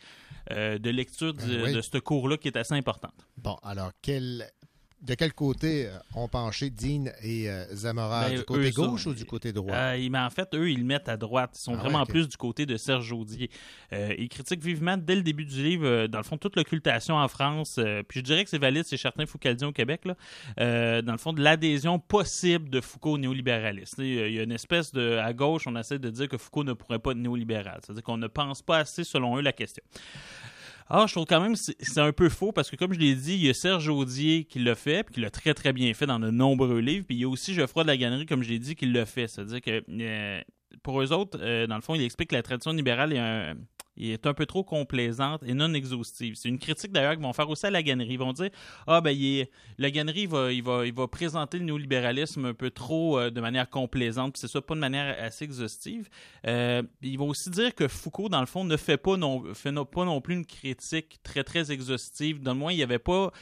euh, 0.52 0.78
de 0.78 0.90
lecture 0.90 1.32
du- 1.35 1.44
Ben 1.47 1.62
oui. 1.64 1.73
de 1.73 1.81
ce 1.81 1.98
cours-là 1.98 2.36
qui 2.36 2.48
est 2.48 2.56
assez 2.56 2.74
importante. 2.74 3.14
Bon, 3.36 3.56
alors, 3.62 3.90
quel, 4.01 4.47
de 5.02 5.14
quel 5.14 5.32
côté 5.35 5.86
euh, 5.86 5.98
ont 6.14 6.27
penché 6.27 6.70
Dean 6.70 7.05
et 7.23 7.48
euh, 7.51 7.64
Zamora? 7.74 8.28
Ben, 8.28 8.39
du 8.39 8.44
côté 8.44 8.68
eux 8.68 8.73
gauche 8.73 9.06
ou 9.06 9.14
du 9.14 9.24
côté 9.24 9.52
droit? 9.52 9.74
Euh, 9.74 10.09
mais 10.10 10.18
en 10.18 10.31
fait, 10.31 10.48
eux, 10.55 10.70
ils 10.70 10.78
le 10.78 10.85
mettent 10.85 11.09
à 11.09 11.16
droite. 11.16 11.51
Ils 11.55 11.60
sont 11.60 11.73
Ah 11.73 11.77
ouais, 11.77 11.81
vraiment 11.82 12.06
plus 12.06 12.27
du 12.28 12.36
côté 12.36 12.66
de 12.66 12.77
Serge 12.77 13.12
Audier. 13.12 13.51
Euh, 13.93 14.14
ils 14.18 14.28
critiquent 14.28 14.62
vivement, 14.64 14.97
dès 14.97 15.14
le 15.14 15.23
début 15.23 15.44
du 15.44 15.62
livre, 15.62 15.86
euh, 15.86 16.09
dans 16.09 16.18
le 16.18 16.24
fond, 16.24 16.39
toute 16.39 16.56
l'occultation 16.56 17.16
en 17.16 17.28
France. 17.28 17.77
euh, 17.78 18.02
puis 18.02 18.20
je 18.20 18.24
dirais 18.24 18.43
que 18.44 18.51
c'est 18.51 18.59
valide 18.59 18.86
chez 18.86 18.97
certains 18.97 19.27
Foucaldiens 19.27 19.68
au 19.68 19.73
Québec. 19.73 20.06
Là, 20.06 20.16
euh, 20.60 21.02
dans 21.02 21.12
le 21.12 21.18
fond, 21.18 21.32
de 21.32 21.43
l'adhésion 21.43 21.98
possible 21.98 22.70
de 22.70 22.81
Foucault 22.81 23.12
au 23.12 23.18
néolibéralisme. 23.18 24.02
Il 24.02 24.14
y 24.14 24.20
a- 24.20 24.27
il 24.28 24.35
y 24.35 24.40
a 24.40 24.43
une 24.43 24.52
espèce 24.52 24.93
de... 24.93 25.18
À 25.18 25.32
gauche, 25.32 25.66
on 25.66 25.77
essaie 25.77 25.98
de 25.98 26.10
dire 26.10 26.28
que 26.28 26.39
Foucault 26.39 26.64
ne 26.64 26.73
pourrait 26.73 26.98
pas 26.98 27.10
être 27.12 27.18
néolibéral. 27.18 27.81
C'est-à-dire 27.85 28.02
qu'on 28.02 28.16
ne 28.16 28.27
pense 28.28 28.62
pas 28.62 28.78
assez, 28.78 29.05
selon 29.05 29.36
eux, 29.36 29.43
la 29.43 29.52
question. 29.52 29.82
Ah, 30.88 31.06
je 31.08 31.12
trouve 31.14 31.24
quand 31.26 31.40
même 31.40 31.54
que 31.54 31.58
c'est 31.58 32.00
un 32.00 32.12
peu 32.12 32.28
faux 32.28 32.52
parce 32.52 32.70
que, 32.70 32.76
comme 32.76 32.92
je 32.94 32.98
l'ai 32.98 33.14
dit, 33.14 33.34
il 33.34 33.44
y 33.44 33.48
a 33.48 33.54
Serge 33.54 33.88
Audier 33.88 34.44
qui 34.44 34.60
l'a 34.60 34.76
fait, 34.76 35.02
puis 35.02 35.14
qui 35.16 35.20
l'a 35.20 35.30
très 35.30 35.52
très 35.52 35.72
bien 35.72 35.92
fait 35.94 36.06
dans 36.06 36.20
de 36.20 36.30
nombreux 36.30 36.78
livres. 36.78 37.04
Puis 37.06 37.16
il 37.16 37.20
y 37.20 37.24
a 37.24 37.28
aussi 37.28 37.54
Geoffroy 37.54 37.82
de 37.82 37.88
la 37.88 37.96
Gannerie, 37.96 38.26
comme 38.26 38.42
je 38.42 38.50
l'ai 38.50 38.60
dit, 38.60 38.76
qui 38.76 38.86
l'a 38.86 39.04
fait. 39.04 39.26
C'est-à-dire 39.26 39.60
que 39.60 39.82
euh, 39.88 40.40
pour 40.84 41.02
eux 41.02 41.12
autres, 41.12 41.38
euh, 41.40 41.66
dans 41.66 41.74
le 41.74 41.82
fond, 41.82 41.94
il 41.96 42.02
explique 42.02 42.30
que 42.30 42.36
la 42.36 42.42
tradition 42.42 42.72
libérale 42.72 43.12
est 43.12 43.18
un, 43.18 43.54
est 43.98 44.27
un 44.27 44.35
peu 44.35 44.47
trop 44.47 44.62
complaisante 44.64 45.43
et 45.44 45.55
non 45.55 45.73
exhaustive. 45.74 46.35
C'est 46.36 46.48
une 46.48 46.59
critique 46.59 46.93
d'ailleurs 46.93 47.14
qu'ils 47.14 47.23
vont 47.23 47.32
faire 47.32 47.48
aussi 47.48 47.66
à 47.66 47.70
la 47.70 47.82
Gannerie. 47.82 48.12
Ils 48.14 48.18
vont 48.18 48.32
dire 48.32 48.51
Ah, 48.86 49.01
ben, 49.01 49.10
il 49.10 49.40
est- 49.40 49.51
la 49.78 49.90
Gannerie 49.90 50.27
va, 50.27 50.52
il 50.52 50.62
va, 50.62 50.86
il 50.86 50.93
va 50.94 51.06
présenter 51.09 51.59
le 51.59 51.64
néolibéralisme 51.64 52.44
un 52.47 52.55
peu 52.55 52.70
trop 52.70 53.18
euh, 53.18 53.31
de 53.31 53.40
manière 53.40 53.68
complaisante, 53.70 54.32
puis 54.35 54.40
c'est 54.40 54.48
ça, 54.48 54.60
pas 54.60 54.74
de 54.74 54.81
manière 54.81 55.16
assez 55.23 55.44
exhaustive. 55.44 56.09
Euh, 56.47 56.82
ils 57.02 57.18
vont 57.18 57.28
aussi 57.28 57.51
dire 57.51 57.74
que 57.74 57.89
Foucault, 57.89 58.28
dans 58.28 58.40
le 58.40 58.47
fond, 58.47 58.64
ne 58.64 58.77
fait 58.77 58.97
pas 58.97 59.16
non, 59.16 59.43
fait 59.55 59.73
non- 59.73 59.85
pas 59.85 60.05
non 60.05 60.20
plus 60.20 60.35
une 60.35 60.47
critique 60.47 61.18
très, 61.23 61.44
très 61.44 61.73
exhaustive. 61.73 62.43
Dans 62.43 62.52
le 62.52 62.59
moins, 62.59 62.73
il 62.73 62.78
n'avait 62.81 62.98
pas 62.98 63.32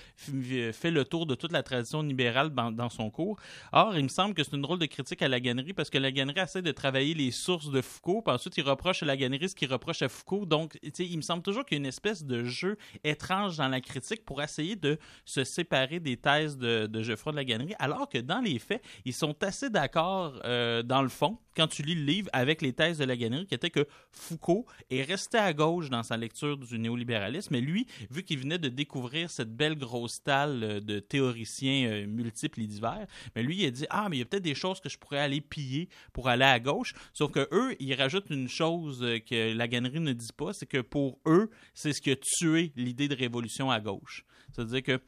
fait 0.72 0.90
le 0.90 1.04
tour 1.04 1.26
de 1.26 1.34
toute 1.34 1.52
la 1.52 1.62
tradition 1.62 2.02
libérale 2.02 2.50
dans, 2.50 2.70
dans 2.72 2.88
son 2.90 3.10
cours. 3.10 3.38
Or, 3.72 3.96
il 3.96 4.04
me 4.04 4.08
semble 4.08 4.34
que 4.34 4.42
c'est 4.44 4.54
une 4.54 4.62
drôle 4.62 4.78
de 4.78 4.86
critique 4.86 5.22
à 5.22 5.28
la 5.28 5.40
Gannerie 5.40 5.72
parce 5.72 5.90
que 5.90 5.98
la 5.98 6.10
Gannerie 6.12 6.40
essaie 6.40 6.62
de 6.62 6.72
travailler 6.72 7.14
les 7.14 7.30
sources 7.30 7.70
de 7.70 7.80
Foucault, 7.80 8.22
puis 8.22 8.34
ensuite, 8.34 8.56
il 8.56 8.62
reproche 8.64 9.02
à 9.02 9.06
la 9.06 9.16
Gannerie 9.16 9.48
ce 9.48 9.54
qu'il 9.54 9.70
reproche 9.70 10.02
à 10.02 10.08
Foucault. 10.08 10.43
Donc, 10.46 10.78
il 10.98 11.16
me 11.16 11.22
semble 11.22 11.42
toujours 11.42 11.64
qu'il 11.64 11.76
y 11.76 11.78
a 11.78 11.82
une 11.82 11.86
espèce 11.86 12.24
de 12.24 12.44
jeu 12.44 12.76
étrange 13.02 13.56
dans 13.56 13.68
la 13.68 13.80
critique 13.80 14.24
pour 14.24 14.42
essayer 14.42 14.76
de 14.76 14.98
se 15.24 15.44
séparer 15.44 16.00
des 16.00 16.16
thèses 16.16 16.56
de, 16.56 16.86
de 16.86 17.02
Geoffroy 17.02 17.32
de 17.32 17.36
la 17.36 17.44
Gannerie, 17.44 17.74
alors 17.78 18.08
que 18.08 18.18
dans 18.18 18.40
les 18.40 18.58
faits, 18.58 18.82
ils 19.04 19.12
sont 19.12 19.36
assez 19.42 19.70
d'accord 19.70 20.40
euh, 20.44 20.82
dans 20.82 21.02
le 21.02 21.08
fond, 21.08 21.38
quand 21.56 21.68
tu 21.68 21.82
lis 21.82 21.94
le 21.94 22.04
livre, 22.04 22.30
avec 22.32 22.62
les 22.62 22.72
thèses 22.72 22.98
de 22.98 23.04
la 23.04 23.16
Gannerie, 23.16 23.46
qui 23.46 23.54
était 23.54 23.70
que 23.70 23.86
Foucault 24.10 24.66
est 24.90 25.02
resté 25.02 25.38
à 25.38 25.52
gauche 25.52 25.90
dans 25.90 26.02
sa 26.02 26.16
lecture 26.16 26.56
du 26.56 26.78
néolibéralisme, 26.78 27.50
mais 27.52 27.60
lui, 27.60 27.86
vu 28.10 28.22
qu'il 28.22 28.38
venait 28.38 28.58
de 28.58 28.68
découvrir 28.68 29.30
cette 29.30 29.54
belle 29.54 29.76
grosse 29.76 30.22
talle 30.22 30.62
euh, 30.62 30.80
de 30.80 30.98
théoriciens 30.98 31.88
euh, 31.88 32.06
multiples 32.06 32.62
et 32.62 32.66
divers, 32.66 33.06
mais 33.36 33.42
lui, 33.42 33.58
il 33.58 33.66
a 33.66 33.70
dit 33.70 33.86
Ah, 33.90 34.08
mais 34.08 34.16
il 34.16 34.18
y 34.20 34.22
a 34.22 34.26
peut-être 34.26 34.42
des 34.42 34.54
choses 34.54 34.80
que 34.80 34.88
je 34.88 34.98
pourrais 34.98 35.18
aller 35.18 35.40
piller 35.40 35.88
pour 36.12 36.28
aller 36.28 36.44
à 36.44 36.58
gauche. 36.60 36.94
Sauf 37.12 37.30
que 37.30 37.48
eux, 37.52 37.76
ils 37.78 37.94
rajoutent 37.94 38.30
une 38.30 38.48
chose 38.48 39.00
que 39.28 39.54
la 39.54 39.68
Gannerie 39.68 40.00
ne 40.00 40.12
dit 40.12 40.32
c'est 40.52 40.66
que 40.66 40.80
pour 40.80 41.18
eux, 41.26 41.50
c'est 41.74 41.92
ce 41.92 42.00
qui 42.00 42.10
a 42.10 42.16
tué 42.16 42.72
l'idée 42.76 43.08
de 43.08 43.14
révolution 43.14 43.70
à 43.70 43.80
gauche. 43.80 44.24
C'est-à-dire 44.52 44.82
que 44.82 45.00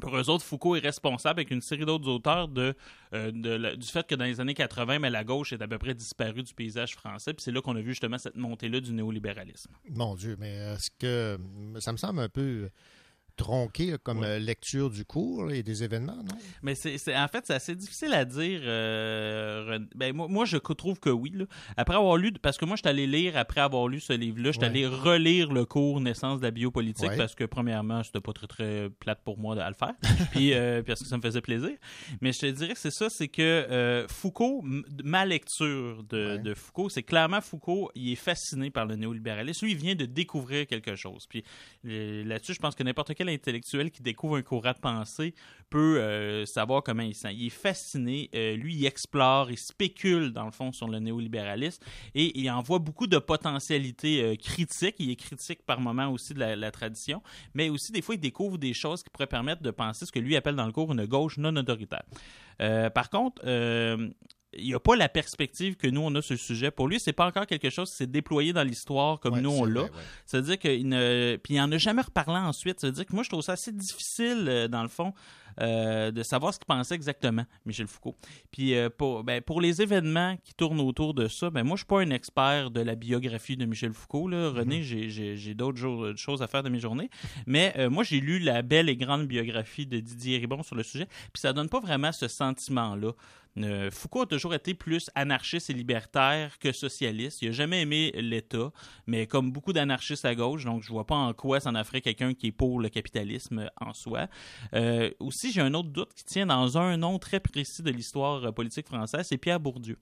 Pour 0.00 0.16
eux 0.16 0.30
autres, 0.30 0.44
Foucault 0.44 0.76
est 0.76 0.80
responsable 0.80 1.40
avec 1.40 1.50
une 1.50 1.60
série 1.60 1.84
d'autres 1.84 2.08
auteurs 2.08 2.48
euh, 3.12 3.76
du 3.76 3.86
fait 3.86 4.06
que 4.06 4.14
dans 4.14 4.24
les 4.24 4.40
années 4.40 4.54
80, 4.54 5.00
mais 5.00 5.10
la 5.10 5.24
gauche 5.24 5.52
est 5.52 5.60
à 5.60 5.68
peu 5.68 5.78
près 5.78 5.94
disparue 5.94 6.42
du 6.42 6.54
paysage 6.54 6.94
français. 6.94 7.34
Puis 7.34 7.42
c'est 7.42 7.50
là 7.50 7.60
qu'on 7.60 7.76
a 7.76 7.80
vu 7.80 7.90
justement 7.90 8.16
cette 8.16 8.36
montée-là 8.36 8.80
du 8.80 8.92
néolibéralisme. 8.92 9.72
Mon 9.90 10.14
Dieu, 10.14 10.36
mais 10.38 10.54
est-ce 10.54 10.90
que 10.98 11.38
ça 11.80 11.92
me 11.92 11.96
semble 11.96 12.20
un 12.20 12.28
peu 12.28 12.70
tronqué 13.40 13.92
là, 13.92 13.98
comme 13.98 14.22
euh, 14.22 14.38
lecture 14.38 14.90
du 14.90 15.04
cours 15.04 15.44
là, 15.46 15.54
et 15.54 15.62
des 15.62 15.82
événements, 15.82 16.16
non? 16.16 16.36
Mais 16.62 16.74
c'est, 16.74 16.96
en 17.16 17.28
fait, 17.28 17.46
c'est 17.46 17.54
assez 17.54 17.74
difficile 17.74 18.12
à 18.12 18.24
dire. 18.24 18.60
euh, 18.64 19.78
ben, 19.94 20.14
moi, 20.14 20.28
moi, 20.28 20.44
je 20.44 20.56
trouve 20.58 21.00
que 21.00 21.10
oui. 21.10 21.30
là. 21.34 21.46
Après 21.76 21.96
avoir 21.96 22.16
lu, 22.16 22.32
parce 22.42 22.58
que 22.58 22.64
moi, 22.66 22.76
je 22.76 22.82
suis 22.82 22.88
allé 22.88 23.06
lire, 23.06 23.36
après 23.36 23.60
avoir 23.62 23.88
lu 23.88 23.98
ce 23.98 24.12
livre-là, 24.12 24.50
je 24.52 24.58
suis 24.58 24.60
Ouais. 24.60 24.66
allé 24.66 24.86
relire 24.86 25.52
le 25.52 25.64
cours 25.64 26.00
Naissance 26.00 26.40
de 26.40 26.44
la 26.44 26.50
biopolitique, 26.50 27.08
Ouais. 27.10 27.16
parce 27.16 27.34
que, 27.34 27.44
premièrement, 27.44 28.02
c'était 28.02 28.20
pas 28.20 28.32
très, 28.34 28.46
très 28.46 28.90
plate 29.00 29.20
pour 29.24 29.38
moi 29.38 29.54
de 29.54 29.60
le 29.66 29.74
faire, 29.74 29.94
puis 30.32 30.52
euh, 30.52 30.82
parce 30.82 31.00
que 31.00 31.06
ça 31.08 31.16
me 31.16 31.22
faisait 31.22 31.40
plaisir. 31.40 31.72
Mais 32.20 32.32
je 32.32 32.40
te 32.40 32.46
dirais 32.46 32.74
que 32.74 32.78
c'est 32.78 32.90
ça, 32.90 33.08
c'est 33.08 33.28
que 33.28 33.40
euh, 33.42 34.06
Foucault, 34.08 34.62
ma 35.02 35.24
lecture 35.24 36.02
de, 36.04 36.36
de 36.36 36.52
Foucault, 36.54 36.88
c'est 36.90 37.02
clairement 37.02 37.40
Foucault, 37.40 37.90
il 37.94 38.12
est 38.12 38.16
fasciné 38.16 38.70
par 38.70 38.84
le 38.86 38.96
néolibéralisme. 38.96 39.64
Lui, 39.64 39.72
il 39.72 39.78
vient 39.78 39.94
de 39.94 40.04
découvrir 40.04 40.66
quelque 40.66 40.94
chose. 40.94 41.26
Puis 41.26 41.42
là-dessus, 41.84 42.52
je 42.54 42.58
pense 42.58 42.74
que 42.74 42.82
n'importe 42.82 43.14
quel 43.14 43.28
intellectuel 43.30 43.90
qui 43.90 44.02
découvre 44.02 44.36
un 44.36 44.42
courant 44.42 44.72
de 44.72 44.78
pensée 44.78 45.34
peut 45.70 46.00
euh, 46.00 46.44
savoir 46.46 46.82
comment 46.82 47.02
il 47.02 47.14
sent. 47.14 47.32
Il 47.32 47.46
est 47.46 47.50
fasciné. 47.50 48.28
euh, 48.34 48.56
lui, 48.56 48.74
il 48.74 48.86
explore, 48.86 49.50
il 49.50 49.56
spécule, 49.56 50.32
dans 50.32 50.44
le 50.44 50.50
fond, 50.50 50.72
sur 50.72 50.88
le 50.88 50.98
néolibéralisme 50.98 51.82
et 52.14 52.38
il 52.38 52.50
en 52.50 52.60
voit 52.60 52.80
beaucoup 52.80 53.06
de 53.06 53.18
potentialités 53.18 54.22
euh, 54.22 54.36
critiques. 54.36 54.96
Il 54.98 55.10
est 55.10 55.16
critique 55.16 55.64
par 55.64 55.80
moment 55.80 56.08
aussi 56.08 56.34
de 56.34 56.40
la, 56.40 56.70
tradition, 56.70 57.22
mais 57.54 57.68
aussi, 57.68 57.92
des 57.92 58.02
fois, 58.02 58.16
il 58.16 58.20
découvre 58.20 58.58
des 58.58 58.74
choses 58.74 59.02
qui 59.02 59.10
pourraient 59.10 59.26
permettre 59.26 59.62
de 59.62 59.70
penser 59.70 60.06
ce 60.06 60.12
que 60.12 60.18
lui 60.18 60.36
appelle 60.36 60.56
dans 60.56 60.66
le 60.66 60.72
cours 60.72 60.92
une 60.92 61.06
gauche 61.06 61.38
non 61.38 61.54
autoritaire. 61.56 62.02
Par 62.58 63.10
contre, 63.10 63.42
il 64.52 64.64
n'y 64.64 64.74
a 64.74 64.80
pas 64.80 64.96
la 64.96 65.08
perspective 65.08 65.76
que 65.76 65.86
nous, 65.86 66.00
on 66.00 66.14
a 66.16 66.22
sur 66.22 66.34
le 66.34 66.38
sujet. 66.38 66.70
Pour 66.70 66.88
lui, 66.88 66.98
c'est 66.98 67.12
pas 67.12 67.26
encore 67.26 67.46
quelque 67.46 67.70
chose 67.70 67.90
qui 67.90 67.96
s'est 67.96 68.06
déployé 68.06 68.52
dans 68.52 68.64
l'histoire 68.64 69.20
comme 69.20 69.34
Ouais, 69.34 69.40
nous, 69.40 69.50
on 69.50 69.64
l'a. 69.64 69.82
vrai, 69.82 69.90
ouais. 69.90 69.96
Ça 70.26 70.38
veut 70.40 70.46
dire 70.46 70.58
qu'il 70.58 70.88
ne... 70.88 71.36
Puis 71.42 71.54
il 71.54 71.60
en 71.60 71.70
a 71.70 71.78
jamais 71.78 72.02
reparlé 72.02 72.38
ensuite. 72.38 72.80
Ça 72.80 72.88
veut 72.88 72.92
dire 72.92 73.06
que 73.06 73.14
moi, 73.14 73.22
je 73.22 73.28
trouve 73.28 73.42
ça 73.42 73.52
assez 73.52 73.70
difficile, 73.72 74.46
euh, 74.48 74.66
dans 74.68 74.82
le 74.82 74.88
fond, 74.88 75.12
euh, 75.60 76.10
de 76.10 76.22
savoir 76.22 76.52
ce 76.54 76.58
qu'il 76.58 76.66
pensait 76.66 76.94
exactement, 76.94 77.44
Michel 77.66 77.86
Foucault. 77.86 78.16
Puis 78.50 78.74
euh, 78.74 78.88
pour, 78.88 79.22
ben, 79.24 79.40
pour 79.42 79.60
les 79.60 79.82
événements 79.82 80.36
qui 80.42 80.54
tournent 80.54 80.80
autour 80.80 81.12
de 81.14 81.28
ça, 81.28 81.50
ben, 81.50 81.62
moi, 81.64 81.76
je 81.76 81.80
suis 81.80 81.86
pas 81.86 82.00
un 82.00 82.10
expert 82.10 82.70
de 82.70 82.80
la 82.80 82.94
biographie 82.96 83.56
de 83.56 83.66
Michel 83.66 83.92
Foucault. 83.92 84.28
Là. 84.28 84.50
René, 84.50 84.82
j'ai- 84.82 85.54
d'autres 85.54 86.14
choses 86.16 86.42
à 86.42 86.46
faire 86.48 86.62
de 86.62 86.68
mes 86.70 86.78
journées. 86.80 87.10
Mais 87.46 87.72
euh, 87.78 87.90
moi, 87.90 88.02
j'ai 88.04 88.20
lu 88.20 88.38
la 88.40 88.62
belle 88.62 88.88
et 88.88 88.96
grande 88.96 89.26
biographie 89.26 89.86
de 89.86 90.00
Didier 90.00 90.38
Ribon 90.38 90.62
sur 90.62 90.74
le 90.76 90.82
sujet. 90.82 91.06
Puis 91.32 91.40
ça 91.40 91.52
donne 91.52 91.68
pas 91.68 91.80
vraiment 91.80 92.12
ce 92.12 92.26
sentiment-là. 92.28 93.12
Euh, 93.58 93.90
Foucault 93.90 94.22
a 94.22 94.26
toujours 94.26 94.54
été 94.54 94.74
plus 94.74 95.10
anarchiste 95.14 95.70
et 95.70 95.72
libertaire 95.72 96.58
que 96.58 96.72
socialiste. 96.72 97.42
Il 97.42 97.48
n'a 97.48 97.52
jamais 97.52 97.82
aimé 97.82 98.12
l'État, 98.14 98.70
mais 99.06 99.26
comme 99.26 99.50
beaucoup 99.50 99.72
d'anarchistes 99.72 100.24
à 100.24 100.34
gauche, 100.34 100.64
donc 100.64 100.82
je 100.82 100.88
vois 100.88 101.06
pas 101.06 101.16
en 101.16 101.32
quoi 101.32 101.60
ça 101.60 101.70
en 101.70 101.84
ferait 101.84 102.00
quelqu'un 102.00 102.34
qui 102.34 102.48
est 102.48 102.52
pour 102.52 102.80
le 102.80 102.88
capitalisme 102.88 103.68
en 103.80 103.92
soi. 103.92 104.28
Euh, 104.74 105.10
aussi, 105.18 105.52
j'ai 105.52 105.60
un 105.60 105.74
autre 105.74 105.88
doute 105.88 106.14
qui 106.14 106.24
tient 106.24 106.46
dans 106.46 106.78
un 106.78 106.96
nom 106.96 107.18
très 107.18 107.40
précis 107.40 107.82
de 107.82 107.90
l'histoire 107.90 108.52
politique 108.54 108.86
française, 108.86 109.26
c'est 109.28 109.38
Pierre 109.38 109.60
Bourdieu. 109.60 109.98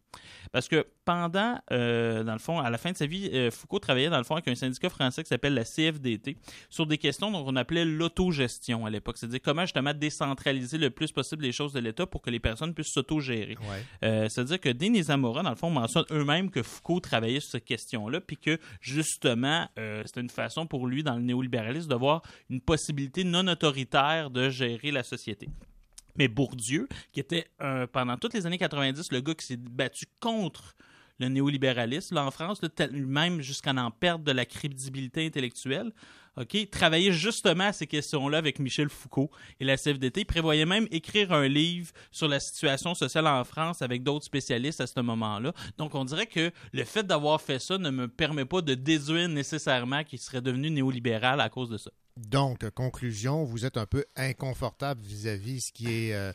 Parce 0.53 0.69
que 0.69 0.87
pendant, 1.05 1.59
euh, 1.73 2.25
dans 2.25 2.35
le 2.35 2.39
fond, 2.39 2.59
à 2.59 2.71
la 2.71 2.79
fin 2.79 2.93
de 2.93 2.97
sa 2.97 3.07
vie, 3.07 3.31
Foucault 3.51 3.79
travaillait 3.79 4.11
dans 4.11 4.19
le 4.19 4.25
fond 4.25 4.35
avec 4.35 4.49
un 4.49 4.55
syndicat 4.55 4.91
français 4.91 5.23
qui 5.23 5.29
s'appelle 5.29 5.55
la 5.55 5.65
CFDT 5.65 6.37
sur 6.69 6.87
des 6.87 6.99
questions 6.99 7.31
dont 7.31 7.45
on 7.47 7.57
appelait 7.57 7.85
l'autogestion 7.85 8.85
à 8.85 8.91
l'époque. 8.91 9.17
C'est-à-dire 9.17 9.41
comment 9.43 9.63
justement 9.63 9.95
décentraliser 9.95 10.79
le 10.79 10.91
plus 10.91 11.13
possible 11.13 11.45
les 11.45 11.53
choses 11.53 11.73
de 11.73 11.81
l'État 11.81 12.07
pour 12.07 12.23
que 12.23 12.31
les 12.31 12.41
personnes 12.41 12.75
puissent 12.75 12.93
s'autogérer. 12.93 13.38
Euh, 14.03 14.29
C'est-à-dire 14.29 14.61
que 14.61 14.69
Denis 14.69 15.05
Zamora, 15.05 15.43
dans 15.43 15.51
le 15.51 15.57
fond, 15.57 15.71
mentionne 15.71 16.05
eux-mêmes 16.11 16.51
que 16.51 16.63
Foucault 16.63 17.01
travaillait 17.01 17.41
sur 17.41 17.53
cette 17.53 17.65
question-là, 17.65 18.21
puis 18.21 18.37
que 18.37 18.59
justement, 18.81 19.69
euh, 19.79 20.03
c'était 20.07 20.21
une 20.21 20.31
façon 20.31 20.67
pour 20.67 20.87
lui, 20.87 21.03
dans 21.03 21.17
le 21.17 21.23
néolibéralisme, 21.23 21.89
de 21.89 21.95
voir 21.95 22.23
une 22.51 22.61
possibilité 22.61 23.25
non 23.25 23.47
autoritaire 23.47 24.31
de 24.31 24.51
gérer 24.51 24.91
la 24.91 25.03
société. 25.03 25.49
Mais 26.17 26.29
Bourdieu, 26.29 26.89
qui 27.13 27.21
était 27.21 27.47
euh, 27.63 27.87
pendant 27.87 28.17
toutes 28.17 28.35
les 28.35 28.45
années 28.47 28.59
90 28.59 29.13
le 29.13 29.21
gars 29.21 29.35
qui 29.35 29.47
s'est 29.47 29.57
battu 29.57 30.07
contre 30.21 30.75
le 31.21 31.29
néolibéralisme 31.29 32.15
là, 32.15 32.25
en 32.25 32.31
France, 32.31 32.61
là, 32.63 32.69
même 32.93 33.41
jusqu'à 33.41 33.73
en 33.73 33.91
perdre 33.91 34.25
de 34.25 34.33
la 34.33 34.45
crédibilité 34.45 35.27
intellectuelle, 35.27 35.93
ok, 36.41 36.71
travaillait 36.71 37.13
justement 37.13 37.65
à 37.65 37.73
ces 37.73 37.87
questions-là 37.87 38.39
avec 38.39 38.59
Michel 38.59 38.89
Foucault 38.89 39.31
et 39.61 39.65
la 39.65 39.77
CFDT. 39.77 40.21
Il 40.21 40.25
prévoyait 40.25 40.67
même 40.67 40.87
écrire 40.91 41.33
un 41.33 41.49
livre 41.49 41.93
sur 42.11 42.29
la 42.29 42.41
situation 42.41 42.95
sociale 42.95 43.27
en 43.27 43.45
France 43.45 43.83
avec 43.83 44.03
d'autres 44.03 44.25
spécialistes 44.25 44.81
à 44.81 44.87
ce 44.87 45.01
moment-là. 45.01 45.53
Donc, 45.77 45.95
on 45.95 46.05
dirait 46.05 46.27
que 46.27 46.51
le 46.73 46.85
fait 46.85 47.07
d'avoir 47.07 47.41
fait 47.41 47.59
ça 47.59 47.79
ne 47.79 47.91
me 47.91 48.09
permet 48.09 48.45
pas 48.45 48.63
de 48.63 48.75
déduire 48.75 49.29
nécessairement 49.29 50.05
qu'il 50.05 50.19
serait 50.19 50.41
devenu 50.41 50.71
néolibéral 50.71 51.41
à 51.41 51.49
cause 51.49 51.69
de 51.69 51.79
ça. 51.79 51.91
Donc, 52.17 52.69
conclusion, 52.71 53.45
vous 53.45 53.65
êtes 53.65 53.77
un 53.77 53.87
peu 53.87 54.05
inconfortable 54.17 55.01
vis-à-vis 55.03 55.61
ce 55.61 55.73
qui 55.73 55.87
est 55.87 56.15
euh, 56.15 56.33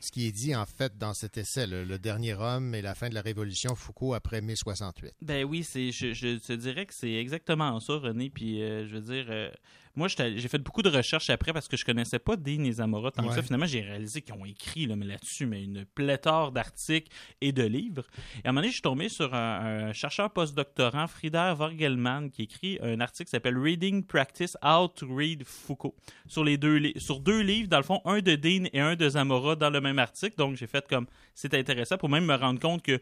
ce 0.00 0.10
qui 0.10 0.26
est 0.26 0.32
dit 0.32 0.56
en 0.56 0.66
fait 0.66 0.96
dans 0.98 1.14
cet 1.14 1.36
essai, 1.36 1.66
le, 1.66 1.98
dernier 1.98 2.34
homme 2.34 2.74
et 2.74 2.82
la 2.82 2.94
fin 2.94 3.08
de 3.08 3.14
la 3.14 3.20
révolution 3.20 3.74
Foucault 3.74 4.14
après 4.14 4.40
mai 4.40 4.56
68. 4.56 5.12
Ben 5.20 5.44
oui, 5.44 5.62
c'est, 5.62 5.92
je, 5.92 6.14
je 6.14 6.38
te 6.38 6.52
dirais 6.54 6.86
que 6.86 6.94
c'est 6.94 7.14
exactement 7.14 7.78
ça, 7.80 7.94
René. 7.98 8.30
Puis 8.30 8.62
euh, 8.62 8.86
je 8.86 8.96
veux 8.96 9.14
dire, 9.14 9.26
euh, 9.28 9.50
moi 9.96 10.08
j'ai 10.08 10.48
fait 10.48 10.58
beaucoup 10.58 10.82
de 10.82 10.88
recherches 10.88 11.30
après 11.30 11.52
parce 11.52 11.68
que 11.68 11.76
je 11.76 11.84
connaissais 11.84 12.18
pas 12.18 12.36
Dean 12.36 12.64
et 12.64 12.72
Zamora 12.72 13.10
tant 13.10 13.26
que 13.26 13.34
ça. 13.34 13.42
Finalement, 13.42 13.66
j'ai 13.66 13.80
réalisé 13.80 14.22
qu'ils 14.22 14.34
ont 14.34 14.44
écrit 14.44 14.86
là, 14.86 14.96
mais 14.96 15.06
là-dessus 15.06 15.46
mais 15.46 15.64
une 15.64 15.84
pléthore 15.84 16.52
d'articles 16.52 17.10
et 17.40 17.52
de 17.52 17.62
livres. 17.62 18.04
Et 18.42 18.46
à 18.46 18.50
un 18.50 18.52
moment 18.52 18.60
donné, 18.60 18.68
je 18.68 18.74
suis 18.74 18.82
tombé 18.82 19.08
sur 19.08 19.34
un, 19.34 19.88
un 19.88 19.92
chercheur 19.92 20.30
postdoctorant, 20.30 21.06
Frieder 21.06 21.52
Vorgelmann, 21.56 22.30
qui 22.30 22.42
écrit 22.42 22.78
un 22.82 23.00
article 23.00 23.26
qui 23.26 23.30
s'appelle 23.30 23.58
Reading 23.58 24.04
Practice 24.04 24.56
How 24.62 24.88
to 24.88 25.06
Read 25.14 25.44
Foucault 25.44 25.96
sur 26.26 26.44
les 26.44 26.56
deux 26.56 26.80
sur 26.96 27.20
deux 27.20 27.40
livres, 27.40 27.68
dans 27.68 27.78
le 27.78 27.82
fond, 27.82 28.00
un 28.04 28.20
de 28.20 28.36
Dean 28.36 28.68
et 28.72 28.80
un 28.80 28.96
de 28.96 29.08
Zamora 29.08 29.56
dans 29.56 29.70
le 29.70 29.80
même 29.80 29.98
article. 29.98 30.36
Donc 30.36 30.56
j'ai 30.56 30.66
fait 30.66 30.86
comme 30.88 31.06
c'est 31.34 31.54
intéressant 31.54 31.98
pour 31.98 32.08
même 32.08 32.24
me 32.24 32.34
rendre 32.34 32.60
compte 32.60 32.82
que 32.82 33.00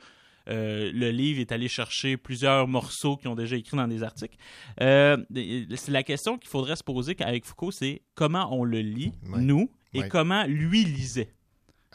euh, 0.48 0.90
le 0.92 1.10
livre 1.10 1.40
est 1.40 1.52
allé 1.52 1.68
chercher 1.68 2.16
plusieurs 2.16 2.66
morceaux 2.68 3.16
qui 3.16 3.28
ont 3.28 3.34
déjà 3.34 3.56
écrit 3.56 3.76
dans 3.76 3.88
des 3.88 4.02
articles. 4.02 4.36
Euh, 4.80 5.16
c'est 5.76 5.90
la 5.92 6.02
question 6.02 6.38
qu'il 6.38 6.48
faudrait 6.48 6.76
se 6.76 6.84
poser 6.84 7.16
avec 7.20 7.44
Foucault, 7.44 7.70
c'est 7.70 8.02
comment 8.14 8.52
on 8.54 8.64
le 8.64 8.80
lit, 8.80 9.12
nous, 9.40 9.70
et 9.94 10.00
Ouais. 10.00 10.08
comment 10.08 10.44
lui 10.46 10.84
lisait. 10.84 11.30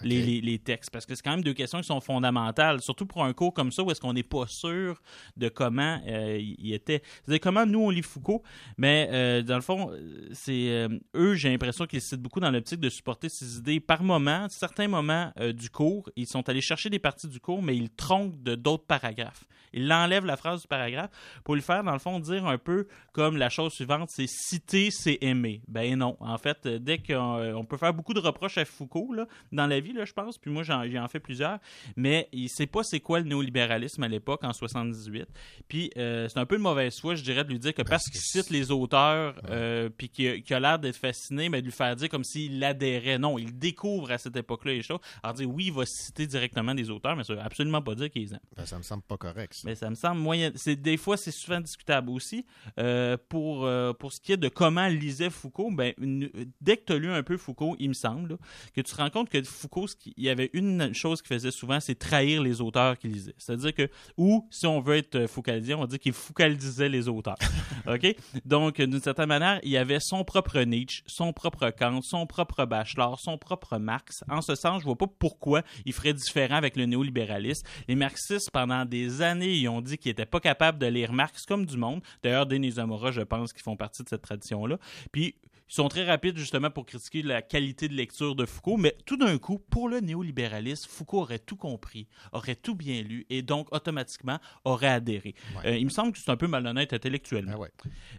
Les, 0.02 0.60
textes, 0.60 0.90
parce 0.90 1.06
que 1.06 1.14
c'est 1.14 1.22
quand 1.22 1.32
même 1.32 1.44
deux 1.44 1.54
questions 1.54 1.80
qui 1.80 1.88
sont 1.88 2.02
fondamentales, 2.02 2.82
surtout 2.82 3.06
pour 3.06 3.24
un 3.24 3.34
cours 3.34 3.54
comme 3.54 3.72
ça 3.72 3.84
où 3.84 3.92
est-ce 3.92 4.02
qu'on 4.02 4.14
n'est 4.14 4.24
pas 4.24 4.48
sûr 4.48 5.02
de 5.38 5.50
comment 5.50 6.02
euh, 6.08 6.40
il 6.40 6.74
était. 6.74 7.02
C'est-à-dire 7.24 7.42
comment 7.42 7.66
nous 7.66 7.80
on 7.80 7.90
lit 7.90 8.02
Foucault, 8.02 8.44
mais 8.78 9.10
euh, 9.12 9.42
dans 9.44 9.56
le 9.56 9.62
fond, 9.62 9.92
c'est 10.34 10.70
euh, 10.70 10.90
eux, 11.16 11.36
j'ai 11.36 11.50
l'impression 11.50 11.86
qu'ils 11.86 12.02
citent 12.02 12.22
beaucoup 12.22 12.40
dans 12.40 12.52
l'optique 12.52 12.80
de 12.80 12.90
supporter 12.90 13.30
ces 13.30 13.58
idées 13.58 13.80
par 13.80 14.04
moment, 14.04 14.48
certains 14.50 14.88
moments 14.88 15.32
du 15.54 15.70
cours, 15.70 16.10
ils 16.16 16.28
sont 16.28 16.48
allés 16.50 16.62
chercher 16.62 16.90
des 16.90 17.00
parties 17.00 17.28
du 17.28 17.40
cours, 17.40 17.62
mais 17.62 17.76
ils 17.76 17.90
tronquent 17.90 18.42
de 18.42 18.56
d'autres 18.56 18.86
paragraphes. 18.86 19.46
Ils 19.74 19.92
enlèvent 19.92 20.26
la 20.26 20.38
phrase 20.38 20.62
du 20.62 20.68
paragraphe 20.68 21.10
pour 21.44 21.56
le 21.56 21.62
faire, 21.62 21.84
dans 21.84 21.94
le 21.94 22.00
fond, 22.00 22.20
dire 22.20 22.46
un 22.46 22.58
peu 22.58 22.88
comme 23.12 23.38
la 23.38 23.50
chose 23.50 23.74
suivante, 23.74 24.10
c'est 24.12 24.28
citer, 24.28 24.90
c'est 24.92 25.18
aimer. 25.22 25.62
Ben 25.68 25.98
non. 25.98 26.16
En 26.20 26.38
fait, 26.38 26.68
dès 26.68 27.00
qu'on 27.00 27.56
on 27.56 27.66
peut 27.66 27.78
faire 27.78 27.94
beaucoup 27.94 28.14
de 28.14 28.20
reproches 28.20 28.58
à 28.58 28.66
Foucault 28.66 29.14
là, 29.14 29.28
dans 29.52 29.68
la 29.68 29.80
vie, 29.84 29.94
là, 29.94 30.06
je 30.06 30.14
pense, 30.14 30.38
puis 30.40 30.50
moi 30.50 30.64
j'en 30.64 30.90
j'en 30.90 31.08
fais 31.08 31.20
plusieurs, 31.20 31.60
mais 31.96 32.28
il 32.32 32.50
sait 32.50 32.66
pas 32.68 32.84
c'est 32.84 33.00
quoi 33.00 33.20
le 33.20 33.26
néolibéralisme 33.26 34.02
à 34.04 34.08
l'époque, 34.08 34.44
en 34.44 34.54
78. 34.54 35.28
Puis 35.68 35.92
euh, 35.98 36.28
c'est 36.30 36.40
un 36.40 36.46
peu 36.46 36.58
de 36.58 36.62
mauvaise 36.62 37.00
foi, 37.00 37.16
je 37.16 37.24
dirais, 37.24 37.44
de 37.44 37.50
lui 37.50 37.60
dire 37.60 37.74
que 37.74 37.82
parce 37.84 38.06
qu'il 38.10 38.20
cite 38.22 38.50
les 38.50 38.72
auteurs, 38.72 39.36
euh, 39.50 39.90
puis 39.96 40.10
qu'il 40.10 40.28
a- 40.28 40.40
qu'il 40.40 40.56
a 40.56 40.60
l'air 40.60 40.80
d'être 40.80 40.96
fasciné, 40.98 41.50
mais 41.50 41.62
de 41.62 41.66
lui 41.66 41.72
faire 41.74 41.96
dire 41.96 42.10
comme 42.10 42.24
s'il 42.24 42.64
adhérait. 42.64 43.18
Non, 43.20 43.38
il 43.38 43.58
découvre 43.58 44.12
à 44.12 44.18
cette 44.18 44.36
époque-là 44.36 44.74
les 44.74 44.82
choses. 44.82 45.00
Alors 45.22 45.34
dire 45.36 45.50
oui, 45.50 45.66
il 45.68 45.74
va 45.74 45.86
citer 45.86 46.26
directement 46.28 46.74
des 46.74 46.90
auteurs, 46.90 47.16
mais 47.16 47.24
ça 47.24 47.34
veut 47.34 47.42
absolument 47.42 47.82
pas 47.82 47.96
dire 47.96 48.10
qu'il 48.10 48.22
les 48.24 48.34
aime. 48.34 48.40
Ben, 48.56 48.66
ça 48.66 48.78
me 48.78 48.84
semble 48.84 49.04
pas 49.04 49.18
correct. 49.18 49.54
ça. 49.54 49.62
Mais 49.66 49.76
ça 49.76 49.90
me 49.90 49.96
semble 49.96 50.22
moyen. 50.22 50.52
C'est 50.56 50.76
des 50.76 50.98
fois 50.98 51.18
c'est 51.18 51.32
souvent 51.32 51.60
discutable 51.60 52.10
aussi. 52.10 52.46
Euh, 52.80 53.18
pour 53.30 53.66
euh, 53.66 53.94
pour 53.94 54.14
ce 54.14 54.20
qui 54.22 54.32
est 54.32 54.38
de 54.38 54.48
comment 54.50 54.88
lisait 54.88 55.30
Foucault, 55.30 55.72
ben 55.72 55.94
une- 55.98 56.30
dès 56.62 56.78
que 56.78 56.86
tu 56.86 56.94
as 56.94 56.98
lu 56.98 57.10
un 57.12 57.24
peu 57.24 57.38
Foucault, 57.38 57.76
il 57.80 57.90
me 57.90 57.94
semble 57.94 58.30
là, 58.32 58.38
que 58.74 58.82
tu 58.82 58.92
te 58.92 58.96
rends 58.96 59.10
compte 59.10 59.30
que 59.30 59.42
Foucault, 59.44 59.73
ce 59.88 59.96
il 60.18 60.24
y 60.24 60.30
avait 60.30 60.50
une 60.54 60.94
chose 60.94 61.22
qu'il 61.22 61.30
faisait 61.30 61.52
souvent, 61.52 61.80
c'est 61.80 61.96
trahir 61.96 62.42
les 62.42 62.62
auteurs 62.62 62.98
qu'il 62.98 63.12
lisait. 63.12 63.36
C'est-à-dire 63.38 63.74
que 63.74 63.90
ou 64.18 64.48
si 64.50 64.66
on 64.66 64.80
veut 64.80 64.98
être 64.98 65.28
foucaldien, 65.28 65.78
on 65.78 65.86
dit 65.86 66.00
qu'il 66.00 66.14
foucaldisait 66.14 66.90
les 66.90 67.08
auteurs. 67.08 67.38
ok? 67.88 68.16
Donc 68.46 68.82
d'une 68.82 69.02
certaine 69.02 69.28
manière, 69.28 69.60
il 69.64 69.72
y 69.72 69.78
avait 69.78 70.00
son 70.00 70.24
propre 70.24 70.60
Nietzsche, 70.62 71.04
son 71.08 71.34
propre 71.34 71.70
Kant, 71.72 72.02
son 72.02 72.26
propre 72.26 72.66
Bachelor, 72.66 73.20
son 73.20 73.38
propre 73.38 73.78
Marx. 73.78 74.24
En 74.30 74.42
ce 74.42 74.56
sens, 74.56 74.82
je 74.82 74.86
vois 74.86 74.98
pas 74.98 75.08
pourquoi 75.08 75.64
il 75.86 75.94
ferait 75.94 76.14
différent 76.14 76.56
avec 76.56 76.76
le 76.76 76.86
néolibéralisme. 76.86 77.66
Les 77.88 77.96
marxistes, 77.96 78.52
pendant 78.52 78.86
des 78.86 79.22
années, 79.22 79.54
ils 79.54 79.68
ont 79.68 79.82
dit 79.82 79.98
qu'ils 79.98 80.12
n'étaient 80.12 80.26
pas 80.26 80.40
capables 80.40 80.80
de 80.80 80.88
lire 80.88 81.14
Marx 81.14 81.46
comme 81.46 81.66
du 81.66 81.78
monde. 81.78 82.02
D'ailleurs, 82.24 82.46
Denis 82.46 82.72
Zamora, 82.72 83.12
je 83.12 83.22
pense 83.22 83.54
qu'ils 83.54 83.64
font 83.64 83.76
partie 83.76 84.04
de 84.04 84.10
cette 84.10 84.22
tradition-là. 84.22 84.78
Puis, 85.12 85.36
Ils 85.74 85.78
sont 85.78 85.88
très 85.88 86.06
rapides 86.06 86.38
justement 86.38 86.70
pour 86.70 86.86
critiquer 86.86 87.24
la 87.24 87.42
qualité 87.42 87.88
de 87.88 87.96
lecture 87.96 88.36
de 88.36 88.46
Foucault, 88.46 88.78
mais 88.78 88.96
tout 89.08 89.18
d'un 89.18 89.40
coup, 89.40 89.58
pour 89.58 89.90
le 89.90 90.02
néolibéralisme, 90.02 90.88
Foucault 90.88 91.22
aurait 91.22 91.40
tout 91.40 91.56
compris, 91.56 92.06
aurait 92.32 92.54
tout 92.56 92.76
bien 92.76 93.02
lu 93.02 93.26
et 93.32 93.42
donc 93.42 93.74
automatiquement 93.74 94.38
aurait 94.66 94.86
adhéré. 94.90 95.34
Euh, 95.66 95.76
il 95.76 95.86
me 95.86 95.90
semble 95.90 96.12
que 96.12 96.20
c'est 96.20 96.30
un 96.30 96.38
peu 96.38 96.46
malhonnête 96.46 96.94
intellectuellement. 96.94 97.54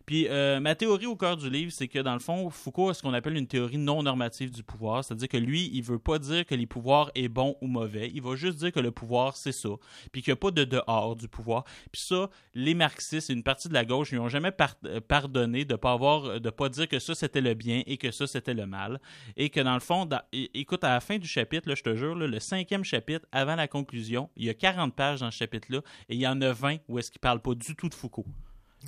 Puis 0.05 0.27
euh, 0.27 0.59
ma 0.59 0.75
théorie 0.75 1.07
au 1.07 1.15
cœur 1.15 1.37
du 1.37 1.49
livre, 1.49 1.71
c'est 1.71 1.87
que 1.87 2.01
dans 2.01 2.15
le 2.15 2.19
fond, 2.19 2.51
Foucault 2.51 2.89
a 2.89 2.95
ce 2.95 3.03
qu'on 3.03 3.15
appelle 3.15 3.37
une 3.37 3.47
théorie 3.47 3.79
non 3.79 4.03
normative 4.03 4.51
du 4.51 4.65
pouvoir, 4.65 5.05
c'est-à-dire 5.05 5.29
que 5.29 5.37
lui, 5.37 5.71
il 5.73 5.83
veut 5.85 6.01
pas 6.01 6.19
dire 6.19 6.45
que 6.45 6.57
les 6.57 6.67
pouvoirs 6.67 7.13
est 7.15 7.29
bon 7.29 7.57
ou 7.61 7.69
mauvais, 7.69 8.11
il 8.13 8.21
va 8.21 8.35
juste 8.35 8.59
dire 8.59 8.73
que 8.73 8.81
le 8.81 8.91
pouvoir 8.91 9.37
c'est 9.37 9.53
ça, 9.53 9.69
puis 10.11 10.23
qu'il 10.23 10.33
n'y 10.33 10.39
a 10.39 10.41
pas 10.41 10.51
de 10.51 10.65
dehors 10.65 11.15
du 11.15 11.29
pouvoir. 11.29 11.63
Puis 11.93 12.03
ça, 12.03 12.31
les 12.55 12.75
marxistes 12.75 13.31
et 13.31 13.33
une 13.33 13.45
partie 13.45 13.69
de 13.69 13.75
la 13.75 13.85
gauche 13.85 14.11
lui 14.11 14.19
ont 14.19 14.29
jamais 14.29 14.51
par- 14.51 14.75
euh, 14.87 15.01
pardonné 15.01 15.65
de 15.65 15.77
pas 15.77 15.93
avoir, 15.93 16.41
de 16.41 16.51
pas 16.51 16.69
dire 16.69 16.89
que 16.89 16.99
ça 16.99 17.15
c'était 17.15 17.44
le 17.45 17.55
bien 17.55 17.83
et 17.87 17.97
que 17.97 18.11
ça 18.11 18.27
c'était 18.27 18.55
le 18.55 18.67
mal, 18.67 19.01
et 19.37 19.51
que 19.51 19.61
dans 19.61 19.75
le 19.75 19.81
fond, 19.81 20.07
dans- 20.07 20.23
écoute, 20.33 20.83
à 20.83 20.95
la 20.95 21.01
fin 21.01 21.19
du 21.19 21.29
chapitre, 21.29 21.69
là, 21.69 21.75
je 21.77 21.83
te 21.83 21.95
jure, 21.95 22.17
là, 22.17 22.27
le 22.27 22.41
cinquième 22.41 22.83
chapitre, 22.85 23.27
avant 23.31 23.55
la 23.55 23.69
conclusion, 23.69 24.31
il 24.37 24.47
y 24.47 24.51
a 24.51 24.55
40 24.55 24.95
pages 24.95 25.21
dans 25.21 25.31
ce 25.31 25.37
chapitre-là, 25.37 25.81
et 26.09 26.15
il 26.15 26.21
y 26.21 26.27
en 26.27 26.41
a 26.41 26.53
20 26.53 26.79
où 26.89 26.99
est-ce 26.99 27.11
qu'il 27.13 27.21
parle 27.21 27.41
pas 27.41 27.55
du 27.55 27.77
tout 27.77 27.89
de 27.89 27.95
Foucault. 27.95 28.27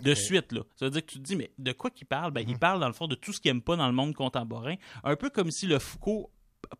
De 0.03 0.15
suite, 0.15 0.53
là. 0.53 0.61
Ça 0.74 0.87
veut 0.87 0.91
dire 0.91 1.01
que 1.07 1.12
tu 1.12 1.19
te 1.19 1.23
dis, 1.23 1.37
mais 1.37 1.51
de 1.57 1.73
quoi 1.73 1.89
qu'il 1.91 2.07
parle? 2.07 2.31
Ben, 2.33 2.43
Mhm. 2.45 2.51
il 2.51 2.59
parle, 2.59 2.81
dans 2.81 2.87
le 2.89 2.93
fond, 2.93 3.07
de 3.07 3.15
tout 3.15 3.33
ce 3.33 3.41
qu'il 3.41 3.51
aime 3.51 3.62
pas 3.62 3.77
dans 3.77 3.87
le 3.87 3.95
monde 3.95 4.15
contemporain. 4.15 4.74
Un 5.05 5.16
peu 5.16 5.31
comme 5.31 5.51
si 5.51 5.66
le 5.66 5.78
Foucault 5.78 6.31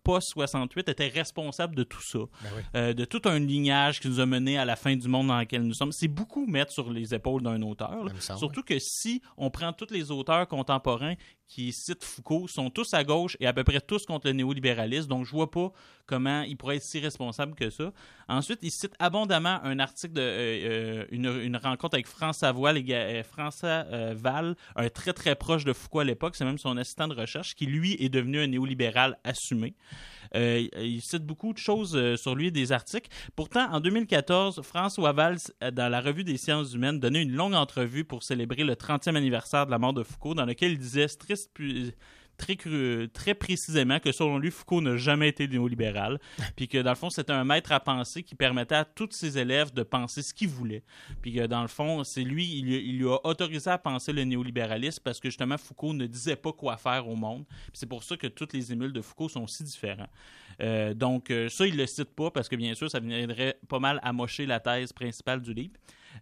post-68 0.05 0.89
était 0.91 1.09
responsable 1.09 1.75
de 1.75 1.83
tout 1.85 2.03
ça. 2.03 2.19
Ben 2.19 2.51
oui. 2.57 2.63
Euh, 2.75 2.93
de 2.93 3.05
tout 3.05 3.23
un 3.25 3.39
lignage 3.39 4.01
qui 4.01 4.09
nous 4.09 4.21
a 4.21 4.27
mené 4.27 4.59
à 4.59 4.65
la 4.65 4.77
fin 4.77 4.97
du 4.97 5.09
monde 5.09 5.29
dans 5.29 5.39
lequel 5.39 5.63
nous 5.63 5.75
sommes. 5.75 5.93
C'est 5.93 6.09
beaucoup 6.09 6.47
mettre 6.47 6.73
sur 6.73 6.91
les 6.91 7.15
épaules 7.15 7.43
d'un 7.43 7.63
auteur. 7.63 8.05
là. 8.05 8.13
Surtout 8.21 8.63
que 8.63 8.79
si 8.79 9.23
on 9.37 9.51
prend 9.51 9.73
tous 9.73 9.91
les 9.91 10.11
auteurs 10.11 10.47
contemporains 10.49 11.15
qui 11.49 11.73
citent 11.73 12.05
Foucault, 12.05 12.49
sont 12.49 12.71
tous 12.71 12.93
à 12.95 13.05
gauche 13.05 13.37
et 13.41 13.47
à 13.47 13.53
peu 13.53 13.65
près 13.65 13.81
tous 13.81 14.05
contre 14.05 14.27
le 14.27 14.33
néolibéralisme, 14.33 15.09
donc 15.09 15.25
je 15.25 15.31
vois 15.31 15.51
pas 15.51 15.73
comment 16.07 16.43
il 16.43 16.57
pourrait 16.57 16.77
être 16.77 16.83
si 16.83 17.01
responsable 17.01 17.55
que 17.55 17.71
ça. 17.71 17.93
Ensuite, 18.29 18.59
il 18.63 18.71
cite 18.71 18.95
abondamment 18.99 19.61
un 19.63 19.79
article 19.79 20.19
euh, 20.19 21.05
euh, 21.05 21.07
une, 21.11 21.57
rencontre 21.57 21.95
avec 21.95 22.07
François 22.07 22.53
euh, 22.53 24.15
Val, 24.17 24.57
un 24.75 24.89
très 24.89 25.13
très 25.13 25.35
proche 25.35 25.65
de 25.65 25.73
Foucault 25.73 26.01
à 26.01 26.05
l'époque, 26.05 26.37
c'est 26.37 26.45
même 26.45 26.59
son 26.59 26.77
assistant 26.77 27.09
de 27.09 27.15
recherche, 27.15 27.55
qui 27.55 27.67
lui 27.67 27.97
est 28.01 28.09
devenu 28.09 28.41
un 28.41 28.47
néolibéral 28.47 29.19
assumé. 29.25 29.75
Euh, 30.35 30.67
il 30.79 31.01
cite 31.01 31.25
beaucoup 31.25 31.53
de 31.53 31.59
choses 31.59 31.97
euh, 31.97 32.17
sur 32.17 32.35
lui, 32.35 32.53
des 32.53 32.73
articles. 32.73 33.11
Pourtant, 33.35 33.71
en 33.73 33.81
2014, 33.81 34.63
François 34.63 35.13
Valls, 35.13 35.39
euh, 35.63 35.71
dans 35.71 35.89
la 35.89 36.01
revue 36.01 36.25
des 36.25 36.37
sciences 36.37 36.75
humaines, 36.75 37.01
donnait 37.01 37.23
une 37.23 37.33
longue 37.33 37.55
entrevue 37.55 38.05
pour 38.05 38.23
célébrer 38.23 38.65
le 38.65 38.75
30e 38.75 39.17
anniversaire 39.17 39.67
de 39.67 39.71
la 39.71 39.79
mort 39.79 39.93
de 39.93 40.03
Foucault, 40.03 40.35
dans 40.35 40.45
lequel 40.45 40.73
il 40.73 40.79
disait 40.79 41.09
triste, 41.09 41.51
très, 42.37 42.55
cru- 42.55 43.09
très 43.13 43.35
précisément 43.35 43.99
que 44.01 44.13
selon 44.13 44.39
lui, 44.39 44.51
Foucault 44.51 44.81
n'a 44.81 44.97
jamais 44.97 45.29
été 45.29 45.49
néolibéral, 45.49 46.19
puis 46.57 46.69
que 46.69 46.79
dans 46.79 46.91
le 46.91 46.97
fond, 46.97 47.11
c'était 47.11 47.33
un 47.33 47.45
maître 47.45 47.73
à 47.73 47.81
penser 47.81 48.23
qui 48.23 48.35
permettait 48.35 48.75
à 48.75 48.85
tous 48.85 49.09
ses 49.13 49.39
élèves 49.39 49.73
de 49.73 49.83
penser 49.83 50.23
ce 50.23 50.33
qu'ils 50.35 50.49
voulaient. 50.49 50.83
Puis 51.23 51.33
que 51.35 51.47
dans 51.47 51.63
le 51.63 51.69
fond, 51.69 52.05
c'est 52.05 52.23
lui, 52.23 52.47
il, 52.47 52.65
lui- 52.67 52.85
il 52.89 52.99
lui 52.99 53.09
a 53.09 53.19
autorisé 53.27 53.71
à 53.71 53.79
penser 53.79 54.13
le 54.13 54.25
néolibéralisme 54.25 55.03
parce 55.05 55.21
que 55.21 55.29
justement, 55.29 55.59
Foucault 55.59 55.93
ne 55.95 56.07
disait 56.07 56.37
pas 56.37 56.53
quoi 56.53 56.77
faire 56.77 57.09
au 57.09 57.17
monde. 57.17 57.45
C'est 57.73 57.87
pour 57.89 58.03
ça 58.03 58.17
que 58.17 58.27
toutes 58.27 58.53
les 58.53 58.73
émules 58.73 58.93
de 58.93 59.01
Foucault 59.01 59.29
sont 59.29 59.47
si 59.47 59.65
différents. 59.65 60.09
Euh, 60.61 60.95
donc, 60.95 61.31
euh, 61.31 61.49
ça, 61.49 61.67
il 61.67 61.77
le 61.77 61.87
cite 61.87 62.15
pas 62.15 62.31
parce 62.31 62.49
que 62.49 62.57
bien 62.57 62.75
sûr, 62.75 62.91
ça 62.91 63.01
viendrait 63.01 63.59
pas 63.69 63.79
mal 63.79 64.01
amocher 64.03 64.47
la 64.47 64.61
thèse 64.61 64.93
principale 64.93 65.43
du 65.43 65.53
livre. 65.53 65.75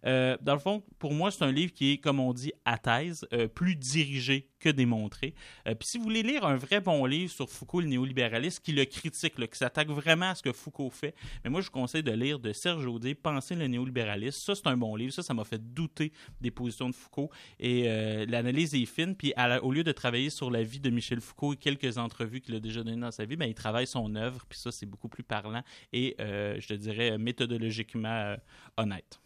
Euh, 0.05 0.37
dans 0.41 0.53
le 0.53 0.59
fond, 0.59 0.83
pour 0.99 1.13
moi, 1.13 1.31
c'est 1.31 1.43
un 1.43 1.51
livre 1.51 1.73
qui 1.73 1.93
est, 1.93 1.97
comme 1.97 2.19
on 2.19 2.33
dit, 2.33 2.51
à 2.65 2.77
thèse, 2.77 3.25
euh, 3.33 3.47
plus 3.47 3.75
dirigé 3.75 4.49
que 4.59 4.69
démontré. 4.69 5.33
Euh, 5.67 5.75
Puis 5.75 5.87
si 5.87 5.97
vous 5.97 6.03
voulez 6.03 6.23
lire 6.23 6.45
un 6.45 6.55
vrai 6.55 6.81
bon 6.81 7.05
livre 7.05 7.31
sur 7.31 7.49
Foucault, 7.49 7.81
le 7.81 7.87
néolibéralisme, 7.87 8.61
qui 8.63 8.71
le 8.71 8.85
critique, 8.85 9.35
qui 9.35 9.57
s'attaque 9.57 9.89
vraiment 9.89 10.29
à 10.29 10.35
ce 10.35 10.43
que 10.43 10.51
Foucault 10.51 10.89
fait, 10.89 11.15
mais 11.43 11.49
moi, 11.49 11.61
je 11.61 11.67
vous 11.67 11.71
conseille 11.71 12.03
de 12.03 12.11
lire 12.11 12.39
de 12.39 12.51
Serge 12.53 12.85
Audet, 12.85 13.15
Penser 13.15 13.55
le 13.55 13.67
néolibéralisme. 13.67 14.39
Ça, 14.39 14.55
c'est 14.55 14.67
un 14.67 14.77
bon 14.77 14.95
livre. 14.95 15.13
Ça, 15.13 15.23
ça 15.23 15.33
m'a 15.33 15.43
fait 15.43 15.73
douter 15.73 16.11
des 16.41 16.51
positions 16.51 16.89
de 16.89 16.95
Foucault. 16.95 17.29
Et 17.59 17.83
l'analyse 18.27 18.75
est 18.75 18.85
fine. 18.85 19.15
Puis 19.15 19.33
au 19.61 19.71
lieu 19.71 19.83
de 19.83 19.91
travailler 19.91 20.29
sur 20.29 20.51
la 20.51 20.63
vie 20.63 20.79
de 20.79 20.89
Michel 20.89 21.21
Foucault 21.21 21.53
et 21.53 21.57
quelques 21.57 21.97
entrevues 21.97 22.41
qu'il 22.41 22.55
a 22.55 22.59
déjà 22.59 22.83
données 22.83 23.01
dans 23.01 23.11
sa 23.11 23.25
vie, 23.25 23.35
ben, 23.35 23.47
il 23.47 23.55
travaille 23.55 23.87
son 23.87 24.15
œuvre. 24.15 24.45
Puis 24.47 24.59
ça, 24.59 24.71
c'est 24.71 24.85
beaucoup 24.85 25.09
plus 25.09 25.23
parlant 25.23 25.63
et, 25.93 26.15
je 26.19 26.67
te 26.67 26.73
dirais, 26.73 27.17
méthodologiquement 27.17 28.35
honnête. 28.77 29.19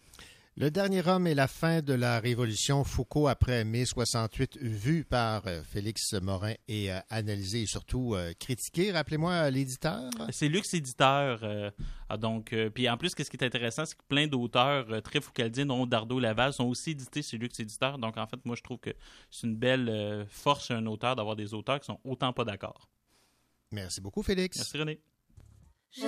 Le 0.61 0.69
dernier 0.69 1.07
homme 1.07 1.26
et 1.26 1.36
la 1.36 1.48
fin 1.48 1.81
de 1.81 1.94
la 1.94 2.19
Révolution, 2.19 2.84
Foucault 2.84 3.30
après 3.30 3.64
mai 3.64 3.86
68, 3.86 4.57
vu 4.57 5.06
par 5.06 5.48
euh, 5.48 5.64
Félix 5.64 6.11
Morin 6.22 6.53
et 6.68 6.91
euh, 6.91 6.99
analysé 7.10 7.61
et 7.61 7.65
surtout 7.65 8.14
euh, 8.14 8.34
critiqué. 8.38 8.91
Rappelez-moi 8.91 9.49
l'éditeur. 9.52 10.10
C'est 10.31 10.49
Lux 10.49 10.73
Éditeur. 10.73 11.45
euh, 11.45 11.72
ah, 12.10 12.18
donc, 12.18 12.52
euh, 12.52 12.69
puis 12.69 12.90
en 12.90 12.98
plus, 12.98 13.11
ce 13.11 13.15
qui 13.15 13.38
est 13.38 13.44
intéressant, 13.45 13.86
c'est 13.86 13.95
que 13.95 14.03
plein 14.10 14.27
d'auteurs 14.27 14.86
euh, 14.91 14.99
très 14.99 15.22
foucaldiens, 15.22 15.65
dont 15.65 15.86
Dardo 15.86 16.19
Laval, 16.19 16.52
sont 16.52 16.65
aussi 16.65 16.91
édités 16.91 17.22
chez 17.22 17.38
Lux 17.38 17.57
Éditeur. 17.57 17.98
Donc, 17.98 18.18
en 18.18 18.27
fait, 18.27 18.44
moi, 18.44 18.57
je 18.57 18.61
trouve 18.61 18.80
que 18.80 18.90
c'est 19.31 19.48
une 19.48 19.56
belle 19.56 19.88
euh, 19.88 20.26
force 20.27 20.68
chez 20.68 20.73
un 20.73 20.86
auteur 20.88 21.15
d'avoir 21.15 21.38
des 21.38 21.53
auteurs 21.53 21.80
qui 21.80 21.86
sont 21.86 22.02
autant 22.03 22.34
pas 22.34 22.44
d'accord. 22.44 22.90
Merci 23.72 24.02
beaucoup, 24.02 24.23
Félix. 24.23 24.57
Merci, 24.57 24.77
René. 24.77 24.99
J'ai 25.91 26.03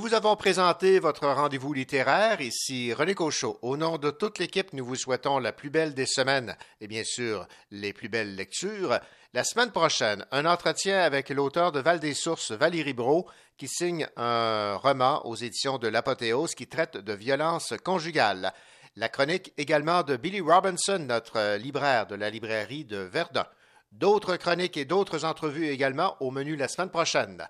Nous 0.00 0.08
vous 0.08 0.14
avons 0.14 0.34
présenté 0.34 0.98
votre 0.98 1.28
rendez-vous 1.28 1.74
littéraire. 1.74 2.40
Ici 2.40 2.94
René 2.94 3.14
Cochot. 3.14 3.58
Au 3.60 3.76
nom 3.76 3.98
de 3.98 4.10
toute 4.10 4.38
l'équipe, 4.38 4.72
nous 4.72 4.82
vous 4.82 4.96
souhaitons 4.96 5.38
la 5.38 5.52
plus 5.52 5.68
belle 5.68 5.92
des 5.92 6.06
semaines 6.06 6.56
et 6.80 6.88
bien 6.88 7.04
sûr 7.04 7.46
les 7.70 7.92
plus 7.92 8.08
belles 8.08 8.34
lectures. 8.34 8.98
La 9.34 9.44
semaine 9.44 9.70
prochaine, 9.70 10.24
un 10.30 10.46
entretien 10.46 11.00
avec 11.00 11.28
l'auteur 11.28 11.70
de 11.70 11.80
Val 11.80 12.00
des 12.00 12.14
Sources, 12.14 12.52
Valérie 12.52 12.94
Brault, 12.94 13.28
qui 13.58 13.68
signe 13.68 14.08
un 14.16 14.76
roman 14.76 15.20
aux 15.26 15.36
éditions 15.36 15.76
de 15.76 15.88
l'Apothéose 15.88 16.54
qui 16.54 16.66
traite 16.66 16.96
de 16.96 17.12
violence 17.12 17.74
conjugale. 17.84 18.54
La 18.96 19.10
chronique 19.10 19.52
également 19.58 20.02
de 20.02 20.16
Billy 20.16 20.40
Robinson, 20.40 21.04
notre 21.06 21.58
libraire 21.58 22.06
de 22.06 22.14
la 22.14 22.30
librairie 22.30 22.86
de 22.86 22.96
Verdun. 22.96 23.44
D'autres 23.92 24.36
chroniques 24.36 24.78
et 24.78 24.86
d'autres 24.86 25.26
entrevues 25.26 25.68
également 25.68 26.16
au 26.20 26.30
menu 26.30 26.56
la 26.56 26.68
semaine 26.68 26.88
prochaine. 26.88 27.46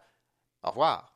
Au 0.64 0.70
revoir. 0.70 1.09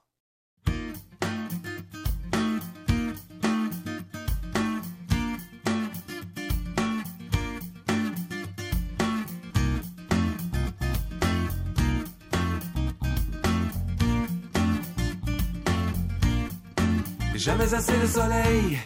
Jamais 17.45 17.75
assez 17.75 17.93
de 17.99 18.07
soleil, 18.07 18.79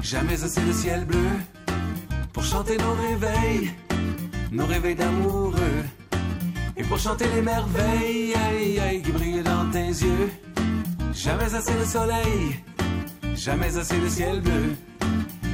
jamais 0.00 0.40
assez 0.44 0.60
de 0.60 0.72
ciel 0.72 1.04
bleu 1.04 1.28
pour 2.32 2.44
chanter 2.44 2.76
nos 2.78 2.92
réveils, 2.92 3.72
nos 4.52 4.64
réveils 4.64 4.94
d'amoureux. 4.94 5.82
Et 6.76 6.84
pour 6.84 7.00
chanter 7.00 7.24
les 7.34 7.42
merveilles 7.42 8.32
aïe, 8.48 8.78
aïe, 8.78 9.02
qui 9.02 9.10
brillent 9.10 9.42
dans 9.42 9.68
tes 9.72 9.88
yeux. 9.88 10.30
Jamais 11.12 11.52
assez 11.52 11.74
de 11.74 11.84
soleil, 11.84 12.62
jamais 13.34 13.76
assez 13.76 13.98
de 13.98 14.08
ciel 14.08 14.40
bleu, 14.40 14.76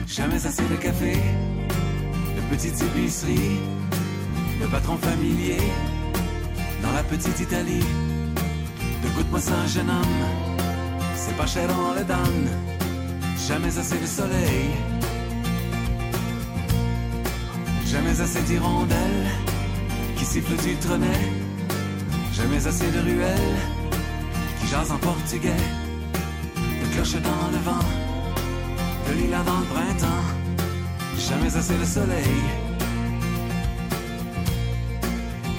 jamais 0.07 0.47
assez 0.47 0.69
de 0.69 0.77
café, 0.77 1.15
de 2.37 2.55
petites 2.55 2.83
épiceries, 2.83 3.61
de 4.61 4.67
patrons 4.67 4.99
familiers 4.99 5.73
dans 6.83 6.93
la 6.93 7.03
petite 7.03 7.41
Italie. 7.41 7.87
De 9.03 9.09
goûte-moi 9.17 9.41
ça, 9.41 9.67
jeune 9.69 9.89
homme 9.89 10.56
c'est 11.17 11.37
pas 11.37 11.47
cher, 11.47 11.69
on 11.79 11.95
le 11.95 12.05
donne. 12.05 12.49
Jamais 13.49 13.79
assez 13.79 13.99
de 13.99 14.07
soleil. 14.07 14.71
Jamais 17.87 18.21
assez 18.21 18.43
d'hirondelles 18.43 19.27
qui 20.17 20.25
sifflent 20.25 20.63
du 20.63 20.75
trenet. 20.77 21.25
Jamais 22.33 22.67
assez 22.67 22.91
de 22.91 23.01
ruelles 23.01 23.59
qui 24.61 24.67
jasent 24.67 24.93
en 24.93 24.99
portugais. 24.99 25.65
De 26.81 26.95
cloches 26.95 27.23
dans 27.23 27.49
le 27.53 27.61
vent, 27.65 27.87
de 29.09 29.13
lilas 29.15 29.45
dans 29.45 29.61
le 29.61 29.67
printemps. 29.67 30.27
Jamais 31.19 31.57
assez 31.57 31.77
de 31.77 31.85
soleil. 31.85 32.43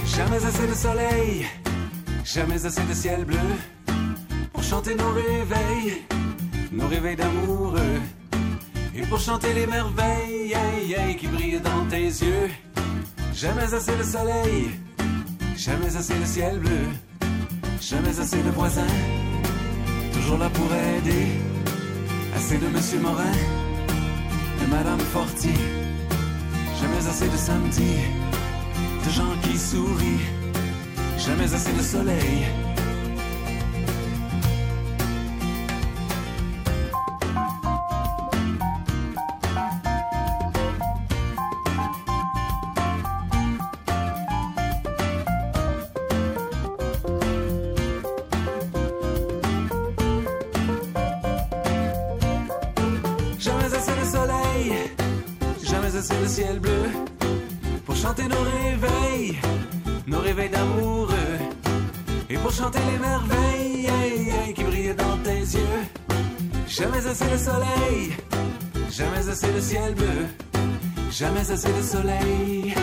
Jamais 0.06 0.46
assez 0.46 0.68
de 0.68 0.74
soleil. 0.74 1.46
Jamais 2.24 2.66
assez 2.66 2.84
de 2.84 2.94
ciel 2.94 3.26
bleu 3.26 3.50
chanter 4.78 4.96
nos 4.96 5.12
réveils, 5.12 6.04
nos 6.72 6.88
réveils 6.88 7.16
d'amoureux. 7.16 8.00
Et 8.96 9.02
pour 9.08 9.20
chanter 9.20 9.52
les 9.56 9.66
merveilles 9.66 10.56
qui 11.20 11.28
brillent 11.28 11.62
dans 11.72 11.84
tes 11.90 12.10
yeux. 12.26 12.50
Jamais 13.34 13.74
assez 13.74 13.96
de 13.98 14.04
soleil, 14.04 14.70
jamais 15.56 15.96
assez 16.00 16.14
de 16.14 16.26
ciel 16.26 16.60
bleu, 16.60 16.86
jamais 17.82 18.20
assez 18.20 18.42
de 18.44 18.52
voisins, 18.52 18.96
toujours 20.14 20.38
là 20.38 20.50
pour 20.50 20.70
aider. 20.72 21.28
Assez 22.36 22.60
de 22.60 22.68
Monsieur 22.68 23.00
Morin, 23.00 23.38
de 24.62 24.66
Madame 24.70 25.00
Forti, 25.00 25.56
jamais 26.80 27.04
assez 27.10 27.30
de 27.30 27.38
samedi, 27.48 27.94
de 29.06 29.10
gens 29.10 29.36
qui 29.42 29.58
sourient, 29.58 30.28
jamais 31.18 31.52
assez 31.52 31.74
de 31.74 31.82
soleil. 31.82 32.67
Jamais 68.90 69.30
assez 69.30 69.52
de 69.52 69.60
ciel 69.60 69.96
bleu. 69.96 70.28
Jamais 71.12 71.52
assez 71.52 71.72
de 71.72 71.82
soleil. 71.82 72.76